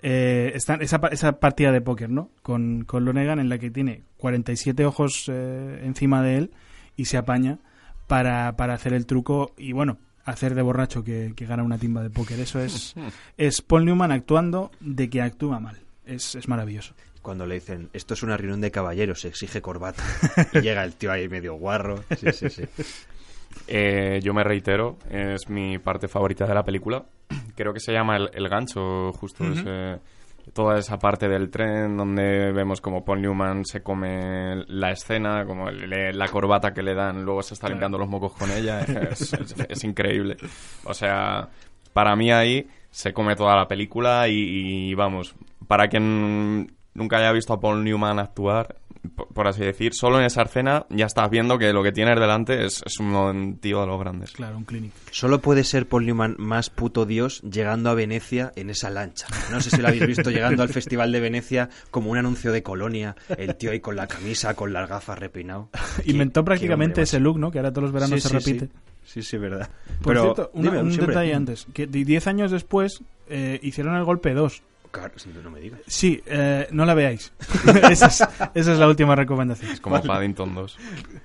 eh, 0.00 0.52
está 0.54 0.76
esa, 0.76 1.00
esa 1.10 1.38
partida 1.38 1.70
de 1.70 1.82
póker, 1.82 2.08
¿no? 2.08 2.30
Con, 2.42 2.84
con 2.84 3.04
Lonegan 3.04 3.38
en 3.38 3.50
la 3.50 3.58
que 3.58 3.70
tiene 3.70 4.04
47 4.16 4.86
ojos 4.86 5.30
eh, 5.30 5.82
encima 5.84 6.22
de 6.22 6.38
él 6.38 6.50
y 6.96 7.04
se 7.04 7.18
apaña 7.18 7.58
para, 8.06 8.56
para 8.56 8.72
hacer 8.72 8.94
el 8.94 9.04
truco 9.04 9.52
y, 9.58 9.72
bueno, 9.72 9.98
hacer 10.24 10.54
de 10.54 10.62
borracho 10.62 11.02
que, 11.04 11.32
que 11.36 11.46
gana 11.46 11.62
una 11.62 11.78
timba 11.78 12.02
de 12.02 12.10
póker. 12.10 12.38
Eso 12.40 12.60
es, 12.60 12.94
es 13.36 13.62
Paul 13.62 13.84
Newman 13.84 14.12
actuando 14.12 14.70
de 14.80 15.08
que 15.10 15.22
actúa 15.22 15.60
mal. 15.60 15.78
Es, 16.06 16.34
es 16.34 16.48
maravilloso. 16.48 16.94
Cuando 17.22 17.44
le 17.46 17.56
dicen, 17.56 17.90
esto 17.92 18.14
es 18.14 18.22
una 18.22 18.36
reunión 18.36 18.60
de 18.62 18.70
caballeros, 18.70 19.20
se 19.20 19.28
exige 19.28 19.60
corbata. 19.60 20.02
Y 20.54 20.60
llega 20.60 20.82
el 20.84 20.94
tío 20.94 21.12
ahí 21.12 21.28
medio 21.28 21.54
guarro. 21.54 22.02
Sí, 22.18 22.32
sí, 22.32 22.48
sí. 22.50 22.62
Eh, 23.66 24.20
yo 24.22 24.32
me 24.32 24.44
reitero, 24.44 24.96
es 25.10 25.48
mi 25.48 25.78
parte 25.78 26.06
favorita 26.06 26.46
de 26.46 26.54
la 26.54 26.64
película. 26.64 27.04
Creo 27.56 27.72
que 27.72 27.80
se 27.80 27.92
llama 27.92 28.16
El, 28.16 28.30
el 28.32 28.48
gancho, 28.48 29.12
justo 29.12 29.44
ese- 29.44 29.98
toda 30.52 30.78
esa 30.78 30.98
parte 30.98 31.28
del 31.28 31.50
tren 31.50 31.96
donde 31.96 32.52
vemos 32.52 32.80
como 32.80 33.04
Paul 33.04 33.22
Newman 33.22 33.64
se 33.64 33.82
come 33.82 34.64
la 34.68 34.90
escena, 34.92 35.44
como 35.46 35.70
le- 35.70 36.12
la 36.12 36.28
corbata 36.28 36.72
que 36.72 36.82
le 36.82 36.94
dan, 36.94 37.24
luego 37.24 37.42
se 37.42 37.54
está 37.54 37.68
limpiando 37.68 37.98
los 37.98 38.08
mocos 38.08 38.32
con 38.34 38.50
ella. 38.50 38.80
Es, 39.10 39.32
es- 39.32 39.54
es 39.68 39.84
increíble. 39.84 40.36
O 40.84 40.94
sea, 40.94 41.48
para 41.92 42.14
mí 42.16 42.30
ahí 42.32 42.66
se 42.90 43.12
come 43.12 43.36
toda 43.36 43.56
la 43.56 43.68
película 43.68 44.28
y, 44.28 44.90
y, 44.90 44.94
vamos, 44.94 45.34
para 45.68 45.88
quien 45.88 46.72
nunca 46.94 47.18
haya 47.18 47.32
visto 47.32 47.52
a 47.52 47.60
Paul 47.60 47.84
Newman 47.84 48.18
actuar, 48.18 48.76
por, 49.14 49.28
por 49.28 49.48
así 49.48 49.62
decir, 49.62 49.94
solo 49.94 50.18
en 50.18 50.26
esa 50.26 50.42
escena 50.42 50.84
ya 50.90 51.06
estás 51.06 51.30
viendo 51.30 51.56
que 51.58 51.72
lo 51.72 51.82
que 51.82 51.90
tienes 51.92 52.20
delante 52.20 52.66
es, 52.66 52.82
es 52.84 52.98
un 53.00 53.58
tío 53.58 53.80
de 53.80 53.86
los 53.86 53.98
grandes. 53.98 54.32
Claro, 54.32 54.58
un 54.58 54.64
clinic. 54.64 54.92
Solo 55.10 55.40
puede 55.40 55.64
ser 55.64 55.86
Paul 55.88 56.04
Newman 56.04 56.36
más 56.38 56.68
puto 56.68 57.06
dios 57.06 57.40
llegando 57.42 57.88
a 57.88 57.94
Venecia 57.94 58.52
en 58.56 58.68
esa 58.68 58.90
lancha. 58.90 59.26
No 59.50 59.60
sé 59.62 59.70
si 59.70 59.78
lo 59.80 59.88
habéis 59.88 60.06
visto 60.06 60.30
llegando 60.30 60.62
al 60.62 60.68
Festival 60.68 61.12
de 61.12 61.20
Venecia 61.20 61.70
como 61.90 62.10
un 62.10 62.18
anuncio 62.18 62.52
de 62.52 62.62
colonia, 62.62 63.16
el 63.38 63.56
tío 63.56 63.70
ahí 63.70 63.80
con 63.80 63.96
la 63.96 64.06
camisa, 64.06 64.54
con 64.54 64.72
las 64.72 64.88
gafas 64.88 65.18
repeinado. 65.18 65.70
Qué- 66.04 66.10
Inventó 66.10 66.44
prácticamente 66.44 67.00
ese 67.02 67.20
look, 67.20 67.38
¿no? 67.38 67.50
Que 67.50 67.58
ahora 67.58 67.70
todos 67.72 67.84
los 67.84 67.92
veranos 67.92 68.20
Sí, 68.22 68.28
se 68.28 68.40
sí, 68.40 68.52
repite. 68.52 68.66
Sí, 69.02 69.22
sí, 69.22 69.22
sí, 69.22 69.38
verdad. 69.38 69.70
Por 70.02 70.08
Pero, 70.12 70.22
cierto, 70.24 70.50
una- 70.52 70.70
dime, 70.70 70.82
un 70.82 70.92
siempre. 70.92 71.14
detalle 71.14 71.34
antes. 71.34 71.66
Que 71.72 71.86
di- 71.86 72.04
diez 72.04 72.26
años 72.26 72.50
después 72.50 73.02
eh, 73.28 73.58
hicieron 73.62 73.96
el 73.96 74.04
golpe 74.04 74.34
2. 74.34 74.62
Claro, 74.90 75.12
sí, 75.16 75.32
no 75.42 75.50
me 75.50 75.60
digas. 75.60 75.80
Sí, 75.86 76.20
eh, 76.26 76.66
no 76.72 76.84
la 76.84 76.94
veáis. 76.94 77.32
esa, 77.90 78.06
es, 78.06 78.20
esa 78.54 78.72
es 78.72 78.78
la 78.78 78.88
última 78.88 79.14
recomendación. 79.14 79.70
Es 79.70 79.80
como 79.80 80.02
Paddington 80.02 80.54
2. 80.54 80.78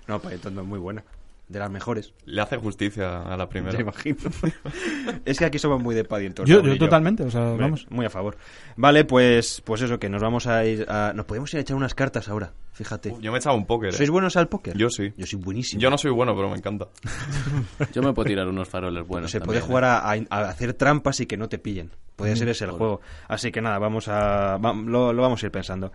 No, 0.08 0.22
Paddington 0.22 0.56
no 0.56 0.62
es 0.62 0.68
muy 0.68 0.80
buena. 0.80 1.04
De 1.48 1.60
las 1.60 1.70
mejores. 1.70 2.12
Le 2.26 2.42
hace 2.42 2.58
justicia 2.58 3.22
a 3.22 3.38
la 3.38 3.48
primera. 3.48 3.76
Me 3.78 3.84
imagino. 3.84 4.18
es 5.26 5.38
que 5.38 5.46
aquí 5.46 5.60
somos 5.60 5.80
muy 5.82 5.94
de 5.94 6.04
Paddington. 6.04 6.46
Yo- 6.48 6.64
yo 6.64 6.76
totalmente, 6.78 7.22
o 7.24 7.30
sea, 7.30 7.52
vamos. 7.52 7.86
Muy 7.92 8.06
a 8.06 8.10
favor. 8.10 8.36
Vale, 8.76 9.06
pues, 9.06 9.62
pues 9.64 9.82
eso, 9.84 10.00
que 10.00 10.10
nos 10.10 10.24
vamos 10.24 10.48
a 10.48 10.66
ir 10.66 10.86
a... 10.90 11.14
Nos 11.14 11.26
podemos 11.26 11.54
ir 11.54 11.60
a 11.60 11.62
echar 11.62 11.78
unas 11.78 11.94
cartas 11.94 12.30
ahora, 12.30 12.54
fíjate. 12.74 13.14
Yo 13.22 13.32
me 13.32 13.38
he 13.38 13.40
echado 13.40 13.56
un 13.56 13.68
póker. 13.68 13.90
¿eh? 13.90 13.98
¿Sois 13.98 14.10
buenos 14.10 14.36
al 14.38 14.48
póker? 14.48 14.76
Yo 14.76 14.90
sí. 14.90 15.14
Yo 15.18 15.28
soy 15.28 15.38
buenísimo. 15.40 15.80
Yo 15.80 15.92
no 15.92 16.00
soy 16.00 16.10
bueno, 16.12 16.36
pero 16.36 16.50
me 16.50 16.58
encanta. 16.58 16.88
Yo 17.94 18.02
me 18.02 18.12
puedo 18.14 18.26
tirar 18.28 18.48
unos 18.48 18.68
faroles 18.68 19.06
buenos. 19.06 19.30
Se 19.30 19.40
también, 19.40 19.48
puede 19.48 19.60
¿eh? 19.60 19.68
jugar 19.68 19.84
a, 19.84 20.00
a- 20.00 20.16
a 20.30 20.50
hacer 20.50 20.74
trampas 20.74 21.20
y 21.20 21.28
que 21.28 21.38
no 21.38 21.48
te 21.48 21.60
pillen. 21.60 21.92
Puede 22.16 22.36
ser 22.38 22.48
ese 22.50 22.64
el 22.66 22.72
juego. 22.72 23.02
Así 23.28 23.52
que 23.52 23.62
nada, 23.62 23.78
vamos 23.78 24.08
a 24.08 24.58
va- 24.58 24.74
lo, 24.74 25.12
lo 25.14 25.22
vamos 25.22 25.44
a 25.44 25.46
ir 25.46 25.52
pensando. 25.52 25.92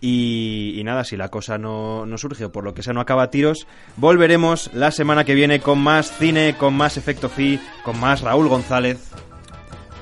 Y, 0.00 0.74
y 0.78 0.84
nada, 0.84 1.04
si 1.04 1.16
la 1.16 1.30
cosa 1.30 1.56
no, 1.56 2.04
no 2.04 2.18
surge 2.18 2.44
o 2.44 2.52
por 2.52 2.64
lo 2.64 2.74
que 2.74 2.82
sea 2.82 2.92
no 2.92 3.00
acaba 3.00 3.22
a 3.24 3.30
tiros, 3.30 3.66
volveremos 3.96 4.70
la 4.74 4.90
semana 4.90 5.24
que 5.24 5.34
viene 5.34 5.60
con 5.60 5.78
más 5.78 6.12
cine, 6.18 6.54
con 6.58 6.74
más 6.74 6.96
efecto 6.98 7.28
fi, 7.30 7.58
con 7.82 7.98
más 7.98 8.20
Raúl 8.20 8.48
González, 8.48 9.10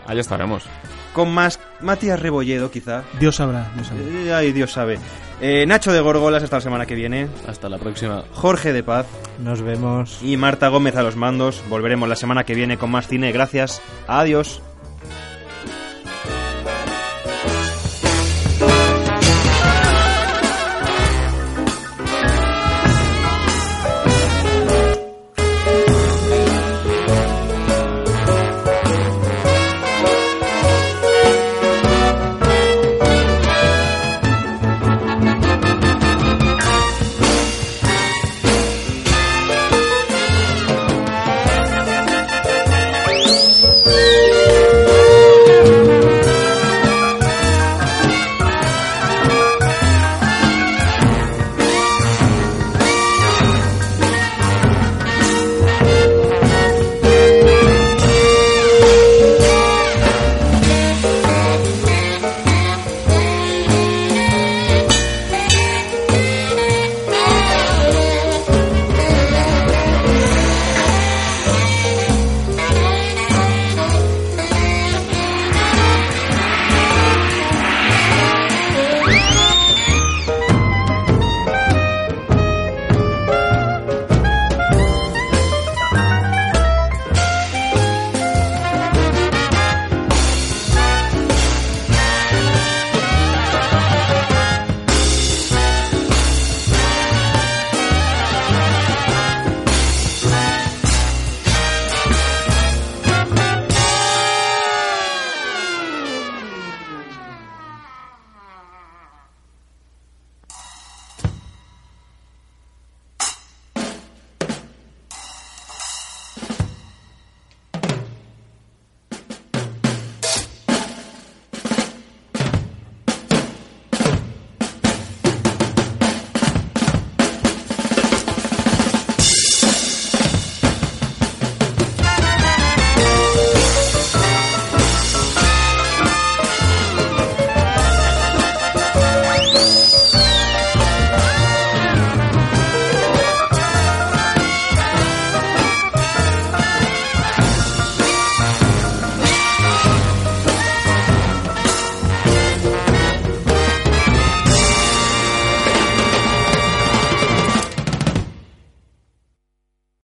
Ahí 0.06 0.18
estaremos. 0.18 0.64
con 1.14 1.32
más 1.32 1.60
Matías 1.80 2.20
Rebolledo 2.20 2.70
quizá. 2.72 3.04
Dios 3.20 3.36
sabrá, 3.36 3.70
Dios 3.76 3.86
sabrá. 3.86 4.02
Eh, 4.04 4.34
Ay, 4.34 4.52
Dios 4.52 4.72
sabe. 4.72 4.98
Eh, 5.40 5.64
Nacho 5.66 5.92
de 5.92 6.00
Gorgolas 6.00 6.42
hasta 6.42 6.56
la 6.56 6.60
semana 6.62 6.86
que 6.86 6.94
viene. 6.96 7.28
Hasta 7.48 7.68
la 7.68 7.78
próxima. 7.78 8.24
Jorge 8.32 8.72
de 8.72 8.82
Paz 8.82 9.06
Nos 9.42 9.62
vemos. 9.62 10.18
y 10.22 10.36
Marta 10.36 10.68
Gómez 10.68 10.96
a 10.96 11.02
los 11.02 11.16
mandos. 11.16 11.62
Volveremos 11.68 12.08
la 12.08 12.16
semana 12.16 12.44
que 12.44 12.54
viene 12.54 12.78
con 12.78 12.90
más 12.90 13.06
cine. 13.08 13.32
Gracias. 13.32 13.80
Adiós. 14.08 14.60